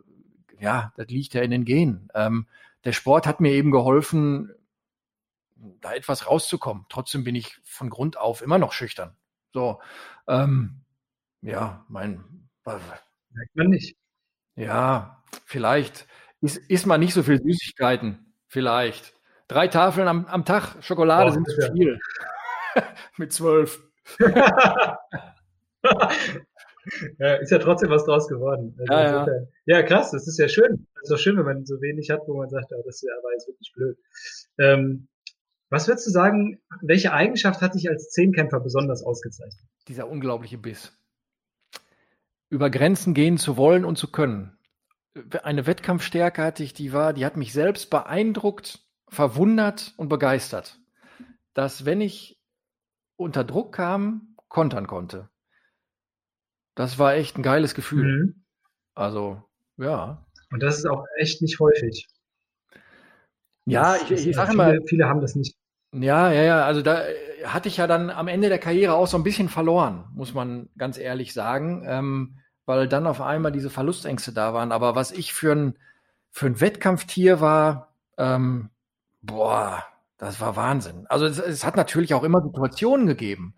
ja, 0.59 0.93
das 0.95 1.07
liegt 1.07 1.33
ja 1.33 1.41
in 1.41 1.49
den 1.49 1.65
Genen. 1.65 2.09
Ähm, 2.13 2.47
der 2.85 2.93
Sport 2.93 3.25
hat 3.25 3.41
mir 3.41 3.51
eben 3.51 3.71
geholfen, 3.71 4.53
da 5.81 5.93
etwas 5.93 6.27
rauszukommen. 6.27 6.85
Trotzdem 6.89 7.23
bin 7.23 7.33
ich 7.33 7.59
von 7.63 7.89
Grund 7.89 8.17
auf 8.17 8.43
immer 8.43 8.59
noch 8.59 8.71
schüchtern. 8.71 9.15
So, 9.51 9.81
ähm, 10.27 10.81
ja, 11.41 11.85
mein. 11.89 12.23
Merkt 12.65 13.55
man 13.55 13.67
nicht. 13.69 13.97
Ja, 14.55 15.23
vielleicht 15.45 16.07
ist, 16.41 16.57
isst 16.57 16.85
man 16.85 16.99
nicht 16.99 17.15
so 17.15 17.23
viel 17.23 17.41
Süßigkeiten. 17.41 18.31
Vielleicht. 18.47 19.13
Drei 19.53 19.67
Tafeln 19.67 20.07
am, 20.07 20.25
am 20.25 20.45
Tag 20.45 20.81
Schokolade 20.81 21.29
oh, 21.29 21.33
sind 21.33 21.47
zu 21.47 21.71
viel. 21.73 21.99
Mit 23.17 23.31
zwölf. 23.31 23.83
ja, 27.19 27.35
ist 27.35 27.51
ja 27.51 27.59
trotzdem 27.59 27.91
was 27.91 28.03
draus 28.05 28.27
geworden. 28.27 28.75
Also 28.79 28.93
ja, 28.93 29.27
ja. 29.27 29.27
ja, 29.67 29.83
krass, 29.83 30.09
das 30.09 30.27
ist 30.27 30.39
ja 30.39 30.47
schön. 30.47 30.87
Das 30.95 31.03
ist 31.03 31.11
doch 31.11 31.19
schön, 31.19 31.37
wenn 31.37 31.45
man 31.45 31.65
so 31.67 31.79
wenig 31.81 32.09
hat, 32.09 32.21
wo 32.25 32.35
man 32.35 32.49
sagt, 32.49 32.71
oh, 32.75 32.81
das 32.83 33.03
war 33.03 33.31
jetzt 33.33 33.47
wirklich 33.47 33.71
blöd. 33.75 33.95
Ähm, 34.57 35.07
was 35.69 35.87
würdest 35.87 36.07
du 36.07 36.11
sagen, 36.11 36.59
welche 36.81 37.13
Eigenschaft 37.13 37.61
hat 37.61 37.75
dich 37.75 37.87
als 37.91 38.09
Zehnkämpfer 38.09 38.59
besonders 38.59 39.03
ausgezeichnet? 39.03 39.69
Dieser 39.87 40.09
unglaubliche 40.09 40.57
Biss. 40.57 40.97
Über 42.49 42.71
Grenzen 42.71 43.13
gehen 43.13 43.37
zu 43.37 43.55
wollen 43.55 43.85
und 43.85 43.99
zu 43.99 44.11
können. 44.11 44.57
Eine 45.43 45.67
Wettkampfstärke 45.67 46.41
hatte 46.41 46.63
ich, 46.63 46.73
die 46.73 46.91
war, 46.91 47.13
die 47.13 47.23
hat 47.23 47.37
mich 47.37 47.53
selbst 47.53 47.91
beeindruckt, 47.91 48.82
verwundert 49.13 49.93
und 49.97 50.09
begeistert. 50.09 50.79
Dass 51.53 51.85
wenn 51.85 52.01
ich 52.01 52.39
unter 53.15 53.43
Druck 53.43 53.73
kam, 53.73 54.35
kontern 54.47 54.87
konnte. 54.87 55.29
Das 56.75 56.97
war 56.99 57.13
echt 57.13 57.37
ein 57.37 57.43
geiles 57.43 57.75
Gefühl. 57.75 58.05
Mhm. 58.05 58.43
Also, 58.95 59.43
ja. 59.77 60.25
Und 60.51 60.61
das 60.61 60.77
ist 60.77 60.85
auch 60.85 61.05
echt 61.17 61.41
nicht 61.41 61.59
häufig. 61.59 62.07
Ja, 63.65 63.97
das, 63.97 64.11
ich, 64.11 64.27
ich 64.27 64.35
sage 64.35 64.55
mal. 64.55 64.79
Viele 64.87 65.07
haben 65.07 65.21
das 65.21 65.35
nicht. 65.35 65.55
Ja, 65.93 66.31
ja, 66.31 66.43
ja. 66.43 66.65
Also 66.65 66.81
da 66.81 67.07
äh, 67.07 67.45
hatte 67.45 67.69
ich 67.69 67.77
ja 67.77 67.87
dann 67.87 68.09
am 68.09 68.27
Ende 68.27 68.49
der 68.49 68.59
Karriere 68.59 68.93
auch 68.93 69.07
so 69.07 69.17
ein 69.17 69.23
bisschen 69.23 69.49
verloren, 69.49 70.05
muss 70.13 70.33
man 70.33 70.69
ganz 70.77 70.97
ehrlich 70.97 71.33
sagen, 71.33 71.83
ähm, 71.87 72.39
weil 72.65 72.87
dann 72.87 73.07
auf 73.07 73.21
einmal 73.21 73.51
diese 73.51 73.69
Verlustängste 73.69 74.33
da 74.33 74.53
waren. 74.53 74.71
Aber 74.71 74.95
was 74.95 75.11
ich 75.11 75.33
für 75.33 75.53
ein, 75.53 75.77
für 76.31 76.47
ein 76.47 76.61
Wettkampftier 76.61 77.41
war, 77.41 77.95
ähm, 78.17 78.69
boah, 79.23 79.83
das 80.17 80.39
war 80.39 80.55
Wahnsinn. 80.55 81.07
Also 81.07 81.25
es, 81.25 81.39
es 81.39 81.65
hat 81.65 81.75
natürlich 81.75 82.13
auch 82.13 82.23
immer 82.23 82.41
Situationen 82.41 83.07
gegeben. 83.07 83.55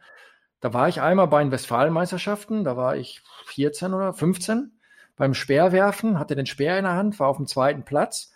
Da 0.61 0.74
war 0.74 0.88
ich 0.88 1.01
einmal 1.01 1.28
bei 1.28 1.43
den 1.43 1.51
Westfalenmeisterschaften, 1.51 2.63
da 2.63 2.78
war 2.78 2.95
ich 2.95 3.22
14 3.45 3.93
oder 3.93 4.13
15 4.13 4.80
beim 5.16 5.34
Speerwerfen, 5.34 6.18
hatte 6.18 6.36
den 6.36 6.45
Speer 6.45 6.78
in 6.78 6.86
der 6.86 6.93
Hand, 6.93 7.20
war 7.20 7.28
auf 7.28 7.38
dem 7.38 7.47
zweiten 7.47 7.84
Platz 7.84 8.34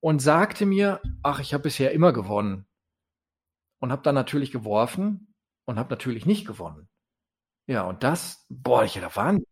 und 0.00 0.20
sagte 0.20 0.66
mir, 0.66 1.00
ach, 1.22 1.40
ich 1.40 1.54
habe 1.54 1.64
bisher 1.64 1.92
immer 1.92 2.12
gewonnen. 2.12 2.66
Und 3.78 3.92
habe 3.92 4.02
dann 4.02 4.14
natürlich 4.14 4.50
geworfen 4.52 5.34
und 5.64 5.78
habe 5.78 5.90
natürlich 5.90 6.26
nicht 6.26 6.46
gewonnen. 6.46 6.88
Ja, 7.66 7.84
und 7.84 8.02
das, 8.02 8.44
boah, 8.50 8.84
ich 8.84 8.94
da 8.94 9.16
waren. 9.16 9.42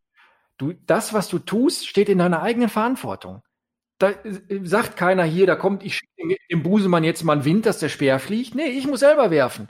Du, 0.59 0.72
das, 0.72 1.14
was 1.14 1.29
du 1.29 1.39
tust, 1.39 1.87
steht 1.87 2.09
in 2.09 2.18
deiner 2.18 2.43
eigenen 2.43 2.68
Verantwortung. 2.68 3.43
Da 3.99 4.11
äh, 4.11 4.61
sagt 4.64 4.96
keiner 4.96 5.24
hier, 5.24 5.46
da 5.46 5.57
kommt, 5.57 5.84
ich 5.84 5.96
schicke 5.96 6.36
dem 6.51 6.62
Busemann 6.62 7.05
jetzt 7.05 7.24
mal 7.24 7.34
einen 7.34 7.44
Wind, 7.44 7.66
dass 7.66 7.78
der 7.78 7.88
Speer 7.88 8.18
fliegt. 8.18 8.55
Nee, 8.55 8.68
ich 8.68 8.86
muss 8.86 9.01
selber 9.01 9.30
werfen. 9.30 9.68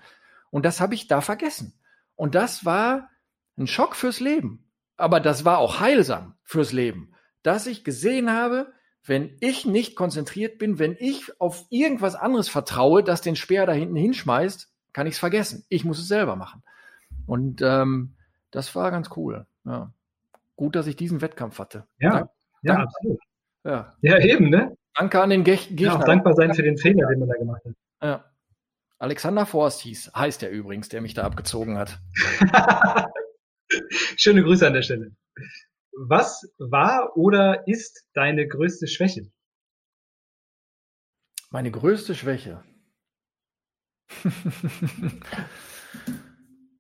Und 0.51 0.65
das 0.65 0.81
habe 0.81 0.95
ich 0.95 1.09
da 1.09 1.21
vergessen. 1.21 1.75
Und 2.17 2.35
das 2.35 2.65
war 2.65 3.11
ein 3.57 3.67
Schock 3.67 3.97
fürs 3.97 4.21
Leben. 4.21 4.65
Aber 4.97 5.21
das 5.21 5.45
war 5.45 5.59
auch 5.59 5.81
heilsam 5.81 6.35
fürs 6.43 6.73
Leben, 6.73 7.13
dass 7.43 7.67
ich 7.67 7.85
gesehen 7.85 8.33
habe, 8.33 8.73
wenn 9.05 9.37
ich 9.41 9.65
nicht 9.65 9.97
konzentriert 9.97 10.59
bin, 10.59 10.79
wenn 10.79 10.97
ich 10.99 11.41
auf 11.41 11.65
irgendwas 11.71 12.15
anderes 12.15 12.49
vertraue, 12.49 13.03
das 13.03 13.21
den 13.21 13.37
Speer 13.37 13.65
da 13.65 13.73
hinten 13.73 13.97
hinschmeißt, 13.97 14.71
kann 14.93 15.07
ich 15.07 15.15
es 15.15 15.19
vergessen. 15.19 15.65
Ich 15.69 15.85
muss 15.85 15.99
es 15.99 16.09
selber 16.09 16.37
machen. 16.37 16.63
Und 17.27 17.63
ähm, 17.63 18.17
das 18.51 18.75
war 18.75 18.91
ganz 18.91 19.11
cool. 19.17 19.47
Ja. 19.65 19.93
Gut, 20.57 20.75
dass 20.75 20.87
ich 20.87 20.97
diesen 20.97 21.21
Wettkampf 21.21 21.59
hatte. 21.59 21.87
Ja, 21.99 22.11
Dank, 22.11 22.31
ja, 22.63 22.75
Dank, 22.75 22.89
absolut. 22.89 23.21
Ja. 23.65 23.97
ja, 24.01 24.19
eben, 24.19 24.51
ne? 24.51 24.77
Danke 24.95 25.21
an 25.21 25.31
den 25.31 25.45
Ge 25.45 25.57
Gegner. 25.57 25.87
Ja, 25.87 25.97
auch 25.97 26.05
dankbar 26.05 26.35
sein 26.35 26.55
für 26.55 26.63
den 26.63 26.77
Fehler, 26.79 27.09
den 27.09 27.21
man 27.21 27.29
da 27.29 27.37
gemacht 27.37 27.63
hat. 27.65 27.75
Ja. 28.03 28.25
Alexander 28.99 29.47
Forst 29.47 29.81
hieß, 29.83 30.13
heißt 30.15 30.43
er 30.43 30.51
übrigens, 30.51 30.89
der 30.89 31.01
mich 31.01 31.15
da 31.15 31.23
abgezogen 31.23 31.79
hat. 31.79 32.01
Schöne 34.17 34.43
Grüße 34.43 34.67
an 34.67 34.73
der 34.73 34.83
Stelle. 34.83 35.13
Was 35.93 36.53
war 36.59 37.17
oder 37.17 37.69
ist 37.69 38.05
deine 38.15 38.49
größte 38.49 38.89
Schwäche? 38.89 39.31
Meine 41.51 41.71
größte 41.71 42.15
Schwäche. 42.15 42.63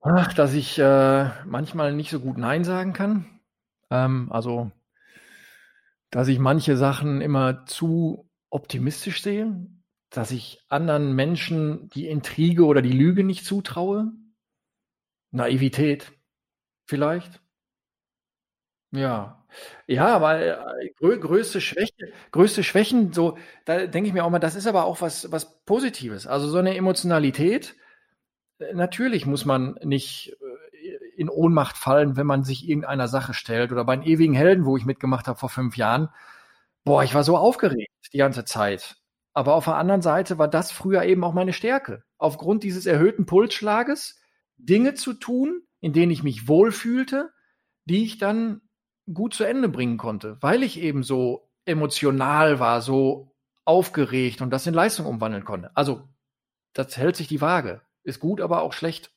Ach, 0.01 0.33
dass 0.35 0.55
ich 0.55 0.79
äh, 0.79 1.31
manchmal 1.45 1.93
nicht 1.93 2.11
so 2.11 2.20
gut 2.20 2.39
Nein 2.39 2.64
sagen 2.64 2.93
kann. 2.93 3.41
Ähm, 3.91 4.31
also, 4.31 4.70
dass 6.11 6.28
ich 6.28 6.38
manche 6.38 6.76
Sachen 6.76 7.20
immer 7.20 7.66
zu 7.66 8.30
optimistisch 8.50 9.22
sehe, 9.22 9.66
dass 10.11 10.30
ich 10.30 10.61
anderen 10.68 11.14
Menschen 11.14 11.88
die 11.90 12.06
Intrige 12.09 12.64
oder 12.66 12.82
die 12.82 12.92
Lüge 12.92 13.24
nicht 13.24 13.44
zutraue. 13.44 14.12
Naivität 15.32 16.12
vielleicht. 16.86 17.40
Ja. 18.92 19.44
Ja, 19.86 20.20
weil 20.20 20.59
äh, 20.82 20.90
grö 20.98 21.18
größte 21.18 21.61
Schwäche 21.61 22.12
größte 22.32 22.62
Schwächen, 22.62 23.12
so, 23.12 23.38
da 23.64 23.86
denke 23.86 24.09
ich 24.09 24.12
mir 24.14 24.24
auch 24.24 24.30
mal, 24.30 24.38
das 24.38 24.54
ist 24.56 24.66
aber 24.66 24.84
auch 24.84 25.00
was 25.00 25.32
was 25.32 25.62
Positives. 25.64 26.26
Also, 26.26 26.48
so 26.48 26.59
eine 26.59 26.76
Emotionalität, 26.76 27.74
äh, 28.61 28.74
natürlich 28.74 29.26
muss 29.26 29.44
man 29.46 29.76
nicht, 29.84 30.36
in 31.18 31.28
Ohnmacht 31.28 31.76
fallen, 31.76 32.16
wenn 32.16 32.26
man 32.26 32.44
sich 32.44 32.68
irgendeiner 32.68 33.08
Sache 33.08 33.34
stellt 33.34 33.72
oder 33.72 33.84
bei 33.84 33.96
den 33.96 34.06
ewigen 34.06 34.34
Helden, 34.34 34.64
wo 34.64 34.76
ich 34.76 34.86
mitgemacht 34.86 35.26
habe 35.26 35.38
vor 35.38 35.48
fünf 35.48 35.76
Jahren. 35.76 36.10
Boah, 36.84 37.02
ich 37.02 37.14
war 37.14 37.24
so 37.24 37.36
aufgeregt 37.36 37.90
die 38.12 38.18
ganze 38.18 38.44
Zeit. 38.44 38.96
Aber 39.34 39.54
auf 39.54 39.64
der 39.64 39.76
anderen 39.76 40.00
Seite 40.00 40.38
war 40.38 40.48
das 40.48 40.70
früher 40.70 41.02
eben 41.02 41.24
auch 41.24 41.34
meine 41.34 41.52
Stärke. 41.52 42.04
Aufgrund 42.18 42.62
dieses 42.62 42.86
erhöhten 42.86 43.26
Pulsschlages 43.26 44.20
Dinge 44.56 44.94
zu 44.94 45.12
tun, 45.12 45.62
in 45.80 45.92
denen 45.92 46.12
ich 46.12 46.22
mich 46.22 46.46
wohlfühlte, 46.46 47.30
die 47.84 48.04
ich 48.04 48.18
dann 48.18 48.60
gut 49.12 49.34
zu 49.34 49.42
Ende 49.42 49.68
bringen 49.68 49.98
konnte, 49.98 50.36
weil 50.40 50.62
ich 50.62 50.80
eben 50.80 51.02
so 51.02 51.50
emotional 51.64 52.60
war, 52.60 52.80
so 52.80 53.34
aufgeregt 53.64 54.40
und 54.40 54.50
das 54.50 54.66
in 54.66 54.74
Leistung 54.74 55.06
umwandeln 55.06 55.44
konnte. 55.44 55.76
Also, 55.76 56.08
das 56.74 56.96
hält 56.96 57.16
sich 57.16 57.26
die 57.26 57.40
Waage. 57.40 57.82
Ist 58.04 58.20
gut, 58.20 58.40
aber 58.40 58.62
auch 58.62 58.72
schlecht. 58.72 59.10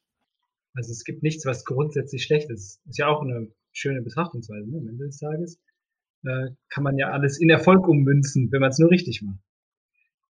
Also 0.74 0.92
es 0.92 1.04
gibt 1.04 1.24
nichts, 1.24 1.46
was 1.46 1.66
grundsätzlich 1.66 2.24
schlecht 2.24 2.50
ist. 2.50 2.80
Ist 2.88 2.98
ja 2.98 3.08
auch 3.08 3.22
eine 3.22 3.52
schöne 3.74 4.02
Betrachtungsweise. 4.02 4.70
Ne? 4.70 4.78
Am 4.78 4.88
Ende 4.88 5.06
des 5.06 5.18
Tages 5.18 5.60
äh, 6.24 6.50
kann 6.70 6.84
man 6.84 6.98
ja 6.98 7.10
alles 7.12 7.40
in 7.40 7.50
Erfolg 7.50 7.88
ummünzen, 7.88 8.52
wenn 8.52 8.62
man 8.62 8.70
es 8.70 8.80
nur 8.80 8.92
richtig 8.92 9.22
macht. 9.22 9.40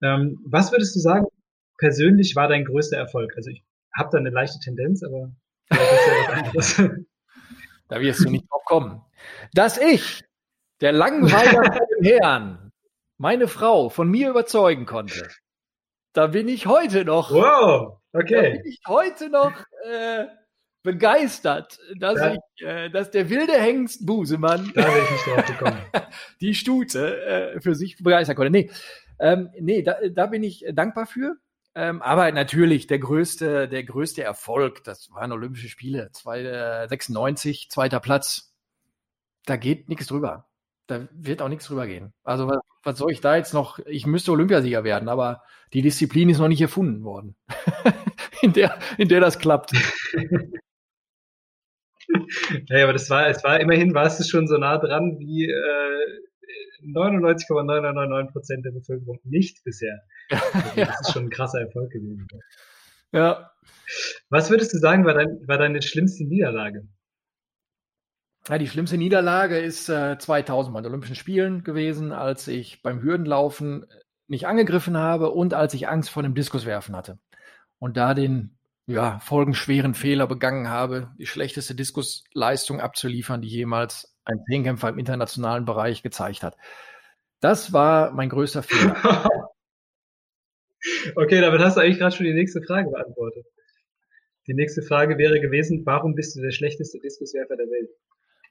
Ähm, 0.02 0.40
was 0.46 0.72
würdest 0.72 0.96
du 0.96 1.00
sagen, 1.00 1.26
persönlich 1.78 2.36
war 2.36 2.48
dein 2.48 2.66
größter 2.66 2.98
Erfolg? 2.98 3.34
Also 3.36 3.52
ich 3.52 3.64
habe 3.96 4.10
da 4.12 4.18
eine 4.18 4.30
leichte 4.30 4.60
Tendenz, 4.60 5.04
aber 5.04 5.32
ja. 5.72 6.52
Da 7.88 8.00
wirst 8.00 8.24
du 8.24 8.30
nicht 8.30 8.50
drauf 8.50 8.64
kommen. 8.64 9.02
Dass 9.54 9.78
ich, 9.78 10.24
der 10.80 10.94
Langweiler 10.94 11.74
von 11.74 11.86
dem 12.00 12.06
Herrn, 12.06 12.72
meine 13.18 13.50
Frau 13.50 13.90
von 13.90 14.10
mir 14.10 14.30
überzeugen 14.30 14.86
konnte, 14.86 15.28
da 16.14 16.28
bin 16.28 16.48
ich 16.48 16.68
heute 16.68 17.04
noch. 17.04 17.32
Wow, 17.32 18.01
okay. 18.14 18.52
Da 18.54 18.58
bin 18.58 18.66
ich 18.66 18.80
heute 18.88 19.30
noch 19.30 19.54
äh, 19.86 20.26
begeistert, 20.84 21.80
dass 22.00 22.20
Ja. 22.20 22.34
ich, 22.34 22.66
äh, 22.66 22.90
dass 22.90 23.12
der 23.12 23.30
wilde 23.30 23.54
Hengst 23.54 24.06
Busemann 24.06 24.72
Da 24.76 24.84
wäre 24.84 25.04
ich 25.04 25.12
nicht 25.12 25.28
drauf 25.28 25.46
gekommen. 25.46 25.78
die 26.42 26.56
Stute 26.56 27.24
äh, 27.24 27.62
für 27.62 27.76
sich 27.76 27.98
begeistern 27.98 28.36
konnte. 28.36 28.52
Nee, 28.52 28.72
ähm, 29.20 29.50
nee 29.60 29.82
da, 29.84 29.96
da 30.12 30.26
bin 30.28 30.44
ich 30.44 30.66
dankbar 30.74 31.06
für. 31.06 31.36
Ähm, 31.74 32.02
aber 32.02 32.30
natürlich 32.32 32.88
der 32.88 33.00
größte, 33.00 33.70
der 33.70 33.84
größte 33.84 34.24
Erfolg, 34.24 34.84
das 34.84 35.10
waren 35.14 35.32
Olympische 35.32 35.70
Spiele, 35.70 36.10
zwei, 36.12 36.42
äh, 36.42 36.88
96, 36.90 37.70
zweiter 37.70 38.00
Platz. 38.02 38.54
Da 39.46 39.56
geht 39.56 39.88
nichts 39.88 40.08
drüber. 40.08 40.48
Da 40.88 41.08
wird 41.14 41.42
auch 41.42 41.48
nichts 41.48 41.68
drüber 41.68 41.88
gehen. 41.88 42.12
Also 42.24 42.48
was, 42.50 42.60
was 42.84 42.98
soll 42.98 43.12
ich 43.12 43.22
da 43.22 43.36
jetzt 43.36 43.54
noch? 43.54 43.80
Ich 43.86 44.06
müsste 44.06 44.32
Olympiasieger 44.32 44.84
werden, 44.84 45.10
aber 45.10 45.44
die 45.74 45.82
Disziplin 45.82 46.30
ist 46.30 46.40
noch 46.40 46.48
nicht 46.48 46.62
erfunden 46.62 47.04
worden, 47.04 47.36
in 48.42 48.54
der, 48.54 48.78
in 48.98 49.08
der 49.08 49.20
das 49.20 49.40
klappt. 49.40 49.72
Ja, 52.68 52.84
aber 52.84 52.94
das 52.94 53.10
war, 53.10 53.28
es 53.28 53.42
war 53.44 53.62
immerhin, 53.62 53.94
warst 53.94 54.20
du 54.20 54.24
schon 54.26 54.46
so 54.46 54.58
nah 54.58 54.78
dran 54.78 55.18
wie 55.20 55.46
äh, 55.50 56.22
99,999 56.84 58.34
Prozent 58.34 58.66
der 58.66 58.72
Bevölkerung 58.72 59.20
nicht 59.24 59.64
bisher. 59.64 60.02
Also 60.30 60.76
das 60.76 61.02
ist 61.02 61.14
schon 61.14 61.26
ein 61.26 61.30
krasser 61.30 61.62
Erfolg 61.62 61.92
gewesen. 61.92 62.28
Ja. 63.14 63.52
Was 64.30 64.50
würdest 64.50 64.74
du 64.74 64.78
sagen, 64.78 65.04
war, 65.04 65.14
dein, 65.14 65.46
war 65.46 65.58
deine 65.58 65.82
schlimmste 65.82 66.24
Niederlage? 66.24 66.88
Ja, 68.52 68.58
die 68.58 68.68
schlimmste 68.68 68.98
Niederlage 68.98 69.58
ist 69.58 69.88
äh, 69.88 70.18
2000 70.18 70.74
bei 70.74 70.82
den 70.82 70.88
Olympischen 70.88 71.16
Spielen 71.16 71.64
gewesen, 71.64 72.12
als 72.12 72.50
ich 72.50 72.82
beim 72.82 73.02
Hürdenlaufen 73.02 73.86
nicht 74.28 74.46
angegriffen 74.46 74.98
habe 74.98 75.32
und 75.32 75.54
als 75.54 75.74
ich 75.74 75.88
Angst 75.88 76.10
vor 76.10 76.22
dem 76.22 76.36
Diskuswerfen 76.36 76.94
hatte. 76.94 77.18
Und 77.80 77.96
da 77.96 78.14
den 78.14 78.58
ja, 78.88 79.20
folgenschweren 79.20 79.94
Fehler 79.94 80.28
begangen 80.28 80.68
habe, 80.68 81.12
die 81.18 81.28
schlechteste 81.28 81.76
Diskusleistung 81.76 82.82
abzuliefern, 82.82 83.42
die 83.42 83.48
jemals 83.48 84.18
ein 84.26 84.44
Zehnkämpfer 84.50 84.90
im 84.90 85.00
internationalen 85.00 85.64
Bereich 85.64 86.04
gezeigt 86.04 86.44
hat. 86.44 86.58
Das 87.40 87.72
war 87.72 88.12
mein 88.12 88.28
größter 88.28 88.64
Fehler. 88.64 89.30
okay, 91.16 91.40
damit 91.40 91.62
hast 91.62 91.78
du 91.78 91.82
eigentlich 91.82 92.00
gerade 92.00 92.14
schon 92.14 92.26
die 92.26 92.34
nächste 92.34 92.62
Frage 92.64 92.90
beantwortet. 92.90 93.46
Die 94.48 94.54
nächste 94.54 94.82
Frage 94.82 95.18
wäre 95.18 95.40
gewesen, 95.40 95.86
warum 95.86 96.16
bist 96.16 96.36
du 96.36 96.42
der 96.42 96.52
schlechteste 96.52 97.00
Diskuswerfer 97.00 97.56
der 97.56 97.68
Welt? 97.68 97.90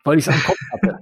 Weil 0.05 0.19
ich 0.19 0.27
es 0.27 0.35
am 0.35 0.43
Kopf 0.43 0.59
hatte. 0.73 0.99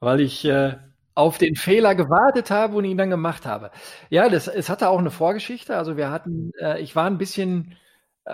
weil 0.00 0.20
ich 0.20 0.44
äh, 0.44 0.76
auf 1.14 1.38
den 1.38 1.56
Fehler 1.56 1.94
gewartet 1.94 2.50
habe 2.50 2.76
und 2.76 2.84
ihn 2.84 2.98
dann 2.98 3.10
gemacht 3.10 3.46
habe. 3.46 3.70
Ja, 4.10 4.28
das, 4.28 4.48
es 4.48 4.68
hatte 4.68 4.88
auch 4.88 4.98
eine 4.98 5.10
Vorgeschichte. 5.10 5.76
Also 5.76 5.96
wir 5.96 6.10
hatten, 6.10 6.52
äh, 6.60 6.80
ich 6.80 6.94
war 6.94 7.06
ein 7.06 7.18
bisschen 7.18 7.76
äh, 8.24 8.32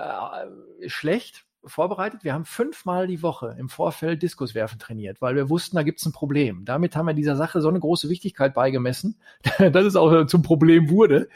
schlecht 0.89 1.45
vorbereitet. 1.65 2.25
Wir 2.25 2.35
haben 2.35 2.45
fünfmal 2.45 3.07
die 3.07 3.23
Woche 3.23 3.55
im 3.57 3.69
Vorfeld 3.69 4.23
Diskuswerfen 4.23 4.81
trainiert, 4.81 5.21
weil 5.21 5.37
wir 5.37 5.49
wussten, 5.49 5.77
da 5.77 5.85
gibt 5.85 6.01
es 6.01 6.07
ein 6.07 6.13
Problem. 6.13 6.65
Damit 6.65 6.97
haben 6.97 7.07
wir 7.07 7.15
dieser 7.15 7.37
Sache 7.37 7.61
so 7.61 7.69
eine 7.69 7.79
große 7.79 8.09
Wichtigkeit 8.09 8.53
beigemessen, 8.53 9.21
dass 9.59 9.85
es 9.85 9.95
auch 9.95 10.27
zum 10.27 10.43
Problem 10.43 10.91
wurde. 10.91 11.29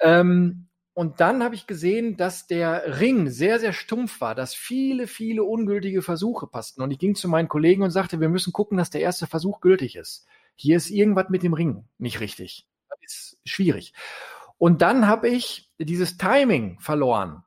Ähm, 0.00 0.66
und 0.94 1.20
dann 1.20 1.42
habe 1.42 1.56
ich 1.56 1.66
gesehen, 1.66 2.16
dass 2.16 2.46
der 2.46 3.00
Ring 3.00 3.28
sehr, 3.28 3.58
sehr 3.58 3.72
stumpf 3.72 4.20
war, 4.20 4.36
dass 4.36 4.54
viele, 4.54 5.08
viele 5.08 5.42
ungültige 5.42 6.02
Versuche 6.02 6.46
passten. 6.46 6.82
Und 6.82 6.92
ich 6.92 7.00
ging 7.00 7.16
zu 7.16 7.28
meinen 7.28 7.48
Kollegen 7.48 7.82
und 7.82 7.90
sagte, 7.90 8.20
wir 8.20 8.28
müssen 8.28 8.52
gucken, 8.52 8.78
dass 8.78 8.90
der 8.90 9.00
erste 9.00 9.26
Versuch 9.26 9.60
gültig 9.60 9.96
ist. 9.96 10.24
Hier 10.54 10.76
ist 10.76 10.90
irgendwas 10.90 11.30
mit 11.30 11.42
dem 11.42 11.52
Ring 11.52 11.84
nicht 11.98 12.20
richtig. 12.20 12.68
Das 12.88 12.98
ist 13.02 13.38
schwierig. 13.44 13.92
Und 14.56 14.82
dann 14.82 15.08
habe 15.08 15.28
ich 15.28 15.72
dieses 15.78 16.16
Timing 16.16 16.78
verloren 16.78 17.42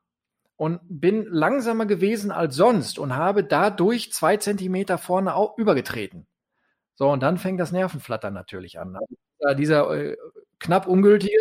und 0.58 0.82
bin 0.90 1.26
langsamer 1.30 1.86
gewesen 1.86 2.32
als 2.32 2.56
sonst 2.56 3.00
und 3.00 3.16
habe 3.16 3.46
dadurch 3.46 4.12
zwei 4.12 4.36
Zentimeter 4.36 4.98
vorne 4.98 5.34
übergetreten. 5.56 6.28
So, 6.96 7.10
und 7.10 7.24
dann 7.24 7.38
fängt 7.38 7.62
das 7.62 7.72
Nervenflattern 7.72 8.34
natürlich 8.34 8.78
an. 8.78 8.98
Also 9.40 9.58
dieser 9.58 9.90
äh, 9.96 10.18
knapp 10.60 10.88
ungültige, 10.88 11.38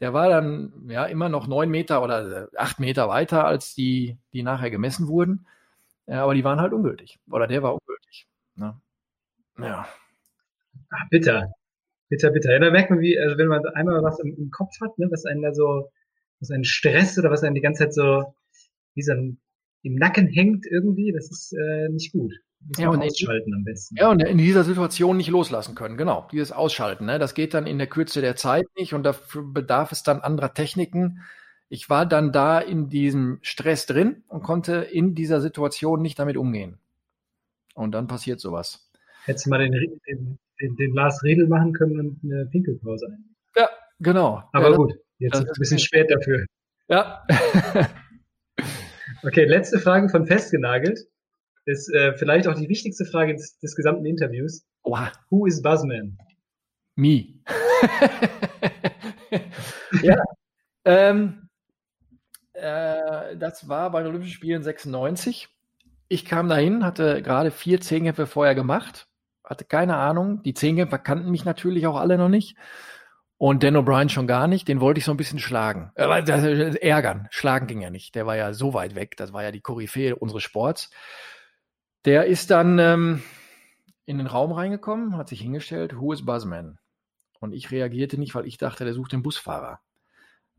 der 0.00 0.12
war 0.12 0.28
dann 0.28 0.88
ja 0.88 1.04
immer 1.04 1.28
noch 1.28 1.46
neun 1.46 1.70
Meter 1.70 2.02
oder 2.02 2.48
acht 2.56 2.80
Meter 2.80 3.08
weiter 3.08 3.44
als 3.44 3.74
die, 3.74 4.18
die 4.32 4.42
nachher 4.42 4.70
gemessen 4.70 5.08
wurden. 5.08 5.46
Ja, 6.06 6.24
aber 6.24 6.34
die 6.34 6.44
waren 6.44 6.60
halt 6.60 6.72
ungültig. 6.72 7.20
Oder 7.30 7.46
der 7.46 7.62
war 7.62 7.74
ungültig. 7.74 8.26
Ne? 8.56 8.80
Ja. 9.58 9.86
Ach, 10.90 11.08
bitter. 11.10 11.52
Bitter, 12.08 12.30
bitter. 12.30 12.52
Ja, 12.52 12.58
da 12.58 12.70
merkt 12.70 12.90
man, 12.90 13.00
wie, 13.00 13.18
also 13.18 13.38
wenn 13.38 13.46
man 13.46 13.64
einmal 13.66 14.02
was 14.02 14.18
im, 14.18 14.34
im 14.36 14.50
Kopf 14.50 14.80
hat, 14.80 14.98
ne, 14.98 15.08
was 15.10 15.24
einen 15.26 15.42
da 15.42 15.54
so, 15.54 15.90
was 16.40 16.50
einen 16.50 16.64
stresst 16.64 17.18
oder 17.18 17.30
was 17.30 17.44
einen 17.44 17.54
die 17.54 17.60
ganze 17.60 17.84
Zeit 17.84 17.94
so, 17.94 18.34
wie 18.94 19.02
so 19.02 19.12
im 19.12 19.38
Nacken 19.94 20.26
hängt 20.26 20.66
irgendwie, 20.66 21.12
das 21.12 21.30
ist 21.30 21.52
äh, 21.52 21.88
nicht 21.90 22.12
gut. 22.12 22.34
Ja, 22.76 22.90
und 22.90 23.00
in- 23.00 23.08
ausschalten 23.08 23.54
am 23.54 23.64
besten. 23.64 23.96
Ja, 23.96 24.10
und 24.10 24.22
in 24.22 24.38
dieser 24.38 24.64
Situation 24.64 25.16
nicht 25.16 25.30
loslassen 25.30 25.74
können, 25.74 25.96
genau. 25.96 26.28
Dieses 26.30 26.52
Ausschalten, 26.52 27.06
ne? 27.06 27.18
das 27.18 27.34
geht 27.34 27.54
dann 27.54 27.66
in 27.66 27.78
der 27.78 27.86
Kürze 27.86 28.20
der 28.20 28.36
Zeit 28.36 28.66
nicht 28.76 28.92
und 28.94 29.02
dafür 29.02 29.42
bedarf 29.42 29.92
es 29.92 30.02
dann 30.02 30.20
anderer 30.20 30.52
Techniken. 30.52 31.22
Ich 31.68 31.88
war 31.88 32.04
dann 32.04 32.32
da 32.32 32.58
in 32.58 32.88
diesem 32.88 33.38
Stress 33.42 33.86
drin 33.86 34.24
und 34.28 34.42
konnte 34.42 34.74
in 34.76 35.14
dieser 35.14 35.40
Situation 35.40 36.02
nicht 36.02 36.18
damit 36.18 36.36
umgehen. 36.36 36.78
Und 37.74 37.92
dann 37.92 38.08
passiert 38.08 38.40
sowas. 38.40 38.90
Hättest 39.24 39.46
du 39.46 39.50
mal 39.50 39.58
den, 39.58 39.72
den, 39.72 40.38
den, 40.60 40.76
den 40.76 40.94
Lars 40.94 41.22
Riedel 41.22 41.46
machen 41.48 41.72
können 41.72 41.98
und 41.98 42.20
eine 42.24 42.46
Pinkelpause 42.46 43.06
ein. 43.06 43.36
Ja, 43.56 43.70
genau. 44.00 44.42
Aber 44.52 44.70
ja, 44.70 44.76
gut, 44.76 44.94
jetzt 45.18 45.34
ist 45.34 45.40
es 45.40 45.46
ein 45.46 45.50
ist 45.52 45.58
bisschen 45.58 45.76
okay. 45.76 45.86
spät 45.86 46.10
dafür. 46.10 46.46
Ja. 46.88 47.24
Okay, 49.22 49.44
letzte 49.44 49.78
Frage 49.78 50.08
von 50.08 50.26
Festgenagelt. 50.26 51.00
Ist 51.66 51.92
äh, 51.92 52.14
vielleicht 52.16 52.48
auch 52.48 52.54
die 52.54 52.68
wichtigste 52.68 53.04
Frage 53.04 53.34
des, 53.34 53.58
des 53.58 53.76
gesamten 53.76 54.06
Interviews. 54.06 54.64
Oha. 54.82 55.12
Who 55.28 55.46
is 55.46 55.62
Buzzman? 55.62 56.16
Me. 56.96 57.40
ja. 60.02 60.22
Ähm, 60.84 61.48
äh, 62.52 63.36
das 63.36 63.68
war 63.68 63.90
bei 63.90 64.02
den 64.02 64.08
Olympischen 64.08 64.34
Spielen 64.34 64.62
96. 64.62 65.48
Ich 66.08 66.24
kam 66.24 66.48
dahin, 66.48 66.84
hatte 66.84 67.22
gerade 67.22 67.50
vier 67.50 67.80
Zehnkämpfe 67.80 68.26
vorher 68.26 68.54
gemacht, 68.54 69.06
hatte 69.44 69.64
keine 69.64 69.96
Ahnung. 69.96 70.42
Die 70.42 70.54
Zehnkämpfer 70.54 70.98
kannten 70.98 71.30
mich 71.30 71.44
natürlich 71.44 71.86
auch 71.86 71.96
alle 71.96 72.18
noch 72.18 72.28
nicht. 72.28 72.56
Und 73.38 73.62
Dan 73.62 73.76
O'Brien 73.76 74.10
schon 74.10 74.26
gar 74.26 74.48
nicht. 74.48 74.68
Den 74.68 74.82
wollte 74.82 74.98
ich 74.98 75.06
so 75.06 75.12
ein 75.12 75.16
bisschen 75.16 75.38
schlagen. 75.38 75.92
Äh, 75.94 76.04
äh, 76.04 76.76
ärgern. 76.86 77.26
Schlagen 77.30 77.66
ging 77.66 77.80
ja 77.80 77.88
nicht. 77.88 78.14
Der 78.14 78.26
war 78.26 78.36
ja 78.36 78.52
so 78.52 78.74
weit 78.74 78.94
weg. 78.94 79.16
Das 79.16 79.32
war 79.32 79.42
ja 79.42 79.50
die 79.50 79.62
Koryphäe 79.62 80.14
unseres 80.14 80.42
Sports. 80.42 80.90
Der 82.04 82.26
ist 82.26 82.50
dann 82.50 82.78
ähm, 82.78 83.22
in 84.06 84.18
den 84.18 84.26
Raum 84.26 84.52
reingekommen, 84.52 85.16
hat 85.16 85.28
sich 85.28 85.40
hingestellt. 85.40 85.98
Who 85.98 86.12
is 86.12 86.24
Buzzman? 86.24 86.78
Und 87.40 87.52
ich 87.52 87.70
reagierte 87.70 88.18
nicht, 88.18 88.34
weil 88.34 88.46
ich 88.46 88.58
dachte, 88.58 88.84
der 88.84 88.94
sucht 88.94 89.12
den 89.12 89.22
Busfahrer. 89.22 89.80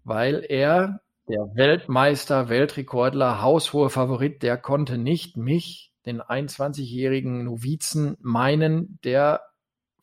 Weil 0.04 0.46
er, 0.48 1.02
der 1.28 1.52
Weltmeister, 1.54 2.50
Weltrekordler, 2.50 3.42
haushohe 3.42 3.90
Favorit, 3.90 4.44
der 4.44 4.58
konnte 4.58 4.98
nicht 4.98 5.38
mich, 5.38 5.92
den 6.06 6.22
21-jährigen 6.22 7.44
Novizen, 7.44 8.18
meinen, 8.20 9.00
der 9.04 9.42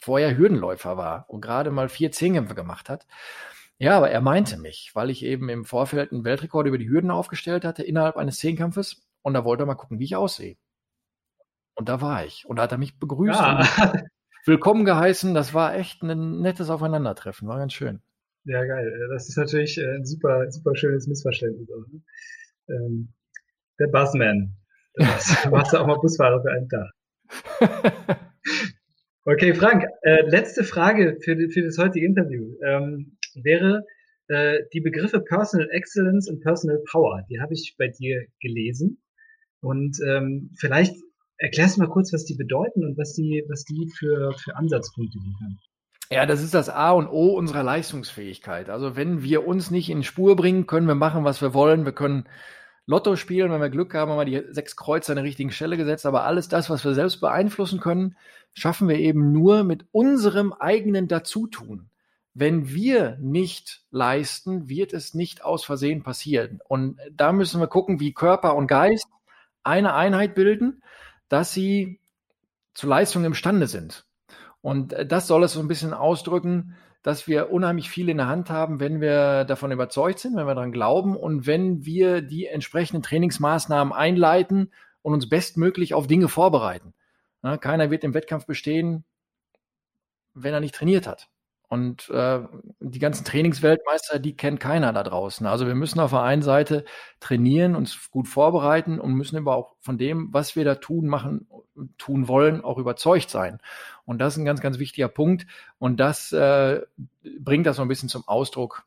vorher 0.00 0.36
Hürdenläufer 0.36 0.96
war 0.96 1.24
und 1.28 1.40
gerade 1.40 1.70
mal 1.70 1.88
vier 1.88 2.12
Zehnkämpfe 2.12 2.54
gemacht 2.54 2.88
hat. 2.88 3.06
Ja, 3.78 3.96
aber 3.96 4.10
er 4.10 4.20
meinte 4.20 4.56
mich, 4.56 4.90
weil 4.94 5.10
ich 5.10 5.24
eben 5.24 5.48
im 5.48 5.64
Vorfeld 5.64 6.12
einen 6.12 6.24
Weltrekord 6.24 6.66
über 6.66 6.78
die 6.78 6.88
Hürden 6.88 7.10
aufgestellt 7.10 7.64
hatte 7.64 7.82
innerhalb 7.82 8.16
eines 8.16 8.38
Zehnkampfes 8.38 9.06
und 9.22 9.34
da 9.34 9.44
wollte 9.44 9.64
er 9.64 9.66
mal 9.66 9.74
gucken, 9.74 9.98
wie 9.98 10.04
ich 10.04 10.16
aussehe. 10.16 10.56
Und 11.78 11.88
da 11.88 12.00
war 12.00 12.26
ich. 12.26 12.44
Und 12.44 12.56
da 12.56 12.64
hat 12.64 12.72
er 12.72 12.78
mich 12.78 12.98
begrüßt. 12.98 13.38
Ja. 13.38 13.62
willkommen 14.46 14.84
geheißen. 14.84 15.32
Das 15.32 15.54
war 15.54 15.76
echt 15.76 16.02
ein 16.02 16.40
nettes 16.40 16.70
Aufeinandertreffen. 16.70 17.46
War 17.46 17.58
ganz 17.58 17.72
schön. 17.72 18.00
Ja, 18.44 18.64
geil. 18.64 18.92
Das 19.12 19.28
ist 19.28 19.36
natürlich 19.36 19.78
ein 19.78 20.04
super, 20.04 20.50
super 20.50 20.74
schönes 20.74 21.06
Missverständnis. 21.06 21.70
Auch, 21.70 21.86
ne? 21.92 22.00
ähm, 22.68 23.12
der 23.78 23.86
Buzzman. 23.86 24.56
Da 24.94 25.04
warst 25.52 25.72
du 25.72 25.78
auch 25.78 25.86
mal 25.86 25.98
Busfahrer 26.00 26.42
für 26.42 26.50
einen 26.50 26.68
Tag. 26.68 26.90
Okay, 29.24 29.52
Frank, 29.52 29.84
äh, 30.00 30.22
letzte 30.22 30.64
Frage 30.64 31.18
für, 31.20 31.36
für 31.50 31.62
das 31.62 31.76
heutige 31.76 32.06
Interview 32.06 32.56
ähm, 32.64 33.18
wäre 33.34 33.84
äh, 34.28 34.60
die 34.72 34.80
Begriffe 34.80 35.20
Personal 35.20 35.68
Excellence 35.70 36.30
und 36.30 36.40
Personal 36.40 36.82
Power. 36.90 37.26
Die 37.28 37.38
habe 37.38 37.52
ich 37.52 37.74
bei 37.76 37.88
dir 37.88 38.24
gelesen. 38.40 39.02
Und 39.60 39.98
ähm, 40.02 40.50
vielleicht 40.56 40.96
erklärst 41.38 41.76
du 41.76 41.80
mal 41.80 41.88
kurz, 41.88 42.12
was 42.12 42.24
die 42.24 42.34
bedeuten 42.34 42.84
und 42.84 42.98
was 42.98 43.14
die, 43.14 43.44
was 43.48 43.64
die 43.64 43.90
für, 43.96 44.32
für 44.32 44.56
Ansatzpunkte 44.56 45.18
liefern. 45.18 45.58
Ja, 46.10 46.24
das 46.24 46.42
ist 46.42 46.54
das 46.54 46.70
A 46.70 46.92
und 46.92 47.06
O 47.08 47.36
unserer 47.36 47.62
Leistungsfähigkeit. 47.62 48.70
Also 48.70 48.96
wenn 48.96 49.22
wir 49.22 49.46
uns 49.46 49.70
nicht 49.70 49.90
in 49.90 50.02
Spur 50.02 50.36
bringen, 50.36 50.66
können 50.66 50.86
wir 50.86 50.94
machen, 50.94 51.24
was 51.24 51.42
wir 51.42 51.52
wollen. 51.52 51.84
Wir 51.84 51.92
können 51.92 52.24
Lotto 52.86 53.16
spielen, 53.16 53.52
wenn 53.52 53.60
wir 53.60 53.68
Glück 53.68 53.92
haben, 53.92 54.10
haben 54.10 54.18
wir 54.18 54.24
die 54.42 54.52
sechs 54.54 54.74
Kreuze 54.74 55.12
an 55.12 55.16
der 55.16 55.24
richtigen 55.24 55.50
Stelle 55.50 55.76
gesetzt. 55.76 56.06
Aber 56.06 56.24
alles 56.24 56.48
das, 56.48 56.70
was 56.70 56.82
wir 56.84 56.94
selbst 56.94 57.20
beeinflussen 57.20 57.80
können, 57.80 58.16
schaffen 58.54 58.88
wir 58.88 58.96
eben 58.96 59.32
nur 59.32 59.64
mit 59.64 59.84
unserem 59.92 60.54
eigenen 60.54 61.08
Dazutun. 61.08 61.90
Wenn 62.32 62.68
wir 62.68 63.18
nicht 63.20 63.82
leisten, 63.90 64.70
wird 64.70 64.94
es 64.94 65.12
nicht 65.12 65.44
aus 65.44 65.64
Versehen 65.64 66.02
passieren. 66.02 66.60
Und 66.66 66.98
da 67.12 67.32
müssen 67.32 67.60
wir 67.60 67.66
gucken, 67.66 68.00
wie 68.00 68.14
Körper 68.14 68.56
und 68.56 68.66
Geist 68.66 69.08
eine 69.62 69.92
Einheit 69.92 70.34
bilden, 70.34 70.82
dass 71.28 71.52
sie 71.52 72.00
zu 72.74 72.86
Leistung 72.86 73.24
imstande 73.24 73.66
sind. 73.66 74.06
Und 74.60 74.94
das 75.06 75.26
soll 75.26 75.44
es 75.44 75.52
so 75.52 75.60
ein 75.60 75.68
bisschen 75.68 75.94
ausdrücken, 75.94 76.76
dass 77.02 77.26
wir 77.26 77.50
unheimlich 77.50 77.90
viel 77.90 78.08
in 78.08 78.18
der 78.18 78.26
Hand 78.26 78.50
haben, 78.50 78.80
wenn 78.80 79.00
wir 79.00 79.44
davon 79.44 79.70
überzeugt 79.70 80.18
sind, 80.18 80.36
wenn 80.36 80.46
wir 80.46 80.54
daran 80.54 80.72
glauben 80.72 81.16
und 81.16 81.46
wenn 81.46 81.84
wir 81.84 82.22
die 82.22 82.46
entsprechenden 82.46 83.02
Trainingsmaßnahmen 83.02 83.92
einleiten 83.92 84.72
und 85.02 85.14
uns 85.14 85.28
bestmöglich 85.28 85.94
auf 85.94 86.06
Dinge 86.06 86.28
vorbereiten. 86.28 86.92
Keiner 87.60 87.90
wird 87.90 88.04
im 88.04 88.14
Wettkampf 88.14 88.46
bestehen, 88.46 89.04
wenn 90.34 90.52
er 90.52 90.60
nicht 90.60 90.74
trainiert 90.74 91.06
hat. 91.06 91.28
Und 91.68 92.08
äh, 92.08 92.40
die 92.80 92.98
ganzen 92.98 93.26
Trainingsweltmeister, 93.26 94.18
die 94.18 94.34
kennt 94.34 94.58
keiner 94.58 94.92
da 94.94 95.02
draußen. 95.02 95.46
Also 95.46 95.66
wir 95.66 95.74
müssen 95.74 96.00
auf 96.00 96.10
der 96.10 96.22
einen 96.22 96.40
Seite 96.40 96.84
trainieren, 97.20 97.76
uns 97.76 98.10
gut 98.10 98.26
vorbereiten 98.26 98.98
und 98.98 99.12
müssen 99.12 99.36
aber 99.36 99.54
auch 99.54 99.76
von 99.80 99.98
dem, 99.98 100.32
was 100.32 100.56
wir 100.56 100.64
da 100.64 100.76
tun, 100.76 101.06
machen, 101.06 101.46
tun 101.98 102.26
wollen, 102.26 102.62
auch 102.64 102.78
überzeugt 102.78 103.28
sein. 103.28 103.58
Und 104.06 104.18
das 104.18 104.34
ist 104.34 104.38
ein 104.38 104.46
ganz, 104.46 104.62
ganz 104.62 104.78
wichtiger 104.78 105.08
Punkt. 105.08 105.46
Und 105.78 106.00
das 106.00 106.32
äh, 106.32 106.80
bringt 107.38 107.66
das 107.66 107.76
so 107.76 107.82
ein 107.82 107.88
bisschen 107.88 108.08
zum 108.08 108.26
Ausdruck. 108.26 108.84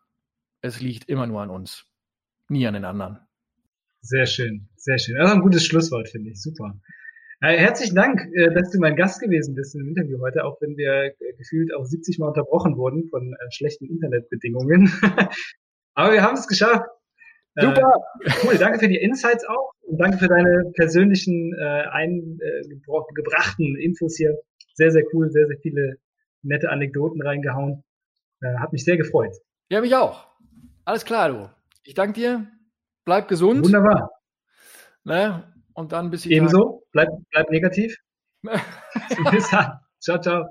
Es 0.61 0.81
liegt 0.81 1.07
immer 1.07 1.27
nur 1.27 1.41
an 1.41 1.51
uns, 1.51 1.85
nie 2.49 2.65
an 2.65 2.73
den 2.73 2.85
anderen. 2.85 3.19
Sehr 4.01 4.25
schön, 4.25 4.67
sehr 4.75 4.97
schön. 4.97 5.17
Das 5.17 5.29
ist 5.29 5.35
ein 5.35 5.41
gutes 5.41 5.65
Schlusswort, 5.65 6.09
finde 6.09 6.31
ich. 6.31 6.41
Super. 6.41 6.73
Äh, 7.43 7.57
herzlichen 7.57 7.95
Dank, 7.95 8.21
äh, 8.35 8.53
dass 8.53 8.69
du 8.69 8.77
mein 8.77 8.95
Gast 8.95 9.19
gewesen 9.19 9.55
bist 9.55 9.73
im 9.73 9.87
Interview 9.87 10.19
heute, 10.21 10.45
auch 10.45 10.61
wenn 10.61 10.77
wir 10.77 11.05
äh, 11.05 11.13
gefühlt 11.39 11.73
auch 11.73 11.85
70 11.85 12.19
Mal 12.19 12.27
unterbrochen 12.27 12.77
wurden 12.77 13.09
von 13.09 13.35
schlechten 13.49 13.87
Internetbedingungen. 13.87 14.93
Aber 15.95 16.13
wir 16.13 16.21
haben 16.21 16.35
es 16.35 16.47
geschafft. 16.47 16.87
Super. 17.59 17.95
cool, 18.45 18.59
danke 18.59 18.77
für 18.79 18.87
die 18.87 18.95
Insights 18.95 19.43
auch 19.45 19.73
und 19.81 19.97
danke 19.97 20.19
für 20.19 20.29
deine 20.29 20.71
persönlichen 20.75 21.53
eingebrachten 21.59 23.75
Infos 23.75 24.15
hier. 24.15 24.37
Sehr, 24.75 24.91
sehr 24.91 25.03
cool, 25.11 25.29
sehr, 25.31 25.47
sehr 25.47 25.57
viele 25.57 25.97
nette 26.43 26.69
Anekdoten 26.69 27.21
reingehauen. 27.21 27.83
hat 28.41 28.71
mich 28.71 28.85
sehr 28.85 28.95
gefreut. 28.95 29.35
Ja, 29.69 29.81
mich 29.81 29.93
auch. 29.93 30.29
Alles 30.85 31.03
klar, 31.03 31.27
du. 31.27 31.49
Ich 31.83 31.93
danke 31.93 32.13
dir. 32.13 32.47
Bleib 33.03 33.27
gesund. 33.27 33.65
Wunderbar. 33.65 34.11
Ne? 35.03 35.50
Und 35.73 35.91
dann 35.91 36.09
bis 36.11 36.25
Ebenso, 36.25 36.83
bleib, 36.91 37.09
bleib 37.31 37.49
negativ. 37.49 37.95
bis 39.31 39.49
dann. 39.49 39.79
Ciao, 39.99 40.19
ciao. 40.19 40.45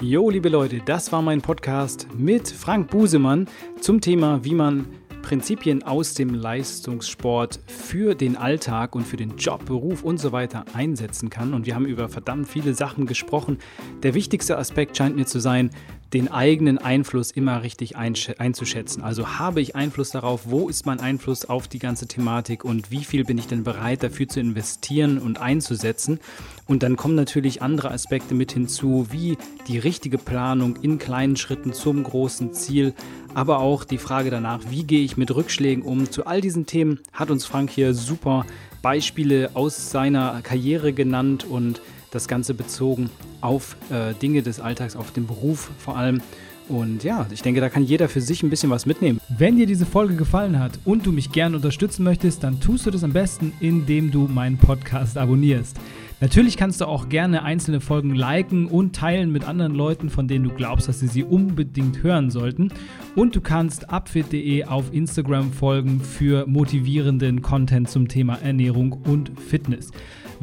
Jo, 0.00 0.30
liebe 0.30 0.48
Leute, 0.48 0.80
das 0.84 1.12
war 1.12 1.22
mein 1.22 1.42
Podcast 1.42 2.08
mit 2.16 2.48
Frank 2.48 2.90
Busemann 2.90 3.46
zum 3.80 4.00
Thema, 4.00 4.44
wie 4.44 4.54
man 4.54 4.88
Prinzipien 5.22 5.84
aus 5.84 6.14
dem 6.14 6.34
Leistungssport 6.34 7.60
für 7.66 8.14
den 8.14 8.36
Alltag 8.36 8.96
und 8.96 9.06
für 9.06 9.16
den 9.16 9.36
Job, 9.36 9.64
Beruf 9.64 10.02
und 10.02 10.18
so 10.18 10.32
weiter 10.32 10.64
einsetzen 10.74 11.30
kann. 11.30 11.54
Und 11.54 11.66
wir 11.66 11.74
haben 11.74 11.86
über 11.86 12.08
verdammt 12.08 12.48
viele 12.48 12.74
Sachen 12.74 13.06
gesprochen. 13.06 13.58
Der 14.02 14.14
wichtigste 14.14 14.58
Aspekt 14.58 14.96
scheint 14.96 15.16
mir 15.16 15.26
zu 15.26 15.38
sein, 15.38 15.70
den 16.12 16.30
eigenen 16.30 16.76
Einfluss 16.78 17.30
immer 17.30 17.62
richtig 17.62 17.96
einzuschätzen. 17.96 19.02
Also 19.02 19.38
habe 19.38 19.62
ich 19.62 19.74
Einfluss 19.74 20.10
darauf, 20.10 20.42
wo 20.44 20.68
ist 20.68 20.84
mein 20.84 21.00
Einfluss 21.00 21.46
auf 21.46 21.68
die 21.68 21.78
ganze 21.78 22.06
Thematik 22.06 22.64
und 22.64 22.90
wie 22.90 23.04
viel 23.04 23.24
bin 23.24 23.38
ich 23.38 23.46
denn 23.46 23.64
bereit 23.64 24.02
dafür 24.02 24.28
zu 24.28 24.40
investieren 24.40 25.18
und 25.18 25.40
einzusetzen. 25.40 26.20
Und 26.66 26.82
dann 26.82 26.96
kommen 26.96 27.14
natürlich 27.14 27.62
andere 27.62 27.90
Aspekte 27.90 28.34
mit 28.34 28.52
hinzu, 28.52 29.06
wie 29.10 29.38
die 29.68 29.78
richtige 29.78 30.18
Planung 30.18 30.76
in 30.82 30.98
kleinen 30.98 31.36
Schritten 31.36 31.72
zum 31.72 32.02
großen 32.02 32.52
Ziel, 32.52 32.94
aber 33.34 33.60
auch 33.60 33.84
die 33.84 33.98
Frage 33.98 34.30
danach, 34.30 34.60
wie 34.68 34.84
gehe 34.84 35.04
ich 35.04 35.16
mit 35.16 35.34
Rückschlägen 35.34 35.82
um. 35.82 36.10
Zu 36.10 36.26
all 36.26 36.42
diesen 36.42 36.66
Themen 36.66 37.00
hat 37.12 37.30
uns 37.30 37.46
Frank 37.46 37.70
hier 37.70 37.94
super 37.94 38.44
Beispiele 38.82 39.50
aus 39.54 39.90
seiner 39.90 40.42
Karriere 40.42 40.92
genannt 40.92 41.44
und 41.44 41.80
das 42.12 42.28
Ganze 42.28 42.54
bezogen 42.54 43.10
auf 43.40 43.76
äh, 43.90 44.14
Dinge 44.14 44.42
des 44.42 44.60
Alltags, 44.60 44.94
auf 44.94 45.10
den 45.10 45.26
Beruf 45.26 45.70
vor 45.78 45.96
allem. 45.96 46.20
Und 46.68 47.02
ja, 47.02 47.26
ich 47.32 47.42
denke, 47.42 47.60
da 47.60 47.68
kann 47.68 47.82
jeder 47.82 48.08
für 48.08 48.20
sich 48.20 48.42
ein 48.42 48.50
bisschen 48.50 48.70
was 48.70 48.86
mitnehmen. 48.86 49.20
Wenn 49.28 49.56
dir 49.56 49.66
diese 49.66 49.84
Folge 49.84 50.14
gefallen 50.14 50.58
hat 50.58 50.78
und 50.84 51.04
du 51.04 51.12
mich 51.12 51.32
gerne 51.32 51.56
unterstützen 51.56 52.04
möchtest, 52.04 52.44
dann 52.44 52.60
tust 52.60 52.86
du 52.86 52.90
das 52.90 53.02
am 53.02 53.12
besten, 53.12 53.52
indem 53.60 54.10
du 54.10 54.28
meinen 54.28 54.58
Podcast 54.58 55.18
abonnierst. 55.18 55.76
Natürlich 56.20 56.56
kannst 56.56 56.80
du 56.80 56.84
auch 56.86 57.08
gerne 57.08 57.42
einzelne 57.42 57.80
Folgen 57.80 58.14
liken 58.14 58.66
und 58.68 58.94
teilen 58.94 59.32
mit 59.32 59.44
anderen 59.44 59.74
Leuten, 59.74 60.08
von 60.08 60.28
denen 60.28 60.44
du 60.44 60.54
glaubst, 60.54 60.86
dass 60.86 61.00
sie 61.00 61.08
sie 61.08 61.24
unbedingt 61.24 62.04
hören 62.04 62.30
sollten. 62.30 62.70
Und 63.16 63.34
du 63.34 63.40
kannst 63.40 63.90
upfit.de 63.90 64.64
auf 64.66 64.92
Instagram 64.92 65.52
folgen 65.52 66.00
für 66.00 66.46
motivierenden 66.46 67.42
Content 67.42 67.90
zum 67.90 68.06
Thema 68.06 68.36
Ernährung 68.36 68.92
und 68.92 69.32
Fitness. 69.36 69.90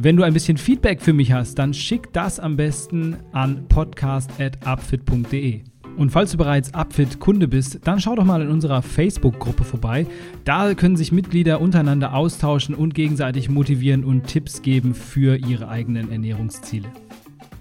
Wenn 0.02 0.16
du 0.16 0.24
ein 0.24 0.34
bisschen 0.34 0.56
Feedback 0.56 1.02
für 1.02 1.12
mich 1.12 1.34
hast, 1.34 1.60
dann 1.60 1.74
schick 1.74 2.14
das 2.14 2.40
am 2.40 2.56
besten 2.56 3.18
an 3.34 3.68
podcast.upfit.de. 3.68 5.60
Und 5.98 6.12
falls 6.12 6.32
du 6.32 6.38
bereits 6.38 6.74
Upfit-Kunde 6.74 7.50
bist, 7.50 7.82
dann 7.84 8.00
schau 8.00 8.16
doch 8.16 8.24
mal 8.24 8.42
in 8.42 8.48
unserer 8.48 8.82
Facebook-Gruppe 8.82 9.66
vorbei. 9.66 10.08
Da 10.46 10.74
können 10.74 10.96
sich 10.96 11.12
Mitglieder 11.12 11.60
untereinander 11.60 12.14
austauschen 12.14 12.76
und 12.76 12.96
gegenseitig 12.96 13.50
motivieren 13.50 14.06
und 14.06 14.24
Tipps 14.24 14.62
geben 14.62 14.96
für 14.96 15.36
ihre 15.36 15.68
eigenen 15.68 16.10
Ernährungsziele. 16.10 16.88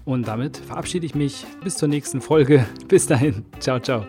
Und 0.05 0.29
damit 0.29 0.55
verabschiede 0.55 1.05
ich 1.05 1.15
mich 1.15 1.45
bis 1.61 1.75
zur 1.75 1.89
nächsten 1.89 2.21
Folge. 2.21 2.65
Bis 2.87 3.05
dahin. 3.05 3.43
Ciao, 3.59 3.81
ciao. 3.81 4.05